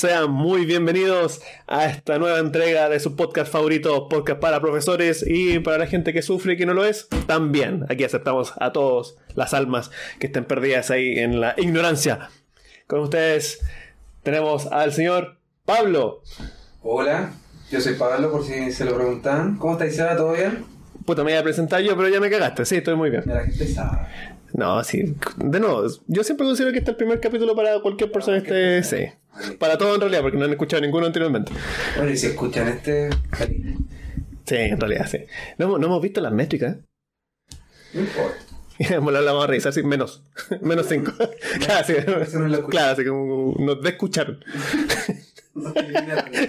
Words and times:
sean 0.00 0.30
muy 0.30 0.64
bienvenidos 0.64 1.42
a 1.66 1.84
esta 1.84 2.18
nueva 2.18 2.38
entrega 2.38 2.88
de 2.88 2.98
su 3.00 3.16
podcast 3.16 3.52
favorito, 3.52 4.08
podcast 4.08 4.40
para 4.40 4.58
profesores 4.58 5.22
y 5.28 5.58
para 5.58 5.76
la 5.76 5.86
gente 5.86 6.14
que 6.14 6.22
sufre 6.22 6.54
y 6.54 6.56
que 6.56 6.64
no 6.64 6.72
lo 6.72 6.86
es, 6.86 7.06
también. 7.26 7.84
Aquí 7.90 8.02
aceptamos 8.04 8.54
a 8.58 8.72
todos 8.72 9.18
las 9.34 9.52
almas 9.52 9.90
que 10.18 10.28
estén 10.28 10.46
perdidas 10.46 10.90
ahí 10.90 11.18
en 11.18 11.38
la 11.38 11.54
ignorancia. 11.58 12.30
Con 12.86 13.00
ustedes 13.00 13.60
tenemos 14.22 14.68
al 14.68 14.94
señor 14.94 15.36
Pablo. 15.66 16.22
Hola, 16.80 17.34
yo 17.70 17.78
soy 17.82 17.92
Pablo, 17.92 18.32
por 18.32 18.42
si 18.42 18.72
se 18.72 18.86
lo 18.86 18.96
preguntan. 18.96 19.58
¿Cómo 19.58 19.74
estáis, 19.74 19.96
Sara? 19.96 20.16
¿Todo 20.16 20.32
bien? 20.32 20.64
Puta, 21.04 21.24
me 21.24 21.32
iba 21.32 21.40
a 21.40 21.44
presentar 21.44 21.82
yo, 21.82 21.94
pero 21.94 22.08
ya 22.08 22.20
me 22.20 22.30
cagaste. 22.30 22.64
Sí, 22.64 22.76
estoy 22.76 22.96
muy 22.96 23.10
bien. 23.10 23.24
La 23.26 23.42
gente 23.42 23.66
sabe. 23.66 24.08
No, 24.52 24.82
sí. 24.84 25.14
De 25.36 25.60
nuevo, 25.60 25.86
yo 26.06 26.24
siempre 26.24 26.46
considero 26.46 26.72
que 26.72 26.78
este 26.78 26.90
es 26.90 26.94
el 26.94 26.96
primer 26.96 27.20
capítulo 27.20 27.54
para 27.54 27.78
cualquier 27.80 28.10
persona 28.10 28.42
que 28.42 28.78
esté. 28.78 29.08
Sí. 29.42 29.54
Para 29.58 29.78
todo 29.78 29.94
en 29.94 30.00
realidad, 30.00 30.22
porque 30.22 30.36
no 30.38 30.44
han 30.44 30.50
escuchado 30.50 30.82
ninguno 30.82 31.06
anteriormente. 31.06 31.52
Bueno, 31.96 32.10
y 32.10 32.16
si 32.16 32.26
escuchan 32.26 32.68
este. 32.68 33.10
Sí, 34.46 34.56
en 34.56 34.80
realidad, 34.80 35.06
sí. 35.08 35.18
No, 35.58 35.66
hemos- 35.66 35.80
no 35.80 35.86
hemos 35.86 36.02
visto 36.02 36.20
las 36.20 36.32
métricas. 36.32 36.76
No 37.94 38.00
importa. 38.00 38.36
La 39.20 39.20
vamos 39.32 39.44
a 39.44 39.46
revisar, 39.46 39.72
sí, 39.72 39.82
menos. 39.82 40.22
Menos 40.62 40.86
5. 40.88 41.12
claro, 41.66 41.86
sí. 41.86 42.36
No. 42.38 42.66
Claro, 42.66 42.92
así 42.92 43.04
como 43.04 43.54
nos 43.58 43.80
desescucharon. 43.82 44.42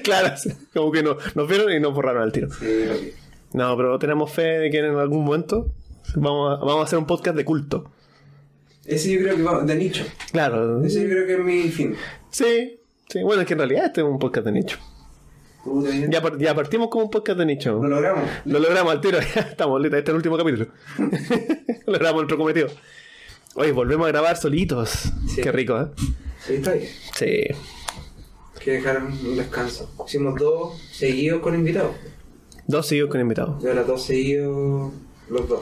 claro, 0.04 0.38
sí, 0.38 0.50
como 0.74 0.92
que 0.92 1.04
no, 1.04 1.18
nos 1.36 1.48
vieron 1.48 1.72
y 1.72 1.80
nos 1.80 1.94
borraron 1.94 2.24
al 2.24 2.32
tiro. 2.32 2.48
Sí. 2.52 3.14
No, 3.54 3.76
pero 3.76 4.00
tenemos 4.00 4.32
fe 4.32 4.44
de 4.60 4.70
que 4.72 4.80
en 4.80 4.96
algún 4.96 5.26
momento 5.26 5.68
vamos 6.16 6.58
a, 6.58 6.64
vamos 6.64 6.82
a 6.82 6.84
hacer 6.84 7.00
un 7.00 7.06
podcast 7.06 7.36
de 7.36 7.46
culto. 7.46 7.92
Ese 8.86 9.12
yo 9.12 9.20
creo 9.20 9.36
que 9.36 9.44
va 9.44 9.64
de 9.64 9.76
nicho. 9.76 10.06
Claro. 10.32 10.84
Ese 10.84 11.04
yo 11.04 11.10
creo 11.10 11.28
que 11.28 11.34
es 11.34 11.40
mi 11.40 11.70
fin. 11.70 11.96
Sí, 12.30 12.80
sí. 13.08 13.22
Bueno, 13.24 13.42
es 13.42 13.48
que 13.48 13.54
en 13.54 13.60
realidad 13.60 13.86
este 13.86 14.02
es 14.02 14.08
un 14.08 14.20
podcast 14.20 14.46
de 14.46 14.52
nicho. 14.52 14.78
Ya, 16.10 16.24
ya 16.40 16.56
partimos 16.56 16.90
como 16.90 17.06
un 17.06 17.12
podcast 17.12 17.38
de 17.38 17.46
nicho. 17.46 17.74
Lo 17.82 17.88
logramos. 17.88 18.24
Lo 18.46 18.60
logramos 18.60 18.92
al 18.92 19.02
tiro, 19.02 19.20
ya 19.36 19.42
estamos 19.42 19.80
listos. 19.80 20.00
Este 20.00 20.12
es 20.12 20.14
el 20.14 20.18
último 20.18 20.38
capítulo. 20.38 20.68
logramos 21.86 22.22
nuestro 22.22 22.38
cometido. 22.38 22.68
Oye, 23.56 23.72
volvemos 23.72 24.08
a 24.08 24.10
grabar 24.10 24.38
solitos. 24.38 25.12
Sí. 25.28 25.42
Qué 25.42 25.52
rico, 25.52 25.80
¿eh? 25.80 25.88
Sí, 26.46 26.54
está 26.56 26.74
bien. 26.74 26.90
Sí. 27.16 27.44
Que 28.64 28.72
dejar 28.72 29.04
un 29.04 29.38
descanso. 29.38 29.92
Hicimos 30.08 30.40
dos 30.40 30.80
seguidos 30.92 31.42
con 31.42 31.54
invitados. 31.54 31.96
Dos 32.66 32.88
seguidos 32.88 33.12
con 33.12 33.22
invitados. 33.22 33.64
Y 33.64 33.68
ahora 33.68 33.84
dos 33.84 34.04
seguidos 34.04 34.92
los 35.30 35.48
dos. 35.48 35.62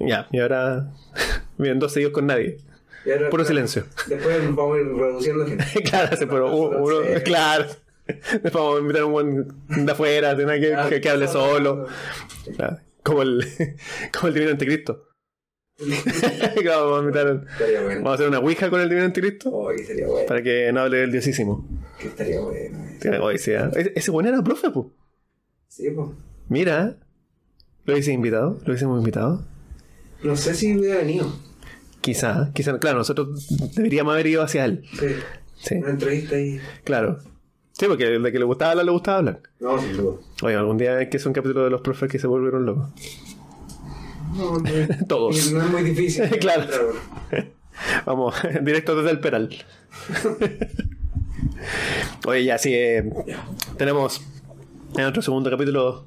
Ya, 0.00 0.26
y 0.32 0.40
ahora. 0.40 0.90
Bien, 1.58 1.78
dos 1.78 1.92
seguidos 1.92 2.12
con 2.12 2.26
nadie. 2.26 2.56
Y 3.04 3.10
ahora- 3.10 3.30
Puro 3.30 3.44
silencio. 3.44 3.84
Después 4.08 4.54
vamos 4.54 4.76
a 4.76 4.80
ir 4.80 4.86
reduciendo 4.88 5.46
gente. 5.46 5.64
claro, 5.84 6.16
se 6.16 6.26
pero 6.26 6.54
uno, 6.56 6.78
uno- 6.78 6.96
Sí. 7.16 7.22
claro. 7.22 7.66
Después 8.06 8.52
vamos 8.54 8.76
a 8.76 8.80
invitar 8.80 9.02
a 9.02 9.06
un 9.06 9.12
buen 9.12 9.86
de 9.86 9.92
afuera, 9.92 10.34
de 10.34 10.44
nada 10.44 10.58
que, 10.58 10.94
que, 10.94 11.00
que 11.00 11.08
hable 11.10 11.28
solo. 11.28 11.86
Claro, 12.56 12.78
Como 13.04 13.22
el, 13.22 13.44
como 14.12 14.28
el 14.28 14.34
divino 14.34 14.50
anticristo. 14.52 15.06
Claro, 16.60 16.90
vamos, 16.90 16.98
a 16.98 17.02
invitar- 17.04 17.46
bueno. 17.84 17.94
vamos 17.96 18.10
a 18.10 18.14
hacer 18.14 18.28
una 18.28 18.38
ouija 18.40 18.68
con 18.68 18.80
el 18.80 18.88
divino 18.88 19.06
anticristo 19.06 19.48
Oh, 19.50 19.68
que 19.70 19.84
sería 19.84 20.06
bueno. 20.08 20.26
para 20.26 20.42
que 20.42 20.70
no 20.72 20.80
hable 20.80 20.98
del 20.98 21.12
diosísimo. 21.12 21.66
Que 21.98 22.08
estaría 22.08 22.40
bueno. 22.40 22.78
Sí, 23.38 23.50
¿eh? 23.52 23.68
Ese- 23.76 23.92
Ese 23.96 24.10
bueno 24.10 24.28
era 24.28 24.42
profe, 24.42 24.70
pues. 24.70 24.86
Sí, 25.68 25.88
pues. 25.90 26.08
Mira, 26.48 26.96
lo 27.84 27.92
hubiese 27.94 28.12
invitado, 28.12 28.58
lo 28.64 28.66
hubiésemos 28.72 28.98
invitado. 28.98 29.46
No 30.22 30.36
sé 30.36 30.54
si 30.54 30.76
hubiera 30.76 30.98
venido. 30.98 31.32
Quizá, 32.00 32.50
quizá, 32.54 32.78
claro, 32.78 32.98
nosotros 32.98 33.46
deberíamos 33.74 34.14
haber 34.14 34.26
ido 34.26 34.42
hacia 34.42 34.64
él. 34.64 34.84
Sí. 34.98 35.06
Sí, 35.56 35.74
Una 35.76 35.90
entrevista 35.90 36.36
ahí. 36.36 36.58
claro. 36.84 37.18
Sí, 37.72 37.86
porque 37.86 38.04
el 38.14 38.22
de 38.22 38.32
que 38.32 38.38
le 38.38 38.44
gustaba 38.44 38.72
hablar, 38.72 38.86
le 38.86 38.92
gustaba 38.92 39.18
hablar. 39.18 39.40
No, 39.58 39.78
sin 39.80 39.96
duda. 39.96 40.16
Oye, 40.42 40.54
algún 40.54 40.76
día 40.78 40.96
hay 40.98 41.08
que 41.08 41.16
hacer 41.16 41.28
un 41.28 41.34
capítulo 41.34 41.64
de 41.64 41.70
los 41.70 41.80
profes 41.80 42.10
que 42.10 42.18
se 42.18 42.26
volvieron 42.26 42.64
locos. 42.66 42.88
No, 44.36 44.58
no, 44.58 44.62
Todos. 45.08 45.50
y 45.50 45.54
no 45.54 45.62
es 45.62 45.70
muy 45.70 45.82
difícil. 45.82 46.24
Claro. 46.40 46.66
Vamos, 48.06 48.34
directo 48.62 48.94
desde 48.96 49.10
el 49.10 49.20
Peral. 49.20 49.48
Oye, 52.26 52.44
ya 52.44 52.58
sí, 52.58 52.72
eh, 52.74 53.10
tenemos 53.78 54.20
en 54.96 55.02
nuestro 55.02 55.22
segundo 55.22 55.50
capítulo 55.50 56.06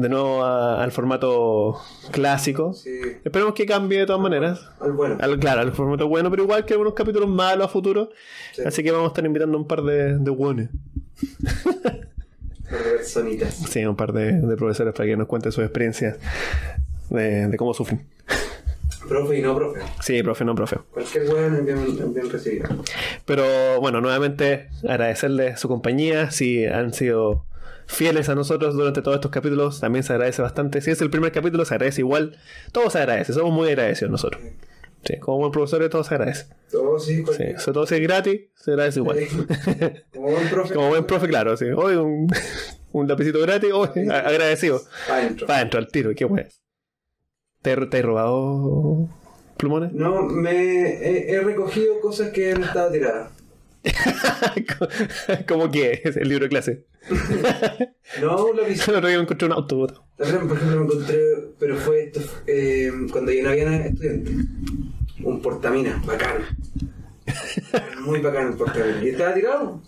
de 0.00 0.08
nuevo 0.08 0.44
a- 0.44 0.82
al 0.82 0.92
formato 0.92 1.76
clásico. 2.12 2.72
Sí. 2.72 3.00
Esperemos 3.24 3.52
que 3.54 3.66
cambie 3.66 3.98
de 3.98 4.06
todas 4.06 4.22
maneras. 4.22 4.60
Al 4.80 4.92
bueno. 4.92 5.16
Al- 5.20 5.38
claro, 5.40 5.60
al 5.60 5.72
formato 5.72 6.06
bueno, 6.08 6.30
pero 6.30 6.44
igual 6.44 6.64
que 6.64 6.74
algunos 6.74 6.94
capítulos 6.94 7.28
malos 7.28 7.66
a 7.66 7.68
futuro. 7.68 8.10
Sí. 8.54 8.62
Así 8.64 8.82
que 8.84 8.92
vamos 8.92 9.06
a 9.06 9.08
estar 9.08 9.26
invitando 9.26 9.58
un 9.58 9.66
par 9.66 9.82
de, 9.82 10.16
de 10.18 10.30
buenos. 10.30 10.68
Personitas. 12.68 13.54
Sí, 13.54 13.84
un 13.84 13.96
par 13.96 14.12
de, 14.12 14.32
de 14.34 14.56
profesores 14.56 14.94
para 14.94 15.06
que 15.08 15.16
nos 15.16 15.26
cuenten 15.26 15.50
sus 15.52 15.64
experiencias 15.64 16.16
de, 17.10 17.48
de 17.48 17.56
cómo 17.56 17.74
sufren. 17.74 18.06
Profe 19.08 19.38
y 19.38 19.42
no 19.42 19.56
profe. 19.56 19.80
Sí, 20.00 20.22
profe, 20.22 20.44
no 20.44 20.54
profe. 20.54 20.76
Cualquier 20.92 21.24
weón 21.32 21.54
es 21.56 21.64
bien, 21.64 22.14
bien 22.14 22.30
recibido. 22.30 22.68
Pero 23.24 23.80
bueno, 23.80 24.02
nuevamente 24.02 24.68
agradecerles 24.86 25.58
su 25.58 25.66
compañía. 25.66 26.30
Si 26.30 26.66
han 26.66 26.92
sido 26.92 27.46
fieles 27.88 28.28
a 28.28 28.34
nosotros 28.34 28.74
durante 28.74 29.02
todos 29.02 29.16
estos 29.16 29.30
capítulos, 29.32 29.80
también 29.80 30.04
se 30.04 30.12
agradece 30.12 30.42
bastante. 30.42 30.80
Si 30.80 30.90
es 30.90 31.00
el 31.00 31.10
primer 31.10 31.32
capítulo, 31.32 31.64
se 31.64 31.74
agradece 31.74 32.02
igual. 32.02 32.36
Todo 32.70 32.90
se 32.90 32.98
agradece, 32.98 33.32
somos 33.32 33.52
muy 33.52 33.68
agradecidos 33.70 34.12
nosotros. 34.12 34.40
Sí, 35.04 35.16
como 35.18 35.38
buen 35.38 35.52
profesor, 35.52 35.88
todo 35.88 36.04
se 36.04 36.14
agradece. 36.14 36.46
Todo 36.70 36.98
sí, 36.98 37.24
Sí, 37.36 37.44
sobre 37.56 37.72
todo 37.72 37.86
si 37.86 37.94
es 37.94 38.00
gratis, 38.02 38.40
se 38.54 38.72
agradece 38.72 39.00
igual. 39.00 39.18
Como 40.12 40.30
buen 40.30 40.48
profe. 40.48 40.74
Como 40.74 40.88
buen 40.88 41.06
profe, 41.06 41.28
claro, 41.28 41.56
sí. 41.56 41.66
Hoy 41.74 41.96
un, 41.96 42.28
un 42.92 43.08
lapicito 43.08 43.40
gratis, 43.40 43.72
hoy 43.72 43.88
agradecido. 44.10 44.82
Pa' 45.08 45.16
adentro. 45.16 45.46
Para 45.46 45.58
adentro, 45.60 45.80
al 45.80 45.88
tiro, 45.88 46.10
qué 46.14 46.24
wey. 46.24 46.44
¿Te, 47.62 47.74
¿Te 47.74 47.98
he 47.98 48.02
robado 48.02 49.08
plumones? 49.56 49.92
No, 49.92 50.22
me 50.22 50.50
he, 50.50 51.32
he 51.32 51.40
recogido 51.40 52.00
cosas 52.00 52.30
que 52.30 52.52
han 52.52 52.62
estado 52.62 52.92
tiradas. 52.92 53.32
¿Cómo 55.48 55.70
que 55.70 56.02
es 56.04 56.16
el 56.16 56.28
libro 56.28 56.44
de 56.44 56.48
clase? 56.50 56.84
No. 58.22 58.48
El 58.48 58.80
otro 58.80 59.06
día 59.08 59.16
me 59.18 59.22
encontré 59.22 59.46
un 59.46 59.52
auto, 59.52 59.76
botado. 59.76 60.04
La 60.18 60.26
otra, 60.26 60.40
por 60.40 60.56
ejemplo, 60.56 60.78
me 60.80 60.84
encontré, 60.86 61.18
pero 61.58 61.76
fue 61.76 62.04
esto, 62.04 62.20
eh, 62.46 62.90
cuando 63.12 63.30
yo 63.32 63.42
no 63.42 63.50
había 63.50 63.86
estudiante. 63.86 64.30
Un 65.22 65.42
portamina, 65.42 66.02
bacán. 66.06 66.42
Muy 68.04 68.20
bacán 68.20 68.48
el 68.48 68.54
portamina. 68.54 69.02
Y 69.04 69.08
estaba 69.10 69.34
tirado. 69.34 69.82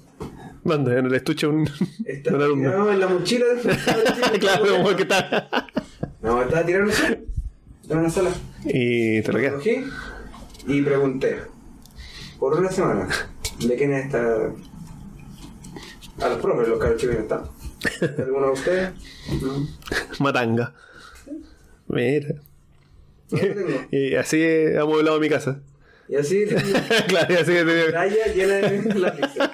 Manda, 0.65 0.99
en 0.99 1.07
el 1.07 1.15
estuche 1.15 1.47
un, 1.47 1.67
Estaba 2.05 2.37
un 2.37 2.43
alumno. 2.43 2.71
tirado 2.71 2.93
en 2.93 3.01
la 3.01 3.07
mochila 3.09 3.47
del 3.47 4.39
claro, 4.41 4.67
como 4.77 4.95
que 4.97 5.03
está. 5.03 5.49
No, 6.21 6.43
estaba 6.43 6.67
tirado 6.67 6.85
en 6.85 6.91
la 6.91 6.95
sala. 6.95 7.19
En 7.89 7.99
una 7.99 8.11
sala. 8.11 8.31
Y 8.67 9.23
te 9.23 9.33
lo 9.33 9.39
Lo 9.39 9.59
quedas. 9.61 9.87
y 10.67 10.83
pregunté. 10.83 11.39
Por 12.39 12.59
una 12.59 12.71
semana. 12.71 13.09
¿De 13.67 13.75
quién 13.77 13.93
es 13.95 14.07
esta? 14.07 14.53
A 16.23 16.29
los 16.29 16.39
profes, 16.39 16.69
los 16.69 16.79
caros 16.79 17.01
chicos 17.01 17.17
no 17.17 17.21
están. 17.23 17.43
¿De 18.17 18.23
¿Alguno 18.23 18.47
de 18.47 18.53
ustedes? 18.53 18.91
No. 19.43 19.69
Matanga. 20.21 20.75
Mira. 21.89 22.35
No 23.31 23.39
lo 23.39 23.55
tengo. 23.55 23.87
Y 23.91 24.15
así 24.17 24.43
he 24.43 24.79
amueblado 24.79 25.19
mi 25.21 25.29
casa. 25.29 25.61
Y 26.09 26.17
así 26.17 26.45
claro, 27.09 27.33
y 27.33 27.37
así 27.37 27.53
he 27.53 27.65
tenido- 27.65 27.87
playa 27.91 28.27
llena 28.35 28.55
de 28.55 28.95
lápices. 28.99 29.49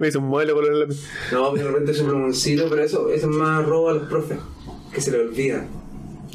me 0.00 0.08
hice 0.08 0.18
un 0.18 0.24
mueble 0.24 0.52
con 0.52 0.66
los 0.68 0.78
lápices. 0.80 1.08
No, 1.32 1.52
pero 1.52 1.66
de 1.66 1.70
repente 1.70 1.92
es 1.92 2.00
un 2.00 2.08
plumoncito, 2.08 2.68
pero 2.68 2.82
eso, 2.82 3.10
eso 3.10 3.30
es 3.30 3.36
más 3.36 3.64
robo 3.64 3.90
a 3.90 3.94
los 3.94 4.08
profes. 4.08 4.38
Que 4.92 5.00
se 5.00 5.10
le 5.12 5.20
olvida. 5.20 5.64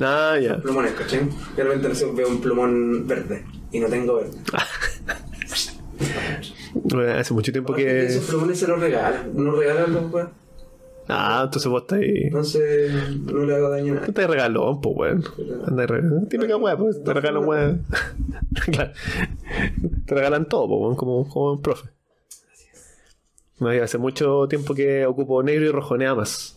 Ah, 0.02 0.38
ya. 0.42 0.58
Plumones, 0.62 0.94
¿cachai? 0.94 1.28
De 1.56 1.64
repente 1.64 1.90
no 1.90 1.96
sé, 1.96 2.06
veo 2.14 2.30
un 2.30 2.40
plumón 2.42 3.06
verde. 3.06 3.46
Y 3.72 3.80
no 3.80 3.88
tengo 3.88 4.16
verde. 4.16 4.38
Bueno, 6.84 7.14
Hace 7.20 7.34
mucho 7.34 7.52
tiempo 7.52 7.74
que. 7.74 8.06
Esos 8.06 8.26
plumones 8.26 8.60
se 8.60 8.68
los 8.68 8.80
regalan. 8.80 9.32
No 9.36 9.52
regalan 9.52 9.94
los 9.94 10.12
weón. 10.12 10.30
Ah, 11.12 11.42
entonces 11.46 11.70
vos 11.72 11.82
estás 11.82 12.00
ahí. 12.00 12.24
Entonces 12.26 12.92
no 13.26 13.44
le 13.44 13.56
hago 13.56 13.70
daño 13.70 13.94
a 13.94 13.96
Tú 13.96 14.02
nadie. 14.02 14.14
te 14.14 14.28
regaló, 14.28 14.80
pues, 14.82 14.96
weón. 14.96 15.24
Anda, 15.66 15.88
re- 15.88 16.04
típica 16.30 16.56
weá, 16.58 16.78
pues. 16.78 17.04
Te 17.04 17.14
regalan 17.14 17.46
weá. 17.46 17.78
claro. 18.72 18.92
Te 20.06 20.16
regalan 20.16 20.48
todo, 20.48 20.68
pues, 20.68 20.80
weón, 20.82 20.96
como, 20.96 21.28
como 21.28 21.54
un 21.54 21.62
profe. 21.62 21.90
No, 23.60 23.70
hace 23.70 23.98
mucho 23.98 24.48
tiempo 24.48 24.74
que 24.76 25.06
ocupo 25.06 25.42
negro 25.44 25.66
y 25.66 25.70
rojo, 25.72 25.98
nada 25.98 26.16
más. 26.16 26.56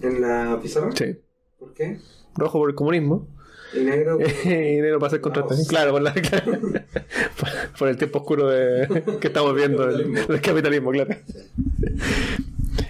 ¿En 0.00 0.20
la 0.20 0.58
pizarra? 0.60 0.90
Sí. 0.96 1.16
¿Por 1.58 1.74
qué? 1.74 1.98
Rojo 2.34 2.58
por 2.58 2.70
el 2.70 2.74
comunismo. 2.74 3.28
Y 3.74 3.80
negro. 3.84 4.18
y 4.44 4.48
negro 4.48 4.98
para 4.98 5.08
hacer 5.08 5.20
contratos. 5.20 5.52
Vamos. 5.52 5.68
Claro, 5.68 5.92
por, 5.92 6.02
la, 6.02 6.12
por, 6.14 7.52
por 7.82 7.88
el 7.88 7.96
tiempo 7.96 8.20
oscuro 8.20 8.48
de, 8.48 9.02
que 9.20 9.26
estamos 9.26 9.52
viendo 9.56 9.84
del, 9.84 10.02
Capitalismo. 10.04 10.32
del 10.32 10.40
capitalismo, 10.40 10.90
claro. 10.92 11.16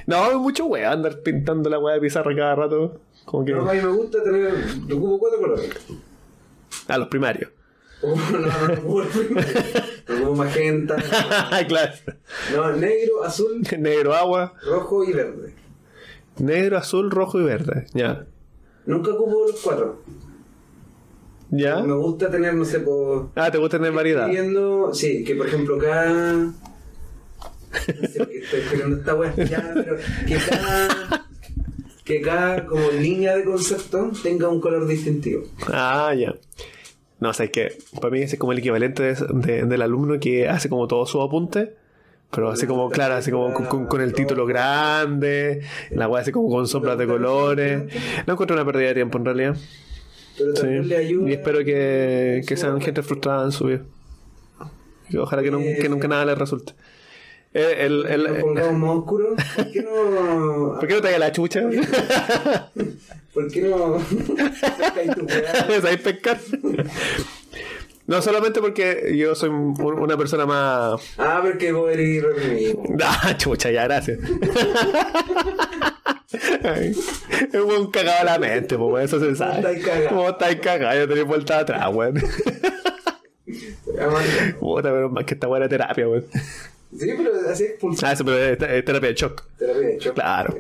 No, 0.06 0.24
hay 0.24 0.36
mucho 0.36 0.66
weá 0.66 0.92
andar 0.92 1.20
pintando 1.20 1.70
la 1.70 1.78
weá 1.78 1.94
de 1.94 2.02
pizarra 2.02 2.36
cada 2.36 2.54
rato. 2.54 3.00
Como 3.24 3.42
que. 3.42 3.52
No, 3.52 3.70
a 3.70 3.72
mí 3.72 3.80
me 3.80 3.86
gusta 3.88 4.22
tener. 4.22 4.52
Yo 4.86 4.98
ocupo 4.98 5.18
cuatro 5.18 5.40
colores. 5.40 5.70
A 6.88 6.98
los 6.98 7.08
primarios. 7.08 7.50
Oh, 8.02 8.14
no, 8.14 8.38
no, 8.38 8.68
no 8.68 8.74
ocupo 8.74 9.00
el 9.02 9.08
primario. 9.08 9.52
No 10.08 10.14
ocupo 10.16 10.34
magenta. 10.34 10.96
claro. 11.68 11.92
No, 12.54 12.72
negro, 12.76 13.24
azul, 13.24 13.62
Negro, 13.78 14.12
agua. 14.12 14.52
rojo 14.66 15.04
y 15.04 15.12
verde. 15.14 15.54
Negro, 16.36 16.76
azul, 16.76 17.10
rojo 17.10 17.40
y 17.40 17.44
verde. 17.44 17.86
Ya. 17.94 18.26
Nunca 18.84 19.12
ocupo 19.12 19.46
los 19.46 19.58
cuatro. 19.62 20.02
¿Ya? 21.54 21.80
Me 21.82 21.92
gusta 21.92 22.30
tener, 22.30 22.54
no 22.54 22.64
sé, 22.64 22.80
por... 22.80 23.28
Ah, 23.36 23.50
¿te 23.50 23.58
gusta 23.58 23.76
tener 23.76 23.92
variedad? 23.92 24.26
Viendo, 24.28 24.92
sí, 24.94 25.22
que 25.22 25.34
por 25.36 25.46
ejemplo 25.46 25.76
acá... 25.76 26.06
No 26.10 26.54
sé 28.08 28.18
por 28.18 28.28
qué 28.28 28.38
estoy 28.38 28.60
esperando 28.60 28.96
esta 28.96 29.14
weá, 29.14 29.34
ya, 29.36 29.70
pero 29.74 29.96
que 30.26 30.36
cada... 30.48 31.26
Que 32.04 32.20
cada 32.20 32.66
como 32.66 32.90
línea 32.90 33.36
de 33.36 33.44
concepto 33.44 34.10
tenga 34.22 34.48
un 34.48 34.60
color 34.60 34.86
distintivo. 34.88 35.44
Ah, 35.68 36.12
ya. 36.18 36.34
No, 37.20 37.28
o 37.30 37.32
sea, 37.32 37.46
es 37.46 37.52
que 37.52 37.78
para 38.00 38.10
mí 38.10 38.22
ese 38.22 38.34
es 38.34 38.40
como 38.40 38.50
el 38.52 38.58
equivalente 38.58 39.02
de- 39.04 39.14
de- 39.34 39.62
del 39.66 39.82
alumno 39.82 40.18
que 40.18 40.48
hace 40.48 40.68
como 40.68 40.88
todo 40.88 41.06
su 41.06 41.22
apunte. 41.22 41.74
Pero 42.32 42.50
así 42.50 42.66
como, 42.66 42.90
claro, 42.90 43.14
así 43.14 43.30
como 43.30 43.52
con, 43.52 43.66
con- 43.66 43.86
con 43.86 44.00
el 44.00 44.14
título 44.14 44.46
grande, 44.46 45.60
la 45.90 46.08
weá 46.08 46.22
así 46.22 46.32
como 46.32 46.48
con 46.48 46.66
sombras 46.66 46.98
de 46.98 47.06
colores. 47.06 47.82
No 48.26 48.32
encuentro 48.32 48.56
una 48.56 48.64
pérdida 48.64 48.88
de 48.88 48.94
tiempo 48.94 49.18
en 49.18 49.24
realidad. 49.26 49.56
Pero 50.42 50.56
Sí. 50.56 50.60
también 50.62 50.88
le 50.88 50.96
ayuda... 50.96 51.30
Y 51.30 51.32
espero 51.32 51.58
que, 51.64 52.42
que 52.46 52.56
sean 52.56 52.80
gente 52.80 53.02
frustrada 53.02 53.44
en 53.44 53.52
su 53.52 53.66
vida. 53.66 53.82
Ojalá 55.18 55.42
que, 55.42 55.50
nun- 55.52 55.76
que 55.80 55.88
nunca 55.88 56.08
nada 56.08 56.24
les 56.24 56.38
resulte. 56.38 56.72
Eh, 57.54 57.76
El, 57.80 58.06
el, 58.06 58.26
el- 58.26 58.40
pongamos 58.40 58.78
más 58.80 58.96
oscuro. 58.98 59.36
¿Por 59.56 59.70
qué 59.70 59.82
no...? 59.82 60.76
¿Por 60.80 60.88
qué 60.88 60.94
no 60.94 61.00
te 61.02 61.08
haga 61.08 61.18
la 61.18 61.32
chucha? 61.32 61.60
¿Por 63.34 63.48
qué 63.52 63.60
no...? 63.62 63.98
tu 65.16 65.26
weá? 65.26 65.80
¿Sabes 65.80 66.00
pescar? 66.00 66.38
No, 68.06 68.20
solamente 68.20 68.60
porque 68.60 69.14
yo 69.16 69.34
soy 69.34 69.48
un- 69.50 69.80
una 69.80 70.16
persona 70.16 70.44
más. 70.44 71.00
Ah, 71.18 71.40
porque 71.42 71.72
vos 71.72 71.90
eres 71.92 72.22
reprimido. 72.22 72.82
Ah, 73.04 73.36
chucha, 73.36 73.70
ya, 73.70 73.84
gracias. 73.84 74.18
Es 76.32 77.54
un 77.60 77.90
cagado 77.90 78.20
a 78.20 78.24
la 78.24 78.38
mente, 78.38 78.76
pues, 78.78 79.04
eso 79.06 79.20
se 79.20 79.36
sabe. 79.36 79.56
estáis 79.58 79.84
cagado? 79.84 80.08
¿Cómo 80.08 80.28
estáis 80.30 80.60
cagado? 80.60 80.98
Yo 81.00 81.08
tenía 81.08 81.24
vuelta 81.24 81.58
atrás, 81.60 81.88
weón. 81.92 82.14
Puta, 84.58 84.90
pero 84.90 85.10
más 85.10 85.24
que 85.24 85.34
esta 85.34 85.46
buena 85.46 85.68
terapia, 85.68 86.08
weón. 86.08 86.24
Sí, 86.98 87.10
pero 87.16 87.30
así 87.50 87.64
es 87.64 87.72
pulsar. 87.78 88.10
Ah, 88.10 88.12
eso, 88.14 88.24
pero 88.24 88.38
es, 88.38 88.58
terapia 88.84 89.08
de 89.10 89.14
shock. 89.14 89.44
Terapia 89.58 89.80
de 89.82 89.94
hecho. 89.94 90.14
Claro. 90.14 90.58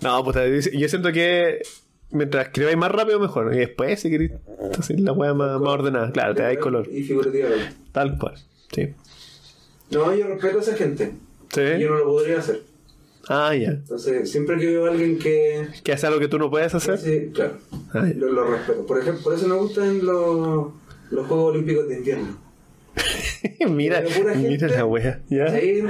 No, 0.00 0.24
puta, 0.24 0.42
yo 0.46 0.88
siento 0.88 1.12
que 1.12 1.62
mientras 2.10 2.46
escribáis 2.46 2.76
más 2.76 2.90
rápido, 2.92 3.20
mejor. 3.20 3.54
Y 3.54 3.58
después, 3.58 4.00
si 4.00 4.10
queréis 4.10 4.32
hacer 4.78 5.00
la 5.00 5.12
weá 5.12 5.34
más, 5.34 5.60
más 5.60 5.70
ordenada, 5.70 6.10
claro, 6.12 6.34
te 6.34 6.42
dais 6.42 6.58
color. 6.58 6.88
Y 6.90 7.02
figurativamente. 7.02 7.74
Tal 7.92 8.18
cual. 8.18 8.34
Sí. 8.72 8.88
No, 9.90 10.14
yo 10.14 10.26
respeto 10.28 10.58
a 10.58 10.60
esa 10.62 10.76
gente. 10.76 11.12
Sí. 11.52 11.60
Yo 11.80 11.90
no 11.90 11.96
lo 11.98 12.04
podría 12.06 12.38
hacer. 12.38 12.62
Ah, 13.28 13.54
ya. 13.54 13.70
Entonces, 13.70 14.30
siempre 14.30 14.58
que 14.58 14.66
veo 14.66 14.86
a 14.86 14.90
alguien 14.90 15.18
que. 15.18 15.66
¿Que 15.84 15.92
hace 15.92 16.06
algo 16.06 16.18
que 16.20 16.28
tú 16.28 16.38
no 16.38 16.50
puedes 16.50 16.74
hacer? 16.74 16.98
Sí, 16.98 17.30
claro. 17.34 17.58
Ah. 17.92 18.06
Lo, 18.16 18.32
lo 18.32 18.44
respeto. 18.44 18.86
Por 18.86 18.98
ejemplo, 18.98 19.22
por 19.22 19.34
eso 19.34 19.46
me 19.46 19.54
gustan 19.56 20.04
los, 20.04 20.72
los 21.10 21.26
Juegos 21.26 21.54
Olímpicos 21.54 21.88
de 21.88 21.96
Invierno. 21.98 22.38
mira, 23.68 24.02
mira 24.02 24.34
gente- 24.34 24.68
la 24.68 24.84
wea. 24.84 25.20
¿Ya? 25.28 25.44
Ahí, 25.44 25.84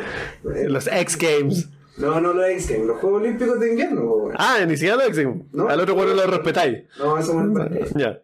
eh, 0.54 0.68
Los 0.68 0.86
X 0.86 1.16
Games. 1.18 1.68
No, 2.00 2.20
no 2.20 2.44
X 2.44 2.68
Games, 2.70 2.86
los 2.86 2.98
Juegos 2.98 3.22
Olímpicos 3.22 3.60
de 3.60 3.70
Invierno. 3.70 4.28
Ah, 4.36 4.58
ni 4.66 4.76
siquiera 4.76 5.04
X 5.06 5.18
Games. 5.18 5.44
No. 5.52 5.68
Al 5.68 5.80
otro 5.80 5.94
bueno 5.94 6.14
lo 6.14 6.26
respetáis. 6.26 6.84
No, 6.98 7.18
eso 7.18 7.34
me 7.34 7.58
parece. 7.58 7.98
Ya. 7.98 8.20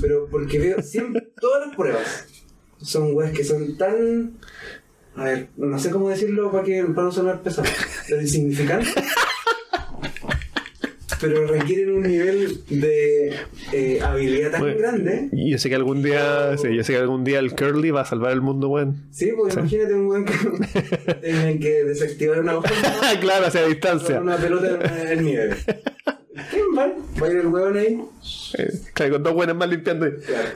Pero 0.00 0.28
porque 0.30 0.58
veo 0.58 0.82
siempre, 0.82 1.32
todas 1.40 1.66
las 1.66 1.76
pruebas 1.76 2.26
son 2.80 3.14
weas 3.14 3.32
que 3.32 3.44
son 3.44 3.76
tan. 3.76 4.38
A 5.16 5.24
ver, 5.24 5.48
no 5.56 5.78
sé 5.78 5.90
cómo 5.90 6.08
decirlo 6.08 6.50
para, 6.50 6.64
que, 6.64 6.82
para 6.84 7.04
no 7.04 7.12
sonar 7.12 7.42
pesado, 7.42 7.68
pero 8.08 8.20
insignificantes. 8.20 8.94
pero 11.26 11.46
requieren 11.46 11.92
un 11.94 12.02
nivel 12.02 12.60
de 12.68 13.34
eh, 13.72 14.00
habilidad 14.02 14.50
tan 14.52 14.60
Bueno, 14.60 14.78
grande. 14.78 15.28
Yo 15.32 15.58
sé 15.58 15.68
que 15.68 15.74
algún 15.74 16.02
día, 16.02 16.56
sí, 16.58 16.74
yo 16.76 16.84
sé 16.84 16.92
que 16.92 16.98
algún 16.98 17.24
día 17.24 17.38
el 17.38 17.54
Curly 17.54 17.90
va 17.90 18.02
a 18.02 18.04
salvar 18.04 18.32
el 18.32 18.40
mundo, 18.40 18.68
weón. 18.68 19.06
Sí, 19.10 19.32
pues 19.36 19.54
imagínate 19.54 19.94
un 19.94 20.06
weón 20.06 20.24
que 20.24 20.34
tengan 21.22 21.58
que 21.58 21.84
desactivar 21.84 22.40
una 22.40 22.58
hoja 22.58 22.70
claro, 23.20 23.46
hacia 23.46 23.64
distancia. 23.66 24.20
una 24.20 24.36
pelota 24.36 25.02
en 25.02 25.08
el 25.08 25.24
nieve. 25.24 25.56
¿Quién 26.50 26.64
va? 26.76 26.92
Va 27.22 27.26
a 27.26 27.30
ir 27.30 27.36
el 27.38 27.46
weón 27.46 27.76
ahí. 27.76 28.00
Eh, 28.58 28.70
Claro, 28.92 29.12
con 29.14 29.22
dos 29.22 29.34
buenas 29.34 29.56
más 29.56 29.68
limpiando. 29.68 30.06
Claro. 30.26 30.48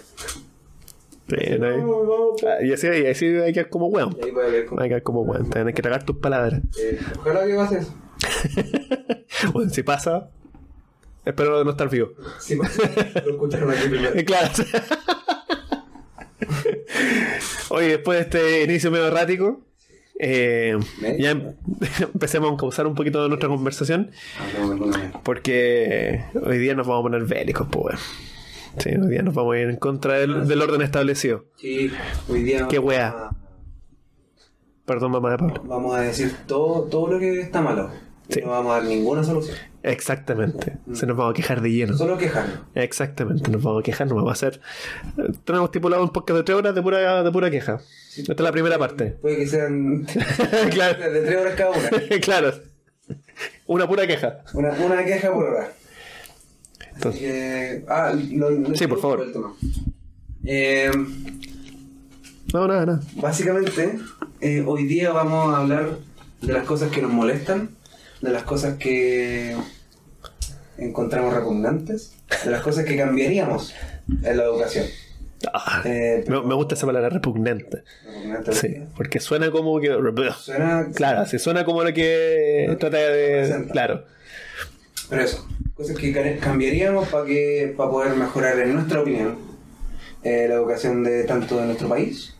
Sí, 1.28 1.58
no 1.58 1.66
hay- 1.66 1.80
pues. 1.82 2.44
Ah, 2.44 2.64
Y 2.64 2.72
así, 2.72 2.86
y 2.86 3.06
así 3.06 3.26
hay 3.26 3.46
que 3.48 3.52
quedar 3.54 3.68
como 3.70 3.88
weón. 3.88 4.16
Ahí 4.22 4.30
Hay 4.30 4.64
que 4.84 4.88
quedar 4.88 5.02
como 5.02 5.22
weón. 5.22 5.50
Tienes 5.50 5.74
que 5.74 5.82
tragar 5.82 6.04
tus 6.04 6.16
palabras. 6.16 6.60
eh, 6.80 6.98
ojalá 7.18 7.46
que 7.46 7.54
pase 7.54 7.78
eso. 7.78 7.94
Bueno, 9.52 9.70
si 9.70 9.82
pasa, 9.84 10.30
espero 11.24 11.62
no 11.64 11.70
estar 11.70 11.88
vivo. 11.90 12.10
Sí, 12.38 12.54
lo 12.56 12.64
escucharon 13.32 13.70
aquí 13.70 13.88
primero. 13.88 14.14
Claro. 14.26 14.50
Oye, 17.70 17.88
después 17.88 18.18
de 18.18 18.22
este 18.22 18.64
inicio 18.64 18.90
medio 18.90 19.06
errático, 19.08 19.60
eh, 20.18 20.76
ya 21.18 21.30
em- 21.30 21.54
empecemos 22.14 22.52
a 22.52 22.56
causar 22.56 22.86
un 22.86 22.94
poquito 22.94 23.22
de 23.22 23.28
nuestra 23.28 23.48
conversación, 23.48 24.10
porque 25.22 26.24
hoy 26.42 26.58
día 26.58 26.74
nos 26.74 26.86
vamos 26.86 27.00
a 27.00 27.02
poner 27.04 27.24
bélicos, 27.24 27.66
pues. 27.70 27.98
Sí, 28.78 28.90
hoy 28.90 29.08
día 29.10 29.22
nos 29.22 29.34
vamos 29.34 29.54
a 29.54 29.58
ir 29.58 29.68
en 29.68 29.76
contra 29.76 30.14
del, 30.14 30.46
del 30.46 30.62
orden 30.62 30.82
establecido. 30.82 31.46
Sí, 31.56 31.90
hoy 32.28 32.42
día 32.44 32.66
Qué 32.68 32.78
wea. 32.78 33.08
a- 33.08 33.30
Perdón, 34.86 35.12
mamá 35.12 35.32
de 35.32 35.38
Pablo. 35.38 35.62
Vamos 35.66 35.94
a 35.96 36.00
decir 36.00 36.34
todo, 36.46 36.84
todo 36.84 37.08
lo 37.12 37.18
que 37.18 37.40
está 37.40 37.60
malo. 37.60 37.90
Sí. 38.30 38.40
No 38.42 38.50
vamos 38.50 38.72
a 38.72 38.74
dar 38.76 38.84
ninguna 38.84 39.22
solución. 39.24 39.56
Exactamente. 39.90 40.76
Se 40.92 41.06
nos 41.06 41.16
vamos 41.16 41.32
a 41.32 41.34
quejar 41.34 41.60
de 41.62 41.70
lleno. 41.72 41.96
Solo 41.96 42.18
quejarnos. 42.18 42.58
Exactamente, 42.74 43.50
nos 43.50 43.62
vamos 43.62 43.80
a 43.80 43.82
quejar, 43.82 44.06
nos 44.06 44.16
vamos 44.16 44.30
a 44.30 44.32
hacer. 44.32 44.60
Tenemos 45.44 45.68
estipulado 45.68 46.02
un 46.02 46.10
podcast 46.10 46.36
de 46.38 46.42
tres 46.44 46.56
horas 46.58 46.74
de 46.74 46.82
pura, 46.82 47.22
de 47.22 47.30
pura 47.32 47.50
queja. 47.50 47.80
Esta 48.16 48.32
es 48.32 48.40
la 48.40 48.52
primera 48.52 48.78
parte. 48.78 49.06
Puede 49.22 49.36
que 49.36 49.46
sean 49.46 50.04
claro, 50.70 51.10
de 51.10 51.20
tres 51.22 51.40
horas 51.40 51.54
cada 51.56 51.70
una. 51.70 51.90
claro. 52.20 52.52
Una 53.66 53.86
pura 53.88 54.06
queja. 54.06 54.42
Una, 54.54 54.70
una 54.72 55.04
queja 55.04 55.32
por 55.32 55.44
hora. 55.44 55.72
Entonces, 56.94 57.84
ah, 57.88 58.12
lo- 58.32 58.50
lo- 58.50 58.74
Sí, 58.74 58.86
por 58.86 59.00
favor. 59.00 59.24
Eh, 60.44 60.90
no, 62.52 62.66
nada, 62.66 62.86
nada. 62.86 63.00
básicamente, 63.16 63.98
eh, 64.40 64.64
hoy 64.66 64.84
día 64.84 65.12
vamos 65.12 65.54
a 65.54 65.58
hablar 65.60 65.98
de 66.40 66.52
las 66.52 66.64
cosas 66.64 66.90
que 66.90 67.02
nos 67.02 67.12
molestan, 67.12 67.70
de 68.22 68.30
las 68.30 68.42
cosas 68.44 68.74
que 68.78 69.54
encontramos 70.78 71.34
repugnantes, 71.34 72.12
de 72.44 72.50
las 72.50 72.62
cosas 72.62 72.84
que 72.84 72.96
cambiaríamos 72.96 73.74
en 74.22 74.36
la 74.36 74.44
educación. 74.44 74.86
Ah, 75.52 75.82
Eh, 75.84 76.24
me, 76.26 76.42
me 76.42 76.54
gusta 76.54 76.74
esa 76.74 76.86
palabra 76.86 77.10
repugnante. 77.10 77.84
Repugnante, 78.04 78.52
Sí, 78.52 78.76
porque 78.96 79.20
suena 79.20 79.50
como 79.52 79.78
que. 79.80 79.88
Suena, 80.40 80.88
Claro, 80.94 81.26
sí, 81.26 81.38
suena 81.38 81.64
como 81.64 81.84
lo 81.84 81.92
que 81.94 82.76
trata 82.80 82.96
de. 82.96 83.66
Claro. 83.70 84.04
Pero 85.08 85.22
eso, 85.22 85.46
cosas 85.74 85.96
que 85.96 86.12
ca- 86.12 86.36
cambiaríamos 86.40 87.08
para 87.08 87.24
que 87.24 87.72
para 87.76 87.90
poder 87.90 88.14
mejorar, 88.16 88.58
en 88.58 88.74
nuestra 88.74 89.00
opinión, 89.00 89.38
eh, 90.24 90.46
la 90.48 90.56
educación 90.56 91.04
de 91.04 91.22
tanto 91.24 91.58
de 91.60 91.66
nuestro 91.66 91.88
país 91.88 92.34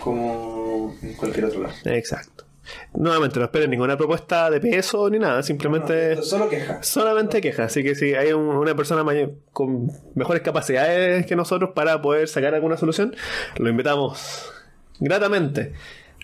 como 0.00 0.96
en 1.02 1.12
cualquier 1.14 1.44
otro 1.46 1.62
lado. 1.62 1.74
Exacto. 1.84 2.44
Nuevamente, 2.94 3.38
no 3.38 3.44
esperen 3.46 3.70
ninguna 3.70 3.96
propuesta 3.96 4.50
de 4.50 4.60
peso 4.60 5.08
ni 5.10 5.18
nada, 5.18 5.42
simplemente. 5.42 6.16
No, 6.16 6.22
solo 6.22 6.48
quejas. 6.48 6.86
Solamente 6.86 7.40
quejas, 7.40 7.66
así 7.66 7.82
que 7.82 7.94
si 7.94 8.14
hay 8.14 8.32
un- 8.32 8.46
una 8.56 8.74
persona 8.74 9.04
mayor, 9.04 9.32
con 9.52 9.90
mejores 10.14 10.42
capacidades 10.42 11.26
que 11.26 11.36
nosotros 11.36 11.70
para 11.74 12.00
poder 12.02 12.28
sacar 12.28 12.54
alguna 12.54 12.76
solución, 12.76 13.14
lo 13.56 13.68
invitamos 13.68 14.52
gratamente 15.00 15.72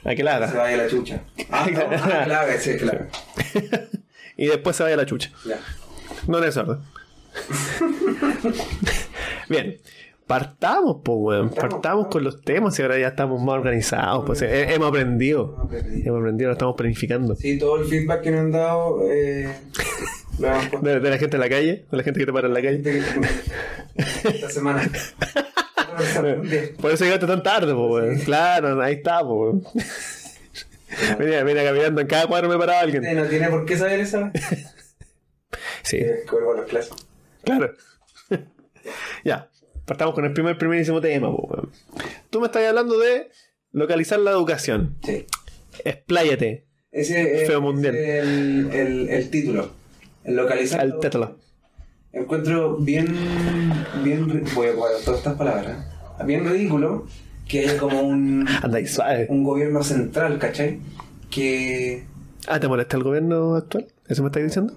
a 0.04 0.14
que 0.14 0.22
la 0.24 0.38
Se 0.38 0.44
haga. 0.44 0.62
vaya 0.62 0.76
la 0.76 0.88
chucha. 0.88 1.20
Ah, 1.50 1.66
no, 1.72 1.80
ah, 1.90 2.24
la 2.26 2.40
haga, 2.40 2.58
sí, 2.58 2.76
claro. 2.76 3.06
y 4.36 4.46
después 4.46 4.76
se 4.76 4.82
vaya 4.82 4.94
a 4.94 4.98
la 4.98 5.06
chucha. 5.06 5.30
Ya. 5.46 5.58
No 6.26 6.38
en 6.38 6.44
ese 6.44 6.60
orden. 6.60 6.78
Bien. 9.48 9.78
Partamos, 10.26 11.02
pues, 11.04 11.18
weón. 11.20 11.50
Partamos, 11.50 12.06
con 12.08 12.24
los 12.24 12.40
temas 12.42 12.78
y 12.78 12.82
ahora 12.82 12.98
ya 12.98 13.08
estamos 13.08 13.42
más 13.42 13.56
organizados. 13.56 14.24
Pues, 14.24 14.40
eh, 14.42 14.72
hemos 14.72 14.88
aprendido. 14.88 15.68
Hemos 15.70 16.20
aprendido. 16.20 16.48
Lo 16.48 16.52
estamos 16.52 16.76
planificando. 16.76 17.36
Sí, 17.36 17.58
todo 17.58 17.80
el 17.80 17.86
feedback 17.86 18.22
que 18.22 18.30
nos 18.30 18.40
han 18.40 18.50
dado 18.52 19.02
eh, 19.10 19.54
De, 20.82 21.00
de 21.00 21.10
la 21.10 21.18
gente 21.18 21.36
en 21.36 21.40
la 21.40 21.48
calle, 21.48 21.86
de 21.90 21.96
la 21.96 22.02
gente 22.02 22.18
que 22.18 22.26
te 22.26 22.32
para 22.32 22.48
en 22.48 22.54
la 22.54 22.62
calle. 22.62 23.02
esta 23.96 24.50
semana. 24.50 24.82
Por 26.80 26.90
eso 26.90 27.04
llegaste 27.04 27.26
tan 27.26 27.42
tarde, 27.42 27.72
pues, 27.74 27.90
weón. 27.90 28.18
Claro, 28.20 28.82
ahí 28.82 28.94
está, 28.94 29.20
pues, 29.20 29.30
weón. 29.30 29.64
Venía, 31.18 31.42
venía 31.42 31.64
caminando 31.64 32.00
en 32.02 32.06
cada 32.06 32.28
cuadro 32.28 32.48
me 32.48 32.56
paraba 32.56 32.78
alguien. 32.78 33.02
No 33.16 33.24
tiene 33.24 33.48
por 33.48 33.66
qué 33.66 33.76
saber 33.76 33.98
esa. 33.98 34.30
Sí, 35.82 35.98
que 35.98 36.24
vuelvo 36.30 36.52
a 36.52 36.56
las 36.58 36.66
clases. 36.66 36.92
claro. 37.42 37.74
ya. 39.24 39.48
Partamos 39.86 40.14
con 40.14 40.24
el 40.24 40.32
primer 40.32 40.56
primerísimo 40.58 41.00
tema. 41.00 41.28
po. 41.30 41.68
Tú 42.30 42.40
me 42.40 42.46
estás 42.46 42.66
hablando 42.66 42.98
de 42.98 43.30
localizar 43.72 44.18
la 44.20 44.30
educación. 44.32 44.96
Sí. 45.04 45.26
Expláyate 45.84 46.66
Ese 46.92 47.42
es 47.42 47.48
Feo 47.48 47.60
mundial. 47.60 47.94
el, 47.96 48.70
el, 48.72 49.08
el 49.08 49.30
título. 49.30 49.70
El 50.24 50.36
localizar. 50.36 50.80
al 50.80 50.98
tétalo. 51.00 51.36
Encuentro 52.12 52.76
bien. 52.76 53.08
bien 54.04 54.44
voy 54.54 54.68
a 54.68 54.70
ocupar 54.72 54.90
todas 55.04 55.18
estas 55.18 55.34
palabras. 55.36 55.84
Bien 56.24 56.48
ridículo 56.48 57.06
que 57.48 57.60
haya 57.60 57.76
como 57.76 58.00
un, 58.02 58.46
ahí 58.72 58.86
suave. 58.86 59.26
un 59.28 59.42
gobierno 59.42 59.82
central, 59.82 60.38
¿cachai? 60.38 60.78
Que. 61.30 62.04
Ah, 62.46 62.60
¿te 62.60 62.68
molesta 62.68 62.96
el 62.96 63.02
gobierno 63.02 63.56
actual? 63.56 63.88
¿Eso 64.08 64.22
me 64.22 64.28
estás 64.28 64.44
diciendo? 64.44 64.74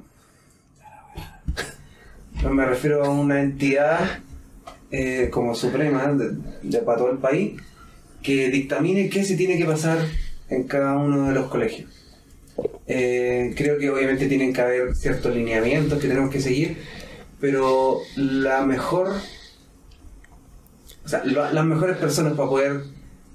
No 2.44 2.50
me 2.52 2.66
refiero 2.66 3.04
a 3.04 3.10
una 3.10 3.42
entidad 3.42 4.20
eh, 4.92 5.30
como 5.32 5.54
suprema 5.56 6.14
de, 6.14 6.80
para 6.80 6.98
todo 6.98 7.12
el 7.12 7.18
país 7.18 7.60
que 8.22 8.50
dictamine 8.50 9.10
qué 9.10 9.24
se 9.24 9.36
tiene 9.36 9.58
que 9.58 9.66
pasar 9.66 10.00
en 10.50 10.64
cada 10.64 10.98
uno 10.98 11.28
de 11.28 11.34
los 11.34 11.48
colegios. 11.48 11.90
Eh, 12.88 13.54
creo 13.56 13.78
que 13.78 13.90
obviamente 13.90 14.28
tienen 14.28 14.54
que 14.54 14.62
haber 14.62 14.96
ciertos 14.96 15.36
lineamientos 15.36 16.00
que 16.00 16.08
tenemos 16.08 16.32
que 16.32 16.40
seguir, 16.40 16.78
pero 17.40 18.00
la 18.16 18.66
mejor, 18.66 19.10
o 21.06 21.08
sea, 21.08 21.24
las 21.26 21.66
mejores 21.66 21.98
personas 21.98 22.34
para 22.34 22.50
poder 22.50 22.82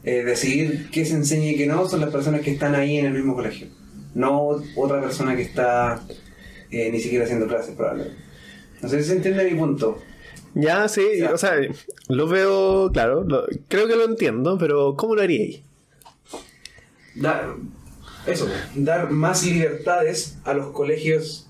eh, 0.04 0.24
decidir 0.24 0.90
qué 0.90 1.04
se 1.04 1.14
enseña 1.14 1.50
y 1.52 1.56
qué 1.56 1.66
no 1.66 1.88
son 1.88 2.00
las 2.00 2.10
personas 2.10 2.40
que 2.40 2.50
están 2.50 2.74
ahí 2.74 2.98
en 2.98 3.06
el 3.06 3.12
mismo 3.12 3.34
colegio, 3.34 3.68
no 4.14 4.62
otra 4.74 5.00
persona 5.00 5.36
que 5.36 5.42
está 5.42 6.02
eh, 6.70 6.90
ni 6.90 6.98
siquiera 6.98 7.24
haciendo 7.24 7.46
clases 7.46 7.74
probablemente. 7.76 8.20
No 8.80 8.88
sé 8.88 9.00
si 9.02 9.10
se 9.10 9.16
entiende 9.16 9.48
mi 9.48 9.56
punto. 9.56 10.02
Ya, 10.54 10.88
sí, 10.88 11.02
Ya. 11.18 11.32
o 11.32 11.38
sea, 11.38 11.54
lo 12.08 12.26
veo, 12.26 12.90
claro, 12.92 13.24
lo- 13.24 13.46
creo 13.68 13.88
que 13.88 13.96
lo 13.96 14.04
entiendo, 14.04 14.58
pero 14.58 14.96
¿cómo 14.96 15.14
lo 15.14 15.22
haríais? 15.22 15.60
Dar, 17.14 17.54
eso, 18.26 18.48
dar 18.74 19.10
más 19.10 19.44
libertades 19.44 20.36
a 20.44 20.54
los 20.54 20.68
colegios 20.72 21.48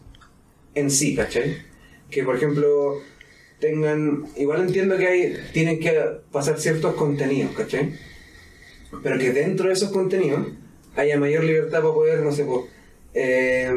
en 0.74 0.90
sí, 0.90 1.14
¿cachai? 1.14 1.56
Que 2.10 2.22
por 2.24 2.36
ejemplo 2.36 2.94
tengan, 3.60 4.26
igual 4.36 4.62
entiendo 4.62 4.96
que 4.96 5.06
hay, 5.06 5.36
tienen 5.52 5.78
que 5.78 5.92
pasar 6.32 6.58
ciertos 6.58 6.94
contenidos, 6.94 7.52
¿cachai? 7.56 7.92
Pero 9.02 9.18
que 9.18 9.32
dentro 9.32 9.68
de 9.68 9.72
esos 9.74 9.90
contenidos 9.92 10.48
haya 10.96 11.18
mayor 11.18 11.44
libertad 11.44 11.80
para 11.80 11.94
poder, 11.94 12.20
no 12.22 12.32
sé, 12.32 12.44
po, 12.44 12.68
eh, 13.14 13.72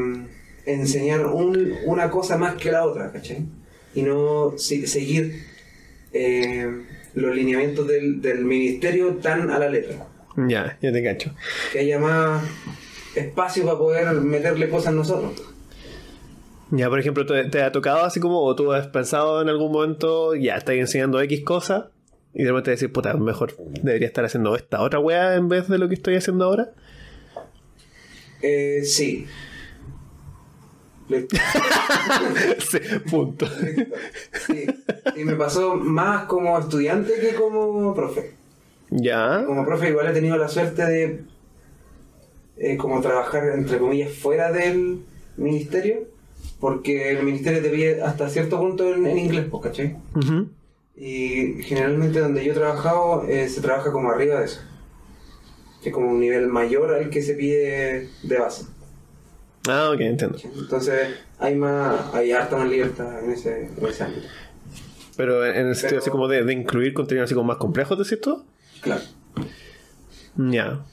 enseñar 0.65 1.25
un- 1.27 1.75
una 1.86 2.10
cosa 2.10 2.38
más 2.38 2.55
que 2.55 2.72
la 2.72 2.86
otra, 2.86 3.12
¿cachai? 3.12 3.46
Y 3.96 4.04
no 4.04 4.54
seguir 4.58 5.44
eh, 6.14 6.68
los 7.16 7.36
lineamientos 7.36 7.88
del, 7.88 8.22
del 8.22 8.46
ministerio 8.46 9.16
tan 9.16 9.50
a 9.50 9.58
la 9.58 9.70
letra 9.70 10.08
Ya, 10.36 10.78
ya 10.82 10.92
te 10.92 11.04
cacho. 11.04 11.34
que 11.72 11.80
haya 11.80 11.98
más 11.98 12.44
espacio 13.16 13.66
para 13.66 13.78
poder 13.78 14.12
meterle 14.22 14.70
cosas 14.70 14.94
nosotros. 14.94 15.34
Ya, 16.72 16.90
por 16.90 17.00
ejemplo, 17.00 17.25
¿te, 17.25 17.46
te 17.46 17.62
ha 17.62 17.72
tocado 17.72 18.04
así 18.04 18.20
como, 18.20 18.44
o 18.44 18.56
tú 18.56 18.74
has 18.74 18.88
pensado 18.88 19.42
en 19.42 19.50
algún 19.50 19.72
momento, 19.72 20.36
ya, 20.36 20.58
estás 20.58 20.75
enseñando 20.75 21.22
X 21.22 21.44
cosa, 21.46 21.92
y 22.34 22.44
de 22.44 22.50
repente 22.50 22.72
decir, 22.72 22.92
puta, 22.92 23.14
mejor 23.14 23.56
debería 23.82 24.08
estar 24.08 24.25
haciendo 24.25 24.56
esta 24.58 24.82
otra 24.82 25.00
weá 25.00 25.36
en 25.36 25.48
vez 25.48 25.70
de 25.70 25.78
lo 25.78 25.88
que 25.88 25.94
estoy 25.94 26.16
haciendo 26.16 26.46
ahora? 26.46 26.72
Eh, 28.42 28.82
sí. 28.84 29.25
Sí, 32.60 32.80
punto. 33.10 33.48
sí. 34.48 34.66
Y 35.16 35.24
me 35.24 35.36
pasó 35.36 35.76
más 35.76 36.26
como 36.26 36.58
estudiante 36.58 37.14
que 37.20 37.36
como 37.36 37.94
profe. 37.94 38.32
Ya, 38.90 39.44
Como 39.46 39.66
profe 39.66 39.90
igual 39.90 40.08
he 40.08 40.14
tenido 40.14 40.38
la 40.38 40.48
suerte 40.48 40.86
de 40.86 41.24
eh, 42.58 42.78
como 42.78 43.02
trabajar 43.02 43.50
entre 43.50 43.78
comillas 43.80 44.12
fuera 44.14 44.52
del 44.52 45.04
ministerio, 45.38 46.08
porque 46.60 47.12
el 47.12 47.24
ministerio 47.24 47.62
te 47.62 47.70
pide 47.70 48.02
hasta 48.02 48.30
cierto 48.30 48.60
punto 48.60 48.94
en, 48.94 49.06
en 49.06 49.18
inglés, 49.18 49.46
pues, 49.50 49.64
¿cachai? 49.64 49.98
Y 50.96 51.62
generalmente 51.64 52.20
donde 52.20 52.46
yo 52.46 52.52
he 52.54 52.56
trabajado 52.56 53.24
eh, 53.28 53.50
se 53.50 53.60
trabaja 53.62 53.92
como 53.92 54.12
arriba 54.12 54.40
de 54.40 54.46
eso. 54.46 54.62
Que 55.84 55.90
es 55.90 55.94
como 55.94 56.10
un 56.10 56.20
nivel 56.20 56.48
mayor 56.48 56.94
al 56.94 57.10
que 57.10 57.22
se 57.22 57.34
pide 57.34 58.08
de 58.24 58.38
base. 58.38 58.66
Ah, 59.68 59.92
ok, 59.94 60.00
entiendo. 60.02 60.38
Entonces 60.58 61.10
hay 61.40 61.56
más, 61.56 62.14
hay 62.14 62.32
harta 62.32 62.58
más 62.58 62.70
libertad 62.70 63.24
en 63.24 63.32
ese, 63.32 63.66
en 63.78 63.86
ese 63.86 64.04
ámbito. 64.04 64.28
Pero 65.18 65.46
en 65.46 65.68
el 65.68 65.76
sentido 65.76 65.90
Pero- 65.90 66.02
así 66.02 66.10
como 66.10 66.28
de, 66.28 66.44
de 66.44 66.54
incluir 66.54 66.94
contenido 66.94 67.24
así 67.26 67.34
como 67.34 67.48
más 67.48 67.58
complejos, 67.58 67.98
decís 67.98 68.22
tú? 68.22 68.44
Claro. 68.82 69.02
Ya. 70.38 70.84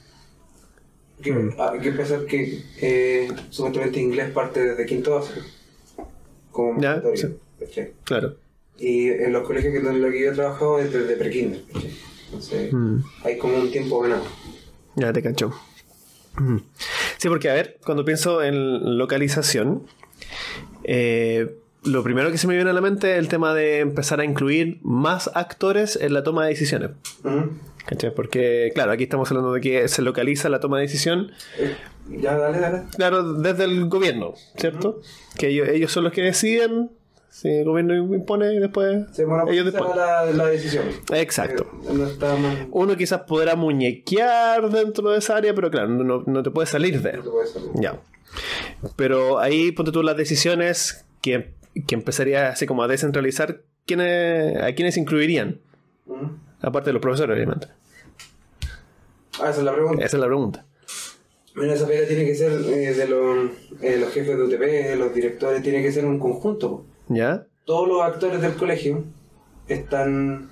Que, 1.21 1.31
Hay 1.57 1.79
que 1.79 1.91
pensar 1.91 2.25
que 2.25 2.63
eh, 2.81 3.31
supuestamente 3.49 3.99
inglés 3.99 4.31
parte 4.31 4.61
desde 4.61 4.85
quinto 4.85 5.11
básico. 5.15 5.41
Como 6.51 6.81
Ya, 6.81 6.95
mandatorio, 6.95 7.37
sí. 7.71 7.81
Claro. 8.03 8.35
Y 8.77 9.09
en 9.09 9.31
los 9.31 9.45
colegios 9.45 9.71
que, 9.73 9.79
en 9.79 10.01
los 10.01 10.11
que 10.11 10.21
yo 10.21 10.31
he 10.31 10.35
trabajado 10.35 10.79
es 10.79 10.91
desde 10.91 11.15
prekinder. 11.15 11.61
Entonces 12.25 12.73
Mm. 12.73 12.97
hay 13.23 13.37
como 13.37 13.57
un 13.57 13.71
tiempo 13.71 13.99
ganado. 14.01 14.23
Ya 14.95 15.13
te 15.13 15.21
cacho. 15.21 15.53
Mm. 16.37 16.57
Sí, 17.23 17.29
porque 17.29 17.49
a 17.49 17.53
ver, 17.53 17.77
cuando 17.85 18.03
pienso 18.03 18.43
en 18.43 18.97
localización, 18.97 19.83
eh, 20.83 21.55
lo 21.85 22.03
primero 22.03 22.29
que 22.31 22.37
se 22.37 22.47
me 22.47 22.55
viene 22.55 22.69
a 22.69 22.73
la 22.73 22.81
mente 22.81 23.13
es 23.13 23.17
el 23.19 23.29
tema 23.29 23.53
de 23.53 23.79
empezar 23.79 24.19
a 24.19 24.25
incluir 24.25 24.79
más 24.83 25.31
actores 25.33 25.97
en 26.01 26.13
la 26.13 26.23
toma 26.23 26.43
de 26.43 26.49
decisiones. 26.49 26.89
Porque, 28.13 28.71
claro, 28.75 28.91
aquí 28.91 29.03
estamos 29.03 29.31
hablando 29.31 29.53
de 29.53 29.61
que 29.61 29.87
se 29.87 30.01
localiza 30.01 30.49
la 30.49 30.59
toma 30.59 30.79
de 30.79 30.83
decisión, 30.83 31.31
Eh, 31.57 31.77
Ya, 32.09 32.35
dale, 32.37 32.59
dale. 32.59 32.81
claro, 32.97 33.35
desde 33.35 33.63
el 33.63 33.87
gobierno, 33.87 34.33
¿cierto? 34.57 34.99
Que 35.37 35.47
ellos, 35.47 35.69
ellos 35.69 35.93
son 35.93 36.03
los 36.03 36.11
que 36.11 36.23
deciden, 36.23 36.91
si 37.33 37.49
el 37.49 37.65
gobierno 37.65 37.95
impone 37.95 38.53
y 38.53 38.59
después 38.59 39.07
Se 39.11 39.23
ellos 39.23 39.65
después. 39.65 39.95
la, 39.95 40.23
la 40.25 40.45
decisión. 40.45 40.85
Exacto. 41.13 41.65
Eh, 41.83 41.91
no 41.91 42.05
está 42.05 42.35
mal. 42.35 42.67
Uno 42.69 42.95
quizás 42.95 43.21
podrá 43.21 43.55
muñequear 43.55 44.69
dentro 44.69 45.09
de 45.09 45.17
esa 45.17 45.37
área, 45.37 45.55
pero 45.55 45.71
claro, 45.71 45.87
no, 45.87 46.23
no 46.27 46.43
te 46.43 46.51
puedes 46.51 46.69
salir 46.69 47.01
de. 47.01 47.13
No 47.13 47.23
te 47.23 47.29
puede 47.31 47.47
salir. 47.47 47.69
Ya. 47.73 47.99
Pero 48.95 49.39
ahí 49.39 49.71
ponte 49.71 49.91
tú 49.91 50.03
las 50.03 50.15
decisiones 50.15 51.05
que, 51.21 51.55
que 51.87 51.95
empezaría 51.95 52.49
así 52.49 52.67
como 52.67 52.83
a 52.83 52.87
descentralizar 52.87 53.63
quiénes, 53.87 54.61
a 54.61 54.71
quiénes 54.75 54.95
incluirían, 54.97 55.59
aparte 56.61 56.89
de 56.91 56.93
los 56.93 57.01
profesores, 57.01 57.35
obviamente. 57.35 57.67
Ah, 59.41 59.49
esa 59.49 59.57
es 59.59 59.63
la 59.63 59.73
pregunta. 59.73 60.05
Esa 60.05 60.17
es 60.17 60.21
la 60.21 60.27
pregunta. 60.27 60.65
Mira, 61.55 61.73
esa 61.73 61.87
pega 61.87 62.07
tiene 62.07 62.25
que 62.25 62.35
ser 62.35 62.51
eh, 62.51 62.93
de 62.93 63.07
los, 63.07 63.49
eh, 63.81 63.97
los 63.99 64.13
jefes 64.13 64.37
de 64.37 64.43
UTP, 64.43 64.99
los 64.99 65.13
directores, 65.15 65.63
tiene 65.63 65.81
que 65.81 65.91
ser 65.91 66.05
un 66.05 66.19
conjunto. 66.19 66.85
¿Ya? 67.09 67.47
Todos 67.65 67.87
los 67.87 68.01
actores 68.01 68.41
del 68.41 68.55
colegio 68.55 69.03
están 69.67 70.49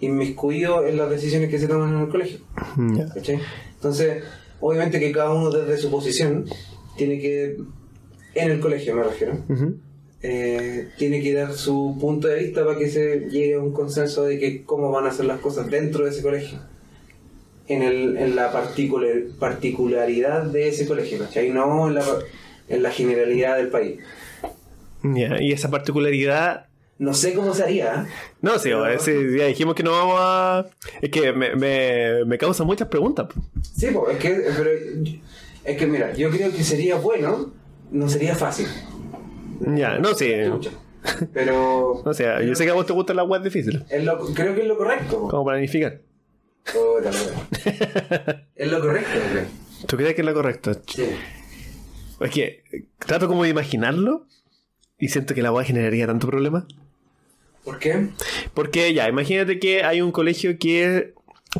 inmiscuidos 0.00 0.86
en 0.86 0.96
las 0.96 1.10
decisiones 1.10 1.48
que 1.48 1.58
se 1.58 1.68
toman 1.68 1.94
en 1.94 2.00
el 2.00 2.08
colegio. 2.08 2.40
Entonces, 3.74 4.24
obviamente 4.60 5.00
que 5.00 5.12
cada 5.12 5.32
uno 5.32 5.50
desde 5.50 5.76
su 5.76 5.90
posición 5.90 6.46
tiene 6.96 7.18
que, 7.20 7.56
en 8.34 8.50
el 8.50 8.60
colegio 8.60 8.94
me 8.94 9.04
refiero, 9.04 9.38
eh, 10.22 10.88
tiene 10.98 11.22
que 11.22 11.32
dar 11.34 11.52
su 11.52 11.96
punto 12.00 12.28
de 12.28 12.38
vista 12.38 12.64
para 12.64 12.78
que 12.78 12.88
se 12.88 13.28
llegue 13.28 13.54
a 13.54 13.60
un 13.60 13.72
consenso 13.72 14.24
de 14.24 14.38
que 14.38 14.64
cómo 14.64 14.90
van 14.90 15.06
a 15.06 15.12
ser 15.12 15.26
las 15.26 15.40
cosas 15.40 15.68
dentro 15.70 16.04
de 16.04 16.10
ese 16.10 16.22
colegio. 16.22 16.58
En, 17.68 17.82
el, 17.82 18.16
en 18.16 18.34
la 18.34 18.52
particular, 18.52 19.12
particularidad 19.38 20.42
de 20.44 20.68
ese 20.68 20.86
colegio, 20.86 21.18
¿cachai? 21.18 21.50
No 21.50 21.88
en 21.88 21.94
la, 21.94 22.04
en 22.68 22.82
la 22.82 22.90
generalidad 22.90 23.56
del 23.56 23.68
país. 23.68 24.00
Ya. 25.02 25.40
Y 25.40 25.52
esa 25.52 25.70
particularidad. 25.70 26.66
No 26.98 27.14
sé 27.14 27.34
cómo 27.34 27.52
se 27.54 27.64
haría, 27.64 27.94
¿eh? 27.94 28.06
No, 28.42 28.58
sí, 28.58 28.70
Pero- 28.70 28.98
sí, 29.00 29.12
ya 29.36 29.46
dijimos 29.46 29.74
que 29.74 29.82
no 29.82 29.90
vamos 29.92 30.16
a. 30.18 30.66
Es 31.00 31.10
que 31.10 31.32
me, 31.32 31.56
me, 31.56 32.24
me 32.24 32.38
causa 32.38 32.62
muchas 32.64 32.88
preguntas. 32.88 33.26
Sí, 33.76 33.88
po, 33.88 34.08
es 34.08 34.18
que, 34.18 34.30
pero, 34.56 34.70
es 35.64 35.76
que 35.76 35.86
mira, 35.86 36.12
yo 36.14 36.30
creo 36.30 36.52
que 36.52 36.62
sería 36.62 36.96
bueno, 36.96 37.52
no 37.90 38.08
sería 38.08 38.34
fácil. 38.36 38.68
Ya, 39.74 39.98
no, 39.98 40.14
sí. 40.14 40.32
Pero 41.32 42.02
No 42.06 42.14
sé, 42.14 42.26
yo 42.46 42.54
sé 42.54 42.64
que 42.64 42.70
a 42.70 42.74
vos 42.74 42.86
te 42.86 42.92
gustan 42.92 43.16
las 43.16 43.26
webs 43.26 43.44
difíciles. 43.44 43.82
creo 44.34 44.54
que 44.54 44.60
es 44.62 44.66
lo 44.68 44.76
correcto. 44.76 45.28
Como 45.28 45.44
planificar. 45.44 46.00
Es 48.54 48.70
lo 48.70 48.80
correcto, 48.80 49.10
creo. 49.32 49.44
¿Tú 49.86 49.96
crees 49.96 50.14
que 50.14 50.20
es 50.22 50.26
lo 50.26 50.34
correcto? 50.34 50.72
Sí. 50.86 51.06
Es 52.20 52.30
que 52.30 52.62
trato 52.98 53.26
como 53.26 53.42
de 53.42 53.48
imaginarlo 53.50 54.26
y 55.02 55.08
siento 55.08 55.34
que 55.34 55.42
la 55.42 55.50
web 55.50 55.66
generaría 55.66 56.06
tanto 56.06 56.28
problema. 56.28 56.64
¿Por 57.64 57.80
qué? 57.80 58.10
Porque 58.54 58.94
ya, 58.94 59.08
imagínate 59.08 59.58
que 59.58 59.82
hay 59.82 60.00
un 60.00 60.12
colegio 60.12 60.60
que, 60.60 61.12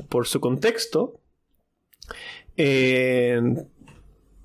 por 0.08 0.28
su 0.28 0.38
contexto, 0.38 1.18
eh, 2.56 3.40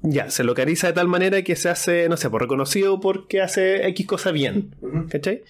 ya, 0.02 0.32
se 0.32 0.44
localiza 0.44 0.88
de 0.88 0.94
tal 0.94 1.08
manera 1.08 1.44
que 1.44 1.56
se 1.56 1.70
hace, 1.70 2.10
no 2.10 2.18
sé, 2.18 2.32
por 2.32 2.42
reconocido 2.42 3.00
porque 3.00 3.40
hace 3.40 3.88
X 3.90 4.08
cosa 4.08 4.32
bien. 4.32 4.76
¿Cachai? 5.12 5.44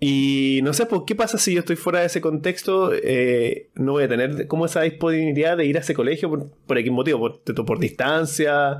Y 0.00 0.60
no 0.64 0.72
sé, 0.72 0.86
pues, 0.86 1.02
¿qué 1.06 1.14
pasa 1.14 1.36
si 1.36 1.52
yo 1.52 1.60
estoy 1.60 1.76
fuera 1.76 2.00
de 2.00 2.06
ese 2.06 2.22
contexto? 2.22 2.90
Eh, 2.92 3.68
no 3.74 3.92
voy 3.92 4.04
a 4.04 4.08
tener 4.08 4.46
como 4.46 4.64
esa 4.64 4.80
disponibilidad 4.80 5.58
de 5.58 5.66
ir 5.66 5.76
a 5.76 5.80
ese 5.80 5.92
colegio 5.92 6.30
por, 6.30 6.50
por 6.66 6.78
X 6.78 6.90
motivo, 6.90 7.20
por, 7.20 7.64
por 7.66 7.78
distancia, 7.78 8.78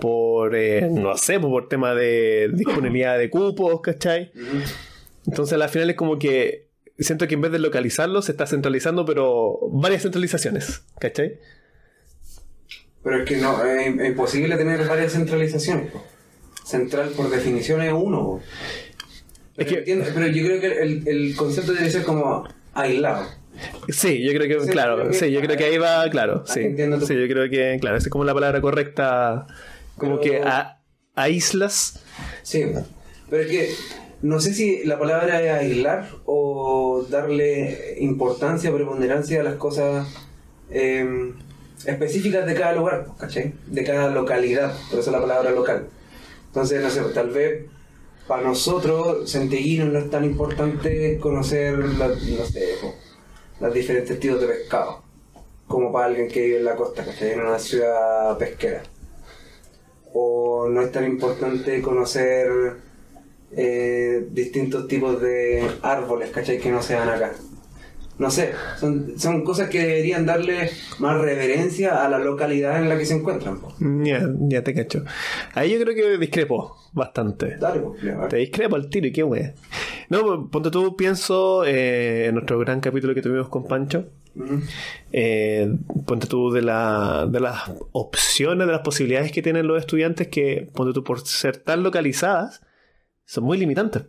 por, 0.00 0.54
eh, 0.54 0.88
no 0.90 1.16
sé, 1.16 1.40
por 1.40 1.68
tema 1.68 1.94
de 1.94 2.50
disponibilidad 2.52 3.18
de 3.18 3.30
cupos, 3.30 3.80
¿cachai? 3.80 4.32
Entonces 5.26 5.60
al 5.60 5.68
final 5.68 5.90
es 5.90 5.96
como 5.96 6.18
que 6.18 6.68
siento 6.98 7.28
que 7.28 7.34
en 7.34 7.40
vez 7.40 7.52
de 7.52 7.58
localizarlo 7.58 8.22
se 8.22 8.32
está 8.32 8.46
centralizando, 8.46 9.04
pero 9.04 9.58
varias 9.70 10.02
centralizaciones, 10.02 10.82
¿cachai? 10.98 11.38
Pero 13.02 13.22
es 13.22 13.28
que 13.28 13.36
no, 13.36 13.64
es 13.64 13.86
imposible 13.86 14.56
tener 14.56 14.86
varias 14.86 15.12
centralizaciones. 15.12 15.92
Central 16.64 17.10
por 17.16 17.30
definición 17.30 17.80
es 17.80 17.92
uno. 17.92 18.40
Pero, 19.56 19.82
pero 19.84 20.26
yo 20.26 20.44
creo 20.44 20.60
que 20.60 20.82
el, 20.82 21.08
el, 21.08 21.36
concepto 21.36 21.72
debe 21.72 21.90
ser 21.90 22.04
como 22.04 22.46
aislado. 22.74 23.26
Sí, 23.88 24.22
yo 24.22 24.32
creo 24.38 24.60
que, 24.60 24.70
claro, 24.70 25.12
sí, 25.12 25.32
yo 25.32 25.40
creo 25.40 25.56
que 25.56 25.64
ahí 25.64 25.78
va, 25.78 26.08
claro, 26.10 26.44
sí. 26.46 26.62
Sí, 26.62 27.14
yo 27.14 27.28
creo 27.28 27.50
que, 27.50 27.78
claro, 27.80 27.96
esa 27.96 28.06
es 28.06 28.10
como 28.10 28.24
la 28.24 28.34
palabra 28.34 28.60
correcta, 28.60 29.46
como 29.98 30.20
que 30.20 30.40
a, 30.40 30.80
aíslas. 31.14 32.00
Sí, 32.42 32.64
pero 33.28 33.42
es 33.42 33.50
que 33.50 33.74
no 34.22 34.40
sé 34.40 34.54
si 34.54 34.84
la 34.84 34.98
palabra 34.98 35.40
es 35.42 35.50
aislar 35.52 36.08
o 36.24 37.04
darle 37.08 37.96
importancia, 38.00 38.72
preponderancia 38.72 39.40
a 39.40 39.44
las 39.44 39.54
cosas 39.54 40.08
em, 40.70 41.34
específicas 41.84 42.46
de 42.46 42.54
cada 42.54 42.72
lugar, 42.72 43.06
¿cachai? 43.18 43.54
De 43.66 43.84
cada 43.84 44.10
localidad, 44.10 44.74
por 44.90 45.00
eso 45.00 45.10
la 45.10 45.20
palabra 45.20 45.50
local. 45.50 45.86
Entonces, 46.48 46.82
no 46.82 46.90
sé, 46.90 47.02
tal 47.14 47.30
vez 47.30 47.66
para 48.26 48.42
nosotros, 48.42 49.30
centellinos, 49.30 49.88
no 49.92 49.98
es 50.00 50.10
tan 50.10 50.24
importante 50.24 51.18
conocer 51.18 51.78
no 51.78 52.04
sé, 52.04 52.76
los 53.60 53.74
diferentes 53.74 54.20
tipos 54.20 54.40
de 54.40 54.46
pescado, 54.46 55.02
como 55.66 55.90
para 55.92 56.06
alguien 56.06 56.28
que 56.28 56.42
vive 56.42 56.58
en 56.58 56.64
la 56.64 56.76
costa, 56.76 57.04
que 57.04 57.32
en 57.32 57.40
una 57.40 57.58
ciudad 57.58 58.36
pesquera. 58.36 58.82
O 60.14 60.68
no 60.68 60.82
es 60.82 60.92
tan 60.92 61.04
importante 61.04 61.80
conocer 61.82 62.48
eh, 63.56 64.26
distintos 64.30 64.88
tipos 64.88 65.20
de 65.20 65.66
árboles, 65.82 66.30
¿cachai? 66.30 66.58
Que 66.58 66.70
no 66.70 66.82
sean 66.82 67.08
acá. 67.08 67.32
No 68.18 68.32
sé, 68.32 68.50
son, 68.80 69.16
son 69.16 69.44
cosas 69.44 69.70
que 69.70 69.78
deberían 69.78 70.26
darle 70.26 70.70
más 70.98 71.20
reverencia 71.20 72.04
a 72.04 72.08
la 72.08 72.18
localidad 72.18 72.82
en 72.82 72.88
la 72.88 72.98
que 72.98 73.06
se 73.06 73.14
encuentran. 73.14 73.60
Ya, 74.04 74.28
ya 74.40 74.64
te 74.64 74.74
cacho. 74.74 75.04
Ahí 75.54 75.72
yo 75.72 75.80
creo 75.80 75.94
que 75.94 76.18
discrepo 76.18 76.76
bastante. 76.92 77.56
Dale, 77.58 77.80
Te 78.28 78.38
discrepo 78.38 78.74
al 78.74 78.90
tiro 78.90 79.06
y 79.06 79.12
qué 79.12 79.22
wey. 79.22 79.52
No, 80.08 80.50
ponte 80.50 80.70
tú, 80.72 80.96
pienso 80.96 81.64
eh, 81.64 82.26
en 82.26 82.34
nuestro 82.34 82.58
gran 82.58 82.80
capítulo 82.80 83.14
que 83.14 83.22
tuvimos 83.22 83.48
con 83.48 83.64
Pancho. 83.64 84.06
Eh, 85.12 85.72
ponte 86.06 86.26
tú 86.26 86.50
de, 86.50 86.60
de 86.60 87.40
las 87.40 87.70
opciones, 87.92 88.66
de 88.66 88.72
las 88.72 88.82
posibilidades 88.82 89.32
que 89.32 89.42
tienen 89.42 89.66
los 89.66 89.78
estudiantes 89.78 90.28
que, 90.28 90.70
ponte 90.74 90.92
tú, 90.92 91.04
por 91.04 91.20
ser 91.20 91.56
tan 91.56 91.82
localizadas, 91.82 92.62
son 93.24 93.44
muy 93.44 93.58
limitantes. 93.58 94.04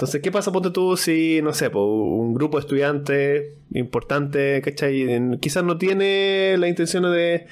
Entonces, 0.00 0.22
¿qué 0.22 0.32
pasa, 0.32 0.50
ponte 0.50 0.70
tú, 0.70 0.96
si, 0.96 1.42
no 1.42 1.52
sé, 1.52 1.68
un 1.68 2.32
grupo 2.32 2.56
de 2.56 2.62
estudiantes 2.62 3.52
importante, 3.74 4.62
¿cachai? 4.62 5.38
Quizás 5.40 5.62
no 5.62 5.76
tiene 5.76 6.56
la 6.56 6.68
intención 6.68 7.02
de, 7.02 7.44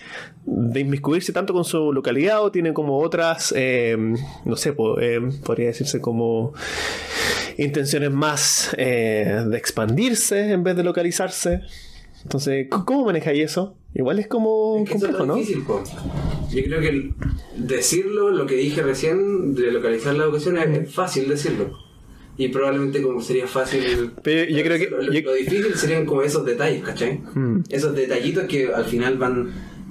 de, 0.47 0.81
inmiscuirse 0.81 1.35
tanto 1.35 1.53
con 1.53 1.67
su 1.67 1.93
localidad 1.93 2.43
o 2.43 2.51
tiene 2.51 2.73
como 2.73 3.01
otras, 3.01 3.53
em, 3.55 4.17
no 4.47 4.57
sé, 4.57 4.75
em, 5.03 5.39
podría 5.43 5.67
decirse 5.67 6.01
como 6.01 6.55
intenciones 7.59 8.13
más 8.13 8.75
eh, 8.79 9.45
de 9.47 9.59
expandirse 9.59 10.51
en 10.51 10.63
vez 10.63 10.75
de 10.75 10.85
localizarse. 10.85 11.61
Entonces, 12.23 12.69
¿cómo 12.71 13.05
manejáis 13.05 13.45
eso? 13.45 13.77
Igual 13.93 14.21
es 14.21 14.27
como 14.27 14.83
es 14.83 14.91
complejo, 14.91 15.27
¿no? 15.27 15.35
Difícil, 15.35 15.65
Yo 15.67 16.63
creo 16.65 16.81
que 16.81 17.11
decirlo, 17.59 18.31
lo 18.31 18.47
que 18.47 18.55
dije 18.55 18.83
recién, 18.83 19.55
de 19.55 19.71
localizar 19.71 20.15
la 20.15 20.25
educación, 20.25 20.57
es 20.57 20.95
fácil 20.95 21.29
decirlo 21.29 21.88
y 22.39 22.49
probablemente 22.49 23.03
como 23.03 23.21
sería 23.21 23.49
fácil... 23.49 24.13
Pero 24.23 24.49
yo 24.49 24.63
creo 24.63 24.79
que... 24.79 24.89
Lo, 24.89 25.35
difícil 25.35 25.75
serían 25.75 26.07
como 26.07 26.23
esos 26.23 26.47
detalles, 26.47 26.85
¿cachai? 26.85 27.21
Hmm. 27.35 27.65
Esos 27.69 27.95
detallitos 27.97 28.45
que 28.45 28.73
al 28.73 28.85
final 28.85 29.19
van... 29.19 29.51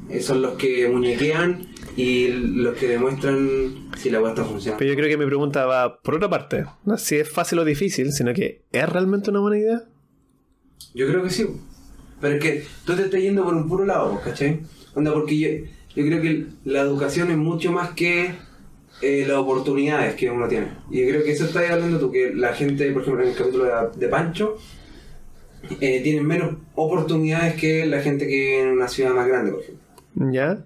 Eh, 0.10 0.22
son 0.22 0.42
los 0.42 0.54
que 0.54 0.88
muñequean 0.88 1.68
y 1.98 2.30
los 2.30 2.78
que 2.78 2.88
demuestran 2.88 3.90
si 3.98 4.10
la 4.10 4.22
web 4.22 4.30
está 4.30 4.46
funcionando. 4.46 4.80
Pero 4.80 4.92
yo 4.92 4.96
creo 4.96 5.10
que 5.10 5.18
mi 5.18 5.26
pregunta 5.26 5.66
va 5.66 6.00
por 6.02 6.16
otra 6.16 6.30
parte. 6.30 6.64
No 6.86 6.98
si 6.98 7.18
es 7.18 7.30
fácil 7.30 7.60
o 7.60 7.66
difícil, 7.66 8.14
sino 8.14 8.34
que 8.34 8.64
¿es 8.72 8.88
realmente 8.88 9.30
una 9.30 9.42
buena 9.42 9.58
idea? 9.58 9.84
Yo 10.96 11.06
creo 11.10 11.24
que 11.24 11.30
sí. 11.30 11.46
Pero 12.22 12.36
es 12.36 12.42
que 12.42 12.64
tú 12.86 12.96
te 12.96 13.02
estás 13.02 13.20
yendo 13.20 13.44
por 13.44 13.54
un 13.54 13.68
puro 13.68 13.84
lado, 13.84 14.22
¿cachai? 14.24 14.62
Onda, 14.96 15.12
porque 15.12 15.38
yo, 15.38 15.50
yo 15.98 16.06
creo 16.08 16.22
que 16.22 16.46
la 16.64 16.80
educación 16.80 17.30
es 17.30 17.38
mucho 17.38 17.74
más 17.74 17.90
que 17.92 18.32
eh, 19.02 19.26
las 19.28 19.38
oportunidades 19.38 20.16
que 20.16 20.30
uno 20.30 20.48
tiene. 20.48 20.68
Y 20.90 21.08
creo 21.08 21.24
que 21.24 21.32
eso 21.32 21.46
estás 21.46 21.70
hablando 21.70 22.00
tú, 22.00 22.12
que 22.12 22.34
la 22.34 22.54
gente, 22.54 22.92
por 22.92 23.04
ejemplo, 23.04 23.24
en 23.24 23.30
el 23.30 23.36
capítulo 23.36 23.92
de, 23.96 24.08
Pancho, 24.08 24.58
eh, 25.80 26.02
tienen 26.02 26.26
menos 26.26 26.56
oportunidades 26.76 27.56
que 27.56 27.86
la 27.86 28.02
gente 28.02 28.28
que 28.28 28.34
vive 28.34 28.62
en 28.62 28.70
una 28.70 28.88
ciudad 28.88 29.14
más 29.14 29.28
grande, 29.28 29.52
por 29.52 29.62
ejemplo. 29.62 29.84
¿Ya? 30.32 30.66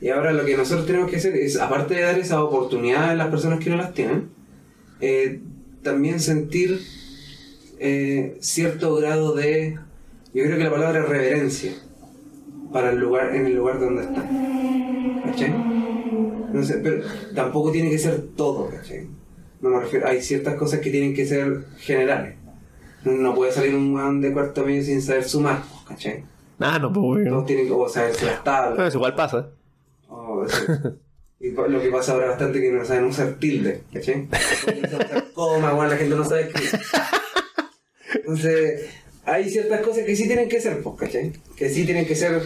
Y 0.00 0.08
ahora 0.08 0.32
lo 0.32 0.44
que 0.44 0.56
nosotros 0.56 0.86
tenemos 0.86 1.10
que 1.10 1.16
hacer 1.16 1.36
es, 1.36 1.58
aparte 1.58 1.94
de 1.94 2.02
dar 2.02 2.18
esa 2.18 2.42
oportunidad 2.42 3.10
a 3.10 3.14
las 3.14 3.28
personas 3.28 3.58
que 3.60 3.70
no 3.70 3.76
las 3.76 3.92
tienen, 3.92 4.30
eh, 5.00 5.40
también 5.82 6.20
sentir 6.20 6.80
cierto 8.40 8.94
grado 8.94 9.34
de, 9.34 9.78
yo 10.32 10.44
creo 10.44 10.56
que 10.56 10.64
la 10.64 10.70
palabra 10.70 11.00
es 11.00 11.08
reverencia 11.08 11.72
para 12.76 12.90
el 12.90 12.98
lugar, 12.98 13.34
en 13.34 13.46
el 13.46 13.54
lugar 13.54 13.80
donde 13.80 14.02
están. 14.02 15.22
¿Cachai? 15.24 15.50
No 16.52 16.62
sé, 16.62 16.76
pero 16.82 17.06
tampoco 17.34 17.72
tiene 17.72 17.88
que 17.88 17.98
ser 17.98 18.20
todo, 18.36 18.68
¿cachai? 18.68 19.08
No 19.62 19.70
me 19.70 19.80
refiero, 19.80 20.06
hay 20.06 20.20
ciertas 20.20 20.56
cosas 20.56 20.80
que 20.80 20.90
tienen 20.90 21.14
que 21.14 21.24
ser 21.24 21.64
generales. 21.78 22.34
No 23.02 23.34
puede 23.34 23.50
salir 23.50 23.74
un 23.74 23.94
weón 23.94 24.20
de 24.20 24.30
cuarto 24.30 24.62
medio 24.62 24.82
sin 24.82 25.00
saber 25.00 25.24
sumar, 25.24 25.62
¿cachai? 25.88 26.22
Ah, 26.60 26.78
no, 26.78 26.92
pues 26.92 27.26
Todos 27.26 27.46
tienen 27.46 27.66
que 27.66 27.88
saberse 27.88 28.26
las 28.26 28.44
tablas. 28.44 28.88
eso 28.88 28.98
igual 28.98 29.14
pasa. 29.14 29.48
Oh, 30.10 30.44
y 31.40 31.52
lo 31.52 31.80
que 31.80 31.88
pasa 31.90 32.12
ahora 32.12 32.26
bastante 32.26 32.58
es 32.58 32.64
que 32.64 32.72
no 32.76 32.84
saben 32.84 33.04
usar 33.04 33.36
tilde, 33.40 33.84
¿cachai? 33.90 34.28
No 34.30 34.38
saben 34.38 34.84
usar 34.84 35.24
coma, 35.32 35.72
bueno, 35.72 35.92
la 35.92 35.96
gente 35.96 36.14
no 36.14 36.24
sabe 36.26 36.42
escribir. 36.42 36.80
Entonces, 38.16 38.90
hay 39.26 39.50
ciertas 39.50 39.80
cosas 39.82 40.04
que 40.04 40.16
sí 40.16 40.26
tienen 40.26 40.48
que 40.48 40.60
ser, 40.60 40.82
pues, 40.82 40.96
¿cachai? 40.96 41.32
Que 41.56 41.68
sí 41.68 41.84
tienen 41.84 42.06
que 42.06 42.14
ser 42.14 42.40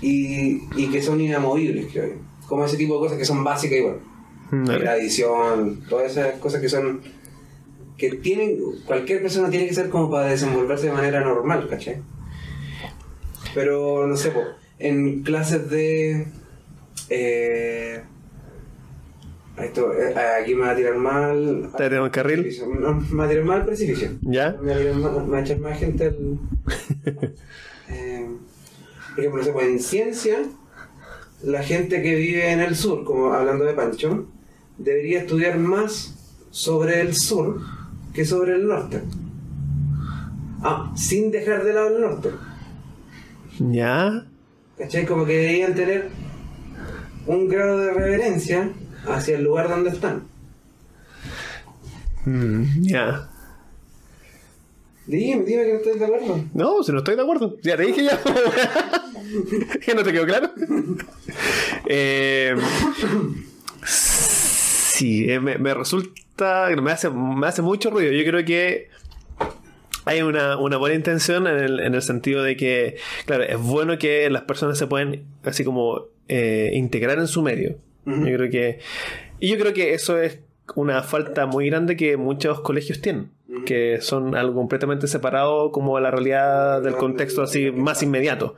y, 0.00 0.62
y 0.76 0.90
que 0.90 1.00
son 1.00 1.20
inamovibles, 1.20 1.86
creo 1.92 2.08
yo 2.08 2.36
como 2.46 2.64
ese 2.64 2.76
tipo 2.76 2.94
de 2.94 3.00
cosas 3.00 3.18
que 3.18 3.24
son 3.24 3.44
básicas 3.44 3.78
igual. 3.78 4.00
La 4.50 4.96
edición, 4.96 5.82
todas 5.88 6.12
esas 6.12 6.34
cosas 6.38 6.60
que 6.60 6.68
son 6.68 7.00
que 7.98 8.10
tienen 8.16 8.58
cualquier 8.84 9.22
persona 9.22 9.50
tiene 9.50 9.66
que 9.66 9.74
ser 9.74 9.88
como 9.88 10.10
para 10.10 10.26
desenvolverse 10.26 10.86
de 10.86 10.92
manera 10.92 11.20
normal, 11.20 11.66
¿cachai? 11.68 12.02
Pero 13.54 14.06
no 14.06 14.16
sé, 14.16 14.32
en 14.78 15.22
clases 15.22 15.68
de 15.70 16.26
eh, 17.08 18.02
esto, 19.58 19.92
eh, 19.94 20.14
aquí 20.42 20.54
me 20.54 20.62
va 20.62 20.70
a 20.72 20.76
tirar 20.76 20.96
mal. 20.96 21.70
¿Te 21.76 21.88
va 21.88 22.06
a 22.06 22.10
carril? 22.10 22.54
No, 22.78 22.94
me 22.94 23.16
va 23.16 23.24
a 23.24 23.28
tirar 23.28 23.44
mal 23.44 23.64
precipicio. 23.64 24.10
¿Ya? 24.20 24.56
Me 24.60 24.74
va 24.74 25.38
a, 25.38 25.40
echar 25.40 25.58
más 25.58 25.78
gente 25.78 26.06
al. 26.06 26.38
eh, 27.88 28.28
por 29.14 29.18
ejemplo, 29.20 29.40
no 29.40 29.44
sé, 29.44 29.52
pues 29.52 29.66
en 29.66 29.80
ciencia 29.80 30.38
la 31.42 31.62
gente 31.62 32.02
que 32.02 32.14
vive 32.14 32.50
en 32.52 32.60
el 32.60 32.76
sur, 32.76 33.04
como 33.04 33.32
hablando 33.32 33.64
de 33.64 33.72
Pancho, 33.72 34.26
debería 34.78 35.20
estudiar 35.20 35.58
más 35.58 36.14
sobre 36.50 37.00
el 37.00 37.14
sur 37.14 37.60
que 38.12 38.24
sobre 38.24 38.54
el 38.54 38.66
norte. 38.66 39.02
Ah, 40.62 40.92
sin 40.96 41.30
dejar 41.30 41.64
de 41.64 41.72
lado 41.72 41.94
el 41.94 42.00
norte. 42.00 42.30
¿Ya? 43.58 44.26
¿Cachai? 44.76 45.06
Como 45.06 45.24
que 45.24 45.36
deberían 45.36 45.74
tener 45.74 46.08
un 47.26 47.48
grado 47.48 47.78
de 47.78 47.92
reverencia 47.92 48.70
hacia 49.06 49.36
el 49.36 49.44
lugar 49.44 49.68
donde 49.68 49.90
están. 49.90 50.24
Mm, 52.24 52.82
ya. 52.82 53.28
Dime, 55.06 55.44
dime 55.44 55.64
que 55.64 55.72
no 55.72 55.78
estás 55.78 55.98
de 56.00 56.04
acuerdo. 56.04 56.44
No, 56.52 56.82
si 56.82 56.92
no 56.92 56.98
estoy 56.98 57.14
de 57.14 57.22
acuerdo. 57.22 57.56
Ya 57.62 57.76
te 57.76 57.84
dije 57.84 58.04
ya. 58.04 58.20
¿Que 59.80 59.94
no 59.94 60.02
te 60.02 60.12
quedó 60.12 60.26
claro? 60.26 60.50
eh, 61.86 62.56
sí, 63.84 65.30
eh, 65.30 65.38
me, 65.38 65.58
me, 65.58 65.74
resulta. 65.74 66.68
Me 66.82 66.90
hace, 66.90 67.08
me 67.10 67.46
hace 67.46 67.62
mucho 67.62 67.90
ruido. 67.90 68.12
Yo 68.12 68.24
creo 68.24 68.44
que 68.44 68.88
hay 70.06 70.22
una, 70.22 70.56
una 70.56 70.76
buena 70.76 70.96
intención 70.96 71.46
en 71.46 71.58
el, 71.58 71.80
en 71.80 71.94
el, 71.94 72.02
sentido 72.02 72.42
de 72.42 72.56
que, 72.56 72.96
claro, 73.26 73.44
es 73.44 73.58
bueno 73.58 73.98
que 73.98 74.28
las 74.30 74.42
personas 74.42 74.78
se 74.78 74.86
pueden 74.86 75.24
así 75.44 75.64
como 75.64 76.06
eh, 76.28 76.70
integrar 76.74 77.18
en 77.18 77.28
su 77.28 77.42
medio. 77.42 77.76
Yo 78.06 78.36
creo 78.36 78.50
que. 78.50 78.78
Y 79.40 79.48
yo 79.48 79.58
creo 79.58 79.74
que 79.74 79.92
eso 79.92 80.18
es 80.18 80.38
una 80.74 81.02
falta 81.02 81.46
muy 81.46 81.68
grande 81.68 81.96
que 81.96 82.16
muchos 82.16 82.60
colegios 82.60 83.00
tienen, 83.00 83.30
que 83.64 84.00
son 84.00 84.34
algo 84.34 84.54
completamente 84.54 85.06
separado 85.06 85.70
como 85.70 85.96
a 85.96 86.00
la 86.00 86.10
realidad 86.10 86.82
del 86.82 86.96
contexto 86.96 87.42
así 87.42 87.70
más 87.70 88.02
inmediato. 88.02 88.56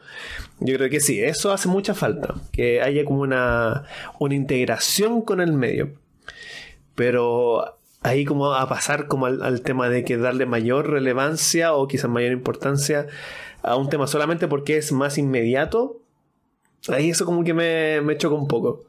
Yo 0.61 0.77
creo 0.77 0.91
que 0.91 1.01
sí, 1.01 1.21
eso 1.21 1.53
hace 1.53 1.69
mucha 1.69 1.95
falta, 1.95 2.35
que 2.53 2.81
haya 2.81 3.05
como 3.05 3.21
una, 3.21 3.85
una 4.19 4.35
integración 4.35 5.23
con 5.23 5.41
el 5.41 5.53
medio. 5.53 5.93
Pero 6.95 7.79
ahí 8.03 8.25
como 8.25 8.55
a 8.55 8.69
pasar 8.69 9.07
como 9.07 9.27
al, 9.27 9.43
al 9.43 9.63
tema 9.63 9.89
de 9.89 10.05
que 10.05 10.17
darle 10.17 10.47
mayor 10.47 10.91
relevancia 10.91 11.75
o 11.75 11.87
quizás 11.89 12.11
mayor 12.11 12.33
importancia 12.33 13.07
a 13.63 13.77
un 13.77 13.89
tema 13.89 14.07
solamente 14.07 14.49
porque 14.49 14.77
es 14.77 14.93
más 14.93 15.19
inmediato, 15.19 16.01
ahí 16.89 17.11
eso 17.11 17.25
como 17.25 17.45
que 17.45 17.55
me, 17.55 18.01
me 18.01 18.17
choca 18.17 18.35
un 18.37 18.49
poco. 18.49 18.85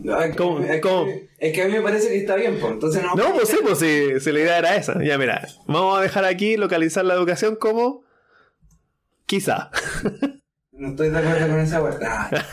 No, 0.00 0.20
es, 0.20 0.30
que, 0.30 0.36
¿Cómo? 0.36 0.60
es 0.60 0.70
que- 0.70 0.80
¿Cómo? 0.80 1.10
es 1.38 1.52
que 1.52 1.62
a 1.62 1.66
mí 1.66 1.72
me 1.72 1.80
parece 1.82 2.08
que 2.08 2.18
está 2.18 2.36
bien, 2.36 2.58
pues. 2.60 2.72
Entonces 2.72 3.02
no. 3.02 3.14
No, 3.16 3.34
pues 3.34 3.48
sí, 3.48 3.56
pues 3.62 3.78
sí, 3.78 4.20
si 4.20 4.30
la 4.32 4.40
idea 4.40 4.58
era 4.58 4.76
esa. 4.76 5.02
Ya 5.02 5.18
mira, 5.18 5.46
vamos 5.66 5.98
a 5.98 6.02
dejar 6.02 6.24
aquí 6.24 6.56
localizar 6.56 7.04
la 7.04 7.14
educación 7.14 7.56
como 7.56 8.04
quizá. 9.26 9.70
No 10.72 10.90
estoy 10.90 11.10
de 11.10 11.18
acuerdo 11.18 11.48
con 11.48 11.60
esa. 11.60 11.82
Ah. 12.06 12.30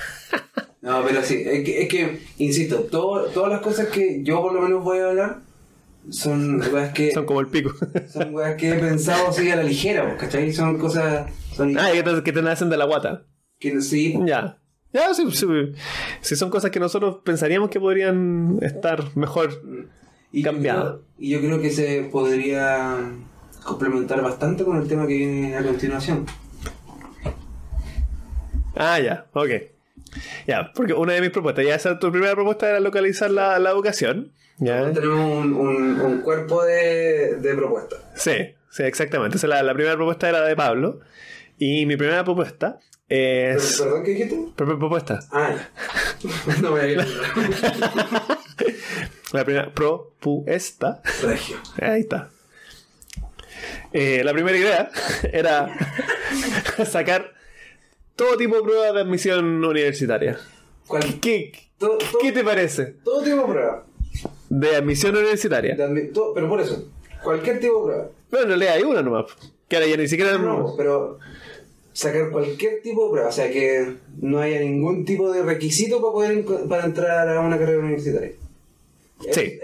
No, 0.82 1.04
pero 1.04 1.24
sí, 1.24 1.42
es 1.44 1.64
que, 1.64 1.82
es 1.82 1.90
que 1.90 2.22
insisto, 2.38 2.82
todo- 2.82 3.26
todas 3.30 3.52
las 3.52 3.62
cosas 3.62 3.88
que 3.88 4.22
yo 4.22 4.40
por 4.44 4.54
lo 4.54 4.62
menos 4.62 4.84
voy 4.84 5.00
a 5.00 5.08
hablar 5.10 5.38
son 6.12 6.62
weas 6.72 6.94
que 6.94 7.12
Son 7.12 7.26
como 7.26 7.40
el 7.40 7.48
pico. 7.48 7.74
son 8.14 8.36
weas 8.36 8.56
que 8.56 8.70
he 8.70 8.76
pensado 8.76 9.30
así 9.30 9.50
a 9.50 9.56
la 9.56 9.64
ligera, 9.64 10.06
pues, 10.06 10.18
¿cachai? 10.22 10.54
Son 10.54 10.78
cosas 10.78 11.28
son 11.56 11.76
ah, 11.80 11.92
y 11.92 11.98
que 11.98 12.04
te, 12.04 12.24
que 12.24 12.32
te 12.32 12.42
nacen 12.44 12.70
de 12.70 12.78
la 12.78 12.86
guata. 12.86 13.24
Que 13.72 13.82
sí, 13.82 14.18
Ya. 14.26 14.58
Ya, 14.94 15.14
sí, 15.14 15.30
sí. 15.32 15.46
Si 16.22 16.36
son 16.38 16.50
cosas 16.50 16.72
que 16.72 16.80
nosotros 16.80 17.18
pensaríamos 17.26 17.70
que 17.70 17.80
podrían 17.82 18.60
estar 18.62 19.04
mejor. 19.18 19.62
y 20.32 20.42
creo, 20.42 21.02
y 21.20 21.32
yo 21.32 21.40
creo 21.42 21.60
que 21.62 21.70
se 21.70 22.08
podría 22.12 22.98
complementar 23.66 24.22
bastante 24.22 24.64
con 24.64 24.78
el 24.78 24.88
tema 24.88 25.06
que 25.06 25.16
viene 25.18 25.56
a 25.58 25.64
continuación. 25.64 26.26
Ah, 28.76 29.00
ya, 29.00 29.26
ok. 29.34 29.50
Ya, 30.48 30.72
porque 30.74 30.94
una 30.94 31.14
de 31.14 31.22
mis 31.22 31.30
propuestas, 31.32 31.66
ya 31.66 31.76
esa 31.76 32.00
tu 32.00 32.12
primera 32.12 32.34
propuesta 32.36 32.70
era 32.70 32.80
localizar 32.80 33.32
la, 33.32 33.60
la 33.60 33.72
educación. 33.72 34.32
Ya. 34.60 34.92
Tenemos 34.94 35.20
un, 35.20 35.54
un- 35.54 36.00
un 36.00 36.22
cuerpo 36.22 36.64
de, 36.64 37.36
de 37.42 37.56
propuestas. 37.56 38.00
Sí, 38.16 38.32
sí, 38.70 38.84
exactamente. 38.84 39.38
Esa 39.38 39.48
es 39.48 39.50
la, 39.50 39.64
la 39.64 39.74
primera 39.74 39.96
propuesta 39.96 40.30
era 40.30 40.42
de 40.42 40.56
Pablo. 40.56 41.00
Y 41.58 41.86
mi 41.86 41.96
primera 41.98 42.24
propuesta 42.24 42.80
es. 43.10 43.80
¿Perdón 43.82 44.04
qué 44.04 44.12
dijiste? 44.12 44.48
Propuesta. 44.56 45.20
Ah, 45.32 45.56
ya. 45.56 46.56
no 46.62 46.72
voy 46.72 46.80
a 46.82 46.88
ir. 46.88 47.06
La 49.34 49.44
primera 49.44 49.74
propuesta. 49.74 51.02
Regio. 51.24 51.58
Ahí 51.82 52.02
está. 52.02 52.30
Eh, 53.94 54.22
la 54.24 54.34
primera 54.34 54.58
idea 54.58 54.92
era 55.32 55.70
sacar 56.86 57.34
todo 58.16 58.38
tipo 58.38 58.56
de 58.58 58.64
pruebas 58.64 58.94
de 58.94 59.02
admisión 59.02 59.64
universitaria. 59.64 60.38
Cual- 60.88 61.20
¿Qué, 61.22 61.52
todo, 61.78 61.98
todo- 61.98 62.20
qué 62.22 62.32
te 62.32 62.44
parece 62.44 62.86
todo 63.04 63.24
tipo 63.24 63.38
de 63.38 63.44
prueba. 63.54 63.86
de 64.50 64.76
admisión 64.76 65.16
universitaria? 65.16 65.76
De 65.76 65.84
admi- 65.88 66.14
todo- 66.14 66.34
pero 66.34 66.48
por 66.50 66.62
eso, 66.62 66.90
cualquier 67.24 67.60
tipo 67.60 67.80
de 67.80 67.86
prueba. 67.94 68.10
Bueno, 68.32 68.44
en 68.44 68.50
realidad 68.50 68.74
hay 68.76 68.84
una 68.84 69.02
nomás. 69.02 69.26
Que 69.68 69.78
ahora 69.78 69.88
ya 69.88 69.98
ni 69.98 70.08
siquiera. 70.08 70.38
No, 70.38 70.74
pero 70.78 71.20
sacar 71.96 72.30
cualquier 72.30 72.82
tipo 72.84 73.06
de 73.06 73.12
prueba. 73.12 73.30
O 73.30 73.32
sea, 73.32 73.50
que 73.50 73.94
no 74.22 74.40
haya 74.40 74.60
ningún 74.60 75.06
tipo 75.06 75.32
de 75.32 75.42
requisito 75.42 76.02
para 76.02 76.12
poder 76.12 76.46
para 76.68 76.86
entrar 76.86 77.28
a 77.30 77.40
una 77.40 77.58
carrera 77.58 77.80
universitaria. 77.80 78.34
Sí, 79.32 79.60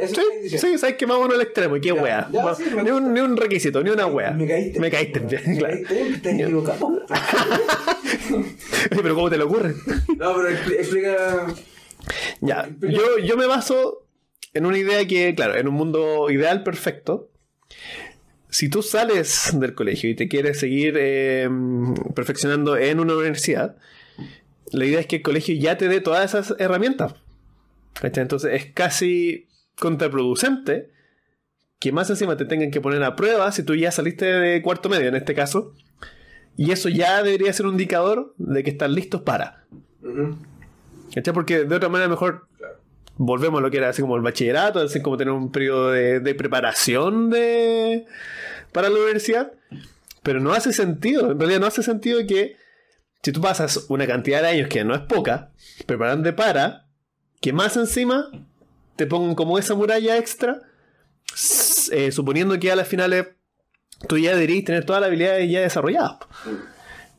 sí, 0.57 0.77
sabes 0.77 0.95
que 0.95 1.05
vámonos 1.05 1.35
al 1.35 1.41
extremo. 1.41 1.75
¿Y 1.75 1.81
qué 1.81 1.89
Ya, 1.89 1.93
wea? 2.01 2.29
ya, 2.31 2.55
sí, 2.55 2.63
ni, 2.83 2.89
un, 2.89 3.13
ni 3.13 3.19
un 3.19 3.35
requisito, 3.35 3.83
ni 3.83 3.89
una 3.89 4.07
wea. 4.07 4.31
Me 4.31 4.47
caíste. 4.47 4.79
Me 4.79 4.89
caíste 4.89 5.19
Me 5.19 5.27
claro. 5.57 5.73
caíste 5.75 5.93
bien, 5.93 6.13
estás 6.15 6.33
equivocado. 6.33 7.01
Pero 8.89 9.15
¿cómo 9.15 9.29
te 9.29 9.37
lo 9.37 9.45
ocurre? 9.45 9.73
No, 10.17 10.33
pero 10.35 10.49
expli- 10.49 10.75
explica. 10.79 11.47
Ya, 12.39 12.69
yo, 12.79 13.17
yo 13.19 13.37
me 13.37 13.45
baso 13.45 14.05
en 14.53 14.65
una 14.65 14.77
idea 14.77 15.05
que, 15.05 15.35
claro, 15.35 15.55
en 15.57 15.67
un 15.67 15.73
mundo 15.75 16.29
ideal 16.31 16.63
perfecto, 16.63 17.29
si 18.51 18.69
tú 18.69 18.83
sales 18.83 19.51
del 19.53 19.73
colegio 19.73 20.09
y 20.09 20.15
te 20.15 20.27
quieres 20.27 20.59
seguir 20.59 20.95
eh, 20.99 21.49
perfeccionando 22.13 22.77
en 22.77 22.99
una 22.99 23.15
universidad, 23.15 23.77
la 24.71 24.85
idea 24.85 24.99
es 24.99 25.07
que 25.07 25.17
el 25.17 25.21
colegio 25.21 25.55
ya 25.55 25.77
te 25.77 25.87
dé 25.87 26.01
todas 26.01 26.35
esas 26.35 26.59
herramientas. 26.59 27.15
¿cachai? 27.93 28.21
Entonces 28.21 28.53
es 28.53 28.71
casi 28.73 29.47
contraproducente 29.79 30.91
que 31.79 31.93
más 31.93 32.09
encima 32.09 32.35
te 32.35 32.45
tengan 32.45 32.71
que 32.71 32.81
poner 32.81 33.01
a 33.03 33.15
prueba 33.15 33.51
si 33.53 33.63
tú 33.63 33.73
ya 33.73 33.89
saliste 33.89 34.25
de 34.25 34.61
cuarto 34.61 34.89
medio 34.89 35.07
en 35.07 35.15
este 35.15 35.33
caso. 35.33 35.73
Y 36.57 36.71
eso 36.71 36.89
ya 36.89 37.23
debería 37.23 37.53
ser 37.53 37.65
un 37.65 37.73
indicador 37.73 38.35
de 38.37 38.63
que 38.63 38.71
están 38.71 38.93
listos 38.93 39.21
para. 39.21 39.63
¿Cachai? 41.15 41.33
Porque 41.33 41.63
de 41.63 41.75
otra 41.75 41.87
manera 41.87 42.09
mejor 42.09 42.47
Claro. 42.57 42.80
Volvemos 43.23 43.59
a 43.59 43.61
lo 43.61 43.69
que 43.69 43.77
era 43.77 43.89
así 43.89 44.01
como 44.01 44.15
el 44.15 44.23
bachillerato, 44.23 44.79
así 44.79 45.01
como 45.01 45.15
tener 45.15 45.31
un 45.31 45.51
periodo 45.51 45.91
de, 45.91 46.35
preparación 46.35 47.29
de, 47.29 48.05
para 48.71 48.89
la 48.89 48.95
universidad. 48.95 49.51
Pero 50.23 50.39
no 50.39 50.53
hace 50.53 50.73
sentido, 50.73 51.31
en 51.31 51.39
realidad 51.39 51.59
no 51.59 51.67
hace 51.67 51.83
sentido 51.83 52.19
que 52.27 52.57
si 53.21 53.31
tú 53.31 53.39
pasas 53.39 53.85
una 53.89 54.07
cantidad 54.07 54.41
de 54.41 54.47
años 54.47 54.69
que 54.69 54.83
no 54.83 54.95
es 54.95 55.01
poca, 55.01 55.51
preparándote 55.85 56.33
para, 56.33 56.87
que 57.39 57.53
más 57.53 57.77
encima 57.77 58.29
te 58.95 59.05
pongan 59.05 59.35
como 59.35 59.59
esa 59.59 59.75
muralla 59.75 60.17
extra, 60.17 60.61
eh, 61.91 62.11
suponiendo 62.11 62.59
que 62.59 62.71
a 62.71 62.75
las 62.75 62.87
finales 62.87 63.27
tú 64.07 64.17
ya 64.17 64.31
deberías 64.31 64.65
tener 64.65 64.83
todas 64.83 64.99
las 64.99 65.09
habilidades 65.09 65.49
ya 65.49 65.61
desarrolladas. 65.61 66.17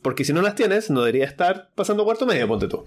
Porque 0.03 0.25
si 0.25 0.33
no 0.33 0.43
las 0.43 0.57
tienes, 0.57 0.91
no 0.91 1.01
deberías 1.03 1.31
estar 1.31 1.71
pasando 1.77 2.05
cuarto 2.05 2.27
medio, 2.27 2.49
ponte 2.49 2.67
tú. 2.67 2.85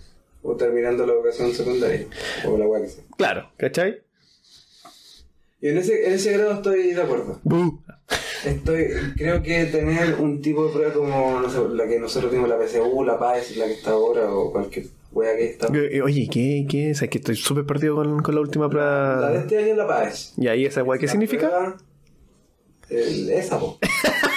O 0.48 0.56
terminando 0.56 1.06
la 1.08 1.14
educación 1.14 1.52
secundaria. 1.54 2.06
O 2.48 2.58
la 2.58 2.88
sea. 2.88 3.04
Claro, 3.18 3.50
¿cachai? 3.58 3.98
Y 5.60 5.70
en 5.70 5.78
ese, 5.80 6.08
en 6.08 6.14
ese 6.14 6.34
grado 6.34 6.54
estoy 6.54 6.92
de 6.94 7.02
acuerdo. 7.02 7.40
Estoy, 8.46 8.88
creo 9.18 9.42
que 9.42 9.66
tener 9.66 10.16
un 10.20 10.40
tipo 10.42 10.68
de 10.68 10.74
prueba 10.74 10.94
como 10.94 11.40
no 11.40 11.50
sé, 11.50 11.58
la 11.74 11.88
que 11.88 11.98
nosotros 12.00 12.30
tenemos, 12.30 12.48
la 12.50 12.60
PSU, 12.64 13.04
la 13.04 13.18
PAES, 13.18 13.58
la 13.58 13.66
que 13.66 13.74
está 13.74 13.92
ahora, 13.92 14.32
o 14.32 14.52
cualquier 14.52 14.86
wea 15.12 15.36
que 15.36 15.46
está. 15.50 15.68
Eh, 15.76 16.02
Oye, 16.04 16.30
¿qué, 16.32 16.68
qué 16.70 16.92
es? 16.92 17.02
Es 17.02 17.10
que 17.10 17.18
estoy 17.18 17.36
súper 17.36 17.66
perdido 17.66 17.96
con, 17.96 18.22
con 18.22 18.36
la 18.36 18.42
última 18.42 18.66
La 18.66 18.70
de 18.70 18.74
prueba. 18.76 19.36
este 19.42 19.58
año 19.58 19.68
es 19.72 19.78
la 19.78 19.88
PAES. 19.88 20.34
¿Y 20.38 20.48
ahí 20.48 20.66
esa 20.66 20.84
weá 20.84 21.00
qué 21.00 21.08
significa? 21.08 21.48
prueba, 21.50 21.78
el- 22.90 23.30
esa, 23.32 23.58
po. 23.60 23.80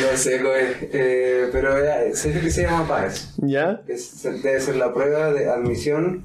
no 0.00 0.16
sé, 0.16 0.40
coe, 0.42 0.76
eh, 0.92 1.48
pero 1.52 1.76
eh, 1.78 2.14
sé 2.14 2.32
que 2.40 2.50
se 2.50 2.62
llama 2.62 2.86
PAES. 2.88 3.34
¿Ya? 3.38 3.82
Es- 3.88 4.22
debe 4.22 4.60
ser 4.60 4.76
la 4.76 4.92
prueba 4.94 5.32
de 5.32 5.48
admisión 5.48 6.24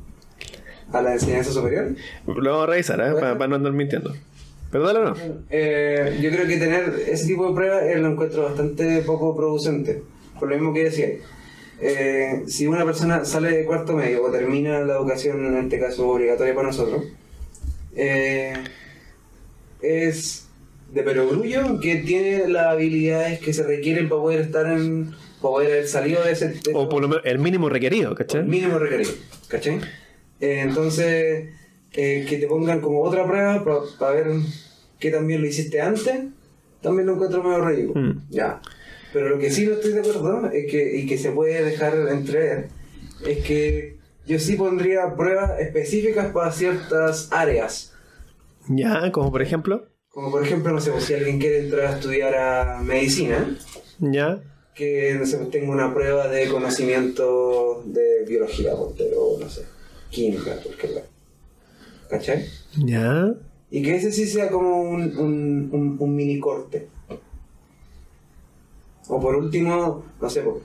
a 0.92 1.02
la 1.02 1.14
enseñanza 1.14 1.52
superior. 1.52 1.96
Lo 2.28 2.52
vamos 2.52 2.68
a 2.68 2.72
revisar, 2.72 3.00
¿eh? 3.02 3.14
Para 3.20 3.48
no 3.48 3.56
andar 3.56 3.74
mintiendo. 3.74 4.14
¿Pero 4.72 4.86
dale 4.86 5.00
o 5.00 5.04
no? 5.06 5.16
Eh, 5.50 6.20
yo 6.22 6.30
creo 6.32 6.48
que 6.48 6.58
tener 6.58 6.94
ese 7.08 7.28
tipo 7.28 7.48
de 7.48 7.56
pruebas 7.56 7.84
lo 7.98 8.08
encuentro 8.10 8.44
bastante 8.44 9.02
poco 9.04 9.36
producente. 9.36 10.02
Por 10.40 10.50
lo 10.50 10.56
mismo 10.56 10.74
que 10.74 10.84
decía. 10.86 11.10
Eh, 11.82 12.44
si 12.48 12.68
una 12.68 12.86
persona 12.86 13.26
sale 13.26 13.52
de 13.52 13.66
cuarto 13.66 13.94
medio 13.94 14.24
o 14.24 14.32
termina 14.32 14.80
la 14.82 14.94
educación, 14.96 15.46
en 15.46 15.58
este 15.64 15.80
caso 15.80 16.08
obligatoria 16.10 16.54
para 16.56 16.68
nosotros, 16.68 17.04
eh, 17.96 18.54
es 19.82 20.45
de 20.92 21.04
perogrullo 21.04 21.80
que 21.80 21.98
tiene 21.98 22.48
las 22.48 22.68
habilidades 22.68 23.40
que 23.40 23.54
se 23.54 23.64
requieren 23.64 24.08
para 24.10 24.22
poder 24.22 24.42
estar 24.42 24.66
en. 24.68 25.12
para 25.42 25.52
poder 25.52 25.72
haber 25.74 25.88
salido 25.88 26.24
de 26.24 26.32
ese. 26.32 26.50
de- 26.50 26.72
O 26.74 26.88
por 26.90 27.02
lo 27.02 27.08
menos 27.08 27.24
el 27.26 27.40
mínimo 27.40 27.70
requerido, 27.70 28.12
el 28.12 28.18
¿cachai? 28.18 28.44
mínimo 28.44 28.78
requerido, 28.80 29.12
¿cachai? 29.48 29.80
Eh, 30.40 30.60
entonces, 30.62 31.50
eh, 31.94 32.26
que 32.28 32.38
te 32.38 32.48
pongan 32.48 32.82
como 32.82 33.02
otra 33.02 33.26
prueba 33.26 33.64
para 34.00 34.12
ver 34.14 34.28
qué 35.00 35.12
también 35.12 35.42
lo 35.42 35.48
hiciste 35.48 35.82
antes, 35.82 36.26
también 36.82 37.08
lo 37.08 37.14
encuentro 37.14 37.44
medio 37.44 37.64
ridículo. 37.66 38.02
Mm. 38.02 38.22
Ya. 38.30 38.62
Pero 39.14 39.30
lo 39.30 39.38
que 39.40 39.50
sí 39.50 39.66
no 39.66 39.74
estoy 39.74 39.94
de 39.94 40.00
acuerdo 40.02 40.50
es 40.52 40.70
que, 40.70 40.98
y 40.98 41.06
que 41.08 41.18
se 41.18 41.32
puede 41.32 41.64
dejar 41.64 41.94
entrever, 42.10 42.68
es 43.26 43.44
que 43.46 43.96
yo 44.26 44.40
sí 44.40 44.56
pondría 44.56 45.16
pruebas 45.16 45.60
específicas 45.60 46.32
para 46.34 46.52
ciertas 46.52 47.30
áreas. 47.32 47.94
Ya, 48.68 49.12
como 49.12 49.32
por 49.32 49.42
ejemplo. 49.42 49.88
Como 50.16 50.32
por 50.32 50.42
ejemplo, 50.46 50.72
no 50.72 50.80
sé, 50.80 50.92
pues, 50.92 51.04
si 51.04 51.14
alguien 51.14 51.40
quiere 51.40 51.60
entrar 51.60 51.88
a 51.88 51.96
estudiar 51.98 52.34
a 52.36 52.80
medicina, 52.82 53.58
Ya. 54.00 54.40
que 54.74 55.14
no 55.20 55.26
sé, 55.26 55.36
pues, 55.40 55.52
tenga 55.52 55.70
una 55.74 55.94
prueba 55.94 56.30
de 56.30 56.48
conocimiento 56.48 57.84
de 57.86 58.24
biología, 58.26 58.72
pero 58.98 59.36
no 59.38 59.50
sé, 59.50 59.64
química, 60.10 60.58
porque 60.64 60.88
la. 60.88 61.02
¿Cachai? 62.10 62.46
Ya. 62.78 63.34
Y 63.70 63.82
que 63.84 63.98
ese 63.98 64.14
sí 64.14 64.26
sea 64.26 64.50
como 64.50 64.84
un, 64.84 65.18
un, 65.18 65.70
un, 65.74 65.98
un 66.00 66.16
mini 66.16 66.40
corte. 66.40 66.88
O 69.10 69.20
por 69.20 69.36
último, 69.36 70.06
no 70.22 70.30
sé, 70.30 70.42
pues, 70.44 70.64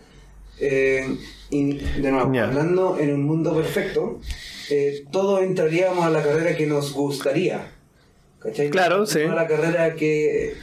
eh, 0.61 1.05
y 1.51 1.73
de 2.01 2.13
nuevo, 2.13 2.33
Ya. 2.33 2.45
hablando 2.47 3.01
en 3.01 3.13
un 3.15 3.25
mundo 3.25 3.53
perfecto, 3.57 4.21
eh, 4.71 5.05
todos 5.11 5.43
entraríamos 5.43 6.05
a 6.05 6.11
la 6.11 6.23
carrera 6.23 6.57
que 6.57 6.67
nos 6.69 6.93
gustaría. 6.93 7.73
¿Cachai? 8.41 8.71
Claro, 8.71 9.07
sí. 9.07 9.21
La 9.25 9.47
carrera 9.47 9.95
que. 9.95 10.55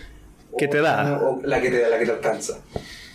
Que 0.58 0.68
te 0.68 0.80
da. 0.82 1.20
O 1.22 1.42
la 1.44 1.62
que 1.62 1.70
te 1.70 1.80
da, 1.80 1.90
la 1.90 2.00
que 2.00 2.06
te 2.06 2.12
alcanza. 2.12 2.60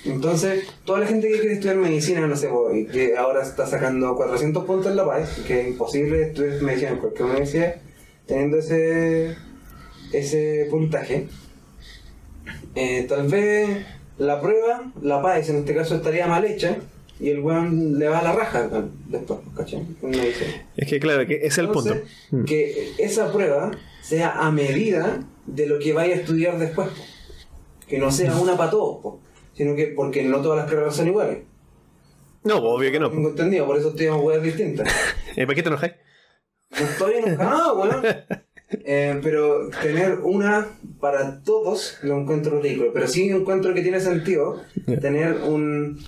Entonces, 0.04 0.64
toda 0.84 1.00
la 1.00 1.06
gente 1.06 1.28
que 1.28 1.38
quiere 1.38 1.54
estudiar 1.54 1.76
medicina, 1.76 2.26
no 2.26 2.36
sé, 2.36 2.48
y 2.74 2.86
que 2.86 3.16
ahora 3.16 3.42
está 3.42 3.66
sacando 3.66 4.16
400 4.16 4.64
puntos 4.64 4.90
en 4.90 4.96
la 4.96 5.06
PAES, 5.06 5.42
que 5.46 5.60
es 5.60 5.68
imposible 5.68 6.22
estudiar 6.22 6.60
medicina 6.62 6.90
en 6.90 6.96
cualquier 6.96 7.24
universidad, 7.24 7.76
teniendo 8.26 8.58
ese, 8.58 9.36
ese 10.12 10.66
puntaje, 10.70 11.28
eh, 12.74 13.06
tal 13.08 13.28
vez 13.28 13.86
la 14.18 14.40
prueba, 14.40 14.90
la 15.00 15.22
PAES 15.22 15.50
en 15.50 15.56
este 15.58 15.74
caso 15.74 15.94
estaría 15.94 16.26
mal 16.26 16.44
hecha, 16.44 16.78
y 17.20 17.30
el 17.30 17.38
weón 17.38 18.00
le 18.00 18.08
va 18.08 18.18
a 18.18 18.22
la 18.24 18.32
raja 18.32 18.68
después, 19.08 19.38
¿cachai? 19.56 19.86
Es 20.76 20.88
que 20.88 20.98
claro, 20.98 21.24
que 21.26 21.46
es 21.46 21.56
el 21.58 21.68
punto. 21.68 21.92
Entonces, 21.92 22.10
Mm. 22.32 22.44
Que 22.44 22.92
esa 22.98 23.30
prueba 23.30 23.70
sea 24.02 24.32
a 24.32 24.50
medida 24.50 25.20
de 25.46 25.66
lo 25.66 25.78
que 25.78 25.92
vaya 25.92 26.14
a 26.14 26.18
estudiar 26.18 26.58
después. 26.58 26.88
po. 26.88 27.02
Que 27.86 27.98
no 27.98 28.10
sea 28.10 28.36
una 28.36 28.56
para 28.56 28.70
todos, 28.70 29.02
po. 29.02 29.20
sino 29.54 29.74
que 29.74 29.86
porque 29.88 30.22
no 30.22 30.40
todas 30.40 30.58
las 30.58 30.70
carreras 30.70 30.96
son 30.96 31.08
iguales. 31.08 31.38
No, 32.44 32.56
obvio 32.56 32.90
que 32.90 32.98
no. 32.98 33.10
Tengo 33.10 33.28
entendido, 33.28 33.66
por 33.66 33.76
eso 33.78 33.88
estudiamos 33.90 34.22
weas 34.22 34.42
distintas. 34.42 34.88
Eh, 35.34 35.46
¿Para 35.46 35.54
qué 35.54 35.62
te 35.62 35.68
enojáis? 35.70 35.94
No 36.78 36.84
estoy 36.84 37.14
enojado, 37.14 37.74
weón. 37.80 38.02
Eh, 38.84 39.18
pero 39.22 39.70
tener 39.80 40.18
una 40.18 40.68
para 41.00 41.42
todos 41.42 41.98
lo 42.02 42.18
encuentro 42.18 42.60
ridículo. 42.60 42.92
Pero 42.92 43.08
sí 43.08 43.30
encuentro 43.30 43.72
que 43.72 43.80
tiene 43.80 43.98
sentido 43.98 44.60
tener 45.00 45.36
un. 45.36 45.98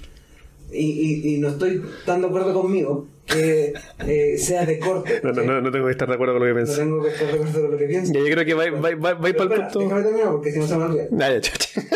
Y, 0.73 1.23
y, 1.31 1.35
y 1.35 1.39
no 1.39 1.49
estoy 1.49 1.83
tan 2.05 2.21
de 2.21 2.27
acuerdo 2.29 2.53
conmigo 2.55 3.07
que 3.27 3.73
eh, 4.07 4.37
sea 4.39 4.67
de 4.67 4.79
corte. 4.79 5.21
No, 5.23 5.33
no, 5.33 5.43
no, 5.45 5.61
no 5.61 5.71
tengo 5.71 5.87
que 5.87 5.93
estar 5.93 6.09
de 6.09 6.15
acuerdo 6.15 6.35
con 6.35 6.47
lo 6.49 6.55
que 6.55 6.61
No 6.61 6.65
pienso. 6.67 6.81
tengo 6.83 7.03
que 7.03 7.09
estar 7.11 7.27
de 7.27 7.33
acuerdo 7.35 7.61
con 7.63 7.71
lo 7.71 7.79
que 7.79 7.87
pienso. 7.87 8.13
Ya, 8.13 8.21
yo 8.21 8.27
creo 8.27 8.45
que 8.45 8.55
va, 8.55 8.71
va, 8.71 8.95
va, 8.95 9.15
va 9.15 9.21
Pero 9.21 9.49
para 9.49 9.55
el 9.55 9.63
punto. 9.63 9.79
Déjame 9.81 10.03
terminar 10.03 10.31
porque 10.33 10.53
si 10.53 10.59
no 10.59 10.67
se 10.67 10.77
me 10.77 10.85
olvida. 10.85 11.05
Ah. 11.21 11.39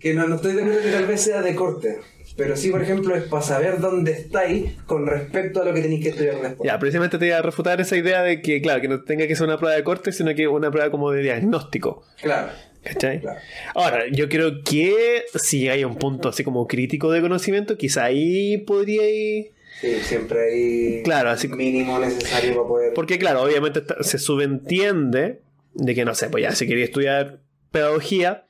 Que 0.00 0.14
no, 0.14 0.28
no 0.28 0.36
estoy 0.36 0.52
de 0.52 0.62
acuerdo 0.62 0.82
que 0.82 0.90
tal 0.92 1.06
vez 1.06 1.20
sea 1.20 1.42
de 1.42 1.54
corte. 1.56 1.98
Pero 2.36 2.54
sí, 2.54 2.70
por 2.70 2.82
ejemplo, 2.82 3.16
es 3.16 3.24
para 3.24 3.42
saber 3.42 3.80
dónde 3.80 4.12
estáis 4.12 4.74
con 4.84 5.06
respecto 5.06 5.62
a 5.62 5.64
lo 5.64 5.72
que 5.72 5.80
tenéis 5.80 6.02
que 6.02 6.10
estudiar 6.10 6.40
después. 6.40 6.68
Ya, 6.70 6.78
precisamente 6.78 7.18
te 7.18 7.26
iba 7.26 7.38
a 7.38 7.42
refutar 7.42 7.80
esa 7.80 7.96
idea 7.96 8.22
de 8.22 8.40
que, 8.42 8.60
claro, 8.60 8.80
que 8.82 8.88
no 8.88 9.02
tenga 9.02 9.26
que 9.26 9.34
ser 9.34 9.46
una 9.46 9.58
prueba 9.58 9.74
de 9.74 9.82
corte, 9.82 10.12
sino 10.12 10.32
que 10.34 10.46
una 10.46 10.70
prueba 10.70 10.90
como 10.90 11.10
de 11.10 11.22
diagnóstico. 11.22 12.04
Claro. 12.22 12.48
¿Cachai? 12.86 13.20
Claro. 13.20 13.40
Ahora, 13.74 14.04
yo 14.12 14.28
creo 14.28 14.62
que 14.62 15.24
si 15.34 15.68
hay 15.68 15.84
un 15.84 15.96
punto 15.96 16.28
así 16.28 16.44
como 16.44 16.66
crítico 16.66 17.10
de 17.10 17.20
conocimiento, 17.20 17.76
quizá 17.76 18.04
ahí 18.04 18.58
podría 18.58 19.08
ir. 19.10 19.52
Sí, 19.80 19.88
siempre 20.02 20.38
hay 20.40 21.02
Claro, 21.02 21.30
así- 21.30 21.48
mínimo 21.48 21.98
necesario 21.98 22.54
para 22.54 22.68
poder. 22.68 22.94
Porque, 22.94 23.18
claro, 23.18 23.42
obviamente 23.42 23.80
está- 23.80 24.02
se 24.02 24.18
subentiende 24.18 25.40
de 25.74 25.94
que, 25.94 26.04
no 26.04 26.14
sé, 26.14 26.28
pues 26.30 26.42
ya, 26.42 26.52
si 26.52 26.66
quería 26.66 26.84
estudiar 26.84 27.40
pedagogía, 27.72 28.46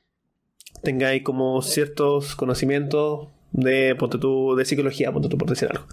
tengáis 0.82 1.22
como 1.22 1.62
ciertos 1.62 2.36
conocimientos 2.36 3.28
de, 3.52 3.96
ponte 3.96 4.18
tú, 4.18 4.54
de 4.54 4.64
psicología, 4.64 5.10
ponte 5.10 5.28
tú 5.28 5.38
por 5.38 5.48
decir 5.48 5.68
algo. 5.70 5.86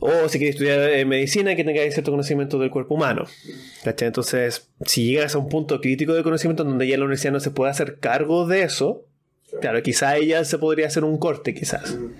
O 0.00 0.28
si 0.28 0.38
queréis 0.38 0.54
estudiar 0.56 0.80
eh, 0.90 1.04
medicina, 1.04 1.56
que 1.56 1.64
tengáis 1.64 1.94
cierto 1.94 2.10
conocimiento 2.10 2.58
del 2.58 2.70
cuerpo 2.70 2.94
humano. 2.94 3.24
¿Cachai? 3.84 4.06
Entonces, 4.06 4.68
si 4.84 5.10
llegas 5.10 5.34
a 5.34 5.38
un 5.38 5.48
punto 5.48 5.80
crítico 5.80 6.14
de 6.14 6.22
conocimiento 6.22 6.64
donde 6.64 6.86
ya 6.86 6.96
la 6.96 7.04
universidad 7.04 7.32
no 7.32 7.40
se 7.40 7.50
puede 7.50 7.70
hacer 7.70 7.98
cargo 7.98 8.46
de 8.46 8.62
eso, 8.62 9.04
claro, 9.60 9.82
quizá 9.82 10.18
ya 10.18 10.44
se 10.44 10.58
podría 10.58 10.86
hacer 10.86 11.04
un 11.04 11.18
corte, 11.18 11.54
quizás. 11.54 11.96
Mm. 11.96 12.12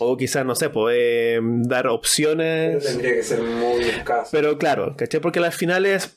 O 0.00 0.16
quizás, 0.16 0.46
no 0.46 0.54
sé, 0.54 0.70
pues, 0.70 1.40
dar 1.42 1.82
Pero 1.82 1.94
opciones. 1.94 2.84
tendría 2.84 3.14
que 3.14 3.22
ser 3.22 3.42
muy 3.42 3.82
escaso. 3.82 4.30
Pero 4.30 4.56
claro, 4.56 4.94
¿cachai? 4.96 5.20
Porque 5.20 5.40
al 5.40 5.52
final 5.52 5.86
es. 5.86 6.16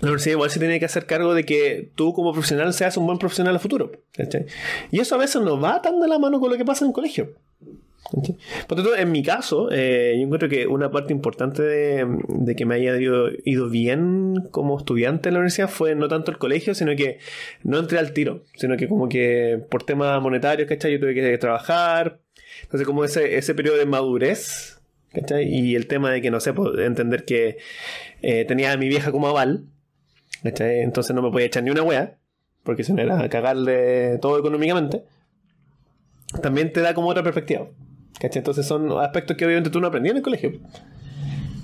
La 0.00 0.08
universidad 0.08 0.32
igual 0.32 0.50
se 0.50 0.58
tiene 0.58 0.80
que 0.80 0.86
hacer 0.86 1.06
cargo 1.06 1.34
de 1.34 1.44
que 1.44 1.90
tú 1.94 2.14
como 2.14 2.32
profesional 2.32 2.72
seas 2.74 2.96
un 2.96 3.06
buen 3.06 3.18
profesional 3.18 3.54
a 3.54 3.58
futuro. 3.60 3.92
¿cachai? 4.12 4.46
Y 4.90 4.98
eso 4.98 5.14
a 5.14 5.18
veces 5.18 5.40
no 5.42 5.60
va 5.60 5.82
tan 5.82 6.00
de 6.00 6.08
la 6.08 6.18
mano 6.18 6.40
con 6.40 6.50
lo 6.50 6.56
que 6.56 6.64
pasa 6.64 6.84
en 6.84 6.88
el 6.88 6.94
colegio. 6.94 7.34
Por 8.10 8.76
tanto, 8.76 8.94
en 8.96 9.10
mi 9.12 9.22
caso, 9.22 9.68
eh, 9.72 10.14
yo 10.16 10.24
encuentro 10.24 10.48
que 10.48 10.66
una 10.66 10.90
parte 10.90 11.12
importante 11.12 11.62
de, 11.62 12.54
que 12.56 12.66
me 12.66 12.76
haya 12.76 12.96
ido, 12.98 13.68
bien 13.70 14.34
como 14.50 14.78
estudiante 14.78 15.28
en 15.28 15.34
la 15.34 15.40
universidad 15.40 15.68
fue 15.68 15.94
no 15.94 16.08
tanto 16.08 16.30
el 16.30 16.38
colegio, 16.38 16.74
sino 16.74 16.94
que 16.96 17.18
no 17.62 17.78
entré 17.78 17.98
al 17.98 18.12
tiro, 18.12 18.42
sino 18.56 18.76
que 18.76 18.88
como 18.88 19.08
que 19.08 19.60
por 19.70 19.84
temas 19.84 20.20
monetarios, 20.20 20.68
¿cachai? 20.68 20.92
Yo 20.92 21.00
tuve 21.00 21.14
que 21.14 21.38
trabajar. 21.38 22.20
Entonces, 22.62 22.86
como 22.86 23.04
ese, 23.04 23.36
ese 23.36 23.54
periodo 23.54 23.78
de 23.78 23.86
madurez, 23.86 24.80
¿cachai? 25.12 25.48
Y 25.48 25.74
el 25.74 25.86
tema 25.86 26.10
de 26.10 26.20
que, 26.20 26.30
no 26.30 26.40
sé, 26.40 26.52
entender 26.78 27.24
que 27.24 27.56
eh, 28.22 28.44
tenía 28.44 28.72
a 28.72 28.76
mi 28.76 28.88
vieja 28.88 29.12
como 29.12 29.28
aval, 29.28 29.64
¿cachai? 30.42 30.80
Entonces 30.80 31.16
no 31.16 31.22
me 31.22 31.30
podía 31.30 31.46
echar 31.46 31.62
ni 31.62 31.70
una 31.70 31.82
wea, 31.82 32.18
porque 32.62 32.84
si 32.84 32.92
no 32.92 33.02
era 33.02 33.28
cagarle 33.28 34.18
todo 34.18 34.38
económicamente. 34.38 35.04
También 36.42 36.72
te 36.72 36.80
da 36.80 36.94
como 36.94 37.08
otra 37.08 37.22
perspectiva, 37.22 37.68
Entonces 38.20 38.66
son 38.66 38.90
aspectos 39.00 39.36
que 39.36 39.44
obviamente 39.44 39.70
tú 39.70 39.80
no 39.80 39.88
aprendías 39.88 40.12
en 40.12 40.18
el 40.18 40.22
colegio. 40.22 40.52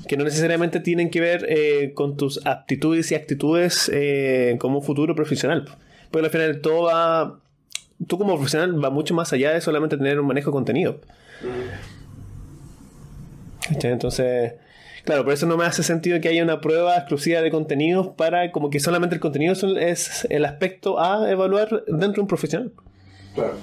Que 0.07 0.17
no 0.17 0.25
necesariamente 0.25 0.81
tienen 0.81 1.11
que 1.11 1.21
ver 1.21 1.47
eh, 1.49 1.93
con 1.95 2.17
tus 2.17 2.45
aptitudes 2.47 3.13
y 3.13 3.15
actitudes 3.15 3.91
eh, 3.93 4.57
como 4.59 4.83
futuro 4.83 5.15
profesional. 5.15 5.65
Porque 6.11 6.27
al 6.27 6.33
final 6.33 6.61
todo 6.61 6.83
va. 6.85 7.39
Tú 8.07 8.19
como 8.19 8.35
profesional 8.35 8.83
va 8.83 8.91
mucho 8.91 9.15
más 9.15 9.33
allá 9.33 9.53
de 9.53 9.61
solamente 9.61 9.97
tener 9.97 10.19
un 10.19 10.27
manejo 10.27 10.51
de 10.51 10.53
contenido. 10.53 11.01
Entonces, 13.83 14.55
claro, 15.05 15.23
por 15.23 15.33
eso 15.33 15.47
no 15.47 15.57
me 15.57 15.65
hace 15.65 15.83
sentido 15.83 16.21
que 16.21 16.29
haya 16.29 16.43
una 16.43 16.61
prueba 16.61 16.97
exclusiva 16.97 17.41
de 17.41 17.51
contenidos 17.51 18.09
para 18.09 18.51
como 18.53 18.71
que 18.71 18.81
solamente 18.81 19.15
el 19.15 19.21
contenido 19.21 19.53
es 19.53 20.27
el 20.29 20.45
aspecto 20.45 20.99
a 20.99 21.31
evaluar 21.31 21.85
dentro 21.87 22.15
de 22.15 22.21
un 22.21 22.27
profesional. 22.27 22.73
Claro. 23.35 23.55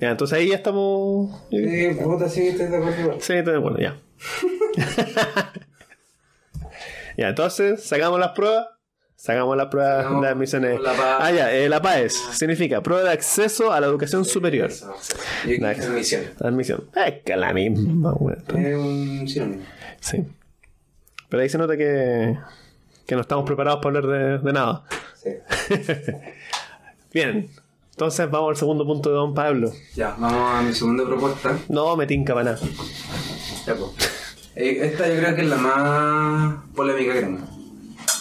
Ya, 0.00 0.10
entonces 0.10 0.38
ahí 0.38 0.48
ya 0.48 0.56
estamos. 0.56 1.30
Sí, 1.50 1.90
puta, 2.02 2.28
sí, 2.28 2.48
estoy 2.48 2.66
de 2.68 2.76
acuerdo. 2.78 3.20
Sí, 3.20 3.34
estoy 3.34 3.52
de 3.52 3.58
acuerdo, 3.58 3.78
ya. 3.78 3.96
ya, 7.18 7.28
entonces, 7.28 7.82
sacamos 7.82 8.18
las 8.18 8.30
pruebas. 8.30 8.68
Sacamos 9.16 9.54
las 9.54 9.66
pruebas 9.66 10.04
Sacamos 10.04 10.22
de 10.22 10.28
admisiones. 10.28 10.80
Ah, 10.86 11.30
ya, 11.30 11.52
eh, 11.52 11.68
la 11.68 11.82
PAES 11.82 12.14
significa 12.32 12.82
prueba 12.82 13.02
de 13.02 13.10
acceso 13.10 13.70
a 13.70 13.78
la 13.78 13.86
educación 13.86 14.24
superior. 14.24 14.70
Eso, 14.70 14.94
sí. 14.98 15.58
Yo 15.60 15.66
admisión. 15.66 16.22
Admisión. 16.40 16.88
Es 16.96 17.22
que 17.22 17.36
la 17.36 17.52
misma, 17.52 18.14
weón. 18.14 18.42
Es 18.56 18.76
un 18.76 19.28
sinónimo. 19.28 19.62
Sí. 20.00 20.24
Pero 21.28 21.42
ahí 21.42 21.50
se 21.50 21.58
nota 21.58 21.76
que, 21.76 22.38
que 23.06 23.14
no 23.14 23.20
estamos 23.20 23.44
preparados 23.44 23.80
para 23.82 23.98
hablar 23.98 24.18
de, 24.18 24.38
de 24.38 24.52
nada. 24.54 24.84
Sí. 25.14 25.30
Bien. 27.12 27.50
Entonces 28.00 28.30
vamos 28.30 28.48
al 28.48 28.56
segundo 28.56 28.86
punto 28.86 29.10
de 29.10 29.16
Don 29.16 29.34
Pablo. 29.34 29.70
Ya, 29.94 30.16
vamos 30.18 30.54
a 30.54 30.62
mi 30.62 30.72
segunda 30.72 31.04
propuesta. 31.04 31.58
No 31.68 31.98
me 31.98 32.06
tinca 32.06 32.32
para 32.32 32.52
nada. 32.52 32.66
Ya, 33.66 33.74
pues. 33.74 33.90
Eh, 34.56 34.78
Esta 34.86 35.06
yo 35.06 35.16
creo 35.20 35.34
que 35.36 35.42
es 35.42 35.48
la 35.48 35.56
más 35.58 36.64
polémica 36.74 37.12
que 37.12 37.20
tengo. 37.20 37.40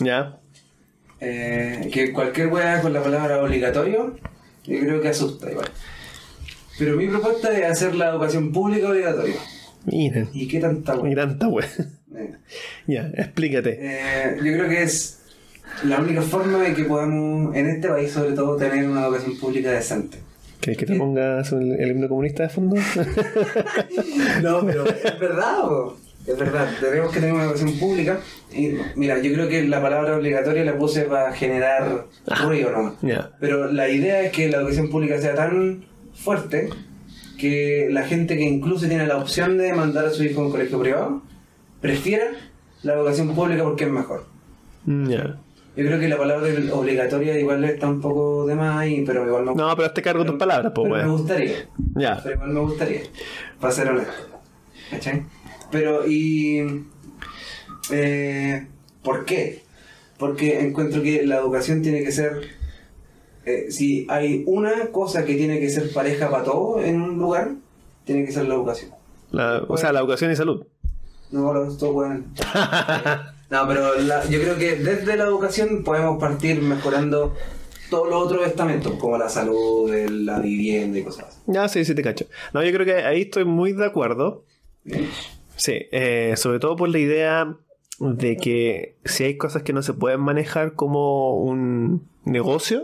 ¿Ya? 0.01 0.37
Eh, 1.21 1.89
que 1.93 2.11
cualquier 2.11 2.47
weá 2.47 2.81
con 2.81 2.91
la 2.91 3.01
palabra 3.01 3.41
obligatorio, 3.41 4.17
yo 4.65 4.79
creo 4.81 4.99
que 4.99 5.07
asusta 5.07 5.49
igual. 5.49 5.69
Pero 6.77 6.97
mi 6.97 7.07
propuesta 7.07 7.57
es 7.57 7.65
hacer 7.71 7.95
la 7.95 8.09
educación 8.09 8.51
pública 8.51 8.89
obligatoria. 8.89 9.35
Miren. 9.85 10.29
¿Y 10.33 10.49
qué 10.49 10.59
tanta 10.59 10.93
Y 10.95 10.99
weá? 10.99 11.15
tanta 11.15 11.47
wea. 11.47 11.69
Eh, 12.17 12.35
Ya, 12.85 13.09
explícate. 13.15 13.77
eh, 13.79 14.35
yo 14.39 14.41
creo 14.43 14.67
que 14.67 14.83
es 14.83 15.18
la 15.83 15.99
única 15.99 16.21
forma 16.21 16.59
de 16.59 16.73
que 16.73 16.83
podamos, 16.83 17.55
en 17.55 17.67
este 17.69 17.87
país 17.87 18.11
sobre 18.11 18.33
todo, 18.33 18.55
tener 18.57 18.87
una 18.87 19.05
educación 19.05 19.37
pública 19.37 19.71
decente. 19.71 20.17
¿Quieres 20.59 20.77
que 20.77 20.85
te 20.85 20.97
pongas 20.97 21.51
el, 21.53 21.71
el 21.79 21.91
himno 21.91 22.09
comunista 22.09 22.43
de 22.43 22.49
fondo? 22.49 22.75
No, 24.41 24.65
pero 24.65 24.85
es 24.85 25.19
verdad, 25.19 25.63
es 26.27 26.37
verdad. 26.37 26.69
Tenemos 26.79 27.11
que 27.13 27.19
tener 27.19 27.33
una 27.33 27.43
educación 27.45 27.73
pública. 27.79 28.19
Y 28.53 28.73
mira, 28.95 29.19
yo 29.21 29.33
creo 29.33 29.47
que 29.47 29.63
la 29.67 29.81
palabra 29.81 30.17
obligatoria 30.17 30.63
la 30.65 30.77
puse 30.77 31.03
para 31.03 31.31
generar 31.33 32.05
ruido 32.45 32.71
nomás. 32.71 32.93
ya. 33.01 33.31
Pero 33.39 33.71
la 33.71 33.89
idea 33.89 34.21
es 34.21 34.31
que 34.31 34.49
la 34.49 34.57
educación 34.57 34.89
pública 34.89 35.19
sea 35.19 35.35
tan 35.35 35.85
fuerte 36.13 36.69
que 37.37 37.87
la 37.89 38.03
gente 38.03 38.35
que 38.35 38.43
incluso 38.43 38.87
tiene 38.87 39.07
la 39.07 39.17
opción 39.17 39.57
de 39.57 39.71
mandar 39.73 40.05
a 40.05 40.09
su 40.09 40.23
hijo 40.23 40.41
a 40.41 40.45
un 40.45 40.51
colegio 40.51 40.79
privado 40.79 41.21
prefiera 41.79 42.25
la 42.83 42.93
educación 42.95 43.33
pública 43.33 43.63
porque 43.63 43.85
es 43.85 43.91
mejor. 43.91 44.25
Ya. 44.85 45.37
Yo 45.79 45.85
creo 45.87 45.99
que 45.99 46.09
la 46.09 46.17
palabra 46.17 46.47
obligatoria 46.73 47.39
igual 47.39 47.63
está 47.63 47.87
un 47.87 48.01
poco 48.01 48.45
de 48.45 48.55
más 48.55 48.77
ahí, 48.77 49.03
pero 49.05 49.25
igual 49.25 49.45
me, 49.45 49.55
No, 49.55 49.75
pero 49.75 49.85
hazte 49.87 50.01
cargo 50.01 50.23
de 50.23 50.29
tus 50.31 50.39
palabras, 50.39 50.71
pues, 50.75 50.91
pero 50.91 51.05
me 51.05 51.11
gustaría. 51.11 51.53
Ya. 51.95 52.19
Pero 52.21 52.35
igual 52.35 52.49
me 52.49 52.59
gustaría, 52.59 53.01
para 53.61 53.73
ser 53.73 53.87
honesto. 53.89 54.11
¿Cachai? 54.91 55.23
Pero, 55.71 56.05
¿y 56.07 56.83
eh, 57.91 58.67
por 59.03 59.23
qué? 59.25 59.61
Porque 60.17 60.59
encuentro 60.59 61.01
que 61.01 61.25
la 61.25 61.37
educación 61.37 61.81
tiene 61.81 62.03
que 62.03 62.11
ser. 62.11 62.41
eh, 63.45 63.67
si 63.71 64.05
hay 64.09 64.43
una 64.47 64.87
cosa 64.91 65.23
que 65.23 65.35
tiene 65.35 65.59
que 65.59 65.69
ser 65.69 65.93
pareja 65.93 66.29
para 66.29 66.43
todos 66.43 66.83
en 66.83 67.01
un 67.01 67.17
lugar, 67.17 67.51
tiene 68.03 68.25
que 68.25 68.31
ser 68.31 68.47
la 68.47 68.55
educación. 68.55 68.91
La- 69.31 69.63
o 69.67 69.77
sea, 69.77 69.93
la 69.93 69.99
educación 70.01 70.31
y 70.31 70.35
salud. 70.35 70.65
No, 71.31 71.53
los 71.53 71.77
dos 71.79 71.93
bueno. 71.93 72.25
No, 73.49 73.67
pero 73.67 73.95
la- 73.99 74.25
yo 74.29 74.39
creo 74.39 74.57
que 74.57 74.75
desde 74.75 75.17
la 75.17 75.23
educación 75.23 75.83
podemos 75.83 76.19
partir 76.19 76.61
mejorando 76.61 77.33
todos 77.89 78.07
los 78.09 78.23
otros 78.23 78.45
estamentos, 78.45 78.93
como 78.99 79.17
la 79.17 79.29
salud, 79.29 79.91
la 80.09 80.39
vivienda 80.39 80.99
y 80.99 81.03
cosas 81.03 81.25
así. 81.29 81.39
Ya, 81.47 81.67
sí, 81.67 81.83
sí 81.85 81.95
te 81.95 82.03
cacho. 82.03 82.25
No, 82.53 82.63
yo 82.63 82.71
creo 82.71 82.85
que 82.85 82.93
ahí 83.03 83.21
estoy 83.21 83.45
muy 83.45 83.73
de 83.73 83.85
acuerdo. 83.85 84.43
Sí, 85.55 85.73
eh, 85.91 86.35
sobre 86.37 86.59
todo 86.59 86.75
por 86.75 86.89
la 86.89 86.99
idea 86.99 87.55
de 87.99 88.37
que 88.37 88.95
si 89.05 89.23
hay 89.25 89.37
cosas 89.37 89.63
que 89.63 89.73
no 89.73 89.81
se 89.81 89.93
pueden 89.93 90.21
manejar 90.21 90.73
como 90.73 91.35
un 91.41 92.07
negocio 92.25 92.83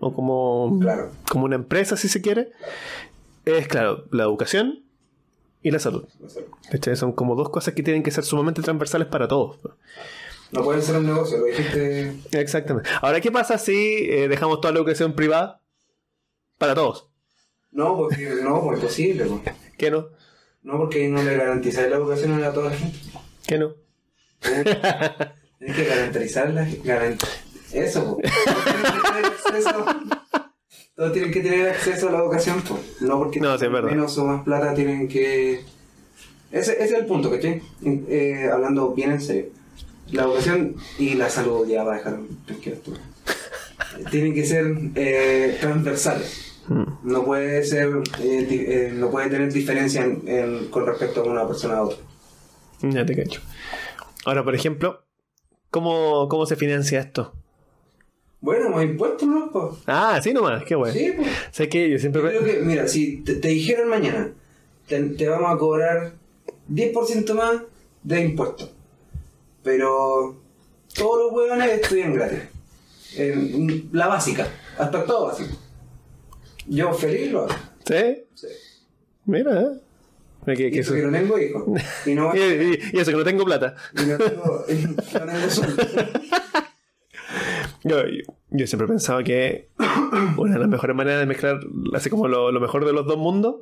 o 0.00 0.12
como, 0.12 0.78
Claro. 0.80 1.10
como 1.30 1.44
una 1.46 1.54
empresa, 1.54 1.96
si 1.96 2.08
se 2.08 2.20
quiere, 2.20 2.48
es 3.46 3.68
claro, 3.68 4.04
la 4.10 4.24
educación 4.24 4.80
y 5.64 5.70
la 5.70 5.78
salud. 5.78 6.06
¿Cachai? 6.70 6.94
Son 6.94 7.12
como 7.12 7.34
dos 7.34 7.48
cosas 7.48 7.72
que 7.74 7.82
tienen 7.82 8.02
que 8.02 8.10
ser 8.10 8.22
sumamente 8.22 8.60
transversales 8.60 9.08
para 9.08 9.26
todos. 9.26 9.58
No 10.52 10.62
pueden 10.62 10.82
ser 10.82 10.96
un 10.96 11.06
negocio, 11.06 11.38
lo 11.38 11.46
dijiste. 11.46 12.14
Exactamente. 12.32 12.90
Ahora, 13.00 13.20
¿qué 13.22 13.32
pasa 13.32 13.56
si 13.56 14.06
eh, 14.10 14.28
dejamos 14.28 14.60
toda 14.60 14.72
la 14.74 14.80
educación 14.80 15.14
privada 15.14 15.62
para 16.58 16.74
todos? 16.74 17.08
No, 17.72 17.96
porque 17.96 18.28
no, 18.42 18.72
es 18.74 18.80
posible. 18.80 19.24
pues. 19.24 19.56
¿Qué 19.78 19.90
no? 19.90 20.10
No, 20.62 20.76
porque 20.76 21.08
no 21.08 21.22
le 21.22 21.34
garantizáis 21.34 21.88
la 21.88 21.96
educación 21.96 22.44
a 22.44 22.52
toda 22.52 22.70
la 22.70 22.76
gente. 22.76 22.98
¿Qué 23.46 23.58
no? 23.58 23.74
Tienes 25.58 25.76
que 25.76 25.84
garantizarla. 25.84 26.68
Garant... 26.84 27.22
Eso, 27.72 28.18
pues. 28.20 28.30
Todos 30.96 31.12
tienen 31.12 31.32
que 31.32 31.40
tener 31.40 31.68
acceso- 31.68 32.08
a 32.08 32.12
la 32.12 32.18
educación, 32.18 32.62
pues. 32.68 33.00
No 33.02 33.18
porque 33.18 33.40
No, 33.40 33.58
sí, 33.58 33.66
menos 33.68 34.16
o 34.18 34.24
más 34.26 34.44
plata 34.44 34.74
tienen 34.74 35.08
que. 35.08 35.62
Ese, 36.52 36.72
ese 36.74 36.84
es 36.84 36.92
el 36.92 37.06
punto, 37.06 37.30
¿cachai? 37.30 37.60
Eh, 37.84 38.48
hablando 38.52 38.92
bien 38.94 39.10
en 39.10 39.20
serio. 39.20 39.46
La 40.12 40.22
educación 40.22 40.76
y 40.98 41.14
la 41.14 41.28
salud, 41.30 41.66
ya 41.66 41.82
va 41.82 41.94
a 41.94 41.96
dejar 41.96 42.18
tranquilo 42.46 42.76
tú. 42.84 42.94
Tienen 44.10 44.34
que 44.34 44.44
ser 44.46 44.72
eh, 44.94 45.56
transversales. 45.60 46.60
Mm. 46.68 46.84
No 47.02 47.24
puede 47.24 47.64
ser, 47.64 47.88
eh, 48.20 48.46
di- 48.48 48.64
eh, 48.66 48.92
no 48.94 49.10
puede 49.10 49.28
tener 49.30 49.52
diferencia 49.52 50.02
en- 50.04 50.22
en- 50.28 50.68
con 50.68 50.86
respecto 50.86 51.22
a 51.22 51.24
una 51.24 51.46
persona 51.46 51.78
a 51.78 51.82
otra. 51.82 51.98
Ya 52.82 53.04
te 53.04 53.16
cacho. 53.16 53.40
Ahora, 54.24 54.44
por 54.44 54.54
ejemplo, 54.54 55.02
¿cómo, 55.70 56.28
cómo 56.28 56.46
se 56.46 56.54
financia 56.56 57.00
esto? 57.00 57.34
Bueno, 58.44 58.68
más 58.68 58.84
impuestos, 58.84 59.26
¿no? 59.26 59.50
Ah, 59.86 60.20
sí 60.22 60.34
nomás, 60.34 60.64
qué 60.64 60.74
bueno. 60.74 60.92
Sí, 60.92 61.12
pues. 61.16 61.28
sé 61.50 61.66
que 61.70 61.88
yo 61.88 61.98
siempre... 61.98 62.20
Yo 62.22 62.28
creo 62.28 62.44
que, 62.44 62.60
mira, 62.60 62.86
si 62.86 63.22
te, 63.22 63.36
te 63.36 63.48
dijeron 63.48 63.88
mañana, 63.88 64.32
te, 64.86 65.00
te 65.00 65.26
vamos 65.26 65.50
a 65.50 65.56
cobrar 65.56 66.12
10% 66.70 67.32
más 67.32 67.62
de 68.02 68.20
impuestos, 68.20 68.70
pero 69.62 70.36
todos 70.94 71.24
los 71.24 71.32
huevones 71.32 71.70
estudian 71.80 72.12
gratis. 72.12 72.40
La 73.92 74.08
básica, 74.08 74.46
hasta 74.76 75.04
todo 75.06 75.28
básico. 75.28 75.56
Yo 76.66 76.92
feliz 76.92 77.32
lo 77.32 77.44
hago. 77.44 77.54
¿Sí? 77.86 78.24
Sí. 78.34 78.46
Mira, 79.24 79.58
¿eh? 79.62 79.68
Que- 80.54 80.66
Y 80.68 80.70
que 80.70 80.80
eso 80.80 80.92
que 80.92 81.00
no 81.00 81.10
tengo 81.10 81.38
hijos. 81.38 81.64
Y 82.06 82.14
no, 82.14 82.36
y, 82.36 82.40
y- 82.40 82.78
y 82.92 83.00
eso 83.00 83.10
que 83.10 83.16
no 83.16 83.24
tengo 83.24 83.46
plata. 83.46 83.74
y 83.96 84.02
no 84.04 84.18
tengo, 84.18 84.64
no. 84.68 85.24
Yo, 87.84 88.06
yo, 88.06 88.22
yo 88.50 88.66
siempre 88.66 88.86
he 88.86 88.88
pensado 88.88 89.22
que 89.22 89.68
una 90.36 90.54
de 90.54 90.58
las 90.58 90.68
mejores 90.68 90.96
maneras 90.96 91.20
de 91.20 91.26
mezclar 91.26 91.60
así 91.94 92.08
como 92.10 92.28
lo, 92.28 92.50
lo 92.50 92.60
mejor 92.60 92.84
de 92.86 92.92
los 92.92 93.06
dos 93.06 93.18
mundos 93.18 93.56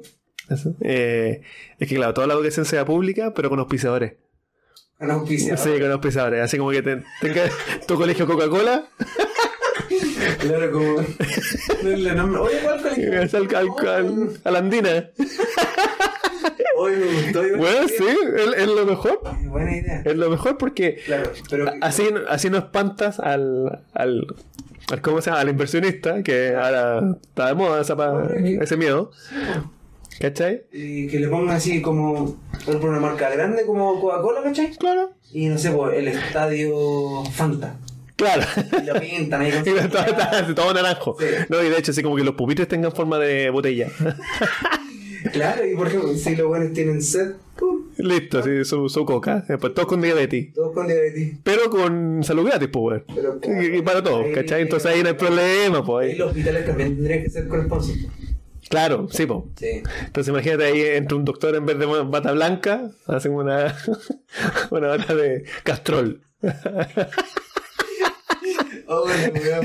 eso, 0.49 0.75
eh, 0.81 1.43
es 1.79 1.89
que, 1.89 1.95
claro, 1.97 2.15
toda 2.15 2.27
la 2.27 2.35
educación 2.35 2.65
sea 2.65 2.85
pública, 2.85 3.33
pero 3.35 3.49
con 3.49 3.59
auspiciadores. 3.61 4.15
Con 4.99 5.11
auspiciador. 5.11 5.59
Sí, 5.59 5.81
con 5.81 5.91
auspiciadores. 5.93 6.41
Así 6.43 6.59
como 6.59 6.71
que 6.71 6.83
te- 6.83 7.03
tenga 7.21 7.43
tu 7.87 7.95
colegio 7.97 8.27
Coca-Cola, 8.27 8.87
Claro, 10.41 10.71
como. 10.73 10.95
Oye, 12.43 12.59
¿cuál 12.63 12.83
colegio? 12.83 13.21
al, 13.21 13.55
al- 13.57 13.89
al- 13.89 14.41
a 14.45 14.51
la 14.51 14.59
andina. 14.59 15.11
Oye, 16.77 16.97
me 16.97 17.23
gustó. 17.23 17.43
Bueno, 17.59 17.89
sí, 17.89 18.05
es, 18.37 18.57
es 18.63 18.67
lo 18.69 18.87
mejor. 18.87 19.21
Buena 19.47 19.77
idea. 19.77 20.03
Es 20.05 20.17
lo 20.17 20.31
mejor 20.31 20.59
porque 20.59 20.97
Claro, 21.05 21.31
pero. 21.51 21.73
así, 21.81 22.09
así 22.29 22.51
no 22.51 22.59
espantas 22.59 23.21
al, 23.21 23.83
al, 23.95 24.27
al- 24.91 25.03
¿cómo 25.03 25.21
se 25.21 25.31
llama? 25.31 25.41
al 25.43 25.49
inversionista, 25.51 26.23
que 26.23 26.55
ahora 26.55 27.17
está 27.23 27.47
de 27.49 27.55
moda 27.55 27.81
esa 27.83 27.97
ese 28.63 28.77
miedo. 28.77 29.11
¿Cachai? 30.21 30.63
Y 30.73 31.09
que 31.09 31.19
le 31.19 31.29
pongan 31.29 31.57
así 31.57 31.81
como. 31.83 32.37
Por 32.67 32.77
una 32.85 33.01
marca 33.01 33.29
grande 33.31 33.65
como 33.67 34.01
Coca-Cola, 34.01 34.43
¿cachai? 34.43 34.71
Claro. 34.77 35.11
Y 35.33 35.49
no 35.49 35.59
sé, 35.59 35.71
pues 35.71 35.97
el 35.99 36.09
estadio 36.09 37.25
Fanta. 37.33 37.77
Claro. 38.15 38.43
Y 38.81 38.87
lo 38.87 39.01
pintan 39.01 39.41
ahí 39.41 39.51
con 39.51 39.61
Y 39.67 39.89
todo, 39.89 40.05
todo- 40.05 40.55
todo 40.55 40.75
naranjo. 40.75 41.17
Sí. 41.19 41.27
No, 41.49 41.61
y 41.63 41.71
de 41.71 41.79
hecho, 41.79 41.91
así 41.91 42.03
como 42.05 42.15
que 42.17 42.23
los 42.23 42.35
pupitres 42.35 42.69
tengan 42.69 42.93
forma 42.93 43.19
de 43.19 43.51
botella. 43.51 43.89
Claro, 45.33 45.67
y 45.67 45.75
por 45.77 45.87
ejemplo, 45.89 46.15
si 46.15 46.35
los 46.37 46.47
buenos 46.49 46.73
tienen 46.73 47.03
sed, 47.03 47.33
pum, 47.59 47.83
Listo, 47.99 48.39
así, 48.39 48.65
su, 48.65 48.89
su 48.89 49.05
coca. 49.05 49.45
Después 49.47 49.75
todos 49.75 49.87
con 49.89 50.01
diabetes. 50.01 50.53
todos 50.55 50.73
con 50.73 50.87
diabetes. 50.87 51.39
Pero 51.43 51.71
con 51.71 52.25
salud 52.25 52.47
gratis, 52.47 52.69
pues, 52.73 52.83
weón. 52.83 53.05
Pero, 53.15 53.39
claro, 53.41 53.63
Y, 53.63 53.77
y 53.79 53.83
para 53.83 54.03
todos, 54.03 54.25
ahí- 54.27 54.33
¿cachai? 54.33 54.63
Entonces 54.63 54.91
ahí 54.91 55.03
no 55.03 55.09
hay 55.11 55.15
problema, 55.15 55.85
pues. 55.85 56.15
Y 56.15 56.19
los 56.19 56.29
hospitales 56.29 56.67
también 56.67 56.95
tendrían 56.97 57.23
que 57.23 57.31
ser 57.31 57.45
sponsor. 57.45 57.95
Claro, 58.69 59.07
sí, 59.11 59.27
pues. 59.27 59.41
Sí. 59.57 59.83
Entonces 60.07 60.31
imagínate 60.31 60.65
ahí 60.65 60.81
entre 60.97 61.17
un 61.17 61.25
doctor 61.25 61.55
en 61.55 61.67
vez 61.67 61.79
de 61.79 61.85
bata 61.87 62.33
blanca, 62.33 62.91
hacen 63.07 63.33
una, 63.33 63.77
una 64.71 64.87
bata 64.89 65.15
de 65.15 65.45
castrol. 65.63 66.23
Oh. 68.89 69.07
Yo 69.09 69.61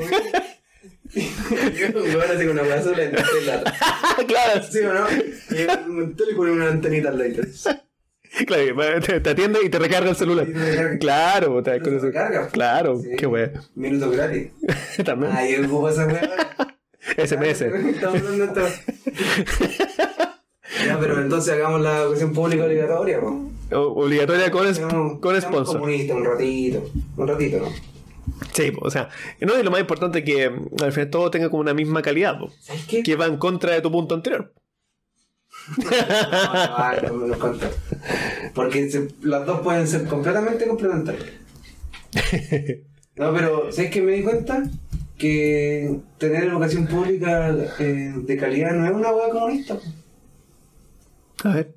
un 1.16 2.02
weón 2.16 2.32
así 2.32 2.46
con 2.46 2.50
una 2.52 2.62
weá 2.64 2.76
azul 2.76 3.00
en 3.00 3.14
la 3.14 3.24
claro, 4.28 4.64
¿Sí 4.70 4.80
o 4.80 4.94
no? 4.94 5.06
Y 5.10 5.90
un 5.90 6.16
tele 6.16 6.36
con 6.36 6.50
una 6.50 6.70
antenita 6.70 7.10
al 7.10 7.18
lado. 7.20 7.32
claro, 8.46 9.02
te, 9.02 9.20
te 9.22 9.30
atiende 9.30 9.60
y 9.64 9.70
te 9.70 9.80
recarga 9.80 10.10
el 10.10 10.16
celular. 10.16 10.46
Recarga. 10.48 10.98
Claro, 11.00 11.64
te, 11.64 11.80
con 11.82 11.96
eso- 11.98 12.06
recarga. 12.08 12.48
claro, 12.50 13.00
Sí. 13.00 13.10
qué 13.18 13.26
wea. 13.28 13.52
Minutos 13.76 14.12
gratis. 14.16 14.50
También. 15.06 15.32
Ah, 15.36 15.48
yo 15.48 15.66
ocupo 15.66 15.90
esa 15.90 16.06
weá. 16.06 16.30
SMS. 17.26 17.62
Estamos 17.62 18.22
hablando 18.22 18.44
esto. 18.44 18.68
Ya, 20.86 21.00
pero 21.00 21.22
entonces 21.22 21.54
hagamos 21.54 21.82
la 21.82 22.02
educación 22.04 22.34
pública 22.34 22.66
obligatoria, 22.66 23.20
po. 23.20 23.50
Obligatoria 23.72 24.52
con, 24.52 24.68
es- 24.68 24.80
con 24.80 25.42
sponsor. 25.42 25.80
comunistas 25.80 26.18
un 26.18 26.26
ratito. 26.26 26.90
Un 27.18 27.28
ratito, 27.28 27.58
¿no? 27.60 27.97
Sí, 28.54 28.72
o 28.82 28.90
sea, 28.92 29.10
no, 29.42 29.60
y 29.60 29.64
lo 29.64 29.72
más 29.72 29.80
importante 29.80 30.20
es 30.20 30.26
que 30.26 30.50
mm, 30.50 30.68
al 30.84 30.92
final 30.92 31.10
todo 31.10 31.32
tenga 31.32 31.50
como 31.50 31.62
una 31.62 31.74
misma 31.74 32.02
calidad, 32.02 32.38
po, 32.40 32.52
¿Sabes 32.60 32.86
qué? 32.86 33.04
que 33.04 33.16
va 33.16 33.26
en 33.26 33.38
contra 33.38 33.74
de 33.74 33.82
tu 33.82 33.92
punto 33.92 34.16
anterior. 34.16 34.54
No, 35.78 37.02
no, 37.02 37.02
no 37.10 37.14
me 37.16 37.28
lo 37.30 37.40
cuento. 37.40 37.68
Porque 38.54 38.90
se- 38.90 39.10
las 39.22 39.46
dos 39.46 39.62
pueden 39.62 39.88
ser 39.88 40.06
completamente 40.06 40.68
complementarias. 40.68 41.26
No, 43.16 43.34
pero 43.34 43.72
¿sabes 43.72 43.92
qué 43.92 44.02
me 44.02 44.14
di 44.14 44.24
cuenta? 44.24 44.64
Que 45.18 46.00
tener 46.20 46.44
educación 46.44 46.86
pública 46.88 47.50
eh, 47.80 48.14
de 48.16 48.38
calidad 48.38 48.72
no 48.74 48.86
es 48.86 48.92
una 48.94 49.12
hueá 49.12 49.30
comunista. 49.30 49.76
po. 49.76 51.50
A 51.50 51.54
ver, 51.54 51.76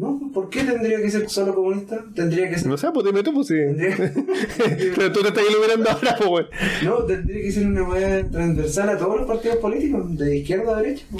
¿No? 0.00 0.18
¿Por 0.32 0.48
qué 0.48 0.64
tendría 0.64 0.96
que 0.96 1.10
ser 1.10 1.28
solo 1.28 1.54
comunista? 1.54 2.02
Tendría 2.14 2.48
que 2.48 2.56
ser. 2.56 2.68
no 2.68 2.78
sé, 2.78 2.88
pues 2.90 3.04
dime 3.04 3.22
tú, 3.22 3.34
pues 3.34 3.48
sí. 3.48 3.54
Pero 4.96 5.12
tú 5.12 5.20
te 5.20 5.28
estás 5.28 5.44
iluminando 5.46 5.90
ahora, 5.90 6.16
pues, 6.16 6.30
weón. 6.30 6.46
No, 6.82 7.04
tendría 7.04 7.42
que 7.42 7.52
ser 7.52 7.66
una 7.66 7.86
hueá 7.86 8.26
transversal 8.30 8.88
a 8.88 8.96
todos 8.96 9.18
los 9.18 9.26
partidos 9.26 9.58
políticos, 9.58 10.16
de 10.16 10.38
izquierda 10.38 10.74
a 10.74 10.80
derecha. 10.80 11.04
po. 11.12 11.18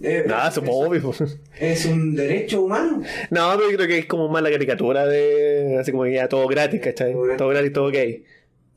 Eh, 0.00 0.24
Nada, 0.28 0.48
eso 0.48 0.62
es 0.62 0.68
obvio. 0.70 1.02
pues. 1.02 1.38
es 1.58 1.86
un 1.86 2.14
derecho 2.14 2.62
humano. 2.62 3.02
No, 3.30 3.52
pero 3.56 3.68
yo 3.68 3.76
creo 3.78 3.88
que 3.88 3.98
es 3.98 4.06
como 4.06 4.28
más 4.28 4.40
la 4.40 4.52
caricatura 4.52 5.04
de. 5.04 5.78
Así 5.80 5.90
como 5.90 6.04
que 6.04 6.12
ya 6.12 6.28
todo 6.28 6.46
gratis, 6.46 6.80
¿cachai? 6.80 7.14
Todo 7.14 7.22
gratis. 7.22 7.38
Todo 7.38 7.48
gratis, 7.48 7.72
todo 7.72 7.90
gay. 7.90 8.24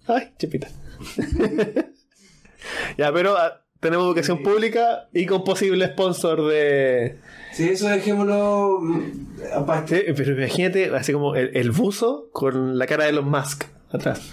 Ay, 0.07 0.31
chipita. 0.39 0.67
ya, 2.97 3.13
pero 3.13 3.37
ah, 3.37 3.61
tenemos 3.79 4.07
educación 4.07 4.41
pública 4.41 5.09
y 5.13 5.27
con 5.27 5.43
posible 5.43 5.85
sponsor 5.85 6.47
de. 6.47 7.17
Si 7.57 7.69
eso 7.69 7.89
dejémoslo 7.89 8.81
mm, 8.83 9.01
aparte. 9.55 10.05
Sí, 10.05 10.13
pero 10.15 10.33
imagínate, 10.33 10.95
así 10.95 11.11
como 11.11 11.35
el, 11.35 11.49
el 11.57 11.71
buzo 11.71 12.29
con 12.31 12.77
la 12.77 12.85
cara 12.85 13.05
de 13.05 13.09
Elon 13.09 13.27
Musk 13.27 13.63
atrás. 13.91 14.31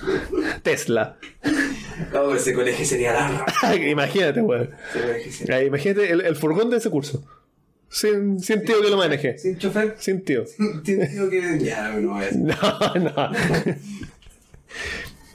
Tesla. 0.63 1.17
Oh, 2.15 2.35
ese 2.35 2.53
colegio 2.53 2.85
sería 2.85 3.15
largo. 3.15 3.47
imagínate, 3.89 4.43
weón. 4.43 4.69
Ya, 5.47 5.63
Imagínate 5.63 6.13
el, 6.13 6.21
el 6.21 6.37
furgón 6.37 6.69
de 6.69 6.77
ese 6.77 6.91
curso. 6.91 7.25
Sin, 7.89 8.41
sin 8.41 8.63
tío 8.63 8.83
que 8.83 8.91
lo 8.91 8.99
maneje. 8.99 9.39
Sin 9.39 9.57
chofer. 9.57 9.95
Sin 9.99 10.23
tío. 10.23 10.45
Entiendo 10.59 11.31
que. 11.31 11.61
Ya, 11.61 11.93
no 11.95 12.13
voy 12.13 12.25
a 12.25 12.27
decir. 12.27 12.41
No, 12.43 12.95
no. 12.97 13.31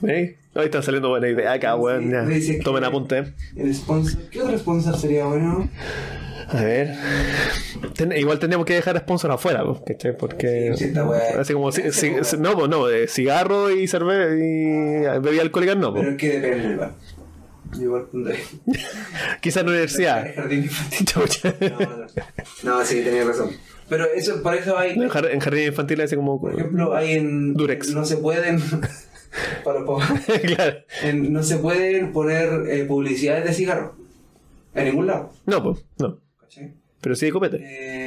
¿Veis? 0.00 0.36
Hoy 0.54 0.64
están 0.66 0.84
saliendo 0.84 1.08
buenas 1.08 1.30
ideas 1.30 1.56
acá, 1.56 1.74
weón. 1.74 2.12
Sí, 2.40 2.60
Tomen 2.60 2.84
apunte. 2.84 3.34
El 3.56 3.74
sponsor. 3.74 4.20
¿Qué 4.30 4.42
otro 4.42 4.56
sponsor 4.56 4.96
sería 4.96 5.24
bueno? 5.24 5.68
A 6.52 6.62
ver. 6.62 6.96
Ten- 7.94 8.12
igual 8.12 8.38
tendríamos 8.38 8.66
que 8.66 8.74
dejar 8.74 8.98
sponsor 8.98 9.30
afuera, 9.30 9.62
¿cachai? 9.86 10.16
Porque. 10.16 10.72
Sí. 10.76 10.92
Así 11.38 11.52
como. 11.52 11.70
pues. 11.70 12.38
no, 12.38 12.54
pues 12.56 12.68
no, 12.68 12.86
de 12.86 13.06
cigarro 13.08 13.70
y 13.70 13.86
cerveza 13.86 14.34
y 14.34 15.20
bebida 15.20 15.42
alcohólica 15.42 15.74
no. 15.74 15.94
Pero 15.94 16.10
es 16.10 16.16
que 16.16 16.40
depende. 16.40 16.88
Yo 17.74 17.82
igual 17.82 18.06
pondré. 18.10 18.36
Quizás 19.40 19.60
en 19.60 19.66
la 19.66 19.72
universidad. 19.72 20.26
Jardín 20.34 20.64
infantil. 20.64 21.06
Chucha. 21.06 21.54
No, 21.60 21.78
no. 21.78 22.06
No, 22.64 22.84
sí, 22.84 23.02
tenía 23.02 23.24
razón. 23.24 23.50
Pero 23.88 24.06
eso, 24.12 24.42
por 24.42 24.54
eso 24.54 24.76
hay. 24.76 24.92
En 24.92 25.08
jar- 25.08 25.30
en 25.30 25.38
jardín 25.40 25.66
infantil 25.68 26.00
así 26.00 26.16
como. 26.16 26.40
Por 26.40 26.52
ejemplo, 26.54 26.94
hay 26.96 27.12
en. 27.12 27.54
Durex. 27.54 27.90
No 27.94 28.04
se 28.04 28.16
pueden. 28.16 28.60
para 29.64 29.84
claro. 29.84 30.78
En- 31.04 31.32
no 31.32 31.42
se 31.44 31.58
pueden 31.58 32.12
poner 32.12 32.68
eh, 32.68 32.84
publicidades 32.84 33.44
de 33.44 33.52
cigarro. 33.52 33.94
En 34.74 34.84
ningún 34.86 35.06
lado. 35.08 35.32
No, 35.46 35.62
pues, 35.62 35.84
no. 35.98 36.18
Pero 37.00 37.14
sí 37.14 37.26
de 37.26 37.32
copete. 37.32 37.58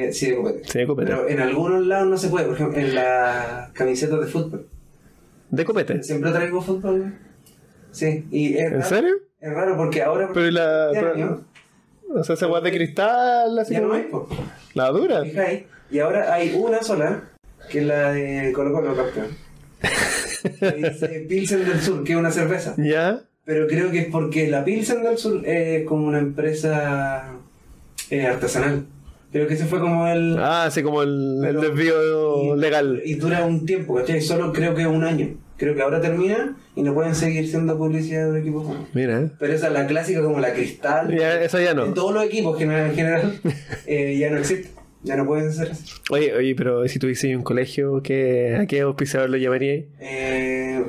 Eh, 0.08 0.14
sí, 0.14 0.30
de 0.30 0.36
copete. 0.36 0.62
Sí 0.68 0.80
de 0.80 0.88
copete. 0.88 1.12
Pero 1.12 1.28
en 1.28 1.40
algunos 1.40 1.86
lados 1.86 2.08
no 2.08 2.18
se 2.18 2.30
puede. 2.30 2.46
Por 2.46 2.56
ejemplo, 2.56 2.80
en 2.80 2.94
las 2.96 3.72
camisetas 3.72 4.20
de 4.20 4.28
fútbol. 4.28 4.68
De 5.50 5.66
copete. 5.66 6.04
Siempre 6.04 6.32
traigo 6.32 6.62
fútbol. 6.62 7.16
Sí. 7.92 8.26
Y 8.32 8.54
es 8.56 8.66
¿En 8.66 8.72
raro, 8.74 8.86
serio? 8.86 9.14
Es 9.40 9.54
raro 9.54 9.78
porque 9.78 10.02
ahora. 10.04 10.30
Pero 10.34 10.52
la. 10.52 10.90
pero- 10.94 11.14
año, 11.14 11.46
o 12.16 12.24
sea, 12.24 12.36
esa 12.36 12.48
weá 12.48 12.62
de 12.62 12.72
cristal, 12.72 13.58
así 13.58 13.74
ya 13.74 13.82
no 13.82 13.88
como. 13.88 14.00
hay, 14.00 14.04
po. 14.04 14.28
La 14.76 14.90
dura. 14.90 15.24
Y 15.90 16.00
ahora 16.00 16.34
hay 16.34 16.54
una 16.56 16.82
sola, 16.84 17.32
que 17.70 17.80
es 17.80 17.86
la 17.86 18.12
de 18.14 18.52
Colo 18.54 18.72
Colo 18.74 18.96
campeón. 18.96 19.28
Dice 20.78 21.26
Pilsen 21.28 21.66
del 21.66 21.80
Sur, 21.82 22.04
que 22.04 22.14
es 22.14 22.18
una 22.18 22.32
cerveza. 22.32 22.76
Ya. 22.78 23.22
Pero 23.46 23.68
creo 23.68 23.92
que 23.92 24.00
es 24.00 24.08
porque 24.08 24.48
la 24.48 24.64
Pilsen 24.64 25.04
del 25.04 25.18
Sur 25.18 25.46
es 25.48 25.86
como 25.86 26.08
una 26.08 26.20
empresa 26.20 27.32
eh, 28.10 28.26
artesanal. 28.26 28.86
Creo 29.32 29.48
que 29.48 29.56
ese 29.56 29.66
fue 29.66 29.80
como 29.80 30.08
el... 30.08 30.38
Ah, 30.38 30.66
así 30.66 30.84
como 30.84 31.02
el, 31.02 31.44
el 31.44 31.60
desvío 31.60 32.56
y- 32.56 32.60
legal. 32.60 33.02
Y 33.04 33.16
dura 33.16 33.44
un 33.46 33.66
tiempo, 33.66 33.96
¿cachai? 33.96 34.22
Solo 34.22 34.54
creo 34.54 34.76
que 34.76 34.86
un 34.86 35.04
año. 35.04 35.30
Creo 35.58 35.74
que 35.76 35.82
ahora 35.82 36.02
termina 36.02 36.56
y 36.76 36.82
no 36.84 36.94
pueden 36.94 37.16
seguir 37.16 37.48
siendo 37.48 37.78
publicidad 37.78 38.26
de 38.26 38.32
un 38.32 38.38
equipo. 38.38 38.76
Mira, 38.94 39.22
eh. 39.22 39.30
Pero 39.40 39.54
esa 39.54 39.68
es 39.68 39.74
la 39.74 39.88
clásica 39.88 40.22
como 40.22 40.40
la 40.40 40.54
cristal. 40.54 41.16
Ya, 41.18 41.42
esa 41.42 41.62
ya 41.62 41.72
En 41.72 41.78
no. 41.78 41.94
todos 41.94 42.14
los 42.14 42.24
equipos 42.26 42.60
en 42.62 42.94
general 42.94 43.40
eh, 43.88 44.18
ya 44.20 44.30
no 44.30 44.38
existe. 44.38 44.70
Ya 45.04 45.16
no 45.18 45.26
pueden 45.26 45.52
ser 45.52 45.72
así. 45.72 45.86
Oye, 46.12 46.34
oye, 46.34 46.56
pero 46.56 46.88
si 46.88 46.98
tuviese 47.00 47.36
un 47.36 47.44
colegio, 47.44 48.02
¿qué, 48.04 48.56
¿a 48.62 48.66
qué 48.68 48.82
auspiciador 48.82 49.30
lo 49.30 49.38
llamaría? 49.38 49.84
Eh, 50.00 50.84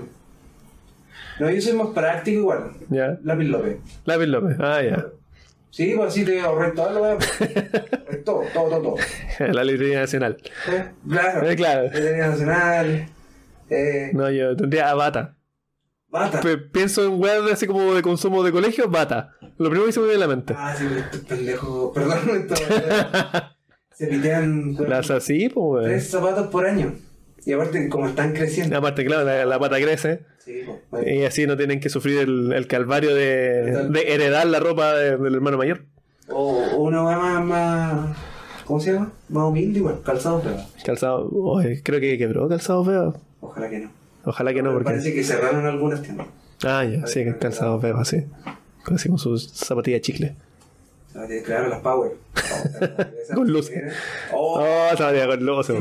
no, 1.41 1.51
yo 1.51 1.61
soy 1.61 1.73
más 1.73 1.89
práctico 1.89 2.41
igual. 2.41 2.71
¿Ya? 2.91 3.19
Lápiz 3.25 3.45
López. 3.47 3.77
Lápiz 4.05 4.27
López. 4.27 4.57
Ah, 4.61 4.83
ya. 4.83 5.07
Sí, 5.75 5.93
pues 5.97 6.09
así 6.09 6.25
te 6.25 6.39
ahorré 6.41 6.70
todo 6.70 6.91
lo. 6.93 7.18
Todo, 8.25 8.43
todo, 8.55 8.68
todo, 8.70 8.81
todo. 8.81 8.97
La 9.53 9.64
librería 9.64 10.01
nacional. 10.03 10.37
¿Eh? 10.70 10.85
Claro. 11.09 11.51
Eh, 11.51 11.57
claro. 11.57 11.83
Lotería 11.85 12.29
Nacional. 12.29 13.07
Eh, 13.70 14.11
No, 14.12 14.31
yo 14.31 14.55
tendría 14.55 14.91
a 14.91 14.95
bata. 14.95 15.35
bata. 16.09 16.41
Pe- 16.41 16.59
pienso 16.59 17.05
en 17.05 17.20
weas 17.20 17.51
así 17.51 17.66
como 17.66 17.93
de 17.93 18.03
consumo 18.03 18.45
de 18.45 18.53
colegio, 18.53 18.89
bata. 18.89 19.33
Lo 19.59 19.68
primero 19.68 19.87
que 19.87 19.93
se 19.93 19.99
me 19.99 20.07
viene 20.07 20.22
a 20.22 20.27
la 20.29 20.35
mente. 20.37 20.55
Ah, 20.57 20.77
sí, 20.79 20.87
estos 20.97 21.20
pendejos. 21.22 21.93
Perdón, 21.93 22.18
esto. 22.49 22.55
Se 23.95 24.07
pitean 24.07 24.75
Las 24.89 25.11
así, 25.11 25.49
pues, 25.49 25.85
tres 25.87 26.11
zapatos 26.11 26.49
por 26.49 26.66
año. 26.66 26.95
Y 27.47 27.53
aparte, 27.53 27.89
como 27.89 28.07
están 28.09 28.33
creciendo. 28.33 28.77
Aparte, 28.77 29.05
claro, 29.05 29.25
la, 29.25 29.45
la 29.45 29.59
pata 29.59 29.77
crece. 29.81 30.25
Sí, 30.45 30.62
bueno. 30.90 31.09
Y 31.09 31.24
así 31.24 31.47
no 31.47 31.57
tienen 31.57 31.80
que 31.80 31.88
sufrir 31.88 32.18
el, 32.18 32.53
el 32.53 32.66
calvario 32.66 33.14
de, 33.14 33.88
de 33.88 34.12
heredar 34.14 34.47
la 34.47 34.61
ropa 34.61 34.92
de- 34.95 35.16
del 35.16 35.34
hermano 35.34 35.57
mayor. 35.57 35.84
O, 36.28 36.59
o 36.76 36.82
una 36.82 37.03
más, 37.03 37.45
más. 37.45 38.16
¿Cómo 38.66 38.80
se 38.80 38.92
llama? 38.92 39.12
Más 39.28 39.45
humilde, 39.45 39.78
igual. 39.78 40.01
Calzado, 40.05 40.40
pero. 40.42 40.57
Calzado, 40.84 41.28
oye, 41.32 41.82
creo 41.82 42.01
que 42.01 42.16
quebró 42.18 42.49
calzado 42.49 42.84
feo. 42.84 43.14
Ojalá 43.40 43.68
que 43.70 43.78
no. 43.80 43.90
Ojalá 44.24 44.53
que 44.55 44.62
no, 44.62 44.72
porque. 44.72 44.84
Parece 44.84 45.14
que 45.14 45.22
cerraron 45.24 45.66
algunas 45.66 46.03
tiendas. 46.03 46.26
Ah, 46.62 46.84
ya, 46.84 47.07
sí, 47.07 47.24
calzado 47.40 47.80
feo, 47.80 47.97
así. 47.99 48.24
Así 48.86 49.09
con 49.09 49.18
sus 49.18 49.51
zapatillas 49.53 50.01
chicle. 50.03 50.34
Ah, 51.17 51.27
Claro, 51.45 51.69
las 51.69 51.81
Power. 51.81 52.12
Con 53.35 53.53
luces. 53.53 53.93
Oh, 54.33 54.61
Oh, 54.61 54.97
zapatilla 54.97 55.27
con 55.29 55.45
luces. 55.47 55.77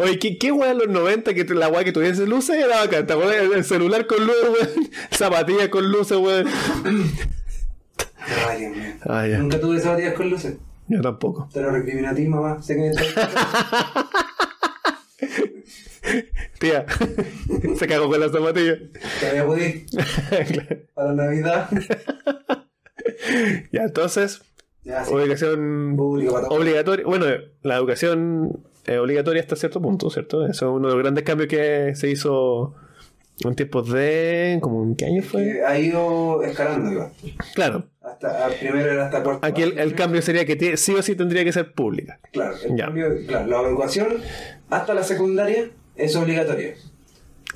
Oye, 0.00 0.18
¿qué, 0.18 0.38
qué 0.38 0.50
weá 0.52 0.72
en 0.72 0.78
los 0.78 0.88
90 0.88 1.34
que 1.34 1.44
la 1.54 1.68
weá 1.68 1.84
que 1.84 1.92
tuviese 1.92 2.26
luces 2.26 2.56
era 2.56 2.78
bacán? 2.84 3.06
El, 3.08 3.52
el 3.52 3.64
celular 3.64 4.06
con 4.06 4.26
luces, 4.26 4.44
weón. 4.44 4.90
Zapatillas 5.12 5.68
con 5.68 5.90
luces, 5.90 6.18
weón. 6.18 6.46
Ay, 8.48 8.60
Dios 8.60 8.76
mío. 8.76 8.92
Ah, 9.08 9.26
ya. 9.26 9.38
Nunca 9.38 9.60
tuve 9.60 9.80
zapatillas 9.80 10.14
con 10.14 10.30
luces. 10.30 10.54
Yo 10.88 11.00
tampoco. 11.00 11.48
Te 11.52 11.60
lo 11.62 11.70
recrimino 11.70 12.08
a 12.10 12.14
ti, 12.14 12.26
mamá. 12.26 12.62
Sé 12.62 12.74
que 12.76 12.90
Tía, 16.58 16.86
se 17.78 17.86
cagó 17.86 18.08
con 18.08 18.20
las 18.20 18.32
zapatillas. 18.32 18.78
te 19.20 19.42
voy 19.42 19.86
a 20.30 20.36
para 20.94 21.12
Navidad. 21.12 21.68
ya, 23.72 23.82
entonces, 23.82 24.40
Ya, 24.86 25.04
sí. 25.04 25.12
educación 25.14 25.94
Público 25.96 26.32
para 26.34 26.46
todos. 26.48 26.60
obligatoria. 26.60 27.04
Bueno, 27.06 27.26
la 27.62 27.76
educación 27.76 28.60
es 28.86 28.98
obligatoria 28.98 29.42
hasta 29.42 29.56
cierto 29.56 29.82
punto, 29.82 30.08
¿cierto? 30.10 30.46
Eso 30.46 30.66
es 30.70 30.72
uno 30.76 30.88
de 30.88 30.94
los 30.94 31.02
grandes 31.02 31.24
cambios 31.24 31.48
que 31.48 31.94
se 31.96 32.08
hizo 32.08 32.74
en 33.44 33.54
tiempos 33.56 33.90
de. 33.90 34.58
¿Cómo 34.62 34.84
en 34.84 34.94
qué 34.94 35.06
año 35.06 35.22
fue? 35.22 35.64
Ha 35.66 35.78
ido 35.78 36.42
escalando, 36.42 36.92
igual. 36.92 37.10
Claro. 37.54 37.84
Hasta, 38.00 38.48
primero 38.60 38.92
era 38.92 39.06
hasta 39.06 39.22
cuarto. 39.24 39.44
Aquí 39.44 39.62
el, 39.62 39.78
el 39.78 39.94
cambio 39.96 40.22
sería 40.22 40.44
que 40.46 40.76
sí 40.76 40.94
o 40.94 41.02
sí 41.02 41.16
tendría 41.16 41.44
que 41.44 41.52
ser 41.52 41.72
pública. 41.72 42.20
Claro, 42.32 42.54
el 42.64 42.76
Ya. 42.76 42.84
cambio, 42.84 43.08
claro, 43.26 43.46
la 43.62 43.68
educación 43.68 44.08
hasta 44.70 44.94
la 44.94 45.02
secundaria 45.02 45.68
es 45.96 46.14
obligatoria. 46.14 46.74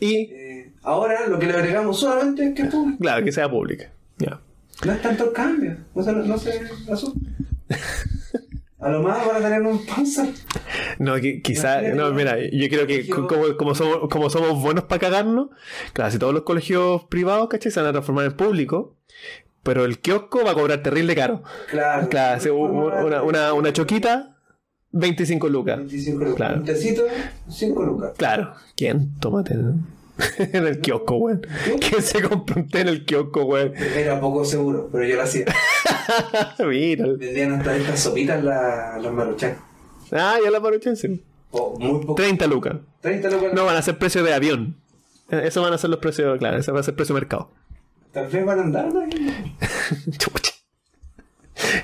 Y, 0.01 0.15
Eh, 0.33 0.73
ahora 0.83 1.29
lo 1.29 1.39
que 1.39 1.47
le 1.47 1.53
agregamos 1.53 2.01
solamente 2.01 2.45
es 2.49 2.55
que 2.55 2.63
es 2.63 2.69
público. 2.69 2.99
claro, 3.01 3.25
que 3.25 3.31
sea 3.33 3.49
pública. 3.49 3.93
Ya. 4.19 4.41
No 4.85 4.93
es 4.93 5.03
tanto 5.03 5.25
el 5.25 5.33
cambio. 5.33 5.77
O 5.95 6.03
sea, 6.03 6.13
no, 6.13 6.25
no 6.25 6.39
se. 6.39 6.61
A 8.79 8.89
lo 8.89 9.03
más 9.03 9.27
van 9.27 9.37
a 9.37 9.41
tener 9.41 9.61
un 9.61 9.79
sponsor. 9.81 10.27
No, 10.99 11.19
qui- 11.19 11.43
quizá, 11.43 11.81
Imagínate, 11.83 11.97
no, 11.97 12.13
mira, 12.15 12.37
yo 12.51 12.69
creo 12.71 12.87
que 12.87 13.07
colegio- 13.07 13.27
como, 13.29 13.57
como, 13.59 13.75
somos, 13.75 14.09
como 14.09 14.31
somos 14.31 14.63
buenos 14.63 14.85
para 14.85 15.01
cagarnos, 15.01 15.49
claro, 15.93 16.11
si 16.11 16.19
todos 16.19 16.33
los 16.33 16.45
colegios 16.45 17.05
privados, 17.05 17.49
¿cachai? 17.49 17.71
Se 17.71 17.81
van 17.81 17.91
a 17.91 17.93
transformar 17.93 18.25
en 18.25 18.33
público, 18.33 18.97
pero 19.63 19.85
el 19.85 19.99
kiosco 19.99 20.45
va 20.47 20.53
a 20.53 20.55
cobrar 20.55 20.83
terrible 20.83 21.15
caro. 21.15 21.43
Claro. 21.71 22.09
Claro, 22.09 22.41
sí, 22.41 22.49
una, 22.49 23.23
una, 23.23 23.53
una 23.53 23.73
choquita, 23.75 24.39
25 24.93 25.49
lucas. 25.51 25.77
25 25.77 26.19
lucas. 26.19 26.37
Claro. 26.37 26.57
Un 26.61 26.65
tecito, 26.65 27.03
5 27.51 27.83
lucas. 27.85 28.13
Claro, 28.17 28.55
¿quién? 28.77 29.15
Tómate 29.21 29.57
en 30.39 30.67
el 30.67 30.81
kiosco, 30.81 31.17
weón. 31.17 31.47
¿Quién 31.81 32.03
se 32.03 32.23
compra 32.23 32.57
un 32.61 32.69
té 32.69 32.81
en 32.81 32.89
el 32.89 33.05
kiosco, 33.05 33.45
weón? 33.45 33.75
Era 33.77 34.21
poco 34.21 34.45
seguro, 34.45 34.89
pero 34.91 35.05
yo 35.05 35.17
lo 35.17 35.23
hacía. 35.23 35.47
Mira. 36.67 37.07
Vendían 37.07 37.53
hasta 37.53 37.77
estas 37.77 38.01
sopitas 38.01 38.43
la- 38.43 38.99
los 39.01 39.13
maruchan. 39.13 39.57
Ah, 40.13 40.39
ya 40.43 40.51
la 40.51 40.61
paruchan, 40.61 40.97
sí. 40.97 41.23
Muy 41.53 42.01
poco. 42.01 42.15
30 42.15 42.47
lucas. 42.47 42.77
30 43.01 43.31
lucas. 43.31 43.53
No, 43.55 43.65
van 43.65 43.77
a 43.77 43.83
ser 43.83 43.99
precios 43.99 44.25
de 44.25 44.33
avión. 44.35 44.77
Eh, 45.31 45.43
Eso 45.45 45.63
van 45.63 45.73
a 45.73 45.79
ser 45.79 45.91
los 45.91 45.99
precios, 46.01 46.39
claro, 46.39 46.59
eso 46.59 46.73
va 46.73 46.81
a 46.81 46.83
ser 46.83 46.95
precio 46.95 47.15
de 47.15 47.21
mercado. 47.21 47.51
Tal 48.13 48.27
vez 48.27 48.45
van 48.45 48.59
a 48.59 48.63
andar 48.63 48.93
¿no? 48.93 49.03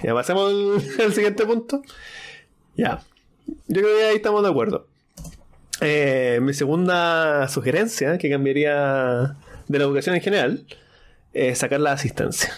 Ya 0.02 0.14
pasemos 0.14 0.50
al, 0.50 1.04
al 1.04 1.12
siguiente 1.12 1.44
punto. 1.46 1.82
Ya. 2.76 3.02
Yo 3.68 3.82
creo 3.82 3.96
que 3.96 4.04
ahí 4.04 4.16
estamos 4.16 4.42
de 4.42 4.48
acuerdo. 4.50 4.88
Eh, 5.80 6.38
mi 6.42 6.54
segunda 6.54 7.48
sugerencia, 7.48 8.18
que 8.18 8.30
cambiaría 8.30 9.36
de 9.68 9.78
la 9.78 9.84
educación 9.84 10.14
en 10.14 10.22
general, 10.22 10.66
es 11.32 11.58
sacar 11.58 11.80
la 11.80 11.92
asistencia. 11.92 12.52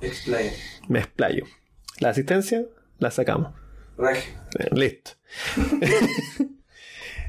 Explain. 0.00 0.52
Me 0.88 1.00
explayo. 1.00 1.44
La 1.98 2.10
asistencia 2.10 2.64
la 2.98 3.10
sacamos. 3.10 3.52
Eh, 3.98 4.68
Listo. 4.72 5.12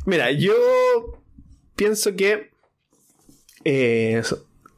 Mira, 0.05 0.31
yo 0.31 0.53
pienso 1.75 2.15
que, 2.15 2.51
eh, 3.63 4.21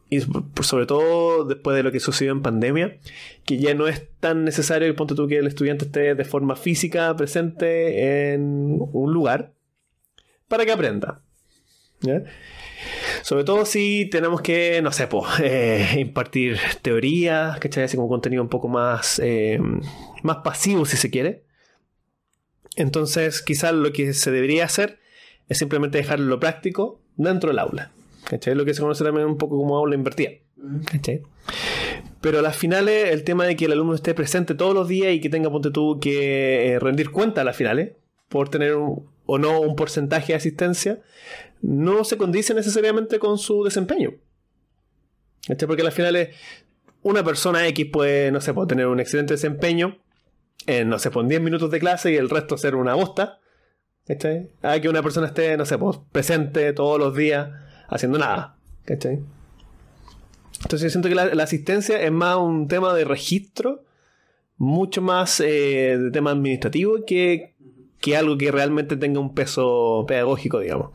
y 0.09 0.21
sobre 0.61 0.85
todo 0.85 1.43
después 1.43 1.75
de 1.75 1.83
lo 1.83 1.91
que 1.91 1.99
sucedió 1.99 2.31
en 2.31 2.41
pandemia, 2.41 2.97
que 3.45 3.57
ya 3.57 3.73
no 3.73 3.87
es 3.87 4.07
tan 4.19 4.45
necesario, 4.45 4.95
ponte 4.95 5.15
tú, 5.15 5.27
que 5.27 5.37
el 5.37 5.47
estudiante 5.47 5.85
esté 5.85 6.15
de 6.15 6.25
forma 6.25 6.55
física 6.55 7.13
presente 7.15 8.33
en 8.33 8.77
un 8.79 9.13
lugar 9.13 9.56
para 10.47 10.65
que 10.65 10.71
aprenda. 10.71 11.21
¿ya? 12.01 12.21
Sobre 13.23 13.43
todo 13.43 13.65
si 13.65 14.07
tenemos 14.11 14.41
que, 14.41 14.81
no 14.81 14.91
sé, 14.91 15.07
po, 15.07 15.25
eh, 15.43 15.95
impartir 15.97 16.57
teorías, 16.81 17.59
¿cachai? 17.59 17.83
Así 17.85 17.97
como 17.97 18.07
contenido 18.09 18.41
un 18.43 18.49
poco 18.49 18.67
más, 18.67 19.19
eh, 19.23 19.59
más 20.23 20.37
pasivo, 20.37 20.85
si 20.85 20.97
se 20.97 21.09
quiere. 21.09 21.43
Entonces, 22.75 23.41
quizás 23.41 23.73
lo 23.73 23.91
que 23.91 24.13
se 24.13 24.31
debería 24.31 24.65
hacer 24.65 24.99
es 25.49 25.57
simplemente 25.57 25.97
dejar 25.97 26.19
lo 26.19 26.39
práctico 26.39 27.01
dentro 27.15 27.49
del 27.49 27.59
aula. 27.59 27.91
¿Cachai? 28.25 28.55
Lo 28.55 28.65
que 28.65 28.73
se 28.73 28.81
conoce 28.81 29.03
también 29.03 29.25
un 29.25 29.37
poco 29.37 29.57
como 29.57 29.77
aula 29.77 29.95
invertida. 29.95 30.31
¿Cachai? 30.91 31.23
Pero 32.21 32.39
a 32.39 32.41
las 32.41 32.57
finales, 32.57 33.11
el 33.11 33.23
tema 33.23 33.45
de 33.45 33.55
que 33.55 33.65
el 33.65 33.71
alumno 33.71 33.95
esté 33.95 34.13
presente 34.13 34.53
todos 34.53 34.73
los 34.73 34.87
días 34.87 35.13
y 35.13 35.21
que 35.21 35.29
tenga, 35.29 35.49
ponte 35.49 35.71
tú, 35.71 35.99
que 35.99 36.73
eh, 36.73 36.79
rendir 36.79 37.11
cuenta 37.11 37.41
a 37.41 37.43
las 37.43 37.55
finales, 37.55 37.93
por 38.27 38.49
tener 38.49 38.75
un- 38.75 39.07
o 39.27 39.37
no 39.37 39.61
un 39.61 39.75
porcentaje 39.75 40.33
de 40.33 40.37
asistencia, 40.37 40.99
no 41.61 42.03
se 42.03 42.17
condice 42.17 42.55
necesariamente 42.55 43.19
con 43.19 43.37
su 43.37 43.63
desempeño. 43.63 44.13
¿Cachai? 45.47 45.67
Porque 45.67 45.83
a 45.83 45.85
las 45.85 45.93
finales, 45.93 46.35
una 47.03 47.23
persona 47.23 47.67
X 47.67 47.87
puede, 47.91 48.31
no 48.31 48.41
sé, 48.41 48.53
puede 48.53 48.69
tener 48.69 48.87
un 48.87 48.99
excelente 48.99 49.35
desempeño 49.35 49.99
en, 50.65 50.89
no 50.89 50.97
sé, 50.97 51.11
por 51.11 51.27
10 51.27 51.41
minutos 51.41 51.69
de 51.69 51.79
clase 51.79 52.11
y 52.11 52.15
el 52.15 52.29
resto 52.29 52.57
ser 52.57 52.75
una 52.75 52.95
bosta. 52.95 53.39
¿Cachai? 54.07 54.49
A 54.61 54.79
que 54.79 54.89
una 54.89 55.03
persona 55.03 55.27
esté, 55.27 55.57
no 55.57 55.65
sé, 55.65 55.77
pues, 55.77 55.99
presente 56.11 56.71
todos 56.73 56.97
los 56.97 57.15
días 57.15 57.49
haciendo 57.89 58.17
nada. 58.17 58.57
¿Cachai? 58.85 59.19
Entonces 60.61 60.81
yo 60.81 60.89
siento 60.89 61.09
que 61.09 61.15
la, 61.15 61.35
la 61.35 61.43
asistencia 61.43 62.01
es 62.01 62.11
más 62.11 62.37
un 62.37 62.67
tema 62.67 62.93
de 62.93 63.03
registro, 63.03 63.83
mucho 64.57 65.01
más 65.01 65.39
eh, 65.39 65.97
de 65.97 66.11
tema 66.11 66.31
administrativo 66.31 67.05
que, 67.05 67.55
que 68.01 68.15
algo 68.17 68.37
que 68.37 68.51
realmente 68.51 68.95
tenga 68.97 69.19
un 69.19 69.33
peso 69.33 70.05
pedagógico, 70.07 70.59
digamos. 70.59 70.91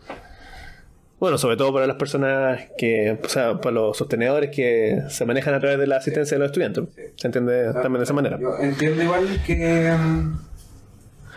Bueno, 1.21 1.39
sobre 1.39 1.57
todo 1.57 1.73
para 1.73 1.87
las 1.87 1.97
personas 1.97 2.63
que, 2.77 3.17
o 3.23 3.29
sea, 3.29 3.61
para 3.61 3.75
los 3.75 3.97
sostenedores 3.97 4.51
que 4.51 5.03
se 5.09 5.25
manejan 5.25 5.55
a 5.55 5.61
través 5.61 5.79
de 5.79 5.87
la 5.87 5.97
asistencia 5.99 6.35
de 6.37 6.41
los 6.41 6.47
estudiantes. 6.47 6.85
Se 7.17 7.29
entiende 7.29 7.73
también 7.75 7.99
de 7.99 8.03
esa 8.05 8.13
manera. 8.13 8.39
Yo 8.41 8.57
entiendo 8.59 9.03
igual 9.05 9.41
que. 9.47 9.93
mm, 9.97 10.39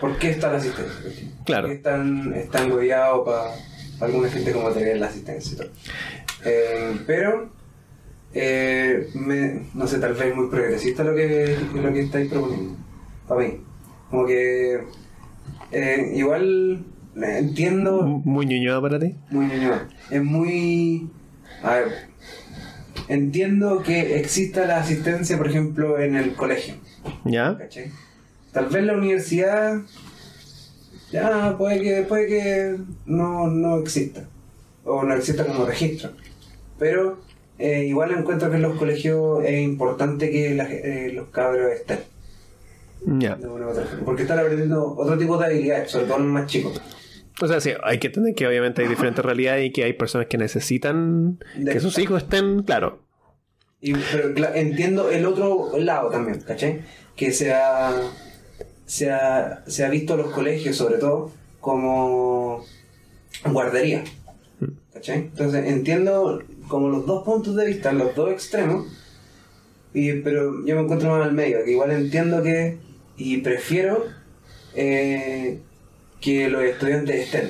¿Por 0.01 0.17
qué 0.17 0.31
está 0.31 0.51
la 0.51 0.57
asistencia? 0.57 1.11
Claro. 1.45 1.63
¿Por 1.67 1.69
qué 1.71 1.75
están, 1.77 2.33
están 2.33 2.71
para 3.23 3.51
alguna 4.01 4.27
gente 4.29 4.51
como 4.51 4.69
tener 4.71 4.97
la 4.97 5.05
asistencia? 5.07 5.65
Eh, 6.43 6.97
pero. 7.05 7.49
eh, 8.33 9.07
me- 9.13 9.67
no 9.75 9.85
sé, 9.87 9.99
tal 9.99 10.13
vez 10.15 10.35
muy 10.35 10.49
progresista 10.49 11.03
lo 11.03 11.15
que, 11.15 11.55
lo 11.75 11.93
que 11.93 11.99
estáis 12.01 12.29
proponiendo. 12.29 12.75
Para 13.27 13.41
mí. 13.41 13.61
Como 14.09 14.25
que. 14.25 14.81
Eh, 15.71 16.11
igual. 16.15 16.85
eh, 17.15 17.37
Entiendo. 17.39 18.03
Muy 18.03 18.45
ñoñoa 18.45 18.81
para 18.81 18.99
ti. 18.99 19.15
Muy 19.29 19.45
ñoño. 19.47 19.71
Es 20.11 20.23
muy. 20.23 21.09
A 21.63 21.75
ver. 21.75 21.87
Entiendo 23.07 23.83
que 23.83 24.19
exista 24.19 24.65
la 24.65 24.77
asistencia, 24.77 25.37
por 25.37 25.47
ejemplo, 25.47 25.99
en 25.99 26.15
el 26.15 26.33
colegio. 26.33 26.75
¿Ya? 27.23 27.57
¿Cachai? 27.57 27.91
Tal 28.51 28.67
vez 28.67 28.83
la 28.83 28.93
universidad. 28.93 29.81
Ya, 31.11 31.55
puede 31.57 31.81
que, 31.81 32.01
puede 32.03 32.27
que 32.27 32.77
no, 33.05 33.47
no 33.47 33.77
exista. 33.79 34.27
O 34.83 35.03
no 35.03 35.13
exista 35.15 35.45
como 35.45 35.65
registro. 35.65 36.11
Pero 36.79 37.19
eh, 37.59 37.85
igual 37.85 38.11
encuentro 38.11 38.49
que 38.49 38.55
en 38.57 38.63
los 38.63 38.77
colegios 38.77 39.43
es 39.45 39.61
importante 39.61 40.29
que 40.31 40.55
la 40.55 40.65
eh, 40.65 41.11
los 41.13 41.27
cabros 41.29 41.71
estén. 41.73 41.99
Forma, 43.05 43.67
Porque 44.03 44.23
están 44.23 44.39
aprendiendo 44.39 44.95
otro 44.95 45.17
tipo 45.17 45.37
de 45.37 45.45
habilidades, 45.45 45.91
sobre 45.91 46.05
todo 46.05 46.19
los 46.19 46.27
más 46.27 46.47
chicos. 46.47 46.81
O 47.41 47.47
sea, 47.47 47.59
sí, 47.59 47.71
hay 47.83 47.99
que 47.99 48.07
entender 48.07 48.33
que 48.33 48.47
obviamente 48.47 48.81
hay 48.81 48.87
diferentes 48.87 49.23
realidades 49.23 49.65
y 49.65 49.71
que 49.71 49.83
hay 49.83 49.93
personas 49.93 50.27
que 50.27 50.37
necesitan 50.37 51.39
De 51.57 51.73
que 51.73 51.79
sus 51.79 51.97
hijos 51.99 52.23
estén, 52.23 52.63
claro. 52.63 53.03
Y, 53.81 53.93
pero 53.93 54.53
entiendo 54.55 55.11
el 55.11 55.25
otro 55.25 55.77
lado 55.77 56.09
también, 56.09 56.39
¿cachai? 56.41 56.81
Que 57.15 57.31
se 57.31 57.53
ha, 57.53 57.91
se 58.85 59.11
ha, 59.11 59.63
se 59.67 59.85
ha 59.85 59.89
visto 59.89 60.15
los 60.15 60.31
colegios, 60.31 60.75
sobre 60.75 60.97
todo, 60.97 61.31
como 61.59 62.65
guardería. 63.43 64.03
¿cachai? 64.95 65.17
Entonces 65.17 65.65
entiendo 65.67 66.41
como 66.67 66.89
los 66.89 67.05
dos 67.05 67.23
puntos 67.23 67.55
de 67.55 67.67
vista, 67.67 67.91
los 67.91 68.15
dos 68.15 68.31
extremos, 68.31 68.87
y, 69.93 70.13
pero 70.21 70.65
yo 70.65 70.75
me 70.75 70.81
encuentro 70.81 71.09
más 71.09 71.27
al 71.27 71.33
medio, 71.33 71.63
que 71.63 71.71
igual 71.71 71.91
entiendo 71.91 72.41
que, 72.41 72.77
y 73.17 73.37
prefiero 73.41 74.05
eh, 74.73 75.61
que 76.21 76.49
los 76.49 76.63
estudiantes 76.63 77.25
estén 77.25 77.49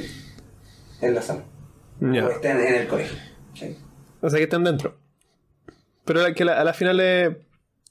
en 1.02 1.16
la 1.16 1.22
sala, 1.22 1.44
o 2.02 2.06
estén 2.30 2.58
en 2.60 2.76
el 2.76 2.88
colegio. 2.88 3.18
O 4.22 4.30
sea, 4.30 4.38
que 4.38 4.44
estén 4.44 4.64
dentro. 4.64 4.98
Pero 6.06 6.22
que 6.36 6.46
la- 6.46 6.60
a 6.60 6.64
la 6.64 6.74
final 6.74 7.00
eh, 7.02 7.42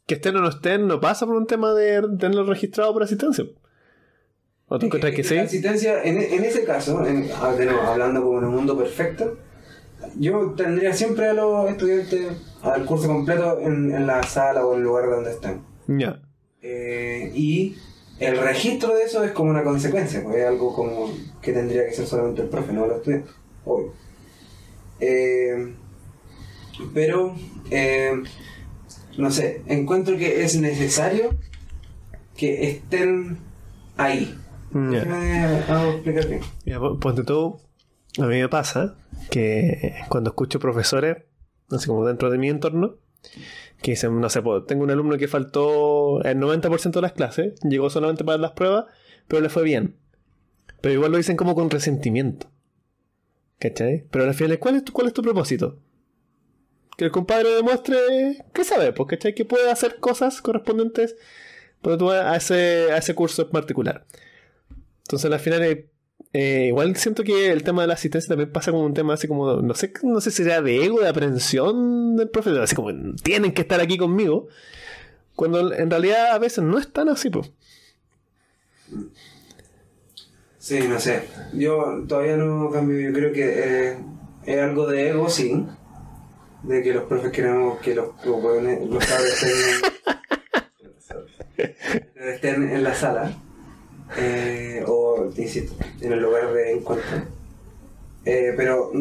que 0.06 0.14
estén 0.14 0.36
o 0.36 0.40
no 0.40 0.48
estén 0.48 0.86
no 0.86 1.00
pasa 1.00 1.26
por 1.26 1.34
un 1.36 1.46
tema 1.46 1.72
de 1.74 2.00
tenerlo 2.18 2.44
registrado 2.44 2.92
por 2.92 3.02
asistencia. 3.02 3.44
¿O 4.68 4.78
tú 4.78 4.86
encuentras 4.86 5.14
que 5.14 5.24
sí? 5.24 5.34
La 5.36 5.42
asistencia, 5.42 6.02
en, 6.04 6.18
en 6.18 6.44
ese 6.44 6.64
caso, 6.64 7.04
en- 7.06 7.28
ah, 7.34 7.54
hablando 7.92 8.22
como 8.22 8.38
en 8.38 8.44
un 8.46 8.54
mundo 8.54 8.76
perfecto, 8.78 9.36
yo 10.18 10.52
tendría 10.56 10.92
siempre 10.92 11.28
a 11.28 11.32
los 11.34 11.68
estudiantes 11.70 12.32
al 12.62 12.84
curso 12.84 13.08
completo 13.08 13.58
en, 13.60 13.94
en 13.94 14.06
la 14.06 14.22
sala 14.22 14.64
o 14.66 14.72
en 14.74 14.78
el 14.80 14.84
lugar 14.84 15.08
donde 15.10 15.30
estén. 15.30 15.62
Ya. 15.86 16.20
Eh, 16.66 17.30
y 17.34 17.76
el 18.18 18.38
registro 18.38 18.94
de 18.94 19.02
eso 19.02 19.22
es 19.22 19.32
como 19.32 19.50
una 19.50 19.62
consecuencia, 19.62 20.22
pues 20.22 20.36
es 20.36 20.46
algo 20.46 20.74
como 20.74 21.12
que 21.42 21.52
tendría 21.52 21.84
que 21.86 21.92
ser 21.92 22.06
solamente 22.06 22.40
el 22.40 22.48
profe, 22.48 22.72
no 22.72 22.86
los 22.86 22.96
estudiantes, 22.96 23.32
obvio. 23.66 23.92
Eh, 25.00 25.74
pero, 26.94 27.34
eh, 27.70 28.12
no 29.18 29.30
sé, 29.30 29.62
encuentro 29.66 30.16
que 30.16 30.42
es 30.42 30.56
necesario 30.56 31.34
que 32.36 32.70
estén 32.70 33.38
ahí. 33.96 34.34
Bien. 34.70 35.04
Ya, 36.64 36.78
po- 36.80 36.98
ponte 36.98 37.22
tú, 37.24 37.60
a 38.18 38.22
mí 38.26 38.40
me 38.40 38.48
pasa 38.48 38.96
que 39.30 39.94
cuando 40.08 40.30
escucho 40.30 40.58
profesores, 40.58 41.18
así 41.70 41.86
como 41.86 42.06
dentro 42.06 42.30
de 42.30 42.38
mi 42.38 42.48
entorno, 42.48 42.96
que 43.84 43.90
dicen, 43.90 44.18
no 44.18 44.30
sé, 44.30 44.40
tengo 44.66 44.82
un 44.82 44.90
alumno 44.90 45.18
que 45.18 45.28
faltó 45.28 46.22
el 46.22 46.38
90% 46.38 46.90
de 46.90 47.02
las 47.02 47.12
clases, 47.12 47.52
llegó 47.60 47.90
solamente 47.90 48.24
para 48.24 48.38
las 48.38 48.52
pruebas, 48.52 48.86
pero 49.28 49.42
le 49.42 49.50
fue 49.50 49.62
bien. 49.62 49.98
Pero 50.80 50.94
igual 50.94 51.12
lo 51.12 51.18
dicen 51.18 51.36
como 51.36 51.54
con 51.54 51.68
resentimiento. 51.68 52.50
¿Cachai? 53.58 54.06
Pero 54.10 54.24
al 54.24 54.32
final, 54.32 54.58
¿cuál 54.58 54.76
es 54.76 54.84
tu, 54.84 54.92
cuál 54.94 55.08
es 55.08 55.12
tu 55.12 55.20
propósito? 55.20 55.78
Que 56.96 57.04
el 57.04 57.10
compadre 57.10 57.50
demuestre 57.50 58.42
que 58.54 58.64
sabe, 58.64 58.94
pues, 58.94 59.06
¿cachai? 59.06 59.34
Que 59.34 59.44
puede 59.44 59.70
hacer 59.70 60.00
cosas 60.00 60.40
correspondientes 60.40 61.16
a 61.82 62.36
ese, 62.36 62.90
a 62.90 62.96
ese 62.96 63.14
curso 63.14 63.42
en 63.42 63.50
particular. 63.50 64.06
Entonces, 65.02 65.30
al 65.30 65.40
final, 65.40 65.90
eh, 66.32 66.66
igual 66.66 66.96
siento 66.96 67.22
que 67.22 67.52
el 67.52 67.62
tema 67.62 67.82
de 67.82 67.88
la 67.88 67.94
asistencia 67.94 68.28
también 68.28 68.50
pasa 68.50 68.72
como 68.72 68.84
un 68.84 68.94
tema 68.94 69.14
así 69.14 69.28
como, 69.28 69.62
no 69.62 69.74
sé, 69.74 69.92
no 70.02 70.20
sé 70.20 70.30
si 70.30 70.42
sea 70.42 70.60
de 70.62 70.84
ego, 70.84 71.00
de 71.00 71.08
aprensión 71.08 72.16
del 72.16 72.28
profesor, 72.28 72.62
así 72.62 72.74
como 72.74 72.90
tienen 73.22 73.52
que 73.52 73.62
estar 73.62 73.80
aquí 73.80 73.96
conmigo, 73.96 74.48
cuando 75.36 75.72
en 75.72 75.90
realidad 75.90 76.32
a 76.32 76.38
veces 76.38 76.64
no 76.64 76.78
es 76.78 76.92
tan 76.92 77.08
así, 77.08 77.30
pues. 77.30 77.52
Sí, 80.58 80.88
no 80.88 80.98
sé. 80.98 81.28
Yo 81.52 82.04
todavía 82.08 82.36
no 82.36 82.70
cambio. 82.70 82.98
Yo 82.98 83.12
creo 83.12 83.32
que 83.32 83.90
eh, 83.90 83.98
es 84.46 84.60
algo 84.60 84.86
de 84.86 85.10
ego, 85.10 85.28
sí. 85.28 85.66
De 86.62 86.82
que 86.82 86.94
los 86.94 87.04
profes 87.04 87.32
queremos 87.32 87.78
que 87.80 87.94
los, 87.94 88.08
los, 88.24 88.42
los 88.42 89.04
estén, 91.54 91.74
estén 92.16 92.70
en 92.70 92.82
la 92.82 92.94
sala. 92.94 93.36
Eh, 94.16 94.84
o, 94.86 95.30
insisto, 95.36 95.74
en 96.00 96.12
el 96.12 96.20
lugar 96.20 96.52
de 96.52 96.72
encuentro. 96.72 97.16
Eh, 98.24 98.54
pero 98.56 98.92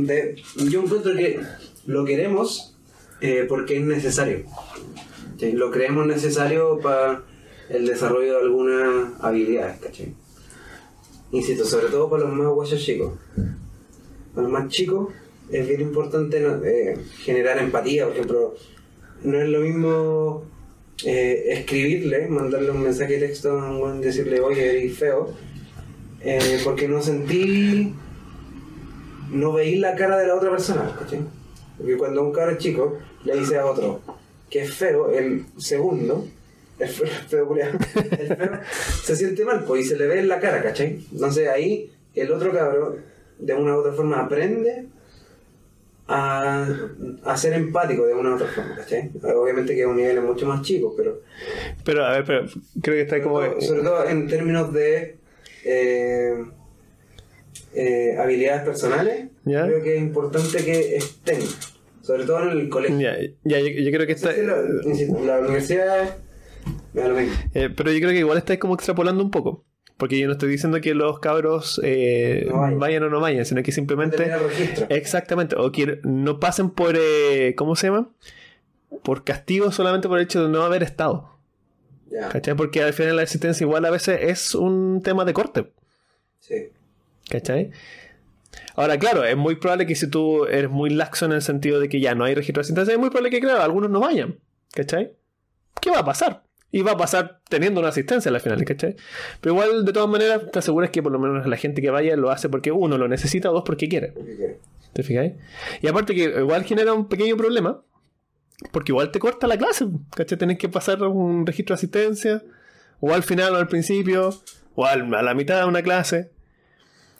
yo 0.69 0.83
encuentro 0.83 1.15
que 1.15 1.39
lo 1.85 2.03
queremos 2.05 2.75
eh, 3.21 3.45
porque 3.47 3.77
es 3.77 3.83
necesario. 3.83 4.45
Lo 5.53 5.71
creemos 5.71 6.07
necesario 6.07 6.79
para 6.79 7.23
el 7.69 7.85
desarrollo 7.85 8.33
de 8.33 8.41
algunas 8.41 9.21
habilidades. 9.21 9.77
Insisto, 11.31 11.65
sobre 11.65 11.87
todo 11.87 12.09
para 12.09 12.23
los 12.23 12.33
más 12.33 12.47
guayos 12.47 12.81
chicos. 12.81 13.13
Para 14.33 14.47
los 14.47 14.51
más 14.51 14.69
chicos 14.69 15.13
es 15.51 15.67
bien 15.67 15.81
importante 15.81 16.97
generar 17.23 17.57
empatía, 17.57 18.05
por 18.05 18.13
ejemplo. 18.13 18.55
No 19.23 19.41
es 19.41 19.49
lo 19.49 19.59
mismo 19.59 20.43
eh, 21.05 21.45
escribirle, 21.49 22.27
mandarle 22.27 22.71
un 22.71 22.81
mensaje 22.81 23.13
de 23.13 23.27
texto 23.27 23.59
a 23.59 23.77
un 23.77 23.99
y 23.99 24.05
decirle, 24.05 24.39
oye, 24.39 24.69
eres 24.69 24.97
feo, 24.97 25.33
eh, 26.21 26.59
porque 26.63 26.87
no 26.87 27.01
sentí, 27.01 27.93
no 29.29 29.51
veí 29.53 29.77
la 29.77 29.95
cara 29.95 30.17
de 30.17 30.27
la 30.27 30.35
otra 30.35 30.49
persona, 30.49 30.95
¿cachai? 30.97 31.19
Porque 31.77 31.97
cuando 31.97 32.23
un 32.23 32.31
cabro 32.31 32.57
chico 32.57 32.97
le 33.25 33.37
dice 33.37 33.57
a 33.57 33.65
otro 33.65 34.01
que 34.49 34.61
es 34.61 34.73
feo, 34.73 35.11
el 35.11 35.45
segundo, 35.57 36.27
el 36.79 36.87
feo, 36.87 37.07
el 37.07 37.27
feo, 37.27 37.55
el 37.57 38.37
feo 38.37 38.59
se 39.03 39.15
siente 39.15 39.43
mal, 39.43 39.63
pues, 39.65 39.85
y 39.85 39.89
se 39.89 39.97
le 39.97 40.07
ve 40.07 40.19
en 40.19 40.27
la 40.27 40.39
cara, 40.39 40.61
¿cachai? 40.61 41.05
Entonces 41.11 41.49
ahí 41.49 41.91
el 42.15 42.31
otro 42.31 42.53
cabro, 42.53 42.97
de 43.39 43.53
una 43.53 43.75
u 43.75 43.79
otra 43.79 43.93
forma, 43.93 44.21
aprende 44.21 44.87
a, 46.15 46.67
a 47.25 47.37
ser 47.37 47.53
empático 47.53 48.05
de 48.05 48.13
una 48.13 48.31
u 48.31 48.35
otra 48.35 48.47
forma, 48.47 48.75
¿cachai? 48.75 49.09
Obviamente 49.35 49.73
que 49.73 49.81
es 49.81 49.87
un 49.87 49.97
nivel 49.97 50.21
mucho 50.21 50.45
más 50.45 50.61
chico, 50.61 50.93
pero 50.95 51.21
Pero, 51.83 52.05
a 52.05 52.11
ver, 52.11 52.23
pero 52.25 52.45
creo 52.81 52.95
que 52.95 53.01
está 53.01 53.21
como... 53.23 53.37
sobre 53.37 53.49
todo, 53.51 53.61
sobre 53.61 53.81
todo 53.83 54.09
en 54.09 54.27
términos 54.27 54.71
de 54.73 55.17
eh, 55.65 56.35
eh, 57.73 58.15
habilidades 58.19 58.63
personales, 58.63 59.25
¿Ya? 59.45 59.65
creo 59.65 59.81
que 59.81 59.95
es 59.95 60.01
importante 60.01 60.63
que 60.63 60.95
estén. 60.97 61.39
Sobre 62.01 62.25
todo 62.25 62.43
en 62.43 62.49
el 62.59 62.69
colegio. 62.69 62.99
Ya, 62.99 63.15
ya, 63.45 63.59
yo, 63.59 63.67
yo 63.67 63.91
creo 63.91 64.05
que 64.05 64.11
está. 64.13 64.33
Sí, 64.33 64.41
la, 64.41 64.55
insisto, 64.83 65.25
la 65.25 65.39
universidad 65.39 66.17
me 66.93 67.01
da 67.01 67.07
lo 67.07 67.15
mismo. 67.15 67.33
eh, 67.53 67.69
pero 67.75 67.91
yo 67.91 67.99
creo 67.99 68.11
que 68.11 68.19
igual 68.19 68.37
estáis 68.37 68.59
como 68.59 68.75
extrapolando 68.75 69.23
un 69.23 69.31
poco. 69.31 69.65
Porque 70.03 70.19
yo 70.19 70.27
no 70.27 70.33
estoy 70.33 70.49
diciendo 70.49 70.81
que 70.81 70.93
los 70.93 71.19
cabros 71.19 71.79
eh, 71.81 72.45
No 72.49 72.57
vayan. 72.59 72.79
vayan 72.79 73.03
o 73.03 73.09
no 73.09 73.21
vayan, 73.21 73.45
sino 73.45 73.63
que 73.63 73.71
simplemente. 73.71 74.17
Registro. 74.37 74.85
Exactamente. 74.89 75.55
O 75.55 75.71
que 75.71 76.01
no 76.03 76.41
pasen 76.41 76.71
por. 76.71 76.95
eh, 76.99 77.53
¿Cómo 77.55 77.77
se 77.77 77.87
llama? 77.87 78.09
Por 79.01 79.23
castigo 79.23 79.71
solamente 79.71 80.09
por 80.09 80.17
el 80.19 80.25
hecho 80.25 80.43
de 80.43 80.49
no 80.49 80.63
haber 80.63 80.83
estado. 80.83 81.29
¿Cachai? 82.31 82.53
Porque 82.55 82.83
al 82.83 82.91
final 82.91 83.15
la 83.15 83.23
existencia 83.23 83.63
igual 83.63 83.85
a 83.85 83.91
veces 83.91 84.19
es 84.23 84.55
un 84.55 85.01
tema 85.01 85.23
de 85.23 85.33
corte. 85.33 85.71
sí. 86.39 86.67
¿Cachai? 87.29 87.71
Ahora, 88.75 88.99
claro, 88.99 89.23
es 89.23 89.37
muy 89.37 89.55
probable 89.55 89.85
que 89.87 89.95
si 89.95 90.07
tú 90.07 90.43
eres 90.47 90.69
muy 90.69 90.89
laxo 90.89 91.25
en 91.25 91.31
el 91.31 91.41
sentido 91.41 91.79
de 91.79 91.87
que 91.87 92.01
ya 92.01 92.13
no 92.13 92.25
hay 92.25 92.35
registro 92.35 92.59
de 92.59 92.65
asistencia, 92.65 92.91
es 92.91 92.99
muy 92.99 93.09
probable 93.09 93.29
que, 93.29 93.39
claro, 93.39 93.61
algunos 93.63 93.89
no 93.89 94.01
vayan. 94.01 94.37
¿Cachai? 94.73 95.13
¿Qué 95.79 95.89
va 95.91 95.99
a 95.99 96.05
pasar? 96.05 96.42
Y 96.75 96.81
va 96.81 96.93
a 96.93 96.97
pasar 96.97 97.39
teniendo 97.49 97.79
una 97.79 97.89
asistencia 97.89 98.31
al 98.31 98.41
final, 98.41 98.65
¿cachai? 98.65 98.95
Pero 99.39 99.53
igual, 99.53 99.85
de 99.85 99.93
todas 99.93 100.09
maneras, 100.09 100.49
te 100.51 100.57
aseguras 100.59 100.89
que 100.89 101.03
por 101.03 101.11
lo 101.11 101.19
menos 101.19 101.45
la 101.45 101.55
gente 101.55 101.81
que 101.83 101.91
vaya 101.91 102.15
lo 102.17 102.31
hace 102.31 102.49
porque 102.49 102.71
uno 102.71 102.97
lo 102.97 103.07
necesita 103.07 103.51
o 103.51 103.53
dos 103.53 103.63
porque 103.63 103.87
quiere. 103.87 104.13
¿Te 104.91 105.03
fijáis? 105.03 105.33
Y 105.81 105.87
aparte 105.87 106.15
que 106.15 106.23
igual 106.23 106.63
genera 106.63 106.93
un 106.93 107.07
pequeño 107.07 107.37
problema, 107.37 107.81
porque 108.71 108.91
igual 108.91 109.11
te 109.11 109.19
corta 109.19 109.45
la 109.45 109.55
clase, 109.57 109.85
¿cachai? 110.15 110.37
Tenés 110.37 110.57
que 110.57 110.67
pasar 110.67 111.01
un 111.03 111.45
registro 111.45 111.75
de 111.75 111.77
asistencia, 111.77 112.41
o 112.99 113.13
al 113.13 113.21
final 113.23 113.53
o 113.53 113.57
al 113.57 113.67
principio, 113.67 114.33
o 114.75 114.85
al- 114.85 115.13
a 115.13 115.21
la 115.21 115.33
mitad 115.35 115.59
de 115.59 115.65
una 115.65 115.83
clase. 115.83 116.31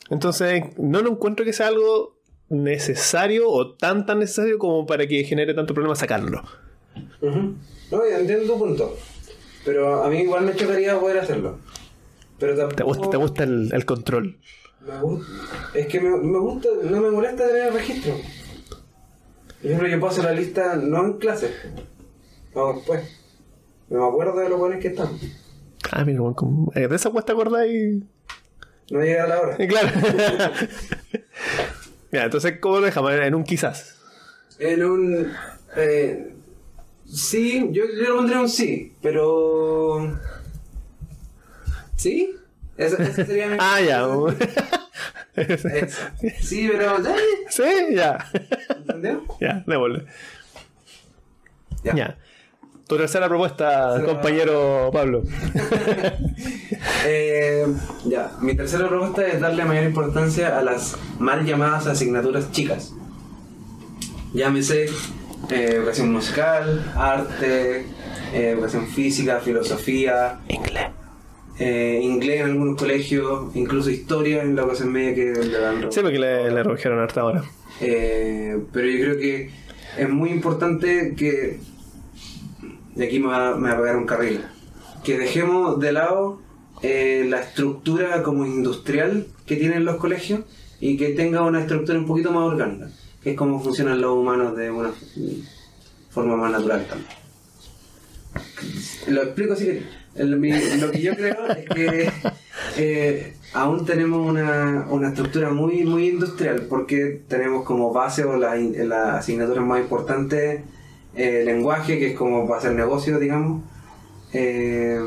Entonces, 0.10 0.64
no 0.78 1.02
lo 1.02 1.12
encuentro 1.12 1.46
que 1.46 1.54
sea 1.54 1.68
algo 1.68 2.18
necesario 2.50 3.50
o 3.50 3.76
tan 3.76 4.06
tan 4.08 4.18
necesario 4.20 4.58
como 4.58 4.86
para 4.88 5.06
que 5.08 5.24
genere 5.24 5.54
tanto 5.54 5.74
problema 5.74 5.96
sacarlo. 5.96 6.42
No, 7.22 8.00
ya 8.10 8.20
entiendo 8.20 8.54
tu 8.54 8.60
punto. 8.60 8.96
Pero 9.66 10.04
a 10.04 10.10
mí 10.10 10.20
igual 10.20 10.46
me 10.46 10.56
chocaría 10.56 11.00
poder 11.00 11.20
hacerlo. 11.20 11.60
Pero 12.40 12.56
tampoco... 12.56 12.76
¿Te 12.76 12.84
gusta, 12.84 13.10
te 13.10 13.18
gusta 13.18 13.44
el, 13.44 13.70
el 13.74 13.86
control? 13.86 14.38
Me 14.86 15.00
gusta. 15.00 15.32
Es 15.74 15.88
que 15.88 16.00
me, 16.02 16.10
me 16.18 16.40
gusta, 16.40 16.70
no 16.84 17.00
me 17.02 17.12
molesta 17.12 17.48
tener 17.48 17.68
el 17.68 17.74
registro. 17.74 18.14
Por 19.62 19.72
ejemplo, 19.72 19.88
yo 19.88 20.00
paso 20.02 20.24
la 20.24 20.34
lista 20.34 20.76
no 20.76 21.06
en 21.06 21.14
clase, 21.20 21.52
no 22.54 22.74
después. 22.74 23.20
No 23.90 24.02
me 24.02 24.08
acuerdo 24.08 24.40
de 24.40 24.50
los 24.50 24.60
buenos 24.60 24.80
que 24.82 24.90
están. 24.90 25.10
Ah, 25.92 26.04
mira, 26.04 26.20
bueno, 26.20 26.36
como- 26.36 26.72
eh, 26.76 26.88
de 26.88 26.96
esa 26.96 27.12
cuesta 27.12 27.32
acordar 27.34 27.68
y... 27.68 28.04
No 28.92 29.00
llega 29.02 29.28
la 29.28 29.40
hora. 29.40 29.56
y 29.64 29.68
claro. 29.68 29.88
ya, 32.12 32.24
entonces, 32.26 32.60
¿cómo 32.60 32.80
lo 32.80 32.86
dejamos? 32.86 33.14
En 33.14 33.36
un 33.36 33.44
quizás. 33.44 33.98
En 34.60 34.84
un. 34.84 35.32
Eh, 35.78 36.33
sí, 37.14 37.70
yo, 37.72 37.84
yo 37.86 38.10
lo 38.10 38.16
pondría 38.18 38.42
un 38.42 38.50
sí, 38.50 38.94
pero. 39.02 40.20
¿Sí? 41.96 42.36
Esa, 42.78 43.04
esa 43.04 43.26
sería 43.26 43.48
mi. 43.48 43.58
Ah, 43.60 43.80
ya. 43.82 44.08
Sí, 46.42 46.70
pero. 46.72 46.98
¿eh? 46.98 47.16
sí, 47.50 47.64
ya. 47.94 48.18
¿Entendió? 48.78 49.24
ya, 49.40 49.64
démosle. 49.66 50.06
Ya. 51.84 51.96
Ya. 51.96 52.18
Tu 52.88 52.98
tercera 52.98 53.30
propuesta, 53.30 54.02
compañero 54.06 54.90
Pablo. 54.92 55.24
Eh, 57.06 57.66
ya, 58.06 58.32
mi 58.40 58.56
tercera 58.56 58.88
propuesta 58.88 59.28
es 59.28 59.42
darle 59.42 59.66
mayor 59.66 59.84
importancia 59.84 60.58
a 60.58 60.64
las 60.64 60.98
mal 61.20 61.46
llamadas 61.46 61.88
asignaturas 61.88 62.52
chicas. 62.52 62.94
Llámese 64.34 64.88
eh, 65.50 65.70
educación 65.76 66.12
musical, 66.12 66.92
arte, 66.96 67.86
eh, 68.34 68.50
educación 68.52 68.88
física, 68.88 69.40
filosofía, 69.40 70.40
Inglés. 70.48 70.88
eh, 71.60 72.00
inglés 72.02 72.42
en 72.42 72.48
algunos 72.52 72.78
colegios, 72.78 73.56
incluso 73.56 73.90
historia 73.90 74.42
en 74.42 74.56
la 74.56 74.62
educación 74.64 74.92
media 74.92 75.14
que 75.16 75.34
le 75.40 75.60
dan. 75.60 75.92
Sí, 75.92 76.00
porque 76.02 76.20
le, 76.20 76.50
le 76.52 76.64
redujeron 76.64 77.00
harta 77.00 77.22
ahora. 77.22 77.44
Eh, 77.82 78.58
pero 78.72 78.88
yo 78.88 79.04
creo 79.04 79.18
que 79.20 79.50
es 79.98 80.10
muy 80.10 80.30
importante 80.32 81.14
que. 81.16 81.60
Y 82.96 83.04
aquí 83.04 83.20
me 83.20 83.28
va, 83.28 83.56
me 83.56 83.70
va 83.70 83.76
a 83.76 83.82
pegar 83.82 83.98
un 83.98 84.06
carril. 84.06 84.42
Que 85.04 85.18
dejemos 85.18 85.80
de 85.80 85.92
lado 85.92 86.40
eh, 86.82 87.26
la 87.28 87.40
estructura 87.42 88.24
como 88.24 88.46
industrial 88.46 89.28
que 89.46 89.56
tienen 89.56 89.84
los 89.84 89.98
colegios 89.98 90.42
y 90.80 90.96
que 90.98 91.10
tenga 91.10 91.42
una 91.42 91.62
estructura 91.62 91.98
un 91.98 92.06
poquito 92.06 92.32
más 92.32 92.44
orgánica, 92.44 92.90
es 93.26 93.36
como 93.38 93.60
funcionan 93.62 94.02
los 94.02 94.14
humanos 94.18 94.56
de 94.56 94.70
una 94.72 94.92
forma 96.10 96.36
más 96.36 96.52
natural 96.52 96.86
también. 96.88 97.10
Lo 99.08 99.24
explico 99.24 99.54
así 99.54 99.82
lo 100.16 100.92
que 100.92 101.02
yo 101.02 101.16
creo 101.16 101.48
es 101.48 101.70
que 101.70 102.12
eh, 102.78 103.34
aún 103.54 103.86
tenemos 103.86 104.28
una, 104.30 104.86
una 104.90 105.10
estructura 105.10 105.50
muy 105.52 105.84
muy 105.84 106.10
industrial 106.10 106.68
porque 106.70 107.22
tenemos 107.28 107.64
como 107.66 107.92
base 107.92 108.24
o 108.24 108.38
la, 108.38 108.58
in- 108.60 108.88
la 108.90 109.18
asignatura 109.18 109.62
más 109.62 109.80
importante 109.82 110.64
eh, 111.16 111.42
lenguaje 111.46 111.98
que 112.00 112.12
es 112.12 112.18
como 112.18 112.48
para 112.48 112.60
hacer 112.60 112.74
negocio 112.74 113.20
digamos 113.20 113.64
eh, 114.34 115.00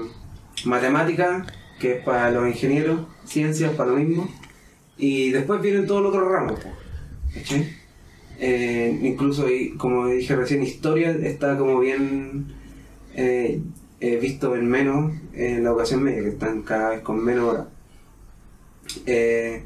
matemática 0.64 1.47
que 1.79 1.99
es 1.99 2.05
para 2.05 2.31
los 2.31 2.47
ingenieros 2.49 3.01
ciencias 3.25 3.73
para 3.75 3.91
lo 3.91 3.97
mismo 3.97 4.29
y 4.97 5.31
después 5.31 5.61
vienen 5.61 5.87
todos 5.87 6.03
los 6.03 6.14
otros 6.14 6.33
ramos. 6.33 6.59
Eh, 8.39 8.99
incluso 9.03 9.47
como 9.78 10.09
dije 10.09 10.37
recién 10.37 10.62
historia 10.62 11.11
está 11.11 11.57
como 11.57 11.80
bien 11.80 12.47
eh, 13.14 13.61
eh, 14.01 14.18
visto 14.20 14.55
en 14.57 14.68
menos 14.68 15.14
en 15.32 15.64
la 15.64 15.70
educación 15.70 16.03
media, 16.03 16.22
que 16.22 16.28
están 16.28 16.62
cada 16.62 16.91
vez 16.91 17.01
con 17.01 17.24
menos 17.24 17.45
horas. 17.53 17.66
Eh, 19.07 19.62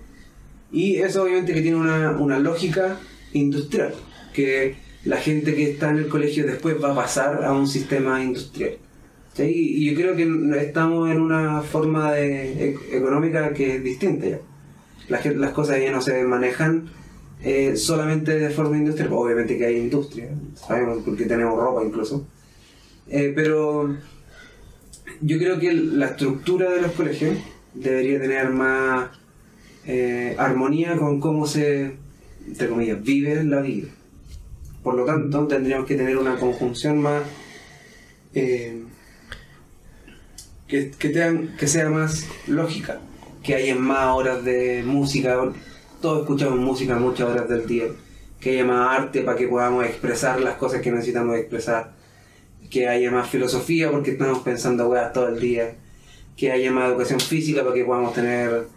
y 0.73 0.97
eso 0.97 1.25
obviamente 1.25 1.53
que 1.53 1.63
tiene 1.63 1.77
una, 1.77 2.13
una 2.13 2.39
lógica 2.39 2.99
industrial, 3.33 3.95
que 4.33 4.77
la 5.05 5.17
gente 5.17 5.55
que 5.55 5.71
está 5.71 5.91
en 5.91 5.99
el 5.99 6.09
colegio 6.09 6.47
después 6.47 6.77
va 6.83 6.93
a 6.93 6.95
pasar 6.95 7.45
a 7.45 7.53
un 7.53 7.67
sistema 7.67 8.23
industrial. 8.23 8.77
Y 9.39 9.91
yo 9.91 9.97
creo 9.97 10.15
que 10.17 10.29
estamos 10.61 11.11
en 11.11 11.19
una 11.21 11.63
forma 11.63 12.13
de, 12.13 12.65
e- 12.71 12.97
económica 12.97 13.55
que 13.55 13.77
es 13.77 13.83
distinta 13.85 14.27
ya. 14.27 14.39
La 15.09 15.19
gen- 15.19 15.41
las 15.41 15.53
cosas 15.53 15.81
ya 15.83 15.91
no 15.93 16.03
se 16.03 16.23
manejan 16.25 16.91
eh, 17.43 17.77
solamente 17.77 18.39
de 18.39 18.51
forma 18.51 18.77
industrial, 18.77 19.13
obviamente 19.13 19.57
que 19.57 19.67
hay 19.67 19.77
industria, 19.77 20.29
sabemos 20.55 20.99
porque 21.05 21.25
tenemos 21.25 21.59
ropa 21.59 21.85
incluso. 21.85 22.27
Eh, 23.09 23.33
pero 23.35 23.97
yo 25.21 25.39
creo 25.39 25.59
que 25.59 25.73
la 25.73 26.07
estructura 26.07 26.71
de 26.71 26.83
los 26.83 26.93
colegios 26.93 27.37
debería 27.75 28.21
tener 28.21 28.51
más 28.51 29.11
eh, 29.87 30.35
armonía 30.39 30.97
con 30.97 31.21
cómo 31.21 31.47
se, 31.47 31.97
entre 32.47 32.69
comillas, 32.69 33.03
vive 33.03 33.43
la 33.45 33.61
vida. 33.61 33.89
Por 34.83 34.95
lo 34.95 35.05
tanto, 35.05 35.47
tendríamos 35.47 35.87
que 35.87 35.97
tener 35.97 36.17
una 36.17 36.37
conjunción 36.37 37.01
más 37.01 37.23
que, 38.33 38.83
que, 40.99 41.09
tengan- 41.09 41.57
que 41.57 41.67
sea 41.67 41.91
más 41.91 42.27
lógica, 42.47 43.01
que 43.43 43.55
haya 43.55 43.75
más 43.75 44.15
horas 44.17 44.45
de 44.45 44.83
música, 44.87 45.53
todos 46.01 46.23
escuchamos 46.23 46.59
música 46.59 46.97
muchas 46.97 47.29
horas 47.29 47.49
del 47.49 47.67
día, 47.67 47.87
que 48.41 48.51
haya 48.51 48.65
más 48.65 48.99
arte 48.99 49.23
para 49.23 49.37
que 49.37 49.49
podamos 49.49 49.85
expresar 49.85 50.41
las 50.41 50.55
cosas 50.57 50.81
que 50.81 50.91
necesitamos 50.91 51.37
expresar 51.37 51.93
que 52.71 52.89
haya 52.89 53.11
más 53.11 53.29
filosofía 53.29 53.91
porque 53.91 54.13
estamos 54.13 54.39
pensando 54.41 54.89
weas 54.89 55.13
todo 55.13 55.29
el 55.29 55.41
día, 55.41 55.75
que 56.37 56.53
haya 56.53 56.71
más 56.71 56.91
educación 56.91 57.21
física 57.21 57.63
para 57.63 57.75
que 57.75 57.85
podamos 57.85 58.15
tener 58.15 58.69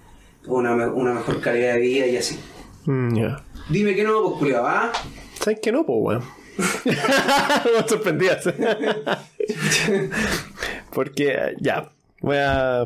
una, 0.48 0.74
una 0.92 1.14
mejor 1.14 1.40
calidad 1.42 1.76
de 1.76 1.80
vida 1.80 2.08
y 2.08 2.18
así. 2.18 2.40
Mm. 2.86 3.20
Dime 3.70 3.96
que 3.96 4.04
no, 4.04 4.22
pues 4.24 4.36
culiao, 4.40 4.66
¿ah? 4.66 4.92
¿Sabes 5.40 5.60
que 5.62 5.72
no, 5.72 5.86
pues, 5.86 5.98
weón? 6.02 6.24
Me 6.86 7.88
sorprendías. 7.88 8.44
Porque, 10.94 11.56
ya. 11.60 11.90
Voy 12.24 12.38
a, 12.40 12.86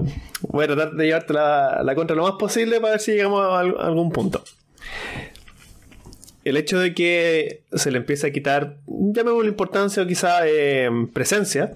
voy 0.49 0.63
a 0.65 0.67
tratar 0.67 0.91
de 0.95 1.05
llevarte 1.05 1.31
la, 1.33 1.81
la 1.83 1.95
contra 1.95 2.15
lo 2.15 2.23
más 2.23 2.33
posible 2.33 2.81
para 2.81 2.91
ver 2.91 2.99
si 2.99 3.11
llegamos 3.11 3.41
a, 3.41 3.59
al- 3.59 3.77
a 3.79 3.85
algún 3.85 4.11
punto. 4.11 4.43
El 6.43 6.57
hecho 6.57 6.79
de 6.79 6.93
que 6.93 7.63
se 7.73 7.91
le 7.91 7.97
empiece 7.99 8.25
a 8.27 8.31
quitar, 8.31 8.77
llamémosle 8.87 9.49
importancia 9.49 10.01
o 10.03 10.07
quizá 10.07 10.47
eh, 10.47 10.89
presencia 11.13 11.73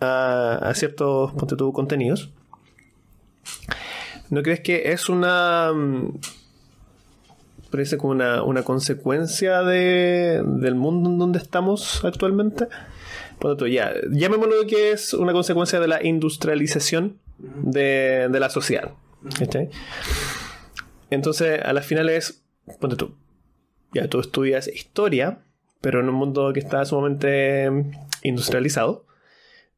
a, 0.00 0.58
a 0.62 0.74
ciertos 0.74 1.32
contenidos, 1.74 2.30
¿no 4.30 4.42
crees 4.42 4.60
que 4.60 4.92
es 4.92 5.08
una 5.08 5.72
mm, 5.74 6.18
parece 7.70 7.98
como 7.98 8.12
una, 8.12 8.42
una 8.42 8.62
consecuencia 8.62 9.62
de, 9.62 10.42
del 10.44 10.74
mundo 10.74 11.10
en 11.10 11.18
donde 11.18 11.38
estamos 11.38 12.04
actualmente. 12.04 12.68
Tú, 13.38 13.66
ya, 13.66 13.92
llamémoslo 14.10 14.66
que 14.66 14.92
es 14.92 15.12
una 15.12 15.32
consecuencia 15.32 15.78
de 15.78 15.88
la 15.88 16.02
industrialización 16.04 17.18
de, 17.38 18.28
de 18.30 18.40
la 18.40 18.48
sociedad. 18.48 18.92
¿cachai? 19.38 19.68
Entonces, 21.10 21.60
a 21.62 21.72
las 21.72 21.86
finales, 21.86 22.42
ponte 22.80 22.96
tú, 22.96 23.14
ya 23.92 24.08
tú 24.08 24.20
estudias 24.20 24.68
historia, 24.68 25.40
pero 25.80 26.00
en 26.00 26.08
un 26.08 26.14
mundo 26.14 26.52
que 26.52 26.60
está 26.60 26.84
sumamente 26.84 27.70
industrializado, 28.22 29.06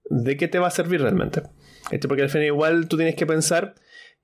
¿de 0.08 0.36
qué 0.36 0.48
te 0.48 0.58
va 0.58 0.68
a 0.68 0.70
servir 0.70 1.02
realmente? 1.02 1.42
Este, 1.90 2.08
porque 2.08 2.22
al 2.22 2.30
final 2.30 2.46
igual 2.46 2.88
tú 2.88 2.96
tienes 2.96 3.14
que 3.14 3.26
pensar 3.26 3.74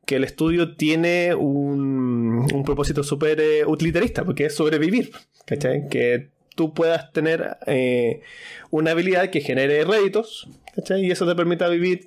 que 0.06 0.16
el 0.16 0.24
estudio 0.24 0.76
tiene 0.76 1.34
un, 1.34 2.46
un 2.52 2.64
propósito 2.64 3.02
súper 3.02 3.40
eh, 3.40 3.64
utilitarista, 3.66 4.24
porque 4.24 4.46
es 4.46 4.54
sobrevivir, 4.54 5.12
¿cachai? 5.46 5.88
Que 5.88 6.30
tú 6.54 6.74
puedas 6.74 7.12
tener 7.12 7.56
eh, 7.66 8.22
una 8.70 8.92
habilidad 8.92 9.30
que 9.30 9.40
genere 9.40 9.84
réditos, 9.84 10.48
¿cachai? 10.74 11.04
Y 11.04 11.10
eso 11.10 11.26
te 11.26 11.34
permita 11.34 11.68
vivir 11.68 12.04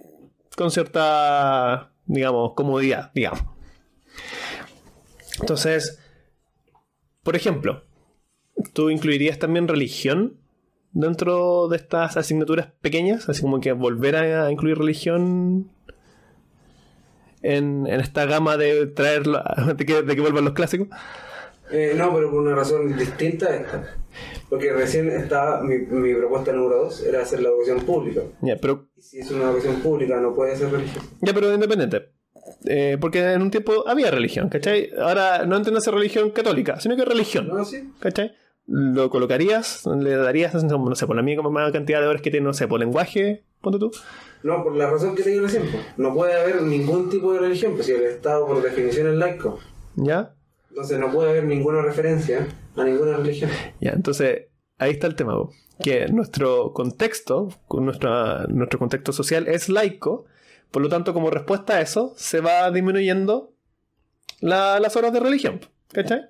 con 0.56 0.72
cierta, 0.72 1.92
digamos, 2.06 2.54
comodidad, 2.54 3.12
digamos. 3.14 3.42
Entonces, 5.40 6.00
por 7.24 7.36
ejemplo, 7.36 7.84
¿tú 8.74 8.90
incluirías 8.90 9.40
también 9.40 9.68
religión 9.68 10.38
dentro 10.92 11.68
de 11.68 11.78
estas 11.78 12.18
asignaturas 12.18 12.70
pequeñas? 12.82 13.30
Así 13.30 13.42
como 13.42 13.60
que 13.60 13.72
volver 13.74 14.16
a 14.16 14.52
incluir 14.52 14.78
religión 14.78 15.70
en, 17.56 17.88
en 17.88 18.00
esta 18.00 18.26
gama 18.26 18.58
de 18.58 18.88
traer, 18.88 19.24
de 19.24 19.86
que, 19.86 20.02
de 20.02 20.16
que 20.16 20.22
vuelvan 20.22 20.46
los 20.46 20.54
clásicos. 20.54 20.88
Eh, 21.72 21.94
no, 21.98 22.14
pero 22.14 22.32
por 22.32 22.42
una 22.42 22.56
razón 22.56 22.96
distinta 22.98 23.48
a 23.48 23.56
esta. 23.56 23.98
Porque 24.50 24.72
recién 24.72 25.10
estaba, 25.10 25.62
mi, 25.62 25.78
mi 25.80 26.14
propuesta 26.16 26.54
número 26.54 26.84
dos 26.84 27.04
era 27.04 27.22
hacer 27.22 27.42
la 27.42 27.50
educación 27.50 27.82
pública. 27.82 28.22
Ya, 28.42 28.56
pero, 28.56 28.88
Y 28.96 29.02
si 29.02 29.20
es 29.20 29.30
una 29.32 29.46
educación 29.46 29.76
pública, 29.82 30.20
no 30.20 30.34
puede 30.34 30.56
ser 30.56 30.72
religión. 30.72 31.04
ya, 31.22 31.34
pero 31.34 31.54
independiente. 31.54 32.10
Eh, 32.66 32.98
porque 33.00 33.20
en 33.34 33.42
un 33.42 33.52
tiempo 33.52 33.84
había 33.88 34.10
religión, 34.10 34.48
¿cachai? 34.50 34.92
Ahora 34.98 35.46
no 35.46 35.58
entiendes 35.58 35.86
religión 35.88 36.32
católica, 36.32 36.80
sino 36.80 36.96
que 36.96 37.04
religión. 37.04 37.48
¿No? 37.50 37.66
Sí. 37.66 37.92
¿Cachai? 38.00 38.32
Lo 38.66 39.10
colocarías, 39.10 39.86
le 39.86 40.16
darías, 40.16 40.54
no 40.64 40.96
sé, 40.96 41.08
por 41.08 41.16
la 41.16 41.22
misma 41.22 41.72
cantidad 41.72 42.02
de 42.02 42.08
horas 42.08 42.22
que 42.22 42.32
tiene, 42.32 42.46
no 42.46 42.54
sé, 42.54 42.68
por 42.68 42.80
lenguaje, 42.80 43.44
ponte 43.62 43.80
tú. 43.80 43.92
No, 44.44 44.64
por 44.64 44.76
la 44.76 44.90
razón 44.90 45.16
que 45.16 45.24
te 45.24 45.30
digo 45.32 45.44
recién. 45.46 45.64
po. 45.72 45.78
No 45.98 46.14
puede 46.14 46.40
haber 46.40 46.62
ningún 46.62 47.10
tipo 47.10 47.34
de 47.34 47.40
religión, 47.40 47.74
pues 47.74 47.88
si 47.88 47.94
el 47.94 48.04
Estado 48.04 48.46
por 48.46 48.62
definición 48.62 49.08
es 49.08 49.16
laico. 49.16 49.60
¿Ya? 49.96 50.34
Entonces 50.70 51.00
no 51.00 51.12
puede 51.12 51.32
haber 51.32 51.46
ninguna 51.46 51.82
referencia 51.82 52.48
a 52.76 52.84
ninguna 52.84 53.18
religión. 53.18 53.50
Ya, 53.82 53.92
entonces 53.92 54.46
ahí 54.78 54.92
está 54.92 55.08
el 55.08 55.16
tema, 55.16 55.34
que 55.82 56.08
nuestro 56.10 56.72
contexto, 56.74 57.50
con 57.68 57.84
nuestra, 57.86 58.46
nuestro 58.48 58.78
contexto 58.80 59.12
social 59.12 59.48
es 59.48 59.70
laico, 59.70 60.26
por 60.72 60.82
lo 60.84 60.90
tanto 60.90 61.14
como 61.14 61.30
respuesta 61.32 61.78
a 61.78 61.82
eso 61.82 62.14
se 62.16 62.40
va 62.42 62.70
disminuyendo 62.72 63.54
la- 64.42 64.80
las 64.80 64.96
horas 64.96 65.14
de 65.14 65.20
religión, 65.20 65.62
¿cachai? 65.92 66.22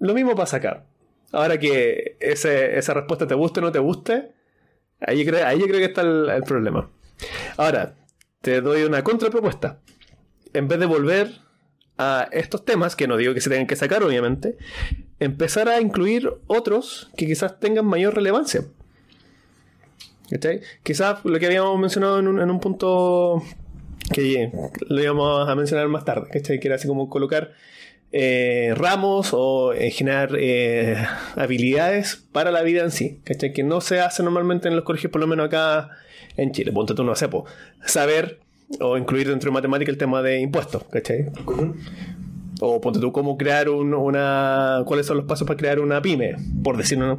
Lo 0.00 0.14
mismo 0.14 0.34
pasa 0.34 0.56
acá. 0.56 0.84
Ahora 1.32 1.58
que 1.58 2.16
ese- 2.20 2.78
esa 2.78 2.94
respuesta 2.94 3.26
te 3.26 3.34
guste 3.34 3.60
o 3.60 3.62
no 3.62 3.70
te 3.72 3.78
guste, 3.78 4.32
ahí, 5.00 5.20
ahí 5.44 5.58
yo 5.60 5.66
creo 5.66 5.78
que 5.78 5.84
está 5.84 6.00
el, 6.00 6.28
el 6.30 6.42
problema. 6.42 6.90
Ahora, 7.56 7.94
te 8.40 8.60
doy 8.60 8.82
una 8.82 9.02
contrapropuesta. 9.02 9.80
En 10.52 10.68
vez 10.68 10.78
de 10.78 10.86
volver 10.86 11.30
a 11.98 12.28
estos 12.32 12.64
temas, 12.64 12.96
que 12.96 13.08
no 13.08 13.16
digo 13.16 13.34
que 13.34 13.40
se 13.40 13.50
tengan 13.50 13.66
que 13.66 13.76
sacar, 13.76 14.02
obviamente, 14.02 14.56
empezar 15.18 15.68
a 15.68 15.80
incluir 15.80 16.32
otros 16.46 17.10
que 17.16 17.26
quizás 17.26 17.58
tengan 17.58 17.86
mayor 17.86 18.14
relevancia. 18.14 18.64
¿Cachai? 20.30 20.60
Quizás 20.82 21.24
lo 21.24 21.38
que 21.38 21.46
habíamos 21.46 21.78
mencionado 21.78 22.18
en 22.18 22.28
un, 22.28 22.60
punto 22.60 23.42
que 24.12 24.52
lo 24.88 25.02
íbamos 25.02 25.48
a 25.48 25.54
mencionar 25.54 25.88
más 25.88 26.04
tarde, 26.04 26.28
¿cachai? 26.30 26.60
Que 26.60 26.68
era 26.68 26.76
así 26.76 26.86
como 26.86 27.08
colocar 27.08 27.52
eh, 28.12 28.74
ramos 28.76 29.30
o 29.32 29.72
eh, 29.72 29.90
generar 29.90 30.32
eh, 30.38 30.96
habilidades 31.34 32.16
para 32.30 32.50
la 32.50 32.62
vida 32.62 32.82
en 32.82 32.90
sí, 32.90 33.20
¿cachai? 33.24 33.54
Que 33.54 33.62
no 33.62 33.80
se 33.80 34.00
hace 34.00 34.22
normalmente 34.22 34.68
en 34.68 34.76
los 34.76 34.84
colegios, 34.84 35.10
por 35.10 35.22
lo 35.22 35.26
menos 35.26 35.46
acá 35.46 35.90
en 36.38 36.52
Chile. 36.52 36.72
Ponte 36.72 36.94
tú, 36.94 37.04
no 37.04 37.14
sé, 37.14 37.28
po, 37.28 37.44
saber 37.84 38.38
o 38.80 38.96
incluir 38.96 39.28
dentro 39.28 39.50
de 39.50 39.54
matemática 39.54 39.90
el 39.90 39.98
tema 39.98 40.22
de 40.22 40.40
impuestos, 40.40 40.84
¿cachai? 40.90 41.26
O 42.60 42.80
ponte 42.80 42.98
tú 42.98 43.12
cómo 43.12 43.36
crear 43.38 43.68
un- 43.68 43.94
una. 43.94 44.82
cuáles 44.86 45.06
son 45.06 45.16
los 45.18 45.26
pasos 45.26 45.46
para 45.46 45.56
crear 45.58 45.78
una 45.80 46.02
pyme, 46.02 46.34
por 46.64 46.76
decir 46.76 46.98
una 46.98 47.18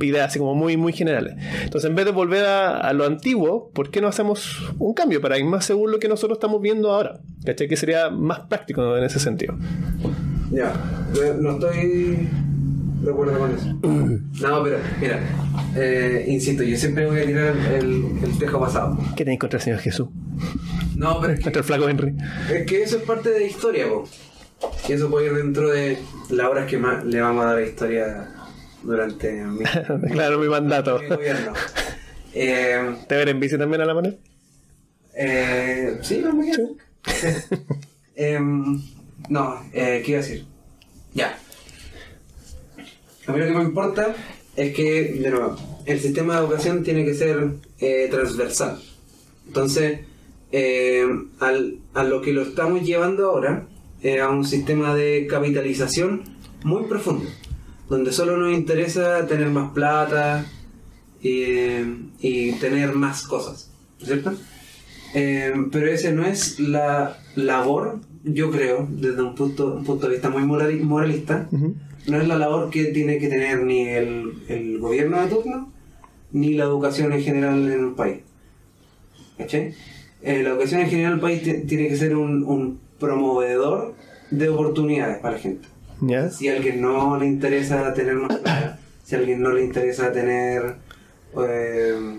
idea 0.00 0.24
así 0.24 0.38
como 0.40 0.54
muy, 0.56 0.76
muy 0.76 0.92
generales. 0.92 1.34
Entonces, 1.62 1.88
en 1.88 1.94
vez 1.94 2.04
de 2.06 2.10
volver 2.10 2.44
a, 2.44 2.78
a 2.78 2.92
lo 2.92 3.04
antiguo, 3.04 3.70
¿por 3.72 3.90
qué 3.90 4.00
no 4.00 4.08
hacemos 4.08 4.58
un 4.80 4.94
cambio 4.94 5.20
para 5.20 5.38
ir 5.38 5.44
más 5.44 5.64
según 5.64 5.92
lo 5.92 6.00
que 6.00 6.08
nosotros 6.08 6.36
estamos 6.38 6.60
viendo 6.60 6.90
ahora? 6.90 7.20
¿Cachai? 7.44 7.68
Que 7.68 7.76
sería 7.76 8.10
más 8.10 8.40
práctico 8.40 8.96
en 8.96 9.04
ese 9.04 9.20
sentido. 9.20 9.54
Ya, 10.50 10.72
no- 11.14 11.34
no 11.34 11.50
estoy 11.52 12.28
de 13.02 13.10
acuerdo 13.10 13.38
con 13.38 13.54
eso. 13.54 13.66
No, 13.82 14.62
pero 14.62 14.78
mira, 15.00 15.20
eh, 15.76 16.24
insisto, 16.28 16.62
yo 16.62 16.76
siempre 16.76 17.06
voy 17.06 17.20
a 17.20 17.26
tirar 17.26 17.56
el, 17.74 18.04
el 18.22 18.38
tejo 18.38 18.60
pasado. 18.60 18.96
¿Qué 19.16 19.24
tenéis 19.24 19.40
contra 19.40 19.58
el 19.58 19.62
Señor 19.64 19.80
Jesús? 19.80 20.08
No, 20.96 21.20
pero 21.20 21.32
es 21.32 21.38
que, 21.40 21.44
Contra 21.44 21.60
el 21.60 21.64
flaco 21.66 21.88
Henry. 21.88 22.14
es 22.52 22.66
que 22.66 22.82
eso 22.82 22.96
es 22.98 23.02
parte 23.02 23.30
de 23.30 23.40
la 23.40 23.46
historia, 23.46 23.88
po. 23.88 24.04
Y 24.88 24.92
eso 24.92 25.10
puede 25.10 25.26
ir 25.26 25.34
dentro 25.34 25.70
de 25.70 25.98
las 26.30 26.46
horas 26.46 26.66
que 26.70 26.78
más 26.78 27.04
le 27.04 27.20
vamos 27.20 27.42
a 27.44 27.48
dar 27.48 27.56
a 27.56 27.60
la 27.60 27.66
historia 27.66 28.28
durante 28.84 29.32
mi, 29.44 29.64
claro, 30.12 30.38
mi 30.38 30.48
mandato. 30.48 30.98
mi 31.00 31.08
gobierno. 31.08 31.52
Eh, 32.34 32.96
¿Te 33.08 33.14
ver 33.16 33.28
en 33.28 33.40
bici 33.40 33.58
también 33.58 33.82
a 33.82 33.84
la 33.84 33.92
manera? 33.92 34.16
Eh, 35.14 35.98
sí, 36.00 36.22
no 36.24 36.32
me 36.34 36.50
quedo. 36.50 36.76
Em, 38.16 38.80
no, 39.28 39.60
eh, 39.74 40.02
¿qué 40.02 40.12
iba 40.12 40.20
a 40.20 40.22
decir? 40.22 40.46
A 43.26 43.32
mí 43.32 43.38
lo 43.38 43.46
que 43.46 43.52
me 43.52 43.62
importa 43.64 44.14
es 44.56 44.74
que, 44.74 45.14
de 45.20 45.30
nuevo, 45.30 45.56
el 45.86 46.00
sistema 46.00 46.34
de 46.34 46.40
educación 46.40 46.82
tiene 46.82 47.04
que 47.04 47.14
ser 47.14 47.54
eh, 47.78 48.08
transversal. 48.10 48.78
Entonces, 49.46 50.00
eh, 50.50 51.06
al- 51.40 51.78
a 51.94 52.04
lo 52.04 52.20
que 52.22 52.32
lo 52.32 52.42
estamos 52.42 52.82
llevando 52.82 53.26
ahora, 53.30 53.66
eh, 54.02 54.20
a 54.20 54.28
un 54.30 54.44
sistema 54.44 54.94
de 54.94 55.26
capitalización 55.28 56.22
muy 56.64 56.84
profundo, 56.84 57.24
donde 57.88 58.12
solo 58.12 58.36
nos 58.36 58.52
interesa 58.52 59.26
tener 59.26 59.48
más 59.48 59.72
plata 59.72 60.44
eh, 61.22 61.84
y 62.20 62.52
tener 62.52 62.92
más 62.94 63.22
cosas, 63.26 63.70
¿cierto? 64.02 64.32
Eh, 65.14 65.52
pero 65.70 65.86
ese 65.90 66.12
no 66.12 66.24
es 66.26 66.58
la 66.58 67.18
labor, 67.36 68.00
yo 68.24 68.50
creo, 68.50 68.88
desde 68.90 69.22
un 69.22 69.34
punto, 69.34 69.74
un 69.74 69.84
punto 69.84 70.06
de 70.08 70.14
vista 70.14 70.30
muy 70.30 70.42
morali- 70.42 70.80
moralista. 70.82 71.48
No 72.06 72.20
es 72.20 72.26
la 72.28 72.36
labor 72.36 72.70
que 72.70 72.86
tiene 72.86 73.18
que 73.18 73.28
tener 73.28 73.62
ni 73.62 73.88
el, 73.88 74.42
el 74.48 74.78
gobierno 74.78 75.20
de 75.20 75.28
turno, 75.28 75.72
ni 76.32 76.54
la 76.54 76.64
educación 76.64 77.12
en 77.12 77.22
general 77.22 77.70
en 77.70 77.84
un 77.84 77.94
país. 77.94 78.18
¿Cachai? 79.38 79.74
Eh, 80.22 80.42
la 80.42 80.50
educación 80.50 80.80
en 80.82 80.88
general 80.90 81.12
en 81.12 81.18
el 81.18 81.20
país 81.22 81.42
ti- 81.42 81.66
tiene 81.66 81.88
que 81.88 81.96
ser 81.96 82.14
un, 82.16 82.44
un 82.44 82.80
promovedor 82.98 83.94
de 84.30 84.48
oportunidades 84.48 85.18
para 85.18 85.34
la 85.34 85.40
gente. 85.40 85.68
Si 86.30 86.48
a 86.48 86.56
alguien 86.56 86.80
no 86.80 87.18
le 87.18 87.26
interesa 87.26 87.92
tener 87.94 88.14
más 88.14 88.36
plata, 88.38 88.78
si 89.04 89.14
a 89.14 89.18
alguien 89.18 89.40
no 89.42 89.50
le 89.52 89.64
interesa 89.64 90.12
tener 90.12 90.76
eh, 91.46 92.18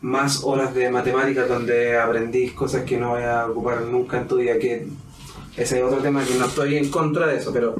más 0.00 0.42
horas 0.44 0.74
de 0.74 0.90
matemáticas 0.90 1.48
donde 1.48 1.96
aprendís 1.98 2.52
cosas 2.52 2.82
que 2.84 2.96
no 2.98 3.10
voy 3.10 3.22
a 3.22 3.46
ocupar 3.46 3.82
nunca 3.82 4.20
en 4.20 4.28
tu 4.28 4.36
vida, 4.36 4.58
que 4.58 4.86
ese 5.56 5.78
es 5.78 5.82
otro 5.84 5.98
tema 5.98 6.24
que 6.24 6.34
no 6.34 6.46
estoy 6.46 6.76
en 6.76 6.90
contra 6.90 7.26
de 7.26 7.36
eso, 7.38 7.52
pero 7.52 7.74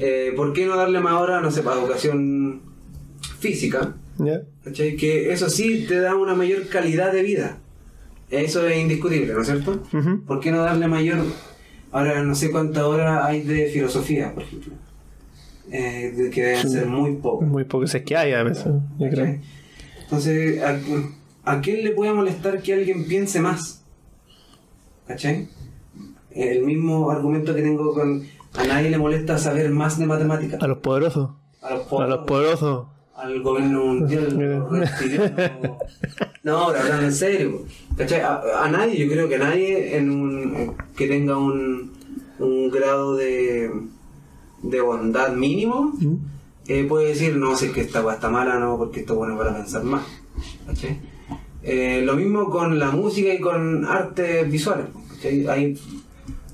eh, 0.00 0.32
¿por 0.36 0.52
qué 0.52 0.66
no 0.66 0.76
darle 0.76 1.00
más 1.00 1.14
horas, 1.14 1.42
no 1.42 1.50
sé, 1.50 1.62
para 1.62 1.80
educación 1.80 2.62
física? 3.38 3.94
¿cachai? 4.64 4.96
Que 4.96 5.32
eso 5.32 5.48
sí 5.50 5.86
te 5.88 5.98
da 6.00 6.14
una 6.14 6.34
mayor 6.34 6.68
calidad 6.68 7.12
de 7.12 7.22
vida. 7.22 7.58
Eso 8.30 8.66
es 8.66 8.78
indiscutible, 8.78 9.32
¿no 9.34 9.42
es 9.42 9.48
cierto? 9.48 9.82
Ujú. 9.92 10.22
¿Por 10.24 10.40
qué 10.40 10.50
no 10.50 10.62
darle 10.62 10.88
mayor... 10.88 11.18
Ahora 11.90 12.22
no 12.22 12.34
sé 12.34 12.50
cuántas 12.50 12.84
horas 12.84 13.24
hay 13.24 13.42
de 13.42 13.66
filosofía, 13.66 14.32
por 14.32 14.44
ejemplo. 14.44 14.72
Eh, 15.70 16.12
de 16.16 16.30
que 16.30 16.42
deben 16.42 16.70
ser 16.70 16.86
muy 16.86 17.16
pocas. 17.16 17.46
Muy 17.46 17.64
poco 17.64 17.84
es 17.84 17.94
que 18.02 18.16
hay 18.16 18.32
a 18.32 18.42
veces, 18.42 18.66
yo 18.98 19.10
creo. 19.10 19.38
Entonces, 20.02 20.62
¿a, 20.62 20.78
a 21.44 21.60
quién 21.60 21.84
le 21.84 21.90
puede 21.90 22.14
molestar 22.14 22.62
que 22.62 22.72
alguien 22.72 23.06
piense 23.06 23.40
más? 23.40 23.82
¿Cachai? 25.06 25.48
El 26.30 26.64
mismo 26.64 27.10
argumento 27.10 27.54
que 27.54 27.60
tengo 27.60 27.92
con... 27.92 28.22
A 28.56 28.64
nadie 28.64 28.90
le 28.90 28.98
molesta 28.98 29.38
saber 29.38 29.70
más 29.70 29.98
de 29.98 30.06
matemáticas. 30.06 30.62
A 30.62 30.66
los 30.66 30.78
poderosos. 30.78 31.30
A 31.62 31.70
los 31.74 31.82
A 31.86 31.88
pobres, 31.88 32.08
los 32.10 32.18
poderosos. 32.26 32.86
al 33.16 33.42
gobierno 33.42 33.84
mundial. 33.84 34.66
No, 36.44 36.56
ahora 36.58 36.80
hablando 36.80 37.04
en 37.06 37.12
serio. 37.12 37.62
¿Cachai? 37.96 38.20
A, 38.20 38.40
a 38.64 38.68
nadie, 38.68 38.98
yo 38.98 39.10
creo 39.12 39.28
que 39.28 39.36
a 39.36 39.38
nadie 39.38 39.96
en 39.96 40.10
un, 40.10 40.74
que 40.96 41.06
tenga 41.06 41.36
un, 41.38 41.92
un 42.40 42.68
grado 42.70 43.14
de, 43.14 43.70
de 44.64 44.80
bondad 44.80 45.34
mínimo 45.34 45.92
¿Mm? 46.00 46.14
eh, 46.66 46.84
puede 46.88 47.08
decir, 47.10 47.36
no, 47.36 47.56
si 47.56 47.66
es 47.66 47.72
que 47.72 47.80
esta 47.82 48.02
weá 48.04 48.16
está 48.16 48.28
mala, 48.28 48.58
no, 48.58 48.76
porque 48.76 49.00
esto 49.00 49.12
es 49.12 49.18
bueno 49.18 49.38
para 49.38 49.54
pensar 49.54 49.84
más. 49.84 50.02
¿Cachai? 50.66 50.98
Eh, 51.62 52.02
lo 52.04 52.16
mismo 52.16 52.50
con 52.50 52.76
la 52.80 52.90
música 52.90 53.32
y 53.32 53.38
con 53.38 53.84
artes 53.84 54.50
visuales. 54.50 54.86
¿cachai? 55.14 55.46
Hay, 55.46 55.78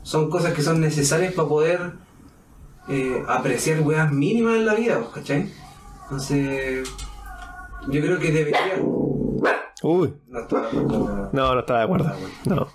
son 0.09 0.31
cosas 0.31 0.55
que 0.55 0.63
son 0.63 0.81
necesarias 0.81 1.35
para 1.35 1.49
poder 1.49 1.93
eh, 2.89 3.23
apreciar 3.29 3.81
weas 3.83 4.11
mínimas 4.11 4.57
en 4.57 4.65
la 4.65 4.73
vida, 4.75 4.99
¿cachai? 5.13 5.53
Entonces, 6.05 6.89
yo 7.89 8.01
creo 8.01 8.19
que 8.19 8.33
debería. 8.33 8.77
Uy, 9.83 10.17
No 10.29 10.41
estoy 10.41 10.63
de 10.63 10.67
acuerdo. 10.67 11.31
no, 11.31 11.55
no 11.55 11.61
estaba 11.61 11.81
de 11.81 11.85
acuerdo. 11.85 12.13
No. 12.47 12.69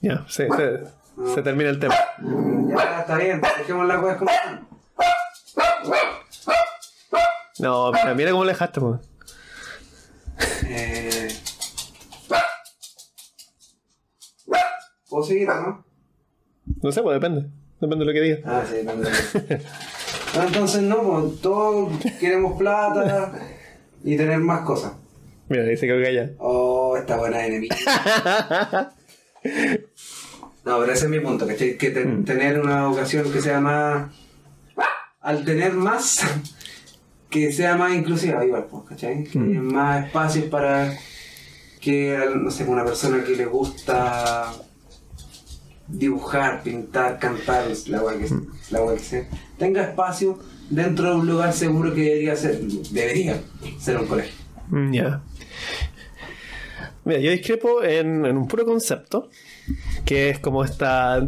Ya, 0.00 0.24
se, 0.28 0.48
se, 0.48 0.84
se 1.32 1.42
termina 1.42 1.70
el 1.70 1.78
tema. 1.78 1.94
Ya, 2.76 3.00
está 3.02 3.16
bien, 3.16 3.40
dejemos 3.58 3.86
las 3.86 4.00
cosas 4.00 4.18
como 4.18 4.30
están. 4.32 4.68
No, 7.60 7.92
mira, 7.92 8.14
mira 8.14 8.30
cómo 8.32 8.44
le 8.44 8.50
dejaste, 8.54 8.80
pues. 8.80 9.00
Eh... 10.66 11.28
¿Puedo 15.08 15.22
seguir 15.24 15.46
no? 15.46 15.91
No 16.82 16.92
sé, 16.92 17.02
pues 17.02 17.14
depende. 17.20 17.48
Depende 17.80 18.04
de 18.04 18.06
lo 18.06 18.12
que 18.12 18.20
digas. 18.20 18.40
Ah, 18.44 18.62
sí, 18.68 18.76
depende. 18.76 19.08
Ah, 20.36 20.44
Entonces, 20.46 20.82
no, 20.82 21.02
pues 21.02 21.40
todos 21.40 21.92
queremos 22.20 22.56
plata 22.58 23.32
y 24.04 24.16
tener 24.16 24.38
más 24.38 24.60
cosas. 24.62 24.92
Mira, 25.48 25.64
dice 25.64 25.86
que 25.86 26.02
calla. 26.02 26.30
Oh, 26.38 26.96
esta 26.96 27.16
buena 27.16 27.44
enemiga. 27.46 27.76
No, 30.64 30.78
pero 30.78 30.92
ese 30.92 31.06
es 31.06 31.10
mi 31.10 31.18
punto, 31.18 31.44
¿cachai? 31.44 31.76
Que 31.76 31.90
te- 31.90 32.04
tener 32.24 32.60
una 32.60 32.82
educación 32.84 33.32
que 33.32 33.40
sea 33.40 33.60
más. 33.60 34.12
Al 35.20 35.44
tener 35.44 35.72
más, 35.72 36.20
que 37.28 37.50
sea 37.52 37.76
más 37.76 37.92
inclusiva, 37.94 38.44
igual, 38.44 38.66
pues, 38.70 38.84
¿cachai? 38.88 39.24
Que 39.24 39.38
haya 39.40 39.60
más 39.60 40.06
espacios 40.06 40.44
para 40.46 40.96
que, 41.80 42.16
no 42.36 42.50
sé, 42.52 42.62
una 42.64 42.84
persona 42.84 43.24
que 43.24 43.34
le 43.34 43.46
gusta 43.46 44.52
dibujar, 45.92 46.62
pintar, 46.62 47.18
cantar, 47.18 47.66
la 47.86 48.02
wea 48.02 48.18
que, 48.18 48.26
la 48.70 48.82
wea 48.82 48.96
que 48.96 49.02
sea, 49.02 49.28
tenga 49.58 49.82
espacio 49.82 50.38
dentro 50.70 51.10
de 51.10 51.16
un 51.16 51.26
lugar 51.26 51.52
seguro 51.52 51.94
que 51.94 52.02
debería 52.02 52.36
ser, 52.36 52.60
debería 52.60 53.40
ser 53.78 53.98
un 53.98 54.06
colegio. 54.06 54.34
Mm, 54.68 54.92
Ya. 54.92 55.20
Mira, 57.04 57.18
yo 57.18 57.32
discrepo 57.32 57.82
en, 57.82 58.24
en 58.24 58.36
un 58.36 58.46
puro 58.46 58.64
concepto, 58.64 59.28
que 60.04 60.30
es 60.30 60.38
como 60.38 60.64
esta 60.64 61.20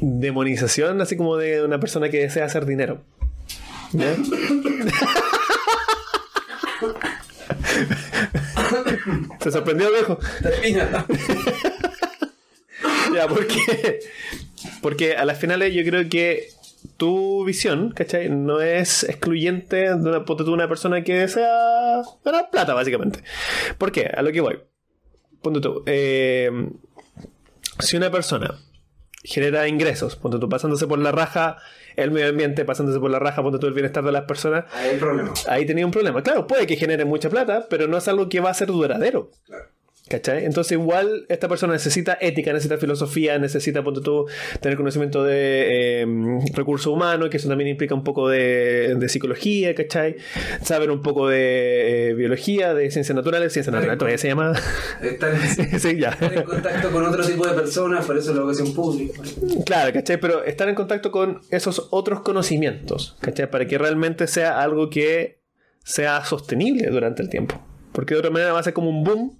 demonización, 0.00 1.02
así 1.02 1.14
como 1.16 1.36
de 1.36 1.62
una 1.62 1.78
persona 1.78 2.08
que 2.08 2.20
desea 2.20 2.46
hacer 2.46 2.64
dinero. 2.64 3.02
¿Ya? 3.92 4.16
Se 9.40 9.50
sorprendió, 9.50 9.90
viejo. 9.90 10.18
Termina. 10.42 11.06
Ya, 13.14 13.28
porque, 13.28 14.00
porque 14.82 15.16
a 15.16 15.24
las 15.24 15.38
finales 15.38 15.74
yo 15.74 15.82
creo 15.84 16.08
que 16.08 16.48
tu 16.96 17.44
visión, 17.44 17.90
¿cachai? 17.92 18.28
No 18.30 18.60
es 18.60 19.04
excluyente 19.04 19.76
de 19.76 19.94
una, 19.94 20.24
tú, 20.24 20.52
una 20.52 20.68
persona 20.68 21.02
que 21.02 21.14
desea 21.14 22.02
ganar 22.24 22.50
plata, 22.50 22.74
básicamente. 22.74 23.22
¿Por 23.78 23.92
qué? 23.92 24.10
A 24.14 24.22
lo 24.22 24.32
que 24.32 24.40
voy. 24.40 24.60
Ponte 25.42 25.60
tú. 25.60 25.82
eh, 25.86 26.50
si 27.78 27.96
una 27.96 28.10
persona 28.10 28.58
genera 29.22 29.68
ingresos, 29.68 30.16
ponte 30.16 30.38
tú, 30.38 30.48
pasándose 30.48 30.86
por 30.86 30.98
la 30.98 31.12
raja 31.12 31.56
el 31.96 32.10
medio 32.10 32.28
ambiente, 32.28 32.64
pasándose 32.64 32.98
por 33.00 33.10
la 33.10 33.18
raja, 33.18 33.42
ponte 33.42 33.58
tú 33.58 33.66
el 33.66 33.74
bienestar 33.74 34.04
de 34.04 34.12
las 34.12 34.24
personas, 34.24 34.64
Ahí 34.72 34.90
hay 34.90 34.96
problema. 34.98 35.32
ahí 35.48 35.66
tenía 35.66 35.84
un 35.84 35.92
problema. 35.92 36.22
Claro, 36.22 36.46
puede 36.46 36.66
que 36.66 36.76
genere 36.76 37.04
mucha 37.04 37.28
plata, 37.28 37.66
pero 37.68 37.86
no 37.88 37.98
es 37.98 38.08
algo 38.08 38.28
que 38.28 38.40
va 38.40 38.50
a 38.50 38.54
ser 38.54 38.68
duradero. 38.68 39.30
Claro. 39.44 39.64
¿Cachai? 40.10 40.44
Entonces 40.44 40.72
igual 40.72 41.24
esta 41.28 41.46
persona 41.46 41.74
necesita 41.74 42.18
ética, 42.20 42.52
necesita 42.52 42.78
filosofía, 42.78 43.38
necesita, 43.38 43.84
ponte 43.84 44.00
tú, 44.00 44.26
tener 44.60 44.76
conocimiento 44.76 45.22
de 45.22 46.02
eh, 46.02 46.06
recursos 46.52 46.88
humanos, 46.92 47.30
que 47.30 47.36
eso 47.36 47.48
también 47.48 47.70
implica 47.70 47.94
un 47.94 48.02
poco 48.02 48.28
de, 48.28 48.96
de 48.96 49.08
psicología, 49.08 49.72
¿cachai? 49.72 50.16
Saber 50.64 50.90
un 50.90 51.00
poco 51.00 51.28
de 51.28 52.08
eh, 52.10 52.14
biología, 52.14 52.74
de 52.74 52.90
ciencias 52.90 53.14
naturales, 53.14 53.52
ciencias 53.52 53.72
naturales 53.72 53.98
todavía 53.98 54.18
se 54.18 54.26
llama... 54.26 54.52
Estar 55.00 55.32
en, 55.32 55.78
sí, 55.80 55.96
ya. 55.96 56.08
estar 56.08 56.34
en 56.34 56.42
contacto 56.42 56.90
con 56.90 57.06
otro 57.06 57.24
tipo 57.24 57.46
de 57.46 57.54
personas, 57.54 58.04
por 58.04 58.18
eso 58.18 58.34
la 58.34 58.40
educación 58.40 58.74
pública. 58.74 59.22
Claro, 59.64 59.92
¿cachai? 59.92 60.20
Pero 60.20 60.42
estar 60.42 60.68
en 60.68 60.74
contacto 60.74 61.12
con 61.12 61.40
esos 61.50 61.86
otros 61.92 62.22
conocimientos, 62.22 63.16
¿cachai? 63.20 63.48
Para 63.48 63.68
que 63.68 63.78
realmente 63.78 64.26
sea 64.26 64.60
algo 64.60 64.90
que 64.90 65.38
sea 65.84 66.24
sostenible 66.24 66.88
durante 66.88 67.22
el 67.22 67.28
tiempo. 67.28 67.64
Porque 67.92 68.14
de 68.14 68.18
otra 68.18 68.30
manera 68.30 68.52
va 68.52 68.58
a 68.58 68.64
ser 68.64 68.72
como 68.72 68.90
un 68.90 69.04
boom 69.04 69.39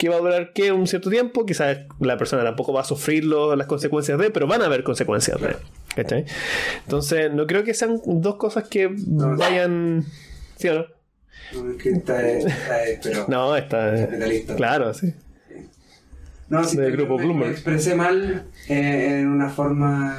que 0.00 0.08
va 0.08 0.16
a 0.16 0.20
durar 0.20 0.52
¿qué? 0.54 0.72
un 0.72 0.86
cierto 0.86 1.10
tiempo. 1.10 1.44
Quizás 1.44 1.78
la 2.00 2.16
persona 2.16 2.42
tampoco 2.42 2.72
va 2.72 2.80
a 2.80 2.84
sufrir 2.84 3.24
lo- 3.24 3.54
las 3.54 3.66
consecuencias 3.66 4.18
de, 4.18 4.30
pero 4.30 4.46
van 4.46 4.62
a 4.62 4.64
haber 4.66 4.82
consecuencias 4.82 5.38
de. 5.40 5.54
¿cachai? 5.94 6.24
Entonces, 6.84 7.30
no 7.32 7.46
creo 7.46 7.62
que 7.64 7.74
sean 7.74 8.00
dos 8.06 8.36
cosas 8.36 8.66
que 8.68 8.88
vayan. 8.96 10.04
¿Sí 10.56 10.68
o 10.68 10.74
no? 10.74 10.84
No, 11.52 11.70
es 11.72 11.82
que 11.82 11.90
está, 11.90 12.28
está 12.28 12.78
pero 13.02 13.26
No, 13.28 13.54
está. 13.56 13.94
capitalista. 14.06 14.56
Claro, 14.56 14.94
sí. 14.94 15.12
No, 16.48 16.62
del 16.62 16.78
vez 16.78 16.92
grupo 16.92 17.16
me- 17.18 17.24
Bloomberg. 17.24 17.48
Me 17.50 17.54
expresé 17.54 17.94
mal 17.94 18.44
eh, 18.68 19.18
en 19.20 19.28
una 19.28 19.50
forma. 19.50 20.18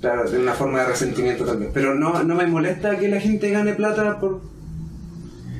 Claro, 0.00 0.28
en 0.28 0.40
una 0.40 0.54
forma 0.54 0.80
de 0.80 0.86
resentimiento 0.86 1.44
vez. 1.58 1.70
Pero 1.74 1.94
no, 1.94 2.22
no 2.22 2.34
me 2.34 2.46
molesta 2.46 2.96
que 2.98 3.08
la 3.08 3.20
gente 3.20 3.50
gane 3.50 3.74
plata 3.74 4.18
por. 4.18 4.40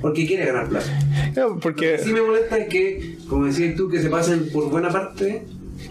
Porque 0.01 0.27
quiere 0.27 0.47
ganar 0.47 0.69
plata. 0.69 0.87
Claro, 1.35 1.49
Lo 1.51 1.55
que 1.57 1.61
Porque. 1.61 1.99
sí 1.99 2.13
me 2.13 2.23
molesta 2.23 2.57
es 2.59 2.69
que, 2.69 3.19
como 3.29 3.47
decías 3.47 3.75
tú, 3.77 3.89
que 3.89 4.01
se 4.01 4.09
pasen 4.11 4.51
por 4.51 4.71
buena 4.71 4.89
parte 4.91 5.45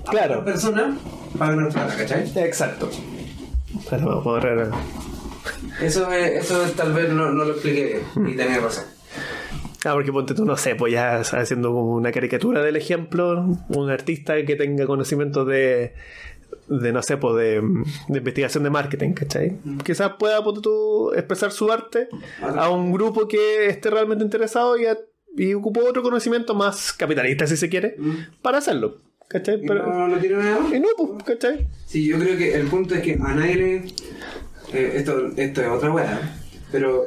a 0.05 0.11
Claro. 0.11 0.43
personas 0.45 0.97
para 1.37 1.55
ganar 1.55 1.71
plata, 1.71 1.95
¿cachai? 1.95 2.23
Exacto. 2.45 2.89
Espera, 3.79 4.05
vamos 4.05 4.21
a 4.21 4.23
poner- 4.41 4.69
Eso, 5.81 6.11
es- 6.11 6.43
eso 6.45 6.65
es, 6.65 6.73
tal 6.73 6.93
vez 6.93 7.09
no, 7.09 7.31
no 7.31 7.45
lo 7.45 7.51
expliqué 7.53 8.01
bien. 8.15 8.27
Y 8.29 8.35
tenés 8.35 8.61
razón. 8.61 8.85
Ah, 9.85 9.93
porque 9.93 10.11
ponte 10.11 10.33
tú, 10.33 10.43
no 10.43 10.57
sé, 10.57 10.75
pues 10.75 10.91
ya 10.91 11.19
haciendo 11.19 11.71
como 11.71 11.93
una 11.95 12.11
caricatura 12.11 12.61
del 12.63 12.75
ejemplo, 12.75 13.45
un 13.69 13.89
artista 13.89 14.33
que 14.43 14.55
tenga 14.55 14.85
conocimiento 14.87 15.45
de, 15.45 15.93
de 16.69 16.91
no 16.91 17.01
sé, 17.01 17.17
pues 17.17 17.35
de, 17.37 17.61
de 18.09 18.17
investigación 18.17 18.63
de 18.63 18.69
marketing, 18.69 19.13
¿cachai? 19.13 19.57
Quizás 19.83 20.11
pueda, 20.19 20.43
ponte 20.43 20.61
tú, 20.61 21.11
expresar 21.13 21.51
su 21.51 21.71
arte 21.71 22.09
a 22.41 22.69
un 22.69 22.91
grupo 22.91 23.27
que 23.27 23.67
esté 23.67 23.89
realmente 23.89 24.23
interesado 24.23 24.77
y, 24.77 24.85
a- 24.85 24.97
y 25.35 25.53
ocupó 25.53 25.85
otro 25.87 26.03
conocimiento 26.03 26.53
más 26.55 26.91
capitalista, 26.93 27.47
si 27.47 27.55
se 27.57 27.69
quiere, 27.69 27.95
para 28.41 28.57
hacerlo, 28.57 28.97
¿cachai? 29.29 29.63
Y 29.63 29.67
Pero, 29.67 29.85
no, 29.87 30.07
no 30.09 30.17
tiene 30.19 30.37
nada 30.37 30.75
y 30.75 30.79
no, 30.79 30.87
pues, 30.97 31.23
¿cachai? 31.23 31.67
Sí, 31.85 32.05
yo 32.07 32.17
creo 32.19 32.37
que 32.37 32.53
el 32.55 32.67
punto 32.67 32.95
es 32.95 33.01
que 33.01 33.13
a 33.13 33.33
nadie 33.33 33.55
le. 33.55 33.75
eh, 34.73 34.91
esto, 34.95 35.27
esto 35.37 35.61
es 35.61 35.67
otra 35.69 35.91
weá, 35.91 36.37
pero. 36.71 37.05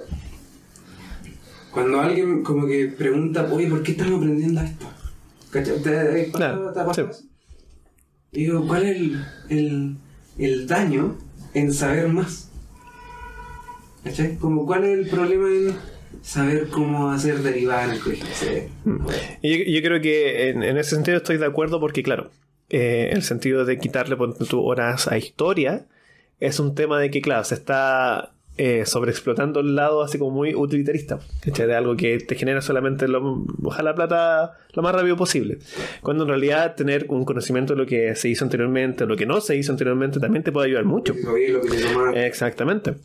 Cuando 1.73 2.01
alguien 2.01 2.43
como 2.43 2.67
que 2.67 2.87
pregunta, 2.99 3.49
oye, 3.53 3.69
¿por 3.69 3.83
qué 3.83 3.93
estamos 3.93 4.19
aprendiendo 4.21 4.61
esto? 4.61 4.87
¿Cachai? 5.51 5.77
¿Te, 5.83 5.91
te, 5.91 6.25
te 6.25 6.81
ha 6.81 6.85
pasado 6.85 7.13
sí. 7.13 7.29
Digo, 8.33 8.67
¿cuál 8.67 8.85
es 8.87 8.97
el, 8.97 9.25
el, 9.49 9.97
el 10.39 10.67
daño 10.67 11.19
en 11.55 11.73
saber 11.73 12.09
más? 12.09 12.51
¿Cachai? 14.05 14.37
Como, 14.37 14.65
¿cuál 14.67 14.85
es 14.85 14.99
el 14.99 15.09
problema 15.09 15.49
en 15.49 15.77
saber 16.23 16.69
cómo 16.69 17.11
hacer 17.11 17.39
derivadas 17.39 17.89
en 17.89 17.95
el 17.95 18.01
colegio? 18.01 18.27
Y 19.43 19.59
yo, 19.59 19.79
yo 19.79 19.83
creo 19.83 20.01
que 20.01 20.49
en, 20.51 20.63
en 20.63 20.79
ese 20.79 20.91
sentido 20.95 21.19
estoy 21.19 21.39
de 21.39 21.47
acuerdo 21.47 21.81
porque, 21.81 22.03
claro, 22.03 22.31
eh, 22.69 23.11
el 23.13 23.23
sentido 23.23 23.65
de 23.65 23.79
quitarle 23.79 24.17
ponte 24.17 24.45
tú, 24.45 24.63
horas 24.63 25.09
a 25.09 25.19
historia 25.19 25.87
es 26.39 26.61
un 26.61 26.75
tema 26.75 26.99
de 27.01 27.11
que, 27.11 27.21
claro, 27.21 27.45
se 27.45 27.55
está 27.55 28.33
eh, 28.57 28.85
sobreexplotando 28.85 29.61
el 29.61 29.75
lado 29.75 30.03
así 30.03 30.19
como 30.19 30.33
muy 30.33 30.55
utilitarista, 30.55 31.19
¿cachai? 31.41 31.67
De 31.67 31.75
algo 31.75 31.97
que 31.97 32.19
te 32.19 32.35
genera 32.35 32.61
solamente 32.61 33.09
lo, 33.09 33.47
ojalá 33.63 33.95
plata 33.95 34.59
lo 34.73 34.83
más 34.83 34.95
rápido 34.95 35.17
posible. 35.17 35.59
Cuando 36.03 36.25
en 36.25 36.29
realidad 36.29 36.75
tener 36.75 37.07
un 37.09 37.25
conocimiento 37.25 37.75
de 37.75 37.79
lo 37.79 37.87
que 37.87 38.15
se 38.17 38.29
hizo 38.29 38.45
anteriormente, 38.45 39.07
lo 39.07 39.17
que 39.17 39.25
no 39.25 39.41
se 39.41 39.57
hizo 39.57 39.73
anteriormente, 39.73 40.21
también 40.21 40.43
te 40.43 40.53
puede 40.53 40.67
ayudar 40.67 40.85
mucho. 40.85 41.15
Lo 41.15 41.33
lo 41.33 41.61
que 42.13 42.27
Exactamente. 42.27 42.97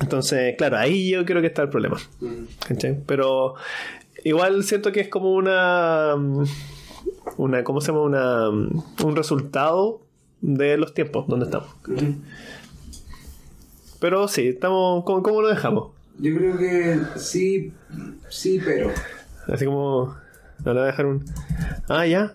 Entonces, 0.00 0.54
claro, 0.56 0.76
ahí 0.76 1.10
yo 1.10 1.24
creo 1.24 1.40
que 1.40 1.46
está 1.46 1.62
el 1.62 1.70
problema. 1.70 1.96
Mm. 2.20 2.44
¿Cachai? 2.68 2.98
Pero 3.06 3.54
igual 4.24 4.64
siento 4.64 4.92
que 4.92 5.00
es 5.00 5.08
como 5.08 5.32
una. 5.32 6.14
una 7.36 7.64
¿Cómo 7.64 7.80
se 7.80 7.86
llama? 7.86 8.02
Una, 8.02 8.50
un 8.50 9.16
resultado 9.16 10.02
de 10.40 10.76
los 10.76 10.94
tiempos 10.94 11.26
donde 11.26 11.46
estamos. 11.46 11.68
Pero 14.00 14.28
sí, 14.28 14.48
estamos. 14.48 15.04
¿Cómo, 15.04 15.22
cómo 15.22 15.42
lo 15.42 15.48
dejamos? 15.48 15.90
Yo 16.18 16.34
creo 16.36 16.56
que 16.58 16.98
sí, 17.16 17.72
sí, 18.28 18.60
pero. 18.64 18.90
Así 19.48 19.64
como. 19.64 20.16
No 20.64 20.72
le 20.72 20.80
voy 20.80 20.88
a 20.88 20.90
dejar 20.92 21.06
un. 21.06 21.24
Ah, 21.88 22.06
ya. 22.06 22.34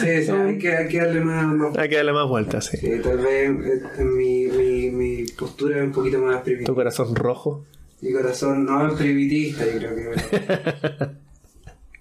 Sí, 0.00 0.24
sí, 0.24 0.30
hay 0.30 0.58
que, 0.58 0.76
hay 0.76 0.88
que 0.88 0.98
darle 0.98 1.20
más. 1.20 1.46
más- 1.46 1.76
Hay 1.78 1.88
que 1.88 1.96
darle 1.96 2.12
más 2.12 2.28
vueltas, 2.28 2.66
sí. 2.66 2.76
sí, 2.76 2.90
tal 3.02 3.18
vez 3.18 3.50
eh, 3.98 4.04
mi, 4.04 4.46
mi, 4.46 4.90
mi 4.90 5.24
postura 5.36 5.78
es 5.78 5.84
un 5.84 5.92
poquito 5.92 6.18
más 6.18 6.38
Tu 6.38 6.44
primitiva. 6.44 6.74
corazón 6.74 7.14
rojo. 7.16 7.64
Mi 8.00 8.12
corazón 8.12 8.64
no 8.64 8.88
es 8.88 8.94
primitista, 8.94 9.64
yo 9.66 9.78
creo 9.78 10.12
que. 10.12 11.22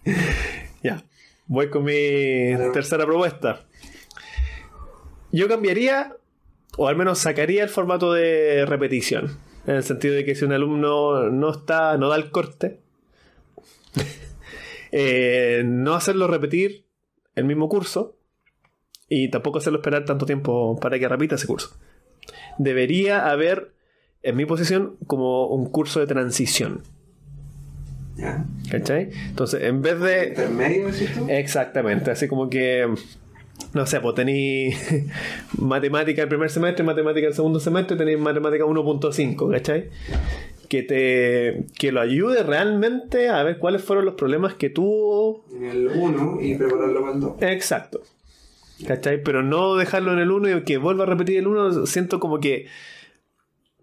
Ya. 0.84 1.04
Voy 1.48 1.70
con 1.70 1.84
mi 1.84 1.94
tercera 2.74 3.06
propuesta. 3.06 3.66
Yo 5.32 5.48
cambiaría, 5.48 6.16
o 6.78 6.88
al 6.88 6.96
menos 6.96 7.20
sacaría 7.20 7.64
el 7.64 7.70
formato 7.70 8.14
de 8.14 8.66
repetición. 8.66 9.38
En 9.68 9.76
el 9.76 9.84
sentido 9.84 10.16
de 10.16 10.26
que 10.26 10.36
si 10.36 10.46
un 10.46 10.54
alumno 10.54 11.30
no 11.30 11.52
está, 11.52 11.98
no 11.98 12.10
da 12.10 12.16
el 12.16 12.32
corte, 12.32 12.80
eh, 14.92 15.64
no 15.66 15.94
hacerlo 15.94 16.28
repetir 16.28 16.86
el 17.36 17.46
mismo 17.46 17.70
curso 17.70 18.18
y 19.08 19.30
tampoco 19.30 19.60
hacerlo 19.60 19.80
esperar 19.80 20.06
tanto 20.06 20.26
tiempo 20.26 20.80
para 20.80 20.98
que 20.98 21.08
repita 21.08 21.36
ese 21.36 21.48
curso. 21.48 21.76
Debería 22.58 23.30
haber, 23.30 23.74
en 24.24 24.36
mi 24.36 24.46
posición, 24.46 24.98
como 25.08 25.48
un 25.48 25.70
curso 25.70 26.00
de 26.00 26.08
transición. 26.08 26.84
¿Ya? 28.16 28.46
¿Cachai? 28.70 29.10
Entonces, 29.28 29.64
en 29.64 29.82
vez 29.82 30.00
de. 30.00 30.28
¿Intermedio, 30.30 30.90
tú? 31.16 31.28
Exactamente, 31.30 32.12
así 32.12 32.28
como 32.28 32.50
que. 32.50 32.88
No 33.74 33.86
sé, 33.86 34.00
pues 34.02 34.16
tení 34.16 34.72
matemática 35.58 36.24
el 36.24 36.28
primer 36.28 36.50
semestre, 36.50 36.84
matemática 36.84 37.28
el 37.28 37.34
segundo 37.34 37.60
semestre, 37.60 37.96
tenéis 37.98 38.20
matemática 38.20 38.66
1.5, 38.66 39.52
¿cachai? 39.52 39.90
Que 40.68 40.84
te 40.84 41.66
que 41.78 41.92
lo 41.92 42.02
ayude 42.02 42.44
realmente 42.44 43.30
a 43.30 43.44
ver 43.44 43.58
cuáles 43.60 43.84
fueron 43.84 44.06
los 44.06 44.16
problemas 44.16 44.56
que 44.56 44.70
tuvo. 44.70 45.46
En 45.56 45.66
el 45.66 45.88
1 45.88 46.40
y 46.42 46.56
prepararlo 46.56 47.02
para 47.02 47.14
el 47.14 47.20
2. 47.20 47.42
Exacto. 47.42 48.02
¿Cachai? 48.86 49.24
Pero 49.24 49.44
no 49.44 49.76
dejarlo 49.76 50.14
en 50.14 50.20
el 50.20 50.32
1 50.32 50.58
y 50.58 50.64
que 50.64 50.78
vuelva 50.78 51.04
a 51.04 51.08
repetir 51.08 51.38
el 51.38 51.48
1, 51.48 51.86
siento 51.86 52.20
como 52.20 52.40
que. 52.40 52.68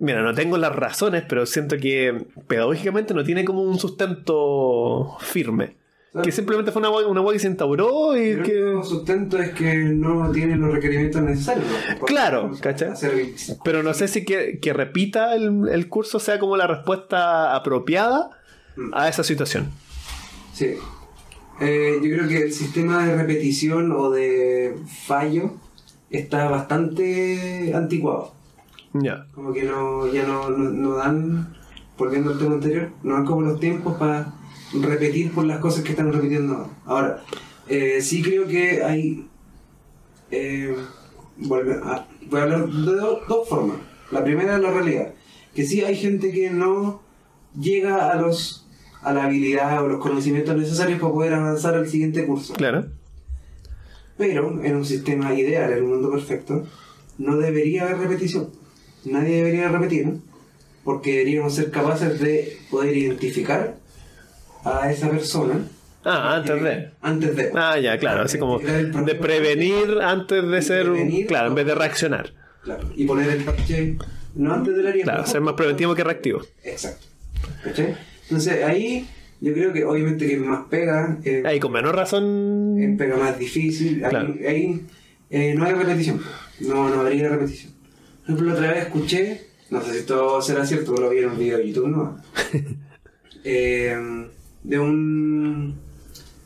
Mira, 0.01 0.23
no 0.23 0.33
tengo 0.33 0.57
las 0.59 0.75
razones, 0.75 1.25
pero 1.29 1.45
siento 1.45 1.77
que 1.77 2.27
pedagógicamente 2.47 3.15
no 3.15 3.25
tiene 3.25 3.45
como 3.45 3.63
un 3.63 3.79
sustento 3.79 5.17
firme. 5.21 5.77
Que 6.23 6.33
simplemente 6.33 6.73
fue 6.73 6.81
una 6.81 6.91
hueá 6.91 7.07
una 7.07 7.23
que 7.33 7.39
se 7.39 7.49
instauró 7.49 8.17
y 8.17 8.33
Pero 8.33 8.43
que. 8.45 8.79
el 8.79 8.85
sustento 8.85 9.39
es 9.39 9.51
que 9.51 9.75
no 9.75 10.31
tiene 10.33 10.57
los 10.57 10.73
requerimientos 10.73 11.21
necesarios. 11.23 11.67
Claro, 12.07 12.51
¿cachai? 12.61 12.93
Pero 13.63 13.83
no 13.83 13.93
sé 13.93 14.09
si 14.09 14.25
que, 14.25 14.59
que 14.59 14.73
repita 14.73 15.35
el, 15.35 15.69
el 15.69 15.89
curso 15.89 16.19
sea 16.19 16.39
como 16.39 16.57
la 16.57 16.67
respuesta 16.67 17.55
apropiada 17.55 18.31
a 18.93 19.09
esa 19.09 19.23
situación. 19.23 19.71
Sí. 20.55 20.77
Eh, 21.61 21.99
yo 22.03 22.17
creo 22.17 22.29
que 22.29 22.43
el 22.43 22.53
sistema 22.53 23.07
de 23.07 23.17
repetición 23.17 23.93
o 23.93 24.11
de 24.11 24.77
fallo 25.07 25.53
está 26.09 26.49
bastante 26.49 27.73
anticuado. 27.75 28.33
Ya. 28.95 29.27
Como 29.35 29.53
que 29.53 29.65
no, 29.65 30.07
ya 30.11 30.27
no, 30.27 30.49
no, 30.51 30.71
no 30.71 30.95
dan, 30.95 31.55
volviendo 31.99 32.31
al 32.31 32.39
tema 32.39 32.55
anterior, 32.55 32.91
no 33.03 33.15
dan 33.15 33.27
como 33.27 33.43
los 33.43 33.61
tiempos 33.61 33.97
para 33.99 34.33
repetir 34.73 35.33
por 35.33 35.45
las 35.45 35.59
cosas 35.61 35.83
que 35.85 35.91
están 35.91 36.13
repitiendo 36.13 36.71
ahora. 36.85 37.23
Eh, 37.69 38.01
sí 38.03 38.23
creo 38.23 38.47
que 38.47 38.83
hay... 38.83 39.27
eh, 40.31 40.75
a- 41.85 42.07
voy 42.29 42.41
a 42.41 42.43
hablar 42.43 42.67
de 42.69 42.93
do- 42.93 43.21
dos 43.29 43.49
formas. 43.49 43.79
La 44.11 44.25
primera 44.25 44.57
es 44.57 44.63
la 44.63 44.71
realidad. 44.71 45.13
Que 45.55 45.65
sí 45.65 45.83
hay 45.83 45.97
gente 45.97 46.31
que 46.33 46.51
no 46.51 47.03
llega 47.59 48.11
a 48.11 48.17
los 48.21 48.65
a 49.01 49.13
la 49.13 49.25
habilidad 49.25 49.83
o 49.85 49.89
los 49.89 50.01
conocimientos 50.01 50.57
necesarios 50.57 51.01
para 51.01 51.13
poder 51.13 51.33
avanzar 51.35 51.75
al 51.77 51.89
siguiente 51.89 52.27
curso. 52.27 52.55
Claro. 52.55 52.87
Pero 54.17 54.63
en 54.65 54.75
un 54.77 54.85
sistema 54.85 55.33
ideal, 55.35 55.73
en 55.73 55.85
un 55.85 55.91
mundo 55.91 56.11
perfecto, 56.11 56.67
no 57.17 57.37
debería 57.37 57.85
haber 57.85 57.99
repetición. 57.99 58.51
Nadie 59.05 59.37
debería 59.37 59.69
repetir, 59.69 60.07
¿no? 60.07 60.21
porque 60.83 61.13
deberíamos 61.19 61.55
ser 61.55 61.71
capaces 61.71 62.19
de 62.19 62.59
poder 62.71 62.97
identificar 62.97 63.78
a 64.65 64.91
esa 64.91 65.11
persona 65.11 65.55
Ah, 66.05 66.37
antes 66.37 66.63
de. 66.63 66.91
antes 67.03 67.37
de. 67.37 67.51
Ah, 67.55 67.79
ya, 67.79 67.99
claro. 67.99 68.23
Así 68.23 68.39
como 68.39 68.59
de 68.61 69.15
prevenir 69.21 69.99
antes 70.03 70.47
de 70.49 70.63
ser. 70.63 70.87
Claro, 71.27 71.49
en 71.49 71.55
vez 71.55 71.67
de 71.67 71.75
reaccionar. 71.75 72.33
Claro, 72.63 72.89
y 72.95 73.05
poner 73.05 73.29
el 73.31 73.45
parche 73.45 73.97
no 74.35 74.55
antes 74.55 74.77
del 74.77 74.87
área. 74.87 75.05
Claro, 75.05 75.27
ser 75.27 75.41
más 75.41 75.55
preventivo 75.55 75.95
que 75.95 76.05
reactivo. 76.05 76.41
Exacto. 76.63 77.07
¿Cachai? 77.65 77.97
Entonces 78.25 78.63
ahí 78.65 79.07
yo 79.41 79.53
creo 79.53 79.73
que 79.73 79.85
obviamente 79.85 80.27
que 80.29 80.37
más 80.39 80.67
pega, 80.71 81.19
eh, 81.25 81.43
Ahí 81.45 81.61
con 81.61 81.73
menor 81.73 81.95
razón. 81.97 82.95
pega 82.99 83.17
más 83.17 83.39
difícil, 83.39 84.03
ahí, 84.05 84.11
Claro. 84.11 84.35
ahí, 84.49 84.87
eh, 85.31 85.55
no 85.57 85.65
hay 85.65 85.73
repetición, 85.75 86.21
no, 86.61 86.89
no 86.89 87.01
habría 87.01 87.29
repetición. 87.29 87.73
Por 88.27 88.35
ejemplo, 88.35 88.47
la 88.47 88.55
otra 88.55 88.73
vez 88.73 88.85
escuché, 88.87 89.47
no 89.71 89.81
sé 89.83 89.93
si 89.93 89.99
esto 89.99 90.41
será 90.43 90.65
cierto, 90.67 90.93
lo 90.97 91.11
vi 91.11 91.19
en 91.19 91.31
un 91.31 91.39
video 91.39 91.59
de 91.59 91.69
YouTube, 91.69 91.89
¿no? 91.89 92.17
Eh, 93.45 93.97
de 94.69 94.79
un, 94.79 95.75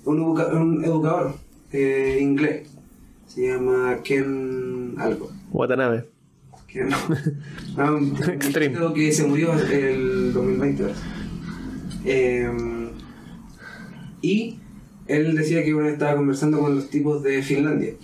un, 0.05 0.19
educa- 0.19 0.53
un 0.55 0.85
educador 0.85 1.35
eh, 1.73 2.19
inglés, 2.21 2.69
se 3.27 3.49
llama 3.49 3.99
Ken 4.05 4.95
algo. 4.99 5.31
Watanabe. 5.53 6.05
No. 6.75 6.97
Extreme. 8.33 8.75
chico 8.75 8.95
que 8.95 9.13
se 9.13 9.27
murió 9.27 9.53
el 9.53 10.33
2020. 10.33 10.83
parece. 10.85 11.01
Eh, 12.05 12.51
y 14.23 14.59
él 15.09 15.35
decía 15.37 15.63
que 15.65 15.75
una 15.75 15.85
vez 15.85 15.95
estaba 15.95 16.17
conversando 16.17 16.61
con 16.61 16.77
los 16.77 16.89
tipos 16.91 17.23
de 17.23 17.43
Finlandia, 17.43 17.95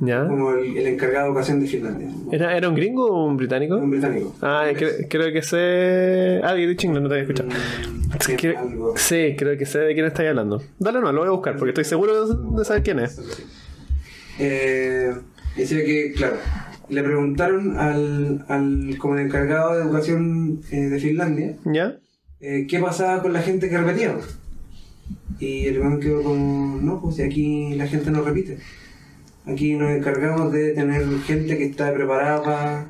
¿Ya? 0.00 0.26
como 0.28 0.52
el, 0.52 0.76
el 0.76 0.86
encargado 0.86 1.24
de 1.26 1.30
educación 1.30 1.60
de 1.60 1.66
Finlandia, 1.66 2.08
¿Era, 2.30 2.56
¿Era 2.56 2.68
un 2.68 2.74
gringo 2.74 3.06
o 3.06 3.26
un 3.26 3.36
británico? 3.36 3.76
un 3.76 3.90
británico. 3.90 4.34
Ah, 4.42 4.66
cre- 4.74 5.06
creo 5.08 5.32
que 5.32 5.42
sé. 5.42 6.40
Ah, 6.44 6.54
de 6.54 6.76
chingo, 6.76 7.00
no 7.00 7.08
te 7.08 7.14
había 7.14 7.22
escuchado. 7.24 7.48
Mm, 7.50 7.93
Que- 8.36 8.56
algo. 8.56 8.94
sí, 8.96 9.34
creo 9.36 9.56
que 9.58 9.66
sé 9.66 9.78
de 9.78 9.94
quién 9.94 10.06
estáis 10.06 10.30
hablando. 10.30 10.62
Dale, 10.78 11.00
no, 11.00 11.12
lo 11.12 11.20
voy 11.20 11.28
a 11.28 11.32
buscar 11.32 11.56
porque 11.56 11.70
estoy 11.70 11.84
seguro 11.84 12.26
de, 12.26 12.64
saber 12.64 12.82
quién 12.82 12.98
es. 13.00 13.20
Eh, 14.38 15.12
decía 15.56 15.84
que, 15.84 16.12
claro, 16.16 16.36
le 16.88 17.02
preguntaron 17.02 17.78
al, 17.78 18.44
al 18.48 18.96
como 18.98 19.16
el 19.16 19.26
encargado 19.26 19.74
de 19.74 19.82
educación 19.82 20.60
eh, 20.70 20.88
de 20.88 20.98
Finlandia 21.00 21.56
¿Ya? 21.64 21.96
eh, 22.40 22.66
qué 22.68 22.78
pasaba 22.78 23.22
con 23.22 23.32
la 23.32 23.42
gente 23.42 23.68
que 23.68 23.78
repetía. 23.78 24.16
Y 25.40 25.66
el 25.66 25.80
weón 25.80 26.00
quedó 26.00 26.22
como, 26.22 26.80
no, 26.80 27.00
pues 27.00 27.20
aquí 27.20 27.74
la 27.74 27.86
gente 27.86 28.10
no 28.10 28.22
repite. 28.22 28.58
Aquí 29.46 29.74
nos 29.74 29.90
encargamos 29.90 30.52
de 30.52 30.72
tener 30.72 31.06
gente 31.26 31.58
que 31.58 31.64
está 31.64 31.92
preparada 31.92 32.42
para 32.42 32.86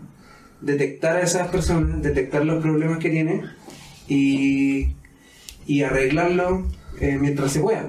detectar 0.61 1.17
a 1.17 1.23
esas 1.23 1.49
personas, 1.49 2.01
detectar 2.03 2.45
los 2.45 2.63
problemas 2.63 2.99
que 2.99 3.11
tienen 3.11 3.43
y, 4.09 4.95
y 5.67 5.83
arreglarlos 5.83 6.65
eh, 7.01 7.19
mientras 7.21 7.53
se 7.53 7.61
pueda. 7.61 7.89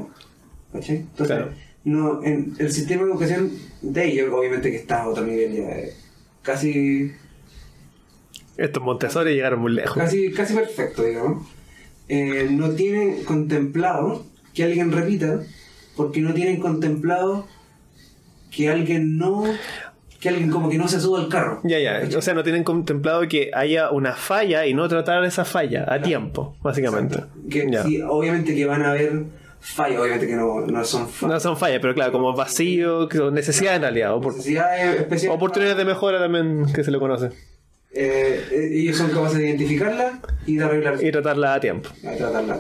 ¿cachai? 0.74 0.98
Entonces, 0.98 1.28
Claro. 1.38 1.52
no, 1.84 2.24
en 2.24 2.54
el 2.60 2.72
sistema 2.72 3.04
de 3.04 3.12
educación 3.12 3.52
de 3.82 4.06
ellos, 4.06 4.34
obviamente 4.34 4.72
que 4.72 4.78
está 4.78 5.04
a 5.04 5.08
otro 5.10 5.26
nivel 5.26 5.54
ya, 5.54 5.70
eh, 5.70 5.94
casi 6.42 7.12
Estos 8.58 8.84
Montessori 8.84 9.34
llegaron 9.34 9.60
muy 9.62 9.74
lejos. 9.74 9.98
casi, 9.98 10.32
casi 10.32 10.54
perfecto, 10.54 11.04
digamos, 11.04 11.48
eh, 12.08 12.48
no 12.52 12.72
tienen 12.72 13.24
contemplado 13.24 14.26
que 14.54 14.64
alguien 14.64 14.92
repita, 14.92 15.42
porque 15.98 16.22
no 16.22 16.34
tienen 16.34 16.60
contemplado 16.60 17.48
que 18.52 18.70
alguien 18.70 19.18
no, 19.18 19.44
que 20.26 20.30
alguien 20.30 20.50
como 20.50 20.70
que 20.70 20.78
no 20.78 20.88
se 20.88 21.00
suba 21.00 21.20
al 21.20 21.30
carro. 21.30 21.62
Ya, 21.64 21.80
ya. 21.80 22.02
¿Cachai? 22.02 22.16
O 22.16 22.22
sea, 22.22 22.34
no 22.34 22.44
tienen 22.44 22.64
contemplado 22.64 23.28
que 23.28 23.52
haya 23.54 23.92
una 23.92 24.14
falla 24.14 24.66
y 24.66 24.74
no 24.74 24.88
tratar 24.90 25.24
esa 25.24 25.46
falla 25.46 25.86
a 25.88 26.02
tiempo, 26.02 26.56
básicamente. 26.62 27.16
Exacto. 27.16 27.40
Que 27.50 27.68
Ya. 27.72 27.84
sí, 27.84 28.02
obviamente 28.02 28.56
que 28.56 28.66
van 28.66 28.82
a 28.82 28.90
haber 28.92 29.24
fallas, 29.60 30.00
obviamente 30.00 30.28
que 30.28 30.36
no, 30.36 30.62
no 30.62 30.84
son 30.84 31.08
fallas. 31.08 31.34
No 31.34 31.40
son 31.40 31.58
fallas, 31.58 31.80
pero 31.82 31.94
claro, 31.94 32.12
como 32.12 32.34
vacío, 32.34 33.08
necesidades 33.32 33.78
en 33.78 33.82
realidad. 33.84 34.12
opor- 34.16 34.34
Necesidades 34.34 35.00
especiales. 35.02 35.36
oportunidades 35.36 35.78
de 35.78 35.86
mejora 35.86 36.20
también 36.20 36.66
que 36.74 36.84
se 36.84 36.92
le 36.92 37.00
conoce. 37.00 37.28
Eh, 37.98 38.44
eh, 38.52 38.70
ellos 38.74 38.98
son 38.98 39.10
capaces 39.12 39.38
de 39.38 39.48
identificarla 39.48 40.20
y 40.46 40.58
de 40.58 40.64
arreglar 40.66 41.02
Y 41.04 41.12
tratarla 41.12 41.54
a 41.54 41.60
tiempo. 41.60 41.90
a 42.06 42.16
tratarla. 42.16 42.60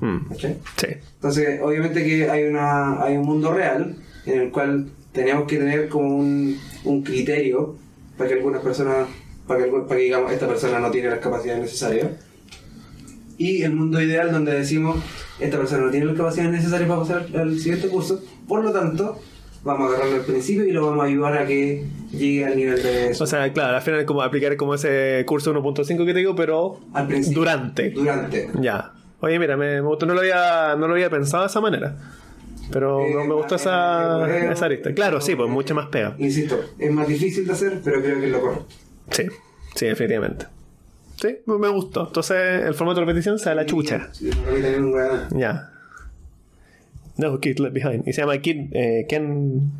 Mm, 0.00 0.28
¿cachai? 0.28 0.56
Sí. 0.76 0.86
Entonces, 1.14 1.60
obviamente 1.62 2.04
que 2.04 2.30
hay, 2.30 2.44
una, 2.44 3.02
hay 3.02 3.16
un 3.16 3.24
mundo 3.24 3.52
real 3.52 3.96
en 4.26 4.40
el 4.42 4.50
cual 4.50 4.86
tenemos 5.16 5.48
que 5.48 5.56
tener 5.56 5.88
como 5.88 6.14
un, 6.14 6.60
un 6.84 7.02
criterio 7.02 7.74
para 8.18 8.28
que 8.28 8.34
algunas 8.36 8.62
personas, 8.62 9.08
para 9.48 9.64
que, 9.64 9.70
para 9.70 9.96
que 9.96 10.02
digamos, 10.04 10.30
esta 10.30 10.46
persona 10.46 10.78
no 10.78 10.90
tiene 10.90 11.08
las 11.08 11.20
capacidades 11.20 11.62
necesarias. 11.62 12.10
Y 13.38 13.62
el 13.62 13.72
mundo 13.74 14.00
ideal 14.00 14.30
donde 14.30 14.52
decimos, 14.52 15.02
esta 15.40 15.56
persona 15.56 15.86
no 15.86 15.90
tiene 15.90 16.06
las 16.06 16.16
capacidades 16.16 16.52
necesarias 16.52 16.88
para 16.88 17.00
pasar 17.00 17.26
al 17.34 17.58
siguiente 17.58 17.88
curso, 17.88 18.22
por 18.46 18.62
lo 18.62 18.72
tanto, 18.72 19.18
vamos 19.64 19.90
a 19.90 19.94
agarrarlo 19.94 20.16
al 20.16 20.26
principio 20.26 20.66
y 20.66 20.72
lo 20.72 20.86
vamos 20.86 21.04
a 21.04 21.06
ayudar 21.08 21.38
a 21.38 21.46
que 21.46 21.84
llegue 22.12 22.44
al 22.44 22.56
nivel 22.56 22.82
de 22.82 23.10
eso. 23.10 23.24
O 23.24 23.26
sea, 23.26 23.50
claro, 23.52 23.76
al 23.76 23.82
final 23.82 24.04
como 24.04 24.20
aplicar 24.20 24.54
como 24.56 24.74
ese 24.74 25.24
curso 25.26 25.54
1.5 25.54 26.04
que 26.04 26.12
te 26.12 26.18
digo, 26.18 26.36
pero 26.36 26.80
al 26.92 27.08
durante. 27.32 27.90
Durante. 27.90 28.50
Ya. 28.60 28.92
Oye, 29.20 29.38
mira, 29.38 29.56
me, 29.56 29.80
me 29.80 29.80
gustó, 29.80 30.04
no 30.04 30.12
lo 30.12 30.20
había, 30.20 30.76
no 30.76 30.86
lo 30.86 30.92
había 30.92 31.08
pensado 31.08 31.44
de 31.44 31.48
esa 31.48 31.60
manera. 31.62 31.96
Pero 32.72 33.00
Eh, 33.00 33.26
me, 33.26 33.34
gustó 33.34 33.54
esa, 33.56 34.26
eh, 34.28 34.50
esa 34.52 34.64
arista. 34.66 34.92
Claro, 34.94 35.20
sí, 35.20 35.34
pues 35.34 35.48
mucha 35.48 35.74
más 35.74 35.86
pega. 35.86 36.14
Insisto, 36.18 36.58
es 36.78 36.90
más 36.90 37.06
difícil 37.06 37.46
de 37.46 37.52
hacer, 37.52 37.80
pero 37.84 38.00
creo 38.02 38.18
que 38.20 38.26
es 38.26 38.32
lo 38.32 38.40
correcto. 38.40 38.66
Sí, 39.10 39.24
sí, 39.74 39.86
definitivamente. 39.86 40.46
Sí, 41.20 41.38
me 41.46 41.68
gustó. 41.68 42.06
Entonces, 42.08 42.62
el 42.64 42.74
formato 42.74 43.00
de 43.00 43.06
repetición 43.06 43.38
se 43.38 43.48
da 43.48 43.54
la 43.54 43.66
chucha. 43.66 44.08
Sí, 44.12 44.30
un. 44.78 44.94
Ya. 45.38 45.70
No 47.16 47.40
Kid 47.40 47.58
Left 47.58 47.72
Behind. 47.74 48.06
Y 48.06 48.12
se 48.12 48.20
llama 48.20 48.36
Kid, 48.38 48.68
eh, 48.72 49.06
Ken 49.08 49.70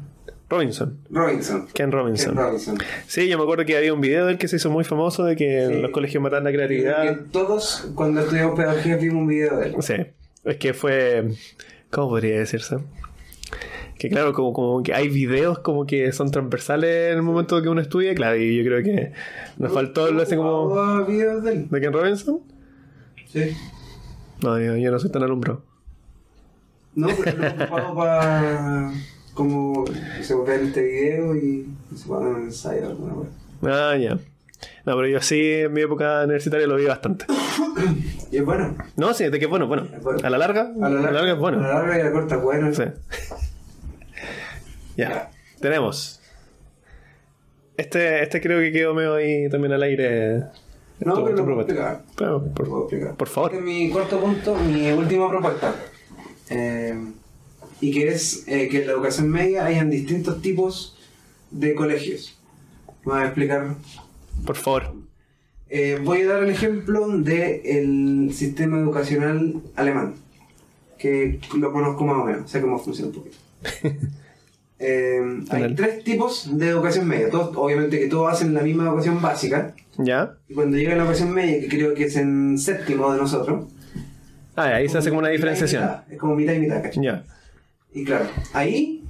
Robinson. 0.48 0.98
Robinson. 1.10 1.66
Ken 1.74 1.92
Robinson. 1.92 2.34
Ken 2.34 2.42
Robinson. 2.42 2.78
Sí, 3.06 3.28
yo 3.28 3.36
me 3.36 3.42
acuerdo 3.44 3.66
que 3.66 3.76
había 3.76 3.92
un 3.92 4.00
video 4.00 4.24
de 4.26 4.32
él 4.32 4.38
que 4.38 4.48
se 4.48 4.56
hizo 4.56 4.70
muy 4.70 4.84
famoso 4.84 5.24
de 5.24 5.36
que 5.36 5.66
Sí. 5.68 5.80
los 5.80 5.90
colegios 5.90 6.22
matan 6.22 6.44
la 6.44 6.52
creatividad. 6.52 7.02
que 7.02 7.22
todos, 7.32 7.90
cuando 7.94 8.22
estudiamos 8.22 8.56
pedagogía, 8.58 8.96
vimos 8.96 9.18
un 9.22 9.26
video 9.26 9.58
de 9.58 9.66
él. 9.66 9.74
Sí, 9.80 9.94
es 10.44 10.56
que 10.56 10.72
fue. 10.72 11.24
¿Cómo 11.90 12.10
podría 12.10 12.38
decirse? 12.38 12.78
Que 13.98 14.10
claro, 14.10 14.32
como, 14.32 14.52
como 14.52 14.82
que 14.82 14.92
hay 14.92 15.08
videos 15.08 15.60
como 15.60 15.86
que 15.86 16.12
son 16.12 16.30
transversales 16.30 17.12
en 17.12 17.16
el 17.16 17.22
momento 17.22 17.62
que 17.62 17.68
uno 17.68 17.80
estudia, 17.80 18.14
claro, 18.14 18.36
y 18.36 18.56
yo 18.56 18.64
creo 18.64 18.82
que 18.82 19.12
nos 19.56 19.72
faltó 19.72 20.10
lo 20.10 20.22
ese 20.22 20.36
como. 20.36 20.64
¿Hubo 20.64 21.06
videos 21.06 21.42
de 21.42 21.80
Ken 21.80 21.92
Robinson? 21.92 22.40
Sí. 23.26 23.56
No, 24.42 24.60
yo, 24.60 24.76
yo 24.76 24.90
no 24.90 24.98
soy 24.98 25.10
tan 25.10 25.22
alumbrado. 25.22 25.62
No, 26.94 27.08
pero 27.22 27.38
lo 27.38 27.48
ocupado 27.48 27.94
para. 27.94 28.92
Como 29.32 29.84
se 30.22 30.34
ver 30.34 30.62
este 30.62 30.82
video 30.82 31.36
y 31.36 31.66
se 31.94 32.08
ponen 32.08 32.34
un 32.34 32.42
ensayo 32.44 32.88
alguna 32.88 33.14
vez. 33.14 33.28
Ah, 33.62 33.96
ya. 33.96 34.18
No, 34.84 34.96
pero 34.96 35.06
yo 35.08 35.20
sí 35.20 35.52
en 35.52 35.72
mi 35.72 35.82
época 35.82 36.22
universitaria 36.24 36.66
lo 36.66 36.76
vi 36.76 36.86
bastante. 36.86 37.26
Y 38.32 38.38
es 38.38 38.44
bueno. 38.44 38.76
No, 38.96 39.14
sí, 39.14 39.28
de 39.28 39.38
que 39.38 39.44
es 39.44 39.50
bueno, 39.50 39.68
bueno. 39.68 39.84
Es 39.94 40.02
bueno. 40.02 40.18
A 40.24 40.30
la 40.30 40.38
larga, 40.38 40.72
A 40.82 40.88
la 40.88 41.00
larga, 41.12 41.32
es 41.32 41.38
bueno. 41.38 41.58
A 41.58 41.62
la 41.68 41.74
larga 41.74 41.96
y 41.96 42.00
a 42.00 42.04
la 42.04 42.12
corta 42.12 42.34
es 42.36 42.42
bueno. 42.42 42.74
Sí. 42.74 42.82
Ya. 44.96 45.08
Ya. 45.08 45.30
Tenemos. 45.60 46.20
Este, 47.76 48.22
este 48.22 48.40
creo 48.40 48.58
que 48.60 48.72
quedó 48.72 48.94
medio 48.94 49.14
ahí 49.14 49.48
también 49.48 49.72
al 49.74 49.82
aire. 49.84 50.38
No, 51.00 51.14
Tu- 51.14 51.24
pero 51.24 51.36
tu 51.36 51.42
lo 51.42 51.44
puedo 51.44 51.60
explicar. 51.60 52.02
Pero, 52.16 52.30
Lo 52.32 52.44
puedo 52.52 52.70
por, 52.70 52.82
explicar. 52.84 53.16
por 53.16 53.28
favor. 53.28 53.50
Este 53.52 53.58
es 53.62 53.64
mi 53.64 53.90
cuarto 53.90 54.18
punto, 54.20 54.54
mi 54.56 54.90
última 54.90 55.28
propuesta. 55.28 55.74
Eh, 56.50 56.98
y 57.80 57.92
que 57.92 58.08
es 58.08 58.48
eh, 58.48 58.68
que 58.68 58.80
en 58.80 58.86
la 58.86 58.92
educación 58.94 59.28
media 59.28 59.66
hayan 59.66 59.90
distintos 59.90 60.40
tipos 60.42 60.96
de 61.50 61.74
colegios. 61.74 62.38
Me 63.04 63.12
voy 63.12 63.20
a 63.22 63.26
explicar. 63.26 63.74
Por 64.44 64.56
favor. 64.56 64.92
Eh, 65.68 65.98
voy 66.02 66.22
a 66.22 66.26
dar 66.28 66.42
el 66.44 66.50
ejemplo 66.50 67.08
del 67.08 68.30
sistema 68.32 68.78
educacional 68.78 69.60
alemán, 69.74 70.14
que 70.98 71.40
lo 71.56 71.72
conozco 71.72 72.04
más 72.04 72.16
o 72.22 72.24
menos, 72.24 72.50
sé 72.50 72.60
cómo 72.60 72.78
funciona 72.78 73.10
un 73.10 73.14
poquito. 73.14 73.36
Eh, 74.78 75.22
hay 75.48 75.74
tres 75.74 76.04
tipos 76.04 76.50
de 76.58 76.68
educación 76.68 77.08
media. 77.08 77.30
Todos, 77.30 77.56
obviamente 77.56 77.98
que 77.98 78.08
todos 78.08 78.30
hacen 78.30 78.52
la 78.52 78.60
misma 78.60 78.84
educación 78.84 79.22
básica. 79.22 79.74
¿Ya? 79.96 80.34
Y 80.50 80.52
cuando 80.54 80.76
llega 80.76 80.94
la 80.94 81.04
educación 81.04 81.32
media, 81.32 81.60
que 81.60 81.68
creo 81.68 81.94
que 81.94 82.04
es 82.04 82.16
en 82.16 82.58
séptimo 82.58 83.10
de 83.10 83.18
nosotros, 83.18 83.64
Ah, 84.54 84.64
ahí 84.74 84.86
se 84.86 84.98
hace 84.98 85.08
como 85.08 85.20
una 85.20 85.30
diferenciación. 85.30 85.82
mitad. 85.82 86.02
Es 86.12 86.18
como 86.18 86.34
mitad 86.36 86.52
y 86.52 86.58
mitad, 86.58 86.82
¿cachai? 86.82 87.02
Ya. 87.04 87.24
Y 87.94 88.04
claro, 88.04 88.26
ahí 88.52 89.02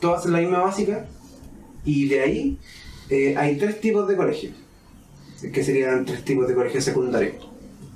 todos 0.00 0.20
hacen 0.20 0.32
la 0.32 0.38
misma 0.38 0.60
básica 0.60 1.04
y 1.84 2.08
de 2.08 2.20
ahí 2.20 2.58
eh, 3.10 3.34
hay 3.36 3.56
tres 3.56 3.80
tipos 3.80 4.06
de 4.06 4.14
colegios, 4.14 4.54
que 5.52 5.62
serían 5.64 6.04
tres 6.04 6.24
tipos 6.24 6.48
de 6.48 6.54
colegios 6.54 6.84
secundarios. 6.84 7.34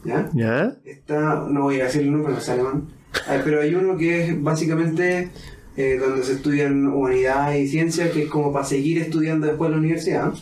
¿Ya? 0.05 0.29
¿Ya? 0.35 0.75
Está, 0.85 1.47
no 1.49 1.63
voy 1.63 1.81
a 1.81 1.85
decir 1.85 2.03
el 2.03 2.13
nombre, 2.13 2.33
no 2.33 2.39
es 2.39 2.49
alemán, 2.49 2.89
Ah, 3.29 3.41
pero 3.45 3.61
hay 3.61 3.75
uno 3.75 3.97
que 3.99 4.25
es 4.25 4.43
básicamente 4.43 5.29
eh, 5.77 5.99
donde 6.01 6.23
se 6.25 6.33
estudian 6.33 6.87
humanidad 6.89 7.55
y 7.55 7.69
ciencia, 7.69 8.11
que 8.11 8.23
es 8.23 8.29
como 8.29 8.53
para 8.53 8.65
seguir 8.65 8.99
estudiando 8.99 9.47
después 9.47 9.69
en 9.69 9.73
la 9.73 9.79
universidad. 9.79 10.33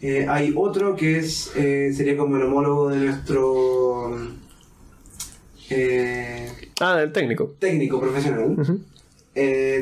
Eh, 0.00 0.26
hay 0.28 0.54
otro 0.56 0.96
que 0.96 1.18
es 1.18 1.52
eh, 1.56 1.92
sería 1.94 2.16
como 2.16 2.36
el 2.36 2.42
homólogo 2.44 2.88
de 2.88 2.96
nuestro 2.98 4.16
Ah, 6.80 6.96
del 6.96 7.12
técnico. 7.12 7.54
técnico 7.58 8.00
profesional, 8.00 8.56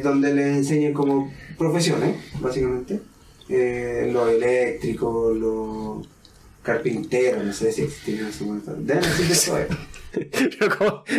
donde 0.02 0.34
le 0.34 0.48
enseñan 0.56 0.92
como 0.92 1.32
profesiones, 1.56 2.16
básicamente. 2.40 3.00
Eh, 3.48 4.10
lo 4.12 4.28
eléctrico, 4.28 5.32
lo 5.32 6.02
carpintero, 6.62 7.42
no 7.42 7.52
sé 7.52 7.72
si 7.72 7.82
existen 7.82 8.18
en 8.18 8.26
ese 8.26 8.44
momento. 8.44 8.74
Deben. 8.78 9.02
Pero 10.12 10.76
como. 10.78 11.04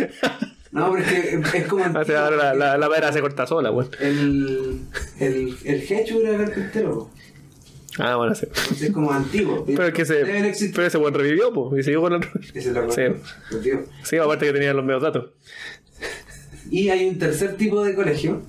No, 0.72 0.92
pero 0.92 1.04
es 1.04 1.50
que 1.50 1.58
es 1.58 1.66
como 1.66 1.82
O 1.84 1.88
sea, 1.88 2.00
antiguo, 2.00 2.18
ahora 2.20 2.36
la, 2.36 2.54
la, 2.54 2.78
la 2.78 2.88
madera 2.88 3.12
se 3.12 3.20
corta 3.20 3.44
sola, 3.44 3.72
weón. 3.72 3.90
el, 3.98 4.78
el, 5.18 5.56
el 5.64 5.82
Hechu 5.82 6.20
era 6.20 6.44
carpintero. 6.44 7.10
Ah, 7.98 8.14
bueno, 8.14 8.36
sí. 8.36 8.46
Entonces 8.46 8.82
es 8.82 8.92
como 8.92 9.10
antiguo. 9.10 9.64
Pero 9.66 9.86
es 9.86 9.92
que 9.92 10.06
se. 10.06 10.24
Pero 10.24 10.86
ese 10.86 10.96
buen 10.98 11.12
revivió, 11.12 11.52
pues. 11.52 11.80
Y 11.80 11.82
siguió 11.82 12.02
con 12.02 12.12
el. 12.12 12.20
Esa 12.54 12.68
es 12.68 12.72
la 12.72 12.88
Sí. 12.88 13.02
Sí, 14.04 14.16
aparte 14.18 14.46
que 14.46 14.52
tenía 14.52 14.72
los 14.72 14.84
medios 14.84 15.02
datos. 15.02 15.30
Y 16.70 16.88
hay 16.88 17.08
un 17.08 17.18
tercer 17.18 17.56
tipo 17.56 17.82
de 17.82 17.96
colegio 17.96 18.42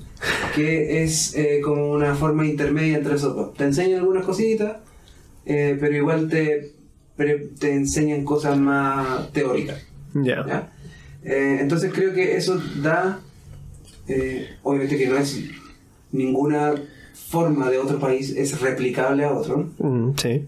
que 0.55 1.03
es 1.03 1.36
eh, 1.36 1.61
como 1.63 1.91
una 1.91 2.15
forma 2.15 2.45
intermedia 2.45 2.97
entre 2.97 3.15
esos 3.15 3.36
dos. 3.36 3.53
Te 3.53 3.63
enseñan 3.65 3.99
algunas 3.99 4.26
cositas, 4.26 4.78
eh, 5.45 5.78
pero 5.80 5.95
igual 5.95 6.30
te, 6.30 6.74
te 7.59 7.74
enseñan 7.74 8.24
cosas 8.24 8.57
más 8.57 9.32
teóricas. 9.32 9.82
Ya. 10.13 10.45
¿ya? 10.45 10.72
Eh, 11.24 11.57
entonces 11.61 11.91
creo 11.93 12.13
que 12.13 12.36
eso 12.36 12.61
da, 12.82 13.19
obviamente 14.63 14.97
que 14.97 15.07
no 15.07 15.17
es 15.17 15.39
ninguna 16.11 16.74
forma 17.30 17.69
de 17.69 17.78
otro 17.78 17.97
país, 17.99 18.32
es 18.36 18.59
replicable 18.59 19.24
a 19.24 19.32
otro, 19.32 19.69
Mm, 19.78 20.11
sí. 20.17 20.45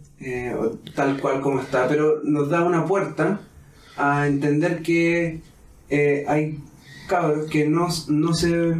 tal 0.96 1.18
cual 1.22 1.40
como 1.40 1.62
está, 1.62 1.88
pero 1.88 2.22
nos 2.24 2.50
da 2.50 2.64
una 2.64 2.86
puerta 2.86 3.40
a 3.96 4.28
entender 4.28 4.82
que 4.82 5.40
hay 6.28 6.60
cabros 7.08 7.50
que 7.50 7.68
no, 7.68 7.88
no, 8.10 8.34
se, 8.34 8.76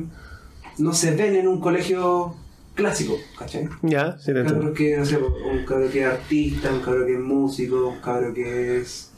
no 0.78 0.94
se 0.94 1.12
ven 1.12 1.36
en 1.36 1.48
un 1.48 1.60
colegio 1.60 2.36
clásico, 2.74 3.18
¿cachai? 3.38 3.68
Ya, 3.84 4.18
sí 4.18 4.34
Cabros 4.34 4.52
entiendo. 4.52 4.74
que, 4.74 4.98
no 4.98 5.06
sé, 5.06 5.18
un 5.18 5.66
cabro 5.66 5.90
que 5.92 6.00
es 6.02 6.06
artista, 6.08 6.74
un 6.74 6.80
cabro 6.82 7.06
que 7.06 7.14
es 7.14 7.20
músico, 7.20 7.88
un 7.90 8.00
cabro 8.02 8.34
que 8.34 8.80
es... 8.80 9.12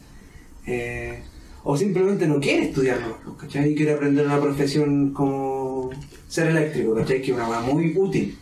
eh, 0.68 1.22
o 1.64 1.76
simplemente 1.76 2.28
no 2.28 2.40
quiere 2.40 2.66
estudiar, 2.66 3.00
¿no? 3.02 3.38
¿cachai? 3.38 3.72
Y 3.72 3.76
quiere 3.76 3.94
aprender 3.94 4.26
una 4.26 4.40
profesión 4.40 5.12
como 5.14 5.90
ser 6.28 6.48
eléctrico, 6.48 6.94
¿cachai? 6.94 7.22
Que 7.22 7.32
es 7.32 7.38
una 7.38 7.62
muy 7.62 7.94
útil 7.98 8.38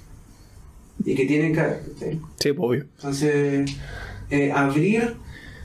y 1.05 1.15
que 1.15 1.25
tiene 1.25 1.49
que... 1.51 1.55
¿cachai? 1.61 2.19
Sí, 2.39 2.51
pues, 2.53 2.57
obvio. 2.59 2.85
Entonces, 2.97 3.71
eh, 4.29 4.51
abrir 4.51 5.15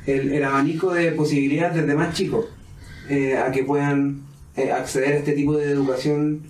el, 0.07 0.33
el 0.33 0.45
abanico 0.45 0.93
de 0.95 1.12
posibilidades 1.12 1.77
desde 1.83 1.95
más 1.97 2.15
chicos 2.15 2.47
eh, 3.09 3.37
a 3.37 3.51
que 3.51 3.65
puedan 3.65 4.23
acceder 4.57 5.15
a 5.15 5.16
este 5.19 5.33
tipo 5.33 5.57
de 5.57 5.70
educación 5.70 6.43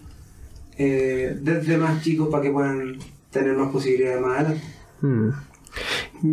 eh, 0.78 1.36
desde 1.40 1.76
más 1.76 2.02
chicos 2.02 2.28
para 2.28 2.42
que 2.42 2.50
puedan 2.50 2.98
tener 3.30 3.56
más 3.56 3.70
posibilidades 3.70 4.20
más 4.20 4.38
adelante. 4.38 4.62
Mm. 5.00 5.30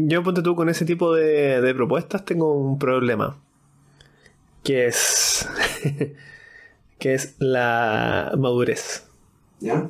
Yo, 0.08 0.24
ponte 0.24 0.42
tú, 0.42 0.56
con 0.56 0.70
ese 0.70 0.86
tipo 0.86 1.14
de, 1.14 1.62
de 1.62 1.76
propuestas 1.76 2.26
tengo 2.26 2.54
un 2.54 2.80
problema. 2.80 3.38
Que 4.64 4.88
es. 4.88 5.48
que 7.00 7.14
es 7.14 7.36
la 7.40 8.32
madurez. 8.38 9.08
¿Ya? 9.60 9.90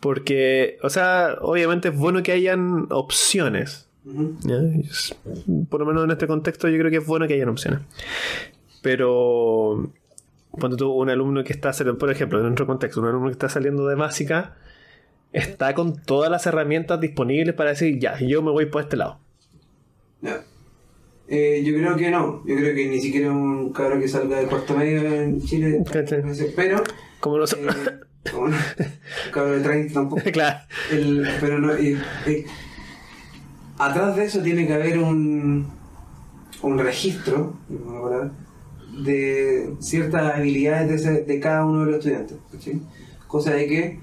Porque, 0.00 0.78
o 0.82 0.90
sea, 0.90 1.36
obviamente 1.40 1.88
es 1.88 1.96
bueno 1.96 2.22
que 2.22 2.32
hayan 2.32 2.88
opciones. 2.90 3.88
Por 5.68 5.80
lo 5.80 5.86
menos 5.86 6.04
en 6.04 6.10
este 6.10 6.26
contexto 6.26 6.68
yo 6.68 6.76
creo 6.78 6.90
que 6.90 6.96
es 6.96 7.06
bueno 7.06 7.28
que 7.28 7.34
hayan 7.34 7.48
opciones. 7.48 7.80
Pero 8.82 9.92
cuando 10.52 10.76
tú 10.76 10.90
un 10.92 11.10
alumno 11.10 11.42
que 11.44 11.52
está 11.52 11.72
saliendo, 11.72 11.98
por 11.98 12.10
ejemplo, 12.10 12.40
en 12.40 12.52
otro 12.52 12.66
contexto, 12.66 13.00
un 13.00 13.08
alumno 13.08 13.26
que 13.28 13.32
está 13.32 13.48
saliendo 13.48 13.86
de 13.86 13.94
básica, 13.94 14.54
está 15.32 15.74
con 15.74 15.96
todas 15.96 16.30
las 16.30 16.46
herramientas 16.46 17.00
disponibles 17.00 17.54
para 17.54 17.70
decir, 17.70 17.98
ya, 17.98 18.18
yo 18.20 18.42
me 18.42 18.50
voy 18.50 18.66
por 18.66 18.82
este 18.82 18.96
lado. 18.96 19.18
Ya. 20.20 20.44
Eh, 21.28 21.62
yo 21.64 21.74
creo 21.74 21.96
que 21.96 22.10
no, 22.10 22.42
yo 22.46 22.56
creo 22.56 22.74
que 22.74 22.88
ni 22.88 23.00
siquiera 23.00 23.30
un 23.30 23.72
cabro 23.72 23.98
que 23.98 24.08
salga 24.08 24.38
de 24.38 24.46
cuarto 24.46 24.76
medio 24.76 25.02
en 25.02 25.40
Chile, 25.40 25.78
no 25.78 25.84
pero 26.54 26.82
Como 27.20 27.38
no 27.38 27.44
eh, 27.44 27.48
como 28.30 28.48
no, 28.48 28.56
un 29.26 29.32
cabro 29.32 29.52
de 29.52 29.60
30 29.60 29.94
tampoco. 29.94 30.22
claro. 30.32 30.58
El- 30.90 31.26
pero 31.40 31.58
no, 31.58 31.72
eh, 31.74 31.96
atrás 33.78 34.16
de 34.16 34.24
eso 34.24 34.42
tiene 34.42 34.66
que 34.66 34.74
haber 34.74 34.98
un, 34.98 35.66
un 36.62 36.78
registro 36.78 37.54
una 37.70 38.02
palabra, 38.02 38.30
de 38.92 39.74
ciertas 39.80 40.34
habilidades 40.34 40.88
de, 40.88 40.94
ese- 40.96 41.22
de 41.24 41.40
cada 41.40 41.64
uno 41.64 41.80
de 41.80 41.86
los 41.86 41.96
estudiantes. 41.96 42.36
¿cachai? 42.52 42.80
Cosa 43.26 43.52
de 43.54 43.66
que 43.66 43.98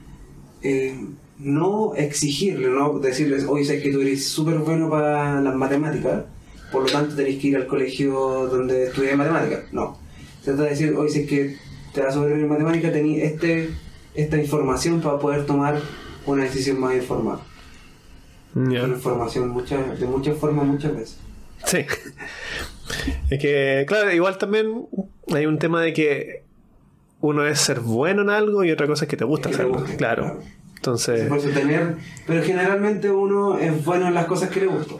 eh, 0.61 1.05
no 1.37 1.93
exigirle, 1.95 2.69
no 2.69 2.99
decirles, 2.99 3.45
oye, 3.47 3.63
sabes 3.65 3.83
que 3.83 3.91
tú 3.91 4.01
eres 4.01 4.27
súper 4.27 4.57
bueno 4.59 4.89
para 4.89 5.39
las 5.41 5.55
matemáticas, 5.55 6.23
por 6.71 6.83
lo 6.83 6.89
tanto 6.91 7.15
tenéis 7.15 7.39
que 7.39 7.47
ir 7.49 7.55
al 7.57 7.67
colegio 7.67 8.13
donde 8.47 8.85
estudias 8.85 9.15
matemáticas. 9.17 9.71
No. 9.71 9.97
Se 10.41 10.51
trata 10.51 10.63
de 10.63 10.69
decir, 10.71 10.93
oye, 10.95 11.09
si 11.09 11.19
es 11.21 11.27
que 11.27 11.55
te 11.93 12.01
vas 12.01 12.15
a 12.15 12.19
ver 12.21 12.33
en 12.37 12.47
matemáticas, 12.47 12.91
tenéis 12.91 13.23
este, 13.23 13.69
esta 14.15 14.37
información 14.37 15.01
para 15.01 15.17
poder 15.19 15.45
tomar 15.45 15.79
una 16.25 16.43
decisión 16.43 16.79
más 16.79 16.95
informada. 16.95 17.41
Una 18.85 18.95
información 18.95 19.49
muchas, 19.49 19.99
de 19.99 20.05
muchas 20.07 20.37
formas, 20.37 20.65
muchas 20.65 20.95
veces. 20.95 21.17
Sí. 21.65 21.79
Es 23.29 23.39
que, 23.39 23.85
claro, 23.87 24.11
igual 24.11 24.37
también 24.37 24.87
hay 25.33 25.45
un 25.45 25.59
tema 25.59 25.81
de 25.81 25.93
que 25.93 26.43
uno 27.21 27.45
es 27.45 27.59
ser 27.59 27.79
bueno 27.81 28.21
en 28.21 28.29
algo 28.29 28.63
y 28.63 28.71
otra 28.71 28.87
cosa 28.87 29.05
es 29.05 29.09
que 29.09 29.17
te 29.17 29.25
gusta 29.25 29.49
Que 29.49 29.55
te 29.57 29.61
hacerlo. 29.63 29.83
claro. 29.97 30.23
claro. 30.23 30.39
Entonces, 30.75 31.27
Por 31.27 31.37
eso 31.39 31.49
tener, 31.49 31.95
pero 32.25 32.41
generalmente 32.41 33.11
uno 33.11 33.57
es 33.57 33.83
bueno 33.83 34.07
en 34.07 34.13
las 34.13 34.25
cosas 34.27 34.49
que 34.49 34.61
le 34.61 34.67
gustan. 34.67 34.97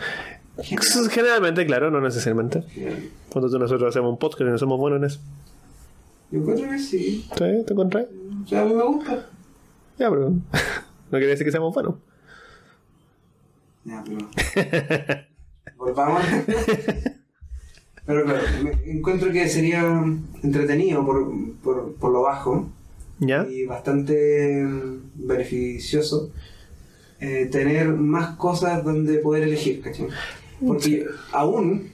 generalmente, 1.10 1.66
claro, 1.66 1.90
no 1.90 2.02
necesariamente. 2.02 2.64
Cuando 3.30 3.50
tú- 3.50 3.58
nosotros 3.60 3.90
hacemos 3.90 4.12
un 4.12 4.20
podcast 4.20 4.42
y 4.42 4.46
no 4.46 4.58
somos 4.58 4.78
buenos 4.78 5.00
en 5.00 5.06
eso. 5.06 5.20
Yo 6.32 6.40
encuentro 6.40 6.70
que 6.70 6.78
sí. 6.80 7.26
¿Sí? 7.32 7.64
¿Te 7.66 7.74
encontrás? 7.74 8.06
O 8.44 8.48
sea, 8.48 8.62
a 8.62 8.66
mí 8.66 8.74
me 8.74 8.84
gusta. 8.84 9.26
Ya, 9.98 10.10
pero 10.10 10.30
no 10.32 10.40
quiere 11.12 11.28
decir 11.28 11.46
que 11.46 11.52
seamos 11.52 11.74
buenos. 11.74 11.96
Ya, 13.86 14.04
pero. 14.06 14.30
Volvamos. 15.78 16.22
pero 18.10 18.24
claro, 18.26 18.42
me- 18.64 18.92
encuentro 18.92 19.32
que 19.32 19.48
sería 19.48 19.84
entretenido 20.42 21.06
por, 21.06 21.32
por, 21.64 21.94
por 21.94 22.12
lo 22.12 22.24
bajo 22.24 22.68
¿Ya? 23.20 23.46
y 23.48 23.66
bastante 23.66 24.66
beneficioso 25.14 26.32
eh, 27.20 27.48
tener 27.52 27.90
más 27.90 28.36
cosas 28.38 28.84
donde 28.84 29.20
poder 29.20 29.44
elegir, 29.44 29.82
¿cachai? 29.82 30.08
Porque 30.66 31.06
aún, 31.32 31.92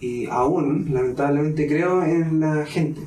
y 0.00 0.26
aún, 0.26 0.88
lamentablemente, 0.92 1.66
creo 1.68 2.02
en 2.02 2.40
la 2.40 2.66
gente. 2.66 3.00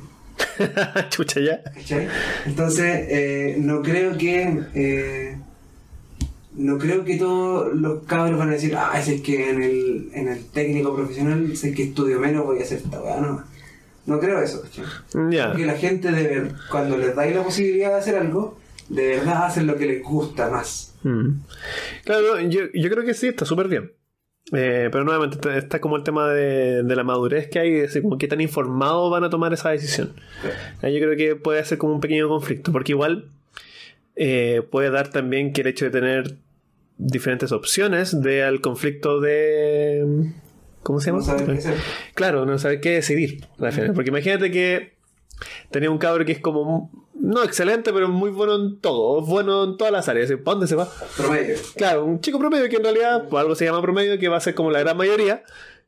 Chucha, 1.10 1.40
ya. 1.40 1.62
¿Cachai? 1.64 2.08
Entonces, 2.46 3.06
eh, 3.08 3.56
no 3.58 3.82
creo 3.82 4.16
que. 4.16 4.58
eh, 4.74 5.31
no 6.56 6.78
creo 6.78 7.04
que 7.04 7.16
todos 7.16 7.74
los 7.74 8.04
cabros 8.04 8.38
van 8.38 8.50
a 8.50 8.52
decir, 8.52 8.74
ah, 8.76 8.92
ese 8.98 9.16
es 9.16 9.20
que 9.22 9.50
en 9.50 9.62
el, 9.62 10.10
en 10.12 10.28
el 10.28 10.44
técnico 10.46 10.94
profesional, 10.94 11.56
sé 11.56 11.74
que 11.74 11.84
estudio 11.84 12.20
menos, 12.20 12.44
voy 12.44 12.58
a 12.58 12.62
hacer 12.62 12.78
esta 12.78 13.00
weá, 13.00 13.20
no. 13.20 13.44
No 14.04 14.18
creo 14.18 14.42
eso. 14.42 14.62
Ya. 15.30 15.48
Porque 15.48 15.64
la 15.64 15.74
gente, 15.74 16.10
de 16.10 16.50
cuando 16.70 16.96
les 16.96 17.14
dais 17.14 17.36
la 17.36 17.44
posibilidad 17.44 17.90
de 17.90 17.94
hacer 17.94 18.16
algo, 18.16 18.58
de 18.88 19.08
verdad 19.16 19.46
hacen 19.46 19.66
lo 19.66 19.76
que 19.76 19.86
les 19.86 20.02
gusta 20.02 20.50
más. 20.50 20.94
Mm. 21.04 21.40
Claro, 22.04 22.40
yo, 22.40 22.62
yo 22.74 22.90
creo 22.90 23.04
que 23.04 23.14
sí, 23.14 23.28
está 23.28 23.44
súper 23.44 23.68
bien. 23.68 23.92
Eh, 24.52 24.88
pero 24.90 25.04
nuevamente 25.04 25.36
está, 25.36 25.56
está 25.56 25.80
como 25.80 25.96
el 25.96 26.02
tema 26.02 26.28
de, 26.30 26.82
de 26.82 26.96
la 26.96 27.04
madurez 27.04 27.48
que 27.48 27.60
hay, 27.60 27.80
así 27.82 28.02
como 28.02 28.18
qué 28.18 28.26
tan 28.26 28.40
informados 28.40 29.08
van 29.10 29.22
a 29.22 29.30
tomar 29.30 29.52
esa 29.52 29.70
decisión. 29.70 30.14
Eh, 30.82 30.92
Yo 30.92 30.98
creo 30.98 31.16
que 31.16 31.36
puede 31.36 31.64
ser 31.64 31.78
como 31.78 31.94
un 31.94 32.00
pequeño 32.00 32.28
conflicto, 32.28 32.72
porque 32.72 32.92
igual 32.92 33.26
eh, 34.16 34.62
puede 34.70 34.90
dar 34.90 35.08
también 35.08 35.52
que 35.52 35.60
el 35.60 35.68
hecho 35.68 35.84
de 35.84 35.90
tener 35.92 36.36
diferentes 37.04 37.52
opciones 37.52 38.20
de 38.20 38.42
al 38.42 38.60
conflicto 38.60 39.20
de... 39.20 40.32
¿Cómo 40.82 41.00
se 41.00 41.10
llama? 41.10 41.24
No 41.24 41.52
hacer. 41.52 41.74
Claro, 42.14 42.44
no 42.44 42.58
saber 42.58 42.80
qué 42.80 42.90
decidir. 42.90 43.46
Porque 43.94 44.10
imagínate 44.10 44.50
que 44.50 44.94
tenía 45.70 45.90
un 45.90 45.98
cabro 45.98 46.24
que 46.24 46.32
es 46.32 46.40
como, 46.40 46.90
no 47.14 47.44
excelente, 47.44 47.92
pero 47.92 48.08
muy 48.08 48.30
bueno 48.30 48.56
en 48.56 48.80
todo, 48.80 49.20
bueno 49.22 49.64
en 49.64 49.76
todas 49.76 49.92
las 49.92 50.08
áreas. 50.08 50.30
¿Para 50.30 50.54
dónde 50.54 50.66
se 50.66 50.74
va? 50.74 50.88
Promedio. 51.16 51.56
Claro, 51.76 52.04
un 52.04 52.20
chico 52.20 52.38
promedio 52.38 52.68
que 52.68 52.76
en 52.76 52.82
realidad, 52.82 53.28
por 53.28 53.40
algo 53.40 53.54
se 53.54 53.64
llama 53.64 53.80
promedio, 53.80 54.18
que 54.18 54.28
va 54.28 54.38
a 54.38 54.40
ser 54.40 54.54
como 54.54 54.70
la 54.70 54.80
gran 54.80 54.96
mayoría. 54.96 55.44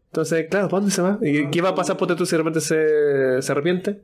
Entonces, 0.06 0.46
claro, 0.48 0.68
¿para 0.68 0.80
dónde 0.80 0.94
se 0.94 1.02
va? 1.02 1.18
¿Y 1.22 1.50
qué 1.50 1.60
va 1.60 1.70
a 1.70 1.74
pasar 1.74 1.96
por 1.96 2.14
tú 2.14 2.24
si 2.24 2.32
de 2.32 2.38
repente 2.38 2.60
se, 2.60 3.42
se 3.42 3.52
arrepiente? 3.52 4.00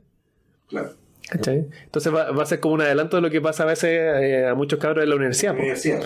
Claro. 0.67 0.93
¿Cachai? 1.29 1.67
Entonces 1.85 2.13
va, 2.13 2.31
va 2.31 2.43
a 2.43 2.45
ser 2.45 2.59
como 2.59 2.73
un 2.73 2.81
adelanto 2.81 3.15
de 3.15 3.21
lo 3.21 3.29
que 3.29 3.39
pasa 3.39 3.63
a 3.63 3.67
veces 3.67 3.89
eh, 3.91 4.45
a 4.45 4.53
muchos 4.55 4.79
cabros 4.79 5.03
en 5.03 5.09
la 5.09 5.15
universidad. 5.15 5.53
Universidad. 5.53 6.01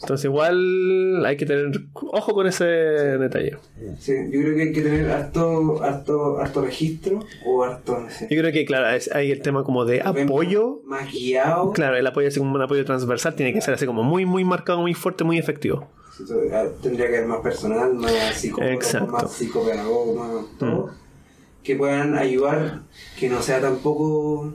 Entonces 0.00 0.24
igual 0.26 1.24
hay 1.24 1.36
que 1.36 1.46
tener 1.46 1.70
ojo 1.94 2.34
con 2.34 2.46
ese 2.46 2.64
detalle. 2.64 3.56
Sí, 3.98 4.12
yo 4.30 4.40
creo 4.40 4.54
que 4.56 4.62
hay 4.62 4.72
que 4.72 4.82
tener 4.82 5.10
harto, 5.10 5.82
harto, 5.82 6.38
harto 6.40 6.60
registro 6.62 7.20
o 7.46 7.62
harto, 7.64 7.98
no 8.00 8.10
sé. 8.10 8.26
Yo 8.30 8.40
creo 8.40 8.52
que, 8.52 8.64
claro, 8.66 8.90
es- 8.94 9.10
hay 9.14 9.30
el 9.30 9.40
tema 9.40 9.64
como 9.64 9.84
de 9.84 10.02
apoyo. 10.02 10.80
Más 10.84 11.10
guiado. 11.10 11.72
Claro, 11.72 11.96
el 11.96 12.06
apoyo 12.06 12.28
así 12.28 12.38
como 12.38 12.54
un 12.54 12.60
apoyo 12.62 12.84
transversal 12.84 13.34
tiene 13.34 13.52
que 13.54 13.60
ser 13.60 13.74
así 13.74 13.86
como 13.86 14.02
muy, 14.02 14.26
muy 14.26 14.44
marcado, 14.44 14.80
muy 14.80 14.94
fuerte, 14.94 15.24
muy 15.24 15.38
efectivo. 15.38 15.88
Sí, 16.16 16.24
ah, 16.52 16.64
Tendría 16.82 17.08
que 17.08 17.16
haber 17.16 17.28
más 17.28 17.40
personal, 17.40 17.94
más 17.94 18.12
psicólogo. 18.34 18.72
Mm. 18.78 19.10
más 19.10 19.32
psicopedagogo, 19.32 20.14
más 20.14 20.44
todo. 20.58 20.90
Que 21.62 21.76
puedan 21.76 22.16
ayudar, 22.18 22.82
que 23.18 23.28
no 23.30 23.40
sea 23.40 23.60
tampoco 23.60 24.52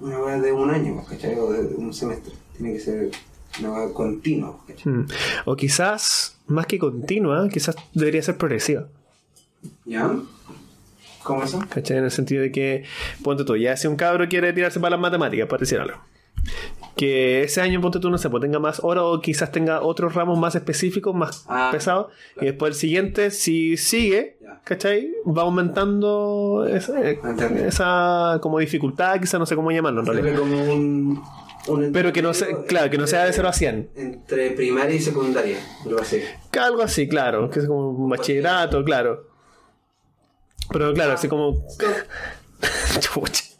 una 0.00 0.18
weá 0.22 0.40
de 0.40 0.52
un 0.52 0.70
año, 0.70 1.02
¿cachai? 1.08 1.36
O 1.38 1.50
de 1.52 1.74
un 1.74 1.92
semestre. 1.92 2.32
Tiene 2.56 2.74
que 2.74 2.80
ser 2.80 3.10
una 3.60 3.70
weá 3.72 3.92
continua, 3.92 4.58
¿cachai? 4.66 4.92
Mm. 4.92 5.06
O 5.44 5.56
quizás, 5.56 6.38
más 6.46 6.66
que 6.66 6.78
continua, 6.78 7.48
quizás 7.48 7.76
debería 7.92 8.22
ser 8.22 8.36
progresiva. 8.36 8.86
¿Ya? 9.84 10.10
¿Cómo 11.22 11.42
eso? 11.42 11.58
¿Cachai? 11.70 11.98
En 11.98 12.04
el 12.04 12.10
sentido 12.10 12.42
de 12.42 12.52
que, 12.52 12.84
ponte 13.22 13.44
tú, 13.44 13.56
ya 13.56 13.76
si 13.76 13.86
un 13.86 13.96
cabro 13.96 14.28
quiere 14.28 14.52
tirarse 14.52 14.78
para 14.80 14.90
las 14.90 15.00
matemáticas, 15.00 15.48
por 15.48 15.58
decir 15.60 15.78
algo. 15.78 15.98
Que 16.96 17.42
ese 17.44 17.60
año, 17.60 17.80
ponte 17.80 17.98
tú, 17.98 18.10
no 18.10 18.18
sé, 18.18 18.28
pues 18.30 18.40
tenga 18.42 18.58
más 18.58 18.80
horas 18.84 19.04
o 19.06 19.20
quizás 19.20 19.50
tenga 19.50 19.80
otros 19.80 20.14
ramos 20.14 20.38
más 20.38 20.54
específicos, 20.54 21.14
más 21.14 21.44
Ah, 21.48 21.70
pesados. 21.72 22.12
Y 22.40 22.44
después 22.44 22.74
el 22.74 22.78
siguiente, 22.78 23.30
si 23.30 23.76
sigue, 23.76 24.36
Ya. 24.40 24.60
¿cachai? 24.64 25.10
Va 25.26 25.42
aumentando 25.42 26.66
esa, 26.68 27.00
esa 27.66 28.38
como 28.42 28.58
dificultad, 28.58 29.18
quizás 29.18 29.40
no 29.40 29.46
sé 29.46 29.56
cómo 29.56 29.70
llamarlo 29.72 30.00
en 30.00 30.06
realidad. 30.06 30.34
Hacerle 30.34 30.40
como 30.56 30.72
un, 30.72 31.22
un 31.68 31.92
Pero 31.92 32.12
que 32.12 32.22
no 32.22 32.34
sea, 32.34 32.48
claro, 32.66 32.90
que 32.90 32.98
no 32.98 33.06
sea 33.06 33.24
de 33.24 33.32
0 33.32 33.48
a 33.48 33.52
100. 33.52 33.90
Entre 33.96 34.50
primaria 34.50 34.96
y 34.96 35.00
secundaria, 35.00 35.58
algo 35.84 36.00
así. 36.00 36.20
Algo 36.52 36.82
así, 36.82 37.08
claro, 37.08 37.50
que 37.50 37.60
es 37.60 37.66
como 37.66 37.90
un 37.90 38.08
bachillerato, 38.08 38.84
claro. 38.84 39.28
Pero 40.70 40.92
claro, 40.94 41.12
así 41.12 41.28
como. 41.28 41.66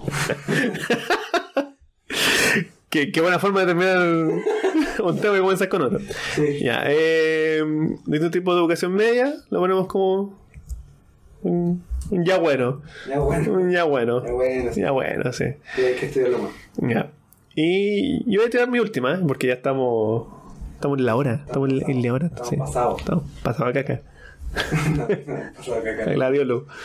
Qué, 2.90 3.12
qué 3.12 3.20
buena 3.20 3.38
forma 3.38 3.60
de 3.60 3.66
terminar 3.66 3.98
un 5.04 5.20
tema 5.20 5.36
y 5.36 5.40
comenzar 5.40 5.68
con 5.68 5.82
otro. 5.82 6.00
Sí. 6.34 6.58
Ya, 6.60 6.82
eh, 6.86 7.62
de 8.04 8.16
este 8.16 8.30
tipo 8.30 8.52
de 8.52 8.60
educación 8.60 8.94
media, 8.94 9.32
lo 9.48 9.60
ponemos 9.60 9.86
como 9.86 10.39
un, 11.42 11.84
un 12.10 12.24
ya 12.24 12.38
bueno. 12.38 12.82
Ya 13.08 13.18
bueno. 13.18 13.52
Un 13.52 13.70
ya 13.70 13.84
bueno. 13.84 14.24
Ya 14.24 14.32
bueno, 14.32 14.72
sí. 14.72 14.80
Ya 14.80 14.90
bueno, 14.90 15.32
sí. 15.32 15.44
Y 15.78 15.80
hay 15.80 15.94
que 15.94 16.06
estudiarlo 16.06 16.38
más. 16.38 16.52
Ya. 16.76 17.10
Y 17.54 18.24
yo 18.30 18.40
voy 18.40 18.48
a 18.48 18.50
tirar 18.50 18.70
mi 18.70 18.78
última, 18.78 19.14
¿eh? 19.14 19.18
porque 19.26 19.46
ya 19.46 19.54
estamos. 19.54 20.28
Estamos 20.74 20.98
en 20.98 21.06
la 21.06 21.16
hora. 21.16 21.42
Estamos 21.46 21.70
en 21.70 21.90
en 21.90 22.02
la 22.02 22.12
hora. 22.12 22.26
Estamos 22.26 22.48
sí. 22.48 22.56
pasados. 22.56 23.00
Estamos 23.00 23.24
pasados 23.42 23.70
a 23.70 23.72
caca. 23.72 24.02
No, 24.96 25.06
no, 25.06 25.74
acá. 25.74 26.10
A 26.10 26.12
Gladiolo. 26.12 26.66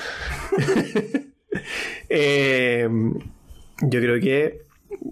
Eh, 2.10 2.88
yo 3.82 4.00
creo 4.02 4.20
que. 4.20 4.66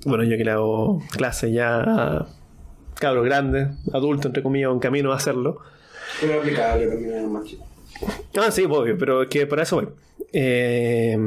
Bueno, 0.05 0.23
yo 0.25 0.37
que 0.37 0.43
le 0.43 0.51
hago 0.51 1.01
clase 1.11 1.51
ya 1.51 1.81
a 1.81 2.27
cabros 2.99 3.25
grandes, 3.25 3.69
adultos, 3.93 4.27
entre 4.27 4.43
comillas, 4.43 4.71
en 4.71 4.79
camino 4.79 5.11
a 5.13 5.15
hacerlo. 5.15 5.59
Pero 6.21 6.39
aplicable 6.39 6.87
también 6.87 7.13
en 7.13 7.23
el 7.23 7.29
más 7.29 7.45
chico. 7.45 7.65
Ah, 8.37 8.51
sí, 8.51 8.65
obvio, 8.65 8.97
pero 8.97 9.27
que 9.29 9.45
para 9.47 9.63
eso 9.63 9.75
voy. 9.77 9.89
Eh, 10.31 11.17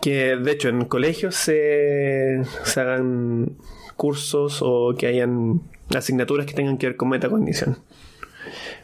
que 0.00 0.36
de 0.36 0.52
hecho 0.52 0.68
en 0.68 0.84
colegios 0.84 1.34
se, 1.34 2.42
se 2.64 2.80
hagan 2.80 3.56
cursos 3.96 4.60
o 4.62 4.94
que 4.96 5.06
hayan 5.06 5.62
asignaturas 5.94 6.46
que 6.46 6.54
tengan 6.54 6.78
que 6.78 6.88
ver 6.88 6.96
con 6.96 7.08
metacognición. 7.08 7.78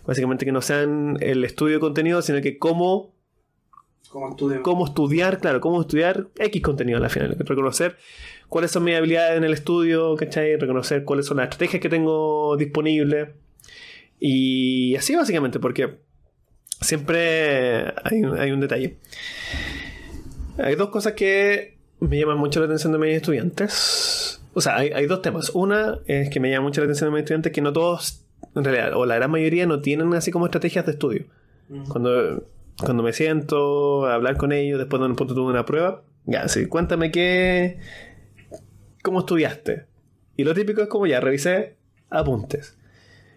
Básicamente 0.07 0.45
que 0.45 0.53
no 0.53 0.63
sean 0.63 1.19
el 1.21 1.45
estudio 1.45 1.75
de 1.75 1.81
contenido, 1.81 2.23
sino 2.23 2.41
que 2.41 2.59
cómo, 2.59 3.13
¿Cómo 4.11 4.37
cómo 4.63 4.87
estudiar, 4.87 5.39
claro, 5.39 5.61
cómo 5.61 5.81
estudiar 5.81 6.29
X 6.37 6.63
contenido 6.63 6.99
a 6.99 7.01
la 7.01 7.09
final. 7.09 7.37
Reconocer 7.39 7.97
cuáles 8.49 8.73
son 8.73 8.83
mis 8.85 8.97
habilidades 8.97 9.37
en 9.37 9.45
el 9.45 9.53
estudio, 9.53 10.17
¿cachai? 10.17 10.57
Reconocer 10.57 11.05
cuáles 11.05 11.27
son 11.27 11.37
las 11.37 11.45
estrategias 11.45 11.81
que 11.81 11.89
tengo 11.89 12.57
disponibles. 12.57 13.29
Y 14.19 14.97
así 14.97 15.15
básicamente, 15.15 15.61
porque 15.61 16.01
siempre 16.81 17.93
hay, 18.05 18.23
un- 18.25 18.39
hay 18.39 18.51
un 18.53 18.61
detalle. 18.61 18.97
Hay 20.59 20.75
dos 20.75 20.91
cosas 20.91 21.15
que 21.15 21.77
me 22.01 22.19
llaman 22.19 22.39
mucho 22.39 22.61
la 22.61 22.67
atención 22.67 22.93
de 22.93 22.99
mis 22.99 23.15
estudiantes. 23.17 24.43
O 24.53 24.61
sea, 24.61 24.77
hay, 24.77 24.91
hay 24.91 25.07
dos 25.07 25.23
temas. 25.23 25.51
Una 25.55 25.99
es 26.07 26.29
que 26.31 26.41
me 26.41 26.51
llama 26.51 26.67
mucho 26.69 26.81
la 26.81 26.87
atención 26.87 27.09
de 27.11 27.15
mis 27.15 27.21
estudiantes 27.21 27.53
que 27.53 27.61
no 27.63 27.73
todos, 27.73 28.25
en 28.55 28.65
realidad, 28.65 28.95
o 28.95 29.07
la 29.07 29.17
gran 29.17 29.31
mayoría, 29.31 29.67
no 29.67 29.81
tienen 29.81 30.13
así 30.15 30.31
como 30.31 30.47
estrategias 30.47 30.87
de 30.87 30.93
estudio. 30.93 31.25
Cuando, 31.89 32.43
cuando 32.83 33.03
me 33.05 33.13
siento 33.13 34.07
a 34.07 34.15
hablar 34.15 34.37
con 34.37 34.51
ellos 34.53 34.79
después 34.79 35.01
de 35.01 35.07
un 35.07 35.15
punto 35.15 35.35
de 35.35 35.41
una 35.41 35.65
prueba, 35.65 36.03
ya, 36.27 36.49
sí, 36.49 36.67
cuéntame 36.67 37.13
qué. 37.13 37.79
¿Cómo 39.03 39.21
estudiaste? 39.21 39.85
Y 40.37 40.45
lo 40.45 40.53
típico 40.53 40.83
es 40.83 40.89
como 40.89 41.07
ya, 41.07 41.21
revisé 41.21 41.77
apuntes. 42.11 42.77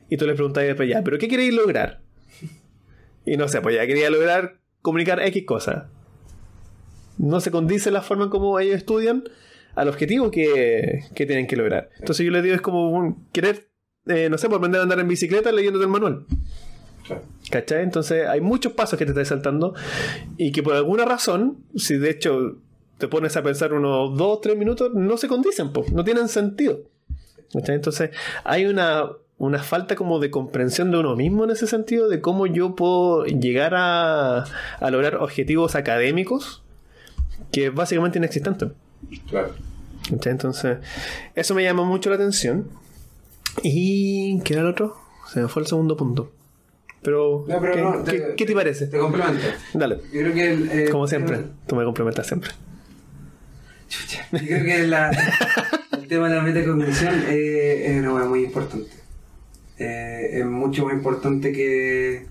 Y 0.10 0.18
tú 0.18 0.26
les 0.26 0.36
preguntas 0.36 0.64
después, 0.64 0.90
ya, 0.90 1.04
¿pero 1.04 1.18
qué 1.20 1.28
queréis 1.28 1.54
lograr? 1.54 2.00
Y 3.26 3.38
no 3.38 3.48
sé, 3.48 3.62
pues 3.62 3.76
ya 3.76 3.88
quería 3.88 4.10
lograr 4.10 4.60
comunicar 4.82 5.22
X 5.22 5.46
cosas. 5.46 5.86
No 7.18 7.40
se 7.40 7.52
condice 7.52 7.92
la 7.92 8.02
forma 8.02 8.26
en 8.26 8.30
cómo 8.30 8.60
ellos 8.60 8.76
estudian 8.76 9.24
al 9.76 9.88
objetivo 9.88 10.30
que, 10.30 11.06
que 11.16 11.26
tienen 11.26 11.48
que 11.48 11.56
lograr. 11.56 11.90
Entonces 12.00 12.26
yo 12.26 12.32
les 12.32 12.44
digo, 12.44 12.56
es 12.56 12.62
como 12.62 13.26
querer, 13.32 13.70
eh, 14.08 14.30
no 14.30 14.38
sé, 14.38 14.48
por 14.48 14.58
aprender 14.58 14.80
a 14.80 14.84
andar 14.84 15.00
en 15.00 15.08
bicicleta 15.08 15.52
leyéndote 15.52 15.86
el 15.86 15.92
manual. 15.92 16.26
¿Cachai? 17.50 17.84
Entonces 17.84 18.28
hay 18.28 18.42
muchos 18.42 18.74
pasos 18.74 18.98
que 18.98 19.06
te 19.06 19.12
estás 19.12 19.28
saltando 19.28 19.74
y 20.38 20.52
que 20.52 20.64
por 20.64 20.76
alguna 20.76 21.06
razón, 21.06 21.66
si 21.76 21.98
de 21.98 22.10
hecho 22.10 22.58
te 22.98 23.08
pones 23.08 23.36
a 23.36 23.44
pensar 23.44 23.74
unos 23.74 24.18
2 24.18 24.22
o 24.22 24.40
3 24.40 24.58
minutos, 24.58 24.92
no 24.94 25.18
se 25.18 25.28
condicen, 25.28 25.72
po, 25.74 25.86
no 25.92 26.04
tienen 26.04 26.28
sentido. 26.28 26.80
¿Cachai? 27.52 27.76
Entonces, 27.76 28.12
hay 28.44 28.66
una, 28.66 29.10
una 29.38 29.62
falta 29.62 29.96
como 29.96 30.20
de 30.20 30.30
comprensión 30.32 30.92
de 30.92 31.00
uno 31.00 31.16
mismo 31.16 31.44
en 31.44 31.52
ese 31.52 31.68
sentido, 31.68 32.08
de 32.10 32.22
cómo 32.22 32.46
yo 32.48 32.76
puedo 32.76 33.26
llegar 33.26 33.74
a, 33.76 34.44
a 34.80 34.92
lograr 34.92 35.16
objetivos 35.18 35.76
académicos 35.76 36.64
que 37.52 37.68
es 37.68 37.74
básicamente 37.74 38.18
inexistente. 38.20 38.68
Claro. 39.30 39.54
Entonces, 40.26 40.78
eso 41.36 41.56
me 41.56 41.64
llama 41.64 41.84
mucho 41.84 42.10
la 42.10 42.16
atención. 42.16 42.68
¿Y 43.62 44.40
qué 44.42 44.54
era 44.54 44.62
el 44.64 44.70
otro? 44.70 44.96
Se 45.32 45.40
me 45.42 45.48
fue 45.48 45.62
el 45.62 45.68
segundo 45.68 45.96
punto. 45.98 46.32
Pero, 47.02 47.46
No, 47.48 47.60
pero 47.60 47.74
¿qué, 47.74 47.82
no, 47.82 48.04
qué- 48.04 48.34
qué 48.38 48.46
te 48.46 48.54
parece? 48.54 48.88
Te 48.88 48.98
complemento. 48.98 49.44
Dale. 49.74 49.98
Yo 50.14 50.22
creo 50.22 50.34
que. 50.34 50.52
el, 50.54 50.72
eh, 50.72 50.90
Como 50.90 51.06
siempre, 51.08 51.40
tú 51.68 51.76
me 51.76 51.84
complementas 51.84 52.26
siempre. 52.28 52.52
Chucha. 53.90 54.26
Yo 54.32 54.40
creo 54.40 54.64
que 54.64 54.88
la- 54.88 55.12
el 55.92 56.08
tema 56.08 56.30
de 56.30 56.36
la 56.36 56.42
metacognición 56.42 57.14
eh, 57.30 57.86
es 57.88 58.00
una 58.00 58.14
hueá 58.14 58.26
muy 58.26 58.46
importante. 58.46 58.90
Eh, 59.80 60.30
es 60.40 60.46
mucho 60.46 60.86
más 60.86 60.94
importante 60.94 61.52
que 61.52 62.26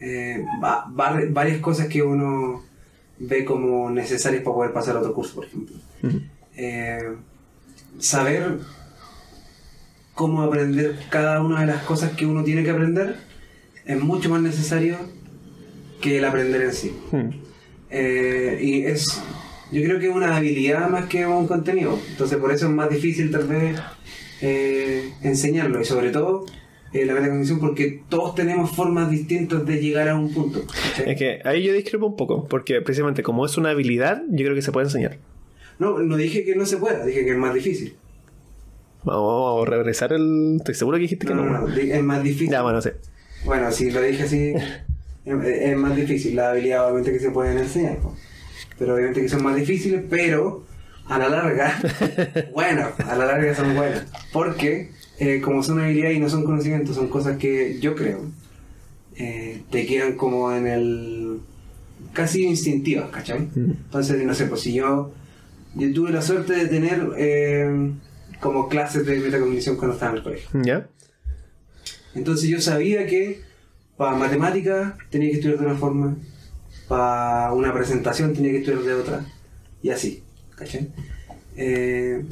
eh, 0.00 0.44
va- 0.62 0.86
va- 0.88 1.20
varias 1.30 1.58
cosas 1.58 1.88
que 1.88 2.02
uno 2.02 2.62
ve 3.18 3.44
como 3.44 3.90
necesarias 3.90 4.42
para 4.42 4.54
poder 4.54 4.72
pasar 4.72 4.96
a 4.96 5.00
otro 5.00 5.12
curso, 5.12 5.34
por 5.34 5.44
ejemplo. 5.46 5.76
Eh, 6.56 7.02
saber 7.98 8.58
cómo 10.14 10.42
aprender 10.42 10.98
cada 11.10 11.42
una 11.42 11.60
de 11.60 11.66
las 11.66 11.82
cosas 11.82 12.12
que 12.12 12.26
uno 12.26 12.44
tiene 12.44 12.62
que 12.64 12.70
aprender 12.70 13.16
es 13.84 14.00
mucho 14.00 14.30
más 14.30 14.40
necesario 14.42 14.96
que 16.00 16.18
el 16.18 16.24
aprender 16.24 16.62
en 16.62 16.72
sí. 16.72 16.96
Eh, 17.90 18.58
y 18.62 18.82
es, 18.84 19.20
yo 19.72 19.82
creo 19.82 19.98
que 19.98 20.08
es 20.08 20.14
una 20.14 20.36
habilidad 20.36 20.88
más 20.88 21.06
que 21.06 21.26
un 21.26 21.46
contenido. 21.46 21.98
Entonces 22.10 22.38
por 22.38 22.52
eso 22.52 22.66
es 22.66 22.72
más 22.72 22.88
difícil 22.88 23.30
tal 23.30 23.46
vez 23.48 23.78
eh, 24.40 25.12
enseñarlo. 25.22 25.80
Y 25.80 25.84
sobre 25.84 26.10
todo 26.10 26.46
eh, 26.92 27.04
la 27.04 27.14
metacognición 27.14 27.60
porque 27.60 28.02
todos 28.08 28.34
tenemos 28.34 28.70
formas 28.70 29.10
distintas 29.10 29.64
de 29.64 29.80
llegar 29.80 30.08
a 30.08 30.16
un 30.16 30.32
punto. 30.32 30.62
Es 31.04 31.16
que 31.16 31.40
ahí 31.44 31.62
yo 31.62 31.72
discrepo 31.72 32.06
un 32.06 32.16
poco, 32.16 32.46
porque 32.48 32.80
precisamente 32.80 33.22
como 33.22 33.46
es 33.46 33.56
una 33.56 33.70
habilidad, 33.70 34.22
yo 34.28 34.44
creo 34.44 34.54
que 34.54 34.62
se 34.62 34.72
puede 34.72 34.86
enseñar. 34.86 35.18
No, 35.78 35.98
no 35.98 36.16
dije 36.16 36.44
que 36.44 36.56
no 36.56 36.66
se 36.66 36.76
pueda, 36.76 37.06
dije 37.06 37.24
que 37.24 37.30
es 37.30 37.38
más 37.38 37.54
difícil. 37.54 37.94
Vamos 39.04 39.66
a 39.66 39.70
regresar 39.70 40.12
el. 40.12 40.56
Estoy 40.58 40.74
seguro 40.74 40.96
que 40.98 41.02
dijiste 41.02 41.26
que 41.26 41.34
No, 41.34 41.44
no. 41.44 41.68
es 41.68 42.02
más 42.02 42.22
difícil. 42.22 42.50
Ya, 42.50 42.62
bueno, 42.62 42.82
sí. 42.82 42.90
Bueno, 43.44 43.70
si 43.72 43.90
lo 43.90 44.02
dije 44.02 44.24
así, 44.24 44.52
es, 45.24 45.76
más 45.76 45.96
difícil. 45.96 46.36
La 46.36 46.50
habilidad 46.50 46.86
obviamente 46.86 47.12
que 47.12 47.18
se 47.18 47.30
pueden 47.30 47.56
enseñar. 47.58 47.98
Pero 48.78 48.94
obviamente 48.94 49.22
que 49.22 49.28
son 49.28 49.42
más 49.42 49.56
difíciles, 49.56 50.02
pero 50.08 50.64
a 51.10 51.18
la 51.18 51.28
larga, 51.28 51.80
bueno, 52.54 52.88
a 53.06 53.16
la 53.16 53.26
larga 53.26 53.54
son 53.54 53.74
buenas. 53.74 54.06
Porque 54.32 54.90
eh, 55.18 55.40
como 55.40 55.62
son 55.62 55.80
habilidades 55.80 56.16
y 56.16 56.20
no 56.20 56.30
son 56.30 56.44
conocimientos, 56.44 56.96
son 56.96 57.08
cosas 57.08 57.36
que 57.36 57.78
yo 57.80 57.94
creo 57.94 58.20
eh, 59.16 59.62
te 59.70 59.86
quedan 59.86 60.16
como 60.16 60.52
en 60.54 60.66
el... 60.66 61.40
casi 62.12 62.44
instintivas, 62.44 63.10
¿cachai? 63.10 63.40
Mm. 63.40 63.72
Entonces, 63.84 64.24
no 64.24 64.34
sé, 64.34 64.46
pues 64.46 64.62
si 64.62 64.72
yo, 64.72 65.12
yo 65.74 65.92
tuve 65.92 66.10
la 66.10 66.22
suerte 66.22 66.54
de 66.54 66.66
tener 66.66 67.06
eh, 67.18 67.92
como 68.40 68.68
clases 68.68 69.04
de 69.04 69.18
metacognición 69.18 69.76
cuando 69.76 69.94
estaba 69.94 70.12
en 70.12 70.18
el 70.18 70.22
colegio. 70.22 70.48
¿Ya? 70.62 70.88
Entonces 72.14 72.48
yo 72.48 72.60
sabía 72.60 73.06
que 73.06 73.42
para 73.96 74.16
matemáticas 74.16 74.94
tenía 75.10 75.28
que 75.30 75.36
estudiar 75.36 75.58
de 75.58 75.66
una 75.66 75.76
forma, 75.76 76.16
para 76.88 77.52
una 77.52 77.74
presentación 77.74 78.32
tenía 78.32 78.52
que 78.52 78.58
estudiar 78.58 78.82
de 78.82 78.94
otra, 78.94 79.26
y 79.82 79.90
así, 79.90 80.22
¿cachai? 80.60 80.88
Eh, 81.56 82.22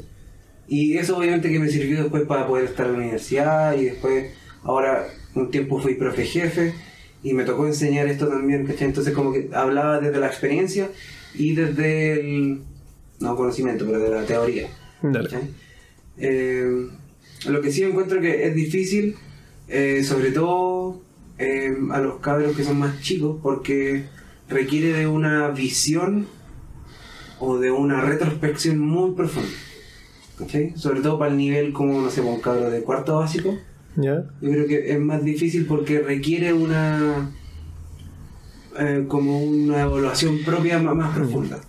y 0.67 0.97
eso 0.97 1.17
obviamente 1.17 1.51
que 1.51 1.59
me 1.59 1.67
sirvió 1.67 2.03
después 2.03 2.23
para 2.23 2.47
poder 2.47 2.65
estar 2.65 2.85
en 2.85 2.93
la 2.93 2.97
universidad 2.99 3.75
y 3.75 3.85
después, 3.85 4.31
ahora 4.63 5.07
un 5.35 5.51
tiempo 5.51 5.79
fui 5.79 5.95
profe 5.95 6.25
jefe 6.25 6.73
y 7.23 7.33
me 7.33 7.43
tocó 7.43 7.65
enseñar 7.65 8.07
esto 8.07 8.27
también, 8.27 8.65
¿cachai? 8.65 8.87
Entonces 8.87 9.13
como 9.13 9.33
que 9.33 9.49
hablaba 9.53 9.99
desde 9.99 10.19
la 10.19 10.27
experiencia 10.27 10.89
y 11.33 11.53
desde 11.55 12.13
el, 12.13 12.61
no 13.19 13.35
conocimiento, 13.35 13.85
pero 13.85 13.99
de 13.99 14.09
la 14.09 14.25
teoría. 14.25 14.69
Eh, 16.17 16.87
lo 17.47 17.61
que 17.61 17.71
sí 17.71 17.83
encuentro 17.83 18.21
que 18.21 18.45
es 18.45 18.55
difícil, 18.55 19.15
eh, 19.67 20.03
sobre 20.03 20.31
todo 20.31 21.01
eh, 21.37 21.75
a 21.91 21.99
los 21.99 22.19
cabros 22.19 22.55
que 22.55 22.63
son 22.63 22.79
más 22.79 23.01
chicos, 23.01 23.39
porque 23.41 24.05
requiere 24.47 24.93
de 24.93 25.07
una 25.07 25.49
visión 25.49 26.27
o 27.39 27.57
de 27.57 27.71
una 27.71 28.01
retrospección 28.01 28.79
muy 28.79 29.11
profunda. 29.11 29.49
¿cachai? 30.39 30.73
Sobre 30.75 31.01
todo 31.01 31.19
para 31.19 31.31
el 31.31 31.37
nivel 31.37 31.73
como, 31.73 32.01
no 32.01 32.09
sé, 32.09 32.21
un 32.21 32.39
cabro 32.39 32.69
de 32.69 32.81
cuarto 32.81 33.17
básico. 33.17 33.57
¿Ya? 33.95 34.23
Yo 34.41 34.51
creo 34.51 34.67
que 34.67 34.91
es 34.91 34.99
más 34.99 35.23
difícil 35.23 35.65
porque 35.65 35.99
requiere 35.99 36.53
una 36.53 37.31
eh, 38.77 39.05
como 39.07 39.43
una 39.43 39.81
evaluación 39.81 40.39
propia 40.45 40.79
más, 40.79 40.95
más 40.95 41.15
profunda. 41.15 41.59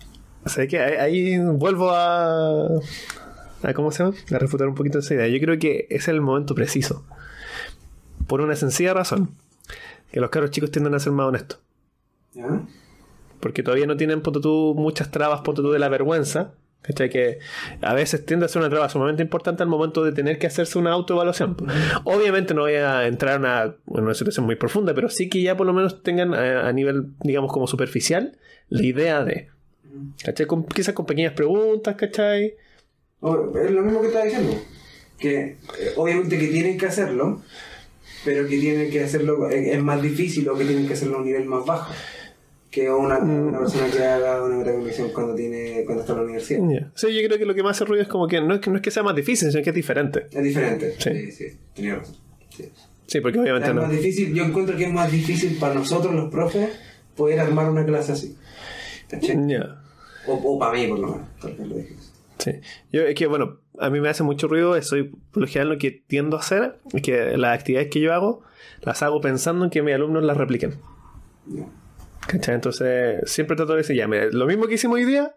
O 0.44 0.48
sea 0.48 0.66
que 0.66 0.78
ahí, 0.78 0.97
ahí 0.97 1.38
vuelvo 1.38 1.90
a, 1.90 2.66
a. 3.62 3.74
¿Cómo 3.74 3.90
se 3.90 4.05
llama? 4.05 4.16
A 4.32 4.38
refutar 4.38 4.68
un 4.68 4.74
poquito 4.74 5.01
esa 5.01 5.14
idea. 5.14 5.26
Yo 5.26 5.40
creo 5.40 5.59
que 5.59 5.86
es 5.90 6.09
el 6.09 6.20
momento 6.20 6.55
preciso. 6.55 7.05
Por 8.26 8.40
una 8.40 8.55
sencilla 8.55 8.94
razón. 8.94 9.30
Que 10.12 10.20
los 10.20 10.30
caros 10.30 10.51
chicos 10.51 10.70
tienden 10.70 10.94
a 10.94 11.01
ser 11.01 11.12
más 11.12 11.26
honestos. 11.26 11.59
¿Ya? 12.34 12.62
Porque 13.40 13.62
todavía 13.62 13.86
no 13.86 13.96
tienen, 13.96 14.22
tú, 14.22 14.74
muchas 14.76 15.10
trabas, 15.10 15.42
tú, 15.42 15.70
de 15.70 15.78
la 15.78 15.88
vergüenza. 15.88 16.52
¿Cachai? 16.82 17.10
Que 17.10 17.38
a 17.82 17.92
veces 17.92 18.24
tiende 18.24 18.46
a 18.46 18.48
ser 18.48 18.60
una 18.62 18.70
traba 18.70 18.88
sumamente 18.88 19.22
importante 19.22 19.62
al 19.62 19.68
momento 19.68 20.02
de 20.02 20.12
tener 20.12 20.38
que 20.38 20.46
hacerse 20.46 20.78
una 20.78 20.92
autoevaluación. 20.92 21.54
Obviamente 22.04 22.54
no 22.54 22.62
voy 22.62 22.72
a 22.72 23.06
entrar 23.06 23.34
en 23.34 23.40
una, 23.42 23.62
en 23.64 24.02
una 24.04 24.14
situación 24.14 24.46
muy 24.46 24.56
profunda, 24.56 24.94
pero 24.94 25.10
sí 25.10 25.28
que 25.28 25.42
ya 25.42 25.58
por 25.58 25.66
lo 25.66 25.74
menos 25.74 26.02
tengan 26.02 26.32
a, 26.32 26.66
a 26.66 26.72
nivel, 26.72 27.08
digamos, 27.22 27.52
como 27.52 27.66
superficial, 27.66 28.38
la 28.70 28.82
idea 28.82 29.22
de. 29.24 29.48
¿Cachai? 30.24 30.46
Con- 30.46 30.64
quizás 30.64 30.94
con 30.94 31.04
pequeñas 31.04 31.34
preguntas, 31.34 31.96
¿cachai? 31.96 32.54
Es 33.22 33.70
lo 33.70 33.82
mismo 33.82 34.00
que 34.00 34.06
estaba 34.06 34.24
diciendo. 34.24 34.56
Que 35.18 35.38
eh, 35.40 35.58
obviamente 35.96 36.38
que 36.38 36.46
tienen 36.48 36.78
que 36.78 36.86
hacerlo, 36.86 37.42
pero 38.24 38.48
que 38.48 38.58
tienen 38.58 38.90
que 38.90 39.04
hacerlo, 39.04 39.50
es, 39.50 39.74
es 39.76 39.82
más 39.82 40.00
difícil 40.00 40.48
o 40.48 40.56
que 40.56 40.64
tienen 40.64 40.86
que 40.86 40.94
hacerlo 40.94 41.16
a 41.16 41.18
un 41.18 41.26
nivel 41.26 41.44
más 41.44 41.66
bajo. 41.66 41.92
Que 42.70 42.88
una, 42.90 43.18
una 43.18 43.59
persona 43.59 43.90
que 43.90 44.05
haga 44.05 44.44
una 44.44 44.56
metacognición 44.59 45.10
cuando 45.12 45.34
tiene 45.34 45.82
cuando 45.84 46.02
está 46.02 46.12
en 46.12 46.18
la 46.18 46.24
universidad. 46.24 46.60
Sí, 46.94 47.12
yo 47.20 47.26
creo 47.26 47.38
que 47.38 47.44
lo 47.44 47.55
que 47.55 47.62
más 47.64 47.76
hace 47.76 47.84
ruido 47.84 48.02
es 48.02 48.09
como 48.09 48.28
que 48.28 48.40
no 48.40 48.55
es 48.55 48.60
que, 48.60 48.70
no 48.70 48.76
es 48.76 48.82
que 48.82 48.90
sea 48.92 49.02
más 49.02 49.16
difícil, 49.16 49.51
sino 49.51 49.62
que 49.64 49.70
es 49.70 49.76
diferente. 49.76 50.28
Es 50.30 50.42
diferente. 50.44 50.94
Sí. 50.98 51.10
Sí, 51.10 51.32
sí, 51.32 51.59
tenía 51.74 51.97
razón. 51.97 52.14
Sí. 52.51 52.70
Sí, 53.06 53.20
porque 53.20 53.40
obviamente 53.40 53.68
Es 53.70 53.74
no. 53.74 53.82
más 53.82 53.90
difícil, 53.90 54.32
yo 54.32 54.44
encuentro 54.44 54.76
que 54.76 54.84
es 54.84 54.92
más 54.92 55.10
difícil 55.10 55.56
para 55.59 55.74
nosotros 55.74 56.14
los 56.14 56.30
profes 56.30 56.68
poder 57.16 57.40
armar 57.40 57.68
una 57.68 57.84
clase 57.84 58.12
así. 58.12 58.36
O, 60.28 60.32
o 60.34 60.59
para 60.59 60.72
mí, 60.72 60.86
por 60.86 60.98
lo 61.01 61.09
menos. 61.09 61.28
Tal 61.40 61.55
vez 61.55 61.66
lo 61.66 61.74
dije. 61.76 61.97
Sí. 62.38 62.52
Yo, 62.92 63.02
es 63.02 63.14
que, 63.16 63.26
bueno, 63.26 63.59
a 63.78 63.90
mí 63.90 64.01
me 64.01 64.09
hace 64.09 64.22
mucho 64.22 64.47
ruido 64.47 64.76
eso 64.76 64.97
y 64.97 65.05
por 65.05 65.42
lo 65.42 65.47
general 65.47 65.70
lo 65.70 65.78
que 65.78 65.90
tiendo 65.90 66.36
a 66.36 66.40
hacer 66.40 66.78
es 66.92 67.02
que 67.02 67.36
las 67.36 67.59
actividades 67.59 67.90
que 67.90 68.01
yo 68.01 68.14
hago 68.14 68.42
las 68.82 69.02
hago 69.02 69.20
pensando 69.20 69.64
en 69.64 69.70
que 69.70 69.82
mis 69.82 69.94
alumnos 69.94 70.22
las 70.22 70.36
repliquen. 70.36 70.76
Ya. 71.48 71.66
¿Cachai? 72.26 72.55
Entonces, 72.55 73.22
siempre 73.30 73.56
trato 73.56 73.72
de 73.72 73.78
decir, 73.78 73.97
ya, 73.97 74.06
mira, 74.06 74.26
lo 74.30 74.47
mismo 74.47 74.66
que 74.66 74.74
hicimos 74.74 74.97
hoy 74.97 75.05
día, 75.05 75.34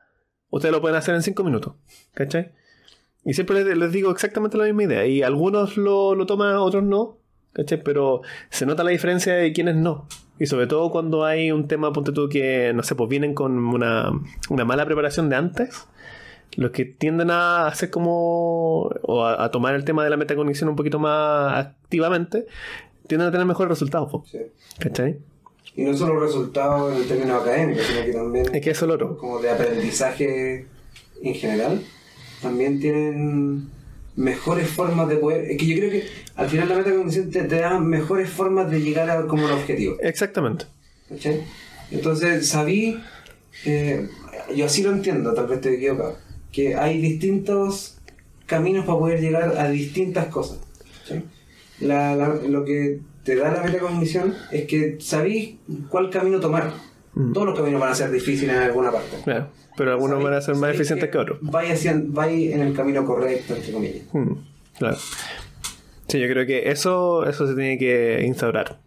ustedes 0.49 0.72
lo 0.72 0.81
pueden 0.81 0.97
hacer 0.97 1.15
en 1.15 1.22
cinco 1.22 1.43
minutos. 1.43 1.73
¿Cachai? 2.14 2.51
Y 3.26 3.34
siempre 3.34 3.64
les, 3.64 3.77
les 3.77 3.91
digo 3.91 4.11
exactamente 4.11 4.57
la 4.57 4.65
misma 4.65 4.84
idea. 4.84 5.05
Y 5.05 5.23
algunos 5.23 5.77
lo, 5.77 6.15
lo 6.15 6.26
toman, 6.26 6.55
otros 6.55 6.84
no. 6.84 7.18
¿Cachai? 7.53 7.84
Pero 7.84 8.22
se 8.49 8.65
nota 8.65 8.84
la 8.84 8.91
diferencia 8.91 9.34
de 9.34 9.53
quienes 9.53 9.76
no. 9.76 10.07
Y 10.39 10.47
sobre 10.47 10.68
todo 10.68 10.91
cuando 10.91 11.26
hay 11.26 11.51
un 11.51 11.68
tema, 11.68 11.93
ponte 11.93 12.11
tú, 12.11 12.27
que, 12.27 12.73
no 12.73 12.84
sé, 12.84 12.95
pues 12.95 13.10
vienen 13.10 13.34
con 13.34 13.57
una, 13.57 14.11
una 14.49 14.65
mala 14.65 14.85
preparación 14.85 15.30
de 15.30 15.35
antes. 15.35 15.88
Los 16.55 16.72
que 16.72 16.85
tienden 16.85 17.31
a 17.31 17.68
hacer 17.68 17.89
como. 17.89 18.89
o 19.01 19.26
a, 19.26 19.43
a 19.43 19.51
tomar 19.51 19.73
el 19.73 19.85
tema 19.85 20.03
de 20.03 20.10
la 20.11 20.18
metacognición 20.18 20.69
un 20.69 20.76
poquito 20.76 20.99
más 20.99 21.65
activamente, 21.65 22.45
tienden 23.07 23.30
a 23.30 23.31
tener 23.31 23.47
mejores 23.47 23.69
resultados, 23.69 24.11
po. 24.11 24.23
Sí. 24.27 24.39
¿cachai? 24.80 25.19
Y 25.76 25.84
no 25.84 25.98
solo 25.98 26.20
resultados 26.20 26.95
en 26.95 27.08
términos 27.08 27.41
académicos, 27.41 27.84
sino 27.86 28.06
que 28.06 28.12
también 28.14 28.45
Es 28.56 28.62
que 28.62 28.70
eso 28.72 28.86
es 28.86 28.88
lo 28.90 28.94
otro. 28.95 29.18
como 29.18 29.40
de 29.40 29.50
aprendizaje 29.50 30.68
en 31.22 31.34
general, 31.36 31.82
también 32.41 32.80
tienen 32.80 33.70
mejores 34.16 34.68
formas 34.70 35.08
de 35.10 35.16
poder. 35.16 35.50
Es 35.50 35.58
que 35.58 35.66
yo 35.66 35.78
creo 35.78 35.90
que 35.90 36.04
al 36.36 36.48
final 36.50 36.70
la 36.70 36.76
metacognición 36.76 37.32
te, 37.32 37.44
te 37.44 37.56
da 37.60 37.80
mejores 37.80 38.30
formas 38.30 38.70
de 38.70 38.82
llegar 38.82 39.10
a 39.10 39.26
como 39.26 39.48
el 39.48 39.54
objetivo. 39.54 39.95
Exactamente. 40.02 40.66
¿cachai? 41.10 41.41
Entonces 41.90 42.48
sabí, 42.48 43.00
eh, 43.66 44.08
yo 44.56 44.66
así 44.66 44.84
lo 44.84 44.91
entiendo, 44.91 45.34
tal 45.34 45.48
vez 45.48 45.56
estoy 45.58 45.76
equivocado, 45.76 46.18
que 46.52 46.76
hay 46.76 47.00
distintos 47.02 47.98
caminos 48.45 48.86
para 48.86 49.00
poder 49.00 49.22
llegar 49.22 49.56
a 49.58 49.70
distintas 49.70 50.28
cosas. 50.28 50.60
La- 51.80 52.16
la- 52.16 52.36
lo 52.36 52.64
que 52.64 53.00
te 53.24 53.36
da 53.36 53.52
la 53.52 53.64
metacognición 53.64 54.34
es 54.52 54.66
que 54.66 54.98
sabís 55.00 55.56
cuál 55.90 56.10
camino 56.10 56.40
tomar. 56.40 56.72
Mm. 57.16 57.34
Todos 57.34 57.48
los 57.48 57.58
caminos 57.58 57.80
van 57.80 57.91
a 57.91 57.95
ser 57.95 58.12
difíciles 58.12 58.56
en 58.56 58.62
alguna 58.64 58.91
parte. 58.91 59.18
Claro. 59.24 59.48
Pero 59.78 59.91
algunos 59.91 60.18
Sabéis- 60.20 60.24
van 60.26 60.34
a 60.34 60.41
ser 60.41 60.54
más 60.56 60.62
sabéis 60.62 60.76
eficientes 60.80 61.10
que 61.10 61.18
otros. 61.18 61.38
Vais 61.41 61.86
en 61.86 62.62
el 62.62 62.74
camino 62.74 63.06
correcto, 63.06 63.56
entre 63.56 63.72
comillas. 63.72 64.04
Mm. 64.14 64.34
Claro. 64.78 64.98
Sí, 66.08 66.20
yo 66.20 66.28
creo 66.28 66.45
que 66.45 66.70
eso, 66.70 67.26
eso 67.28 67.48
se 67.48 67.56
tiene 67.56 67.78
que 67.78 68.24
instaurar. 68.26 68.80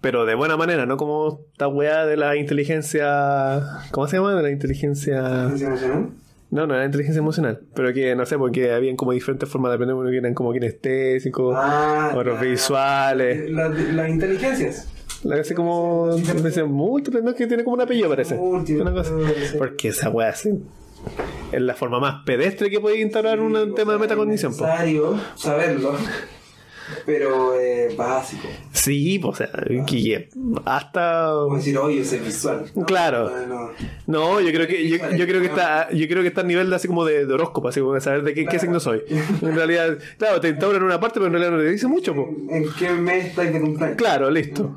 Pero 0.00 0.24
de 0.24 0.34
buena 0.34 0.56
manera, 0.56 0.86
no 0.86 0.96
como 0.96 1.40
esta 1.52 1.66
weá 1.68 2.06
de 2.06 2.16
la 2.16 2.36
inteligencia. 2.36 3.62
¿Cómo 3.90 4.06
se 4.06 4.16
llama? 4.16 4.34
De 4.34 4.42
la 4.42 4.50
inteligencia. 4.50 5.18
¿Inteligencia 5.50 5.66
emocional? 5.68 6.08
No, 6.50 6.66
no 6.66 6.74
era 6.74 6.84
inteligencia 6.84 7.18
emocional. 7.20 7.60
Pero 7.74 7.92
que 7.92 8.14
no 8.14 8.24
sé, 8.24 8.38
porque 8.38 8.72
habían 8.72 8.96
como 8.96 9.12
diferentes 9.12 9.48
formas 9.48 9.70
de 9.70 9.74
aprender. 9.74 9.96
Uno 9.96 10.10
que 10.10 10.16
eran 10.18 10.32
como 10.34 10.52
kinestésicos, 10.52 11.54
Ah, 11.58 12.12
otros 12.14 12.36
la- 12.36 12.40
visuales. 12.42 13.50
la- 13.50 13.68
Las 13.68 14.08
inteligencias. 14.10 14.88
La 15.24 15.36
hace 15.36 15.54
como. 15.54 16.14
Dicen 16.14 16.70
múltiples, 16.70 17.24
no 17.24 17.30
es 17.30 17.36
que 17.36 17.46
tiene 17.48 17.64
como 17.64 17.74
un 17.74 17.80
apellido, 17.82 18.08
parece. 18.08 18.36
Múltiples, 18.36 18.82
Una 18.82 18.92
cosa. 18.92 19.10
sí. 19.50 19.56
Porque 19.58 19.88
esa 19.88 20.08
weá 20.10 20.32
sí, 20.34 20.50
es 21.50 21.60
la 21.60 21.74
forma 21.74 21.98
más 21.98 22.22
pedestre 22.24 22.70
que 22.70 22.78
puede 22.78 23.00
instaurar 23.00 23.40
un 23.40 23.52
Sí, 23.54 23.72
tema 23.74 23.92
de 23.92 23.98
sea, 23.98 24.04
metacognición. 24.06 24.52
Es 24.52 24.58
po. 24.58 24.66
necesario 24.66 25.18
saberlo, 25.34 25.94
pero 27.04 27.58
eh, 27.58 27.88
básico. 27.96 28.46
Sí, 28.86 29.20
o 29.22 29.34
sea, 29.34 29.50
que- 29.66 29.84
que 29.84 30.28
hasta. 30.64 31.30
Como 31.44 31.56
decir, 31.56 31.76
oye, 31.78 32.00
ese 32.02 32.18
visual. 32.20 32.64
No, 32.74 32.84
Claro. 32.86 33.30
no, 34.06 34.40
yo 34.40 34.50
creo 34.52 34.66
que 34.66 34.88
yo, 34.88 34.96
yo 35.16 35.26
creo 35.26 35.40
que 35.40 35.48
está 35.48 35.90
yo 35.92 36.06
creo 36.08 36.22
que 36.22 36.28
está 36.28 36.42
a 36.42 36.44
nivel 36.44 36.70
de 36.70 36.76
así 36.76 36.86
como 36.86 37.04
de, 37.04 37.26
de 37.26 37.34
horóscopo, 37.34 37.68
así 37.68 37.80
como 37.80 37.94
de 37.94 38.00
saber 38.00 38.22
de 38.22 38.32
qué, 38.34 38.58
signo 38.58 38.78
soy. 38.80 39.02
En 39.42 39.54
realidad, 39.54 39.98
claro, 40.18 40.40
te 40.40 40.48
instauran 40.50 40.82
una 40.82 41.00
parte, 41.00 41.14
pero 41.20 41.26
en 41.26 41.32
realidad 41.32 41.50
no 41.52 41.58
te 41.58 41.68
dice 41.70 41.88
mucho, 41.88 42.14
po. 42.14 42.34
¿En 42.50 42.64
qué 42.78 42.90
mes 42.90 43.26
estáis 43.26 43.52
de 43.52 43.60
cumpleaños? 43.60 43.96
Claro, 43.96 44.30
listo. 44.30 44.76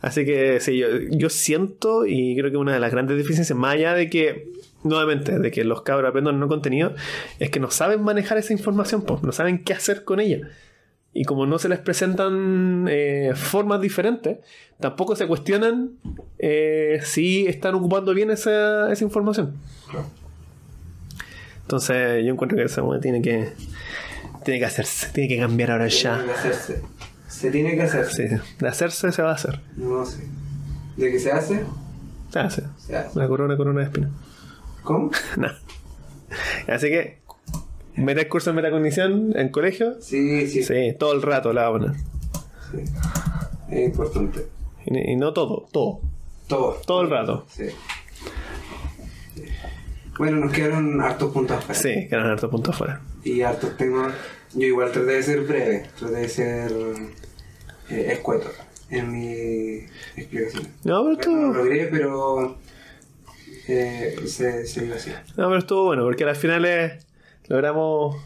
Así 0.00 0.24
que 0.24 0.60
sí, 0.60 0.78
yo, 0.78 0.86
yo 1.10 1.28
siento 1.28 2.06
y 2.06 2.36
creo 2.36 2.50
que 2.52 2.56
una 2.56 2.72
de 2.72 2.78
las 2.78 2.92
grandes 2.92 3.16
deficiencias, 3.16 3.58
más 3.58 3.72
allá 3.74 3.94
de 3.94 4.08
que, 4.08 4.52
nuevamente, 4.84 5.38
de 5.40 5.50
que 5.50 5.64
los 5.64 5.82
cabros 5.82 6.08
aprendan 6.10 6.38
no 6.38 6.46
contenido, 6.46 6.94
es 7.40 7.50
que 7.50 7.58
no 7.58 7.70
saben 7.70 8.02
manejar 8.02 8.38
esa 8.38 8.52
información, 8.52 9.02
pues, 9.02 9.22
no 9.24 9.32
saben 9.32 9.64
qué 9.64 9.72
hacer 9.72 10.04
con 10.04 10.20
ella. 10.20 10.48
Y 11.18 11.24
como 11.24 11.46
no 11.46 11.58
se 11.58 11.68
les 11.68 11.80
presentan 11.80 12.86
eh, 12.88 13.32
formas 13.34 13.80
diferentes, 13.80 14.38
tampoco 14.78 15.16
se 15.16 15.26
cuestionan 15.26 15.94
eh, 16.38 17.00
si 17.02 17.44
están 17.48 17.74
ocupando 17.74 18.14
bien 18.14 18.30
esa, 18.30 18.92
esa 18.92 19.02
información. 19.02 19.54
Entonces 21.62 22.24
yo 22.24 22.32
encuentro 22.32 22.56
que 22.56 22.62
esa 22.62 22.84
tiene 23.00 23.20
que, 23.20 23.52
tiene 24.44 24.60
que 24.60 24.64
hacerse, 24.64 25.08
tiene 25.12 25.28
que 25.28 25.40
cambiar 25.40 25.72
ahora 25.72 25.88
ya. 25.88 26.24
que 26.24 26.30
hacerse. 26.30 26.82
Se 27.26 27.50
tiene 27.50 27.74
que 27.74 27.82
hacer. 27.82 28.06
Sí, 28.06 28.22
de 28.60 28.68
hacerse 28.68 29.10
se 29.10 29.20
va 29.20 29.32
a 29.32 29.34
hacer. 29.34 29.60
No 29.74 30.06
sé. 30.06 30.22
¿De 30.96 31.10
qué 31.10 31.18
se 31.18 31.32
hace? 31.32 31.64
Se 32.32 32.38
hace. 32.38 32.62
Se 32.76 32.96
hace. 32.96 33.18
La 33.18 33.26
corona, 33.26 33.56
corona 33.56 33.80
de 33.80 33.86
espina. 33.86 34.08
¿Cómo? 34.84 35.10
No. 35.36 35.48
Así 36.68 36.90
que, 36.90 37.18
meter 38.04 38.28
curso 38.28 38.50
en 38.50 38.56
metacognición 38.56 39.32
en 39.36 39.48
colegio. 39.50 39.96
Sí, 40.00 40.46
sí. 40.48 40.62
Sí, 40.62 40.94
todo 40.98 41.12
el 41.12 41.22
rato 41.22 41.52
la 41.52 41.68
van 41.68 41.94
sí. 41.94 42.78
Es 43.70 43.84
importante. 43.86 44.46
Y, 44.86 45.12
y 45.12 45.16
no 45.16 45.32
todo, 45.32 45.66
todo. 45.72 46.00
Todo. 46.46 46.80
Todo 46.86 47.02
el 47.02 47.10
rato. 47.10 47.46
Sí. 47.48 47.66
Bueno, 50.18 50.38
nos 50.38 50.52
quedaron 50.52 51.00
hartos 51.00 51.32
puntos 51.32 51.58
afuera. 51.58 51.80
Sí, 51.80 52.08
que 52.08 52.14
eran 52.14 52.26
hartos 52.26 52.50
puntos 52.50 52.74
afuera. 52.74 53.00
Y 53.22 53.42
hartos 53.42 53.76
temas. 53.76 54.12
Yo 54.54 54.66
igual 54.66 54.90
traté 54.90 55.12
de 55.12 55.22
ser 55.22 55.40
breve, 55.42 55.86
traté 55.98 56.16
de 56.16 56.28
ser 56.28 56.72
eh, 57.90 58.08
escueto 58.12 58.48
en 58.90 59.12
mi 59.12 59.86
explicación. 60.16 60.64
No, 60.84 61.02
pero 61.02 61.02
no 61.04 61.12
estuvo, 61.12 61.52
logré, 61.52 61.86
pero 61.86 62.58
eh, 63.68 64.16
se, 64.26 64.66
se 64.66 64.92
así. 64.92 65.10
no, 65.36 65.48
pero 65.48 65.58
estuvo 65.58 65.84
bueno, 65.84 66.04
porque 66.04 66.24
al 66.24 66.34
final 66.34 66.64
eh, 66.64 66.98
logramos 67.48 68.16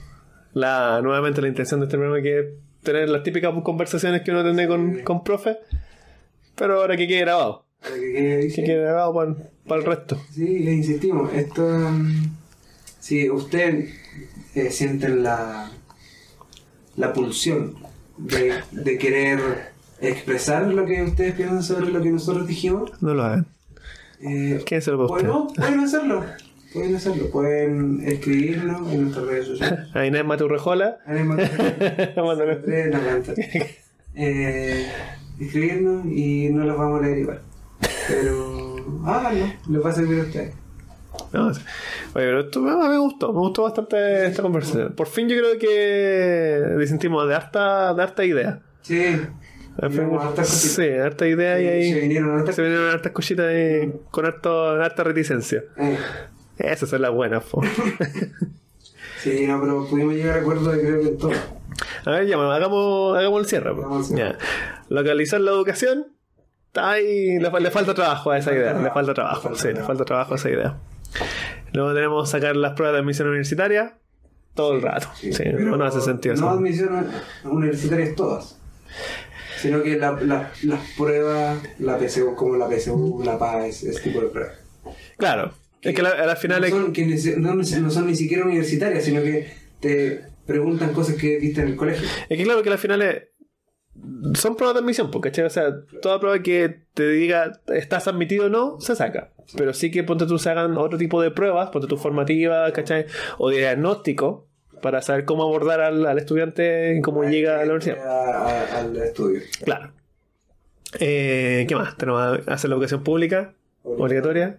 la, 0.53 1.01
nuevamente 1.03 1.41
la 1.41 1.49
intención 1.49 1.81
de 1.81 1.87
este 1.87 1.97
programa 1.97 2.23
que 2.23 2.39
es 2.39 2.47
tener 2.83 3.09
las 3.09 3.23
típicas 3.23 3.53
conversaciones 3.63 4.23
que 4.23 4.31
uno 4.33 4.43
tiene 4.43 4.67
con, 4.69 5.01
con 5.03 5.25
profe, 5.25 5.59
pero 6.57 6.81
ahora 6.81 6.97
que 6.97 7.07
quede 7.07 7.21
grabado. 7.21 7.65
Para 7.81 7.95
que 7.95 8.13
quede- 8.13 8.55
Que 8.55 8.65
quede 8.65 8.81
grabado 8.83 9.37
para 9.67 9.81
el 9.81 9.87
resto. 9.87 10.21
Sí, 10.31 10.59
le 10.61 10.73
insistimos. 10.75 11.33
Esto. 11.35 11.63
mm, 11.63 12.31
Si 13.01 13.29
usted 13.31 13.87
eh, 14.55 14.71
siente 14.71 15.09
la, 15.09 15.71
la 16.97 17.13
pulsión 17.13 17.75
de, 18.19 18.55
de 18.71 18.99
querer 18.99 19.41
expresar 20.01 20.67
lo 20.69 20.85
que 20.85 21.03
ustedes 21.03 21.35
piensan 21.35 21.63
sobre 21.63 21.91
lo 21.91 22.01
que 22.03 22.11
nosotros 22.11 22.47
dijimos, 22.47 22.91
No 23.01 23.15
lo 23.15 23.23
hagan. 23.25 23.47
eh, 24.21 24.61
Quédenselo 24.67 24.99
para 24.99 25.13
ustedes. 25.15 25.33
bueno, 25.33 25.53
pueden 25.55 25.81
hacerlo. 25.81 26.25
Pueden 26.73 26.97
hacerlo. 26.97 27.31
Pueden 27.31 28.03
escribirnos 28.07 28.93
en 28.93 29.03
nuestras 29.03 29.27
redes 29.27 29.47
sociales. 29.47 29.89
A 29.95 30.07
Inés 30.07 30.25
Maturrejola. 30.25 30.99
Además, 31.07 31.39
Mándale. 32.17 32.57
de 32.57 32.91
la 32.91 32.99
planta. 32.99 33.33
Eh, 34.15 34.87
escribirnos 35.41 36.07
y 36.07 36.49
no 36.51 36.65
los 36.65 36.77
vamos 36.77 37.01
a 37.01 37.07
leer 37.07 37.19
igual. 37.19 37.41
Pero 38.09 38.77
háganlo, 39.07 39.47
les 39.69 39.85
va 39.85 39.91
a 39.91 39.93
servir 39.93 40.21
a 40.21 40.23
ustedes. 40.23 40.55
No. 41.33 41.49
Oye, 41.49 41.61
pero 42.15 42.41
esto 42.41 42.61
me, 42.61 42.89
me 42.89 42.99
gustó, 42.99 43.33
me 43.33 43.39
gustó 43.41 43.63
bastante 43.65 44.27
esta 44.27 44.43
conversación. 44.43 44.95
Por 44.95 45.07
fin 45.07 45.29
yo 45.29 45.37
creo 45.39 45.59
que 45.59 46.77
disentimos 46.79 47.29
de 47.29 47.35
harta, 47.35 47.95
de 47.95 48.03
harta 48.03 48.25
idea. 48.25 48.61
Sí. 48.83 49.21
Hartas 49.81 50.49
sí, 50.49 50.87
harta 50.87 51.27
idea 51.27 51.59
y 51.61 51.67
ahí 51.67 51.93
Se 51.95 52.01
vinieron 52.01 52.39
hartas 52.39 52.55
se 52.55 52.63
vinieron 52.63 52.91
hartas 52.91 53.13
cositas 53.13 53.47
ahí 53.47 53.91
con 54.11 54.27
harto, 54.27 54.71
harta 54.71 55.05
reticencia. 55.05 55.65
Eh, 55.79 55.97
Esas 56.63 56.89
son 56.91 57.03
las 57.03 57.11
buenas, 57.13 57.45
po. 57.51 57.63
sí, 59.23 59.47
no, 59.47 59.61
pero 59.61 59.87
pudimos 59.87 60.15
llegar 60.15 60.39
a 60.39 60.41
acuerdo 60.41 60.71
de 60.71 60.81
creo 60.81 61.01
que 61.01 61.09
en 61.09 61.19
todo. 61.19 61.33
A 62.05 62.11
ver, 62.11 62.27
ya, 62.27 62.37
bueno, 62.37 62.53
hagamos, 62.53 63.17
hagamos 63.19 63.41
el 63.41 63.47
cierre. 63.47 63.75
po. 63.75 63.81
Hagamos 63.81 64.11
el 64.11 64.17
cierre. 64.17 64.33
Ya. 64.39 64.85
Localizar 64.89 65.41
la 65.41 65.51
educación. 65.53 66.07
Está 66.67 66.91
ahí, 66.93 67.39
le, 67.39 67.51
le 67.61 67.71
falta 67.71 67.93
trabajo 67.95 68.31
a 68.31 68.39
esa 68.39 68.53
idea. 68.55 68.73
Le 68.73 68.91
falta 68.91 69.13
trabajo, 69.13 69.51
le 69.51 69.57
falta 69.57 69.63
sí, 69.63 69.75
le 69.75 69.83
falta 69.83 70.05
trabajo 70.05 70.33
a 70.33 70.37
esa 70.37 70.51
idea. 70.51 70.79
Luego 71.73 71.95
tenemos 71.95 72.31
sacar 72.31 72.57
las 72.57 72.73
pruebas 72.73 72.95
de 72.95 73.01
admisión 73.01 73.29
universitaria 73.29 73.95
todo 74.55 74.75
el 74.75 74.83
rato. 74.83 75.09
Sí, 75.15 75.31
Pero 75.35 75.77
no 75.77 75.85
hace 75.85 76.01
sentido 76.01 76.35
No 76.37 76.41
eso. 76.47 76.51
admisiones 76.51 77.05
universitarias 77.45 78.15
todas. 78.15 78.59
Sino 79.59 79.83
que 79.83 79.97
la, 79.97 80.13
la- 80.13 80.51
las 80.65 80.81
pruebas, 80.97 81.59
la 81.79 81.99
PSU, 81.99 82.35
como 82.35 82.57
la 82.57 82.69
PSU, 82.69 83.23
la 83.25 83.39
PAES, 83.39 83.85
ese 83.85 84.01
tipo 84.01 84.21
de 84.21 84.27
pruebas. 84.29 84.57
Claro. 85.19 85.53
Es 85.83 85.95
que 85.95 86.03
la- 86.03 86.11
a 86.11 86.27
la 86.27 86.37
final 86.37 86.61
no, 86.61 86.67
es- 86.67 86.73
son, 86.73 86.93
que 86.93 87.07
no, 87.81 87.91
son 87.91 88.07
ni 88.07 88.15
siquiera 88.15 88.45
universitarias, 88.45 89.05
sino 89.05 89.23
que 89.23 89.49
te 89.81 90.21
preguntan 90.47 90.93
cosas 90.93 91.17
que 91.17 91.39
viste 91.39 91.61
en 91.61 91.69
el 91.69 91.77
colegio. 91.77 92.07
Es 92.29 92.39
que 92.39 92.45
claro 92.45 92.63
que 92.63 92.71
las 92.71 92.81
finales 92.81 93.25
son 94.35 94.57
pruebas 94.57 94.75
de 94.75 94.81
admisión, 94.81 95.11
porque 95.11 95.31
¿cachai? 95.31 95.45
O 95.45 95.51
sea, 95.51 95.73
toda 96.01 96.19
prueba 96.21 96.43
que 96.43 96.83
te 96.95 97.09
diga 97.09 97.61
estás 97.75 98.09
admitido 98.09 98.47
o 98.47 98.49
no, 98.49 98.81
se 98.81 98.97
saca. 98.97 99.33
Pero 99.57 99.75
sí 99.75 99.91
que 99.91 100.03
ponte 100.05 100.27
tú 100.27 100.39
se 100.39 100.49
hagan 100.51 100.77
otro 100.79 100.97
tipo 100.99 101.21
de 101.21 101.31
pruebas, 101.31 101.71
ponte 101.71 101.89
tu 101.89 101.97
formativa, 101.97 102.73
¿cachai? 102.73 103.07
O 103.39 103.51
de 103.51 103.59
diagnóstico, 103.59 104.49
para 104.81 105.03
saber 105.03 105.25
cómo 105.25 105.43
abordar 105.43 105.81
al, 105.81 106.07
al 106.07 106.19
estudiante 106.19 106.97
y 106.97 107.01
cómo 107.03 107.25
llega 107.25 107.61
a 107.61 107.65
la 107.67 107.75
universidad. 107.75 107.99
A- 108.07 108.49
a- 108.49 108.79
al 108.81 108.97
estudio. 108.97 109.41
Claro. 109.65 109.93
Eh, 110.99 111.65
¿Qué 111.69 111.75
más? 111.75 111.97
Tenemos 111.97 112.41
hacer 112.49 112.71
la 112.71 112.77
educación 112.77 113.03
pública, 113.03 113.55
obligatoria, 113.83 114.59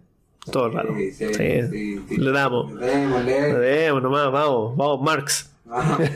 todo 0.51 0.67
el 0.67 0.73
rato. 0.73 0.93
Sí. 1.17 2.17
Le 2.17 2.31
damos. 2.31 2.73
Le 2.73 2.87
damos, 2.87 3.25
le- 3.25 3.53
demos 3.53 4.01
nomás, 4.03 4.31
vamos, 4.31 4.75
vamos, 4.77 5.01
Marx. 5.01 5.51
Ajá. 5.69 5.97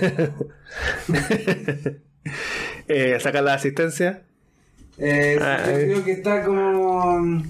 Eh, 2.90 3.18
sacar 3.22 3.44
la 3.44 3.54
asistencia. 3.54 4.24
Eh, 4.98 5.38
Ah, 5.42 5.64
yo 5.66 5.72
eh. 5.78 5.84
creo 5.86 6.04
que 6.04 6.12
está 6.12 6.44
como. 6.46 7.42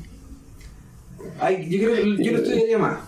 Ay, 1.39 1.67
yo 1.69 1.79
creo 1.89 1.95
que 1.95 2.23
yo 2.23 2.31
lo 2.33 2.37
estudiaría 2.39 2.77
más. 2.77 2.99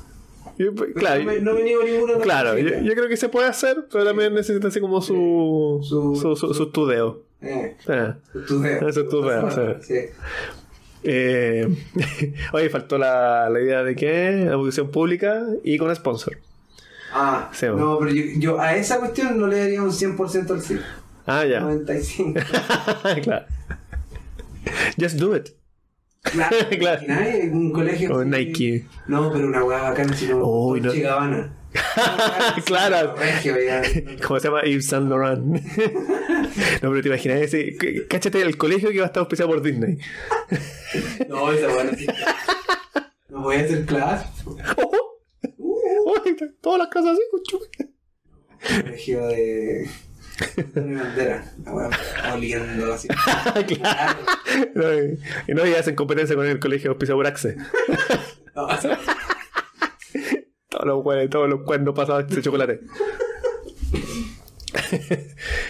Yo, 0.58 0.74
claro, 0.96 1.24
no, 1.24 1.32
me, 1.32 1.40
no 1.40 1.54
me 1.54 1.64
niego 1.64 1.84
ninguna 1.84 2.18
Claro, 2.18 2.58
yo, 2.58 2.70
creo 2.94 3.08
que 3.08 3.18
se 3.18 3.30
puede 3.30 3.48
hacer, 3.48 3.86
pero 3.92 4.04
también 4.04 4.34
necesita 4.34 4.68
así 4.68 4.82
como 4.82 5.02
su, 5.02 5.80
Su- 5.84 6.16
su, 6.16 6.36
su, 6.36 6.54
su. 6.54 7.24
Eh, 7.42 7.78
Ah. 7.88 8.16
estudio. 8.36 8.88
Eso 8.90 9.02
estudio, 9.02 9.52
sí. 9.52 9.62
Sí. 9.82 10.00
Eh, 11.04 11.68
oye, 12.54 12.70
faltó 12.70 12.98
la, 12.98 13.50
la 13.50 13.60
idea 13.62 13.84
de 13.84 13.96
que 13.96 14.32
la 14.46 14.52
educación 14.52 14.92
pública 14.92 15.44
y 15.64 15.78
con 15.78 15.94
sponsor. 15.96 16.38
Ah, 17.14 17.50
Sí, 17.54 17.66
no, 17.66 17.98
pero 18.00 18.12
yo, 18.12 18.24
yo 18.38 18.60
a 18.60 18.76
esa 18.76 19.00
cuestión 19.00 19.40
no 19.40 19.48
le 19.48 19.60
daría 19.60 19.82
un 19.82 19.92
100% 19.92 20.52
al 20.52 20.62
sí. 20.62 20.78
Ah, 21.26 21.46
ya. 21.46 21.60
95. 21.62 22.40
claro. 23.24 23.46
Just 25.00 25.16
do 25.18 25.36
it. 25.36 25.50
Claro, 26.22 26.56
Claro. 26.80 27.04
¿imagináis? 27.04 27.52
un 27.52 27.72
colegio. 27.72 28.14
O? 28.16 28.24
Nike. 28.24 28.86
No, 29.08 29.32
pero 29.32 29.48
una 29.48 29.64
hueá 29.64 29.82
bacana, 29.84 30.14
sino. 30.16 30.44
Uy, 30.44 30.82
no. 30.82 30.92
Gabbana. 30.94 31.54
Claro. 32.66 33.16
¿Cómo 34.26 34.40
se 34.40 34.48
llama? 34.48 34.64
Yves 34.64 34.88
Saint 34.88 35.10
Laurent. 35.10 35.44
no, 36.82 36.90
pero 36.90 37.02
te 37.02 37.08
imaginas 37.08 37.42
ese. 37.42 37.76
Cáchate 38.10 38.42
el 38.42 38.58
colegio 38.58 38.90
que 38.90 39.00
va 39.00 39.06
a 39.06 39.08
estar 39.08 39.22
auspiciado 39.22 39.52
por 39.52 39.62
Disney. 39.62 39.98
No, 41.28 41.52
esa 41.52 41.68
hueá 41.68 41.92
no 43.30 43.42
voy 43.42 43.58
a 43.58 43.60
hacer 43.60 43.86
clase. 43.86 44.26
Oh, 44.78 44.92
oh, 45.60 46.16
todas 46.62 46.80
las 46.80 46.88
casas 46.90 47.12
así, 47.12 47.22
conchuda. 47.32 47.68
colegio 48.84 49.28
de. 49.28 49.90
mi 50.76 50.96
bandera. 50.96 51.54
La 51.64 51.74
weá 51.74 51.90
oliendo 52.34 52.92
así. 52.92 53.08
claro. 53.68 54.20
No, 54.74 54.94
y, 54.94 55.54
no, 55.54 55.68
y 55.68 55.74
hacen 55.74 55.96
competencia 55.96 56.36
con 56.36 56.48
el 56.48 56.60
colegio 56.60 56.98
Pisaburaxe. 56.98 57.56
No, 58.56 58.68
Todos 60.70 60.86
los 60.86 61.04
cuernos, 61.04 61.30
todos 61.30 61.50
los 61.50 61.62
cuernos 61.62 61.96
pasados 61.96 62.28
de 62.28 62.42
chocolate. 62.42 62.82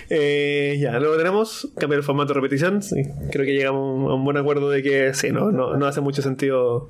Eh, 0.09 0.77
ya, 0.81 0.99
luego 0.99 1.15
tenemos 1.17 1.69
cambiar 1.77 1.99
el 1.99 2.03
formato 2.03 2.29
de 2.33 2.41
repetición. 2.41 2.81
Sí, 2.81 3.03
creo 3.31 3.45
que 3.45 3.53
llegamos 3.53 4.09
a 4.09 4.13
un 4.15 4.25
buen 4.25 4.37
acuerdo 4.37 4.69
de 4.69 4.81
que 4.81 5.13
sí, 5.13 5.31
no, 5.31 5.51
no, 5.51 5.77
no 5.77 5.85
hace 5.85 6.01
mucho 6.01 6.21
sentido. 6.21 6.89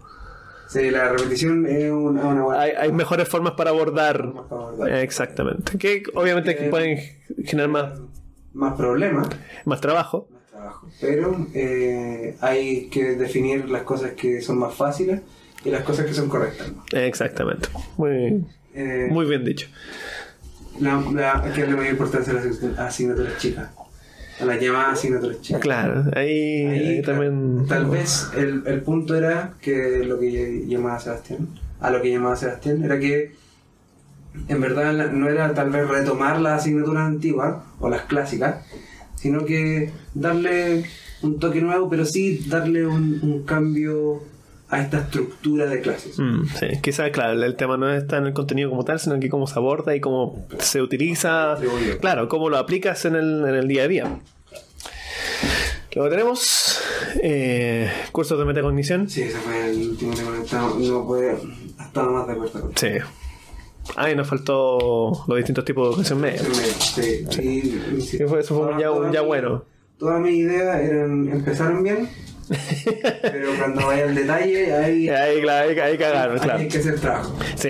Sí, 0.67 0.89
la 0.89 1.09
repetición 1.09 1.65
es 1.67 1.91
una, 1.91 2.25
una 2.25 2.43
buena. 2.43 2.61
Hay, 2.61 2.71
hay 2.77 2.91
mejores 2.93 3.27
formas 3.27 3.53
para 3.53 3.71
abordar. 3.71 4.17
Formas 4.23 4.45
para 4.47 4.61
abordar. 4.61 4.89
Eh, 4.89 5.01
Exactamente. 5.01 5.77
Que 5.77 6.03
obviamente 6.15 6.55
que 6.55 6.67
Eh, 6.67 6.69
pueden 6.69 6.97
generar 7.45 7.69
más, 7.69 7.93
Más 8.53 8.75
problemas, 8.77 9.27
más 9.65 9.81
trabajo. 9.81 10.27
más 10.31 10.45
trabajo. 10.49 10.87
Pero 11.01 11.45
eh, 11.53 12.37
hay 12.41 12.87
que 12.89 13.15
definir 13.15 13.69
las 13.69 13.83
cosas 13.83 14.11
que 14.13 14.41
son 14.41 14.57
más 14.59 14.73
fáciles 14.73 15.21
y 15.65 15.69
las 15.71 15.83
cosas 15.83 16.05
que 16.05 16.13
son 16.13 16.29
correctas. 16.29 16.71
¿no? 16.71 16.83
Exactamente. 16.99 17.67
Muy, 17.97 18.45
Eh, 18.73 19.07
muy 19.11 19.25
bien 19.25 19.43
dicho. 19.43 19.67
la, 20.79 21.01
la, 21.13 21.51
que 21.53 21.61
es 21.63 21.69
la 21.69 21.75
mayor 21.75 21.91
importancia 21.91 22.33
de 22.33 22.39
las 22.39 22.47
asign- 22.61 22.77
asignaturas 22.77 23.37
chicas. 23.37 23.69
A 24.39 24.45
las 24.45 24.61
llamadas 24.61 24.93
asignaturas 24.99 25.41
chicas. 25.41 25.61
Claro, 25.61 26.05
ahí, 26.15 26.65
Ahí, 26.65 27.01
también. 27.01 27.65
Tal 27.67 27.87
vez 27.87 28.29
el, 28.37 28.63
el 28.65 28.81
punto 28.81 29.15
era 29.15 29.53
que 29.61 30.03
lo 30.05 30.17
que 30.17 30.63
llamaba 30.65 30.97
Sebastián, 30.99 31.49
a 31.81 31.89
lo 31.91 32.01
que 32.01 32.09
llamaba 32.11 32.35
Sebastián, 32.37 32.81
era 32.83 32.97
que 32.99 33.33
en 34.47 34.61
verdad 34.61 35.11
no 35.11 35.27
era 35.27 35.53
tal 35.53 35.71
vez 35.71 35.85
retomar 35.89 36.39
las 36.39 36.61
asignaturas 36.61 37.03
antiguas 37.07 37.57
o 37.79 37.89
las 37.89 38.03
clásicas, 38.03 38.63
sino 39.15 39.43
que 39.43 39.91
darle 40.13 40.85
un 41.21 41.37
toque 41.39 41.59
nuevo, 41.61 41.89
pero 41.89 42.05
sí 42.05 42.45
darle 42.47 42.87
un, 42.87 43.19
un 43.21 43.43
cambio 43.43 44.23
a 44.69 44.81
esta 44.81 44.99
estructura 44.99 45.65
de 45.65 45.81
clases. 45.81 46.19
Mm, 46.19 46.45
sí, 46.59 46.67
quizás, 46.81 47.09
claro, 47.11 47.41
el 47.43 47.55
tema 47.55 47.75
no 47.77 47.91
está 47.93 48.17
en 48.17 48.27
el 48.27 48.33
contenido 48.33 48.69
como 48.69 48.85
tal, 48.85 48.99
sino 48.99 49.19
que 49.19 49.29
cómo 49.29 49.47
se 49.47 49.55
aborda 49.57 49.95
y 49.95 49.99
cómo 49.99 50.45
se 50.59 50.81
utiliza. 50.81 51.57
Claro, 52.01 52.27
cómo 52.29 52.49
lo 52.49 52.57
aplicas 52.57 53.03
en 53.05 53.15
el, 53.15 53.43
en 53.47 53.55
el 53.55 53.67
día 53.67 53.83
a 53.83 53.87
día. 53.87 54.19
Luego 55.95 56.09
tenemos 56.11 56.79
eh, 57.23 57.89
cursos 58.11 58.37
de 58.37 58.45
metacognición. 58.45 59.09
Sí, 59.09 59.23
ese 59.23 59.37
fue 59.39 59.71
el 59.71 59.89
último 59.89 60.13
tema 60.13 60.33
que 60.35 60.41
estaba- 60.43 60.73
no 60.79 61.07
puede 61.07 61.35
estaba 61.79 62.11
más 62.11 62.27
de 62.27 62.33
acuerdo 62.33 62.61
con 62.61 62.77
Sí. 62.77 62.89
Ah, 63.95 64.11
y 64.11 64.15
nos 64.15 64.27
faltó 64.27 65.25
los 65.27 65.37
distintos 65.37 65.65
tipos 65.65 65.87
de 65.87 65.89
educación 65.93 66.21
media. 66.21 66.41
Sí, 66.77 67.25
Sí, 67.31 68.17
eso 68.21 68.55
fue 68.55 68.67
un 68.73 68.79
ya, 68.79 68.91
un 68.91 69.11
ya 69.11 69.21
bueno. 69.21 69.65
Todas 69.97 70.21
mis 70.21 70.35
ideas 70.35 70.79
eran, 70.79 71.27
empezaron 71.27 71.83
bien, 71.83 72.07
pero 73.21 73.49
cuando 73.57 73.85
vaya 73.87 74.03
al 74.05 74.15
detalle, 74.15 74.73
ahí, 74.73 75.09
Ahí, 75.09 75.41
claro, 75.41 75.69
ahí, 75.69 75.79
ahí 75.79 75.97
cagaron, 75.97 76.35
ahí 76.35 76.41
claro. 76.41 76.59
hay 76.59 76.67
que 76.67 76.77
hacer 76.77 76.99
trabajo. 76.99 77.37
Sí. 77.55 77.69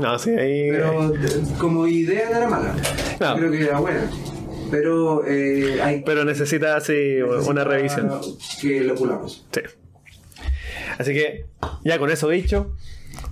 No, 0.00 0.18
sí, 0.18 0.30
ahí. 0.30 0.70
Pero 0.70 1.12
como 1.58 1.86
idea 1.86 2.28
no 2.30 2.36
era 2.38 2.48
mala, 2.48 2.74
No. 3.20 3.36
creo 3.36 3.50
que 3.50 3.62
era 3.64 3.78
buena. 3.78 4.10
Pero 4.70 5.26
eh, 5.26 5.80
hay 5.82 6.02
Pero 6.02 6.24
necesita, 6.24 6.80
sí, 6.80 7.18
una 7.46 7.62
revisión. 7.62 8.10
Que 8.60 8.80
lo 8.80 8.94
pulamos. 8.94 9.46
Sí. 9.52 9.60
Así 10.98 11.12
que, 11.12 11.46
ya 11.84 11.98
con 11.98 12.10
eso 12.10 12.28
dicho, 12.28 12.74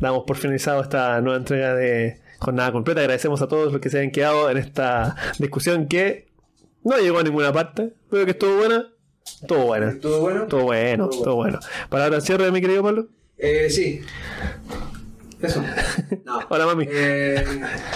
damos 0.01 0.25
por 0.27 0.37
finalizado 0.37 0.83
esta 0.83 1.21
nueva 1.23 1.39
entrega 1.39 1.75
de 1.75 2.21
Jornada 2.39 2.73
Completa. 2.73 3.01
Agradecemos 3.01 3.41
a 3.43 3.49
todos 3.49 3.73
los 3.73 3.81
que 3.81 3.89
se 3.91 3.99
hayan 3.99 4.11
quedado 4.11 4.51
en 4.51 4.59
esta 4.59 5.17
discusión 5.39 5.89
que 5.89 6.29
no 6.85 6.99
llegó 6.99 7.19
a 7.19 7.23
ninguna 7.23 7.53
parte, 7.53 7.93
pero 8.11 8.25
que 8.25 8.33
estuvo 8.33 8.57
buena. 8.59 8.87
Estuvo 9.25 9.67
buena. 9.67 9.99
¿Todo 10.01 10.21
bueno? 10.21 10.43
Estuvo 10.43 10.63
bueno, 10.65 11.09
Todo 11.09 11.19
estuvo 11.19 11.35
bueno. 11.37 11.61
Palabra 11.89 12.17
al 12.17 12.23
cierre, 12.23 12.51
mi 12.53 12.61
querido 12.61 12.83
Pablo. 12.83 13.07
Eh, 13.39 13.69
sí. 13.71 14.01
Eso. 15.41 15.63
No. 16.25 16.41
Hola, 16.49 16.67
mami. 16.67 16.85
Eh, 16.89 17.45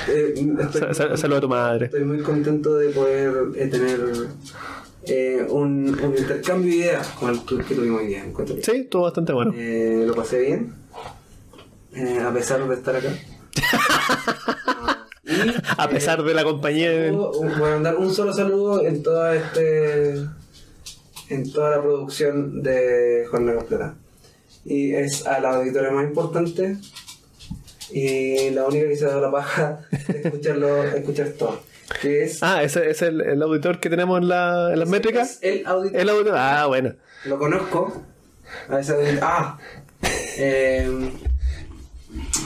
eh, 0.08 0.34
estoy- 0.36 0.80
Sa- 0.80 0.94
sa- 0.94 1.16
Saluda 1.16 1.38
a 1.38 1.40
tu 1.42 1.48
madre. 1.48 1.86
Estoy 1.86 2.04
muy 2.04 2.20
contento 2.22 2.76
de 2.76 2.88
poder 2.90 3.32
eh, 3.56 3.66
tener 3.66 4.00
eh, 5.06 5.46
un, 5.50 5.98
un 6.02 6.16
intercambio 6.16 6.70
de 6.70 6.76
ideas 6.76 7.08
con 7.08 7.30
el 7.30 7.64
que 7.64 7.74
tuvimos 7.74 8.00
hoy 8.00 8.06
día. 8.08 8.24
Sí, 8.62 8.70
estuvo 8.72 9.02
bastante 9.02 9.32
bueno. 9.32 9.52
lo 9.54 10.14
pasé 10.14 10.40
bien, 10.40 10.74
a 12.24 12.32
pesar 12.32 12.66
de 12.66 12.74
estar 12.74 12.96
acá. 12.96 13.08
Y, 15.24 15.34
A 15.78 15.88
pesar 15.88 16.22
de 16.22 16.34
la 16.34 16.44
compañía. 16.44 17.10
voy 17.12 17.46
a 17.52 17.58
mandar 17.74 17.96
un 17.96 18.12
solo 18.14 18.32
saludo 18.32 18.84
en 18.84 19.02
toda 19.02 19.34
este 19.36 20.24
en 21.28 21.50
toda 21.52 21.70
la 21.76 21.82
producción 21.82 22.62
de 22.62 23.26
Jornada 23.30 23.58
Completa. 23.58 23.94
Y 24.64 24.94
es 24.94 25.26
a 25.26 25.40
la 25.40 25.56
auditoría 25.56 25.90
más 25.90 26.04
importante 26.06 26.76
y 27.92 28.50
la 28.50 28.64
única 28.66 28.88
que 28.88 28.96
se 28.96 29.04
ha 29.04 29.08
dado 29.08 29.20
la 29.20 29.30
paja 29.30 29.80
de 30.08 30.20
escucharlo, 30.22 30.84
escuchar 30.96 31.28
todo. 31.38 31.60
Que 32.00 32.24
es 32.24 32.42
Ah, 32.42 32.62
ese 32.62 32.88
es 32.90 33.02
el, 33.02 33.20
el 33.20 33.42
auditor 33.42 33.78
que 33.78 33.90
tenemos 33.90 34.18
en, 34.20 34.28
la, 34.28 34.70
en 34.72 34.78
las 34.80 34.88
métricas. 34.88 35.38
es 35.42 35.60
el 35.60 35.66
auditor. 35.66 36.00
El 36.00 36.08
auditor. 36.08 36.34
Ah, 36.36 36.66
bueno. 36.66 36.94
Lo 37.26 37.38
conozco. 37.38 38.02
A 38.68 38.80
ese 38.80 38.92
auditor. 38.94 39.18
Ah. 39.22 39.58
Eh, 40.38 41.10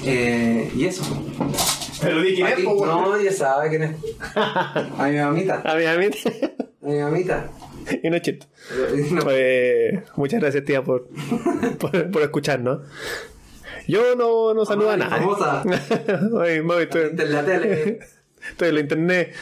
eh, 0.04 0.70
y 0.74 0.84
eso. 0.86 1.04
Pero 2.00 2.20
di 2.22 2.42
Aquí- 2.42 2.64
no, 2.64 3.20
ya 3.20 3.32
sabe 3.32 3.68
quién 3.70 3.82
es. 3.84 3.96
A 4.34 5.08
mi 5.08 5.16
mamita. 5.18 5.62
A 5.64 5.74
mi 5.76 5.84
amiga. 5.84 6.16
A 6.82 6.86
mi 6.86 6.98
mamita. 6.98 7.48
y 8.02 8.10
no 8.10 8.18
chito. 8.18 8.46
No. 9.12 9.22
Pues, 9.22 10.02
muchas 10.16 10.40
gracias, 10.40 10.64
tía, 10.64 10.82
por, 10.82 11.08
por, 11.78 12.10
por 12.10 12.22
escucharnos. 12.22 12.80
Yo 13.86 14.14
no, 14.16 14.52
no 14.54 14.64
saludo 14.66 14.90
a 14.90 14.96
nadie. 14.96 15.18
famosa. 15.18 15.62
Ay, 16.42 16.60
mami, 16.62 16.82
estoy, 16.82 17.10
En 17.16 17.32
la 17.32 17.44
tele. 17.44 18.00
estoy 18.50 18.68
en 18.68 18.74
la 18.74 18.80
internet. 18.80 19.34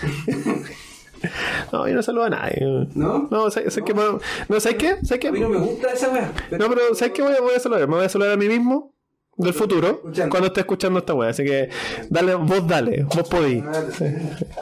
No, 1.73 1.89
yo 1.89 1.95
no 1.95 2.03
saludo 2.03 2.25
a 2.25 2.31
nadie. 2.31 2.59
¿No? 2.95 3.27
No, 3.31 3.51
¿sabes, 3.51 3.75
sabes 3.75 3.85
qué? 3.93 3.95
No, 3.95 4.61
¿sabes 4.61 4.79
qué? 4.79 4.97
¿Sabes 5.05 5.19
qué? 5.21 5.29
A 5.29 5.33
mí 5.33 5.41
no 5.41 5.49
me 5.49 5.59
gusta 5.59 5.93
esa 5.93 6.11
wea. 6.13 6.33
No, 6.53 6.69
pero 6.69 6.95
¿sabes 6.95 7.13
qué? 7.13 7.23
Voy 7.23 7.35
a, 7.35 7.41
voy 7.41 7.55
a 7.57 7.59
saludar. 7.61 7.89
Me 7.89 7.97
voy 7.97 8.05
a 8.05 8.09
saludar 8.09 8.33
a 8.35 8.37
mí 8.37 8.47
mismo 8.47 8.93
del 9.37 9.53
futuro 9.53 9.89
Escuchando. 9.89 10.31
cuando 10.31 10.47
esté 10.47 10.61
escuchando 10.61 10.99
esta 11.01 11.15
wea. 11.15 11.31
Así 11.31 11.45
que 11.45 11.69
dale, 12.09 12.35
vos 12.37 12.67
dale, 12.69 13.03
vos 13.05 13.29
podís. 13.29 13.65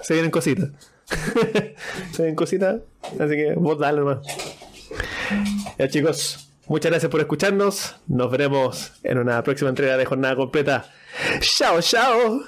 Se 0.02 0.14
vienen 0.14 0.30
cositas. 0.30 0.70
Se 2.12 2.22
vienen 2.22 2.34
cositas. 2.34 2.80
Así 3.02 3.34
que 3.36 3.54
vos 3.56 3.78
dale 3.78 4.00
nomás. 4.00 4.18
Ya 5.78 5.88
chicos, 5.88 6.50
muchas 6.66 6.90
gracias 6.90 7.10
por 7.10 7.20
escucharnos. 7.20 7.96
Nos 8.06 8.30
veremos 8.30 8.92
en 9.02 9.18
una 9.18 9.42
próxima 9.42 9.70
entrega 9.70 9.96
de 9.96 10.04
jornada 10.04 10.36
completa. 10.36 10.90
Chao, 11.40 11.80
chao. 11.80 12.42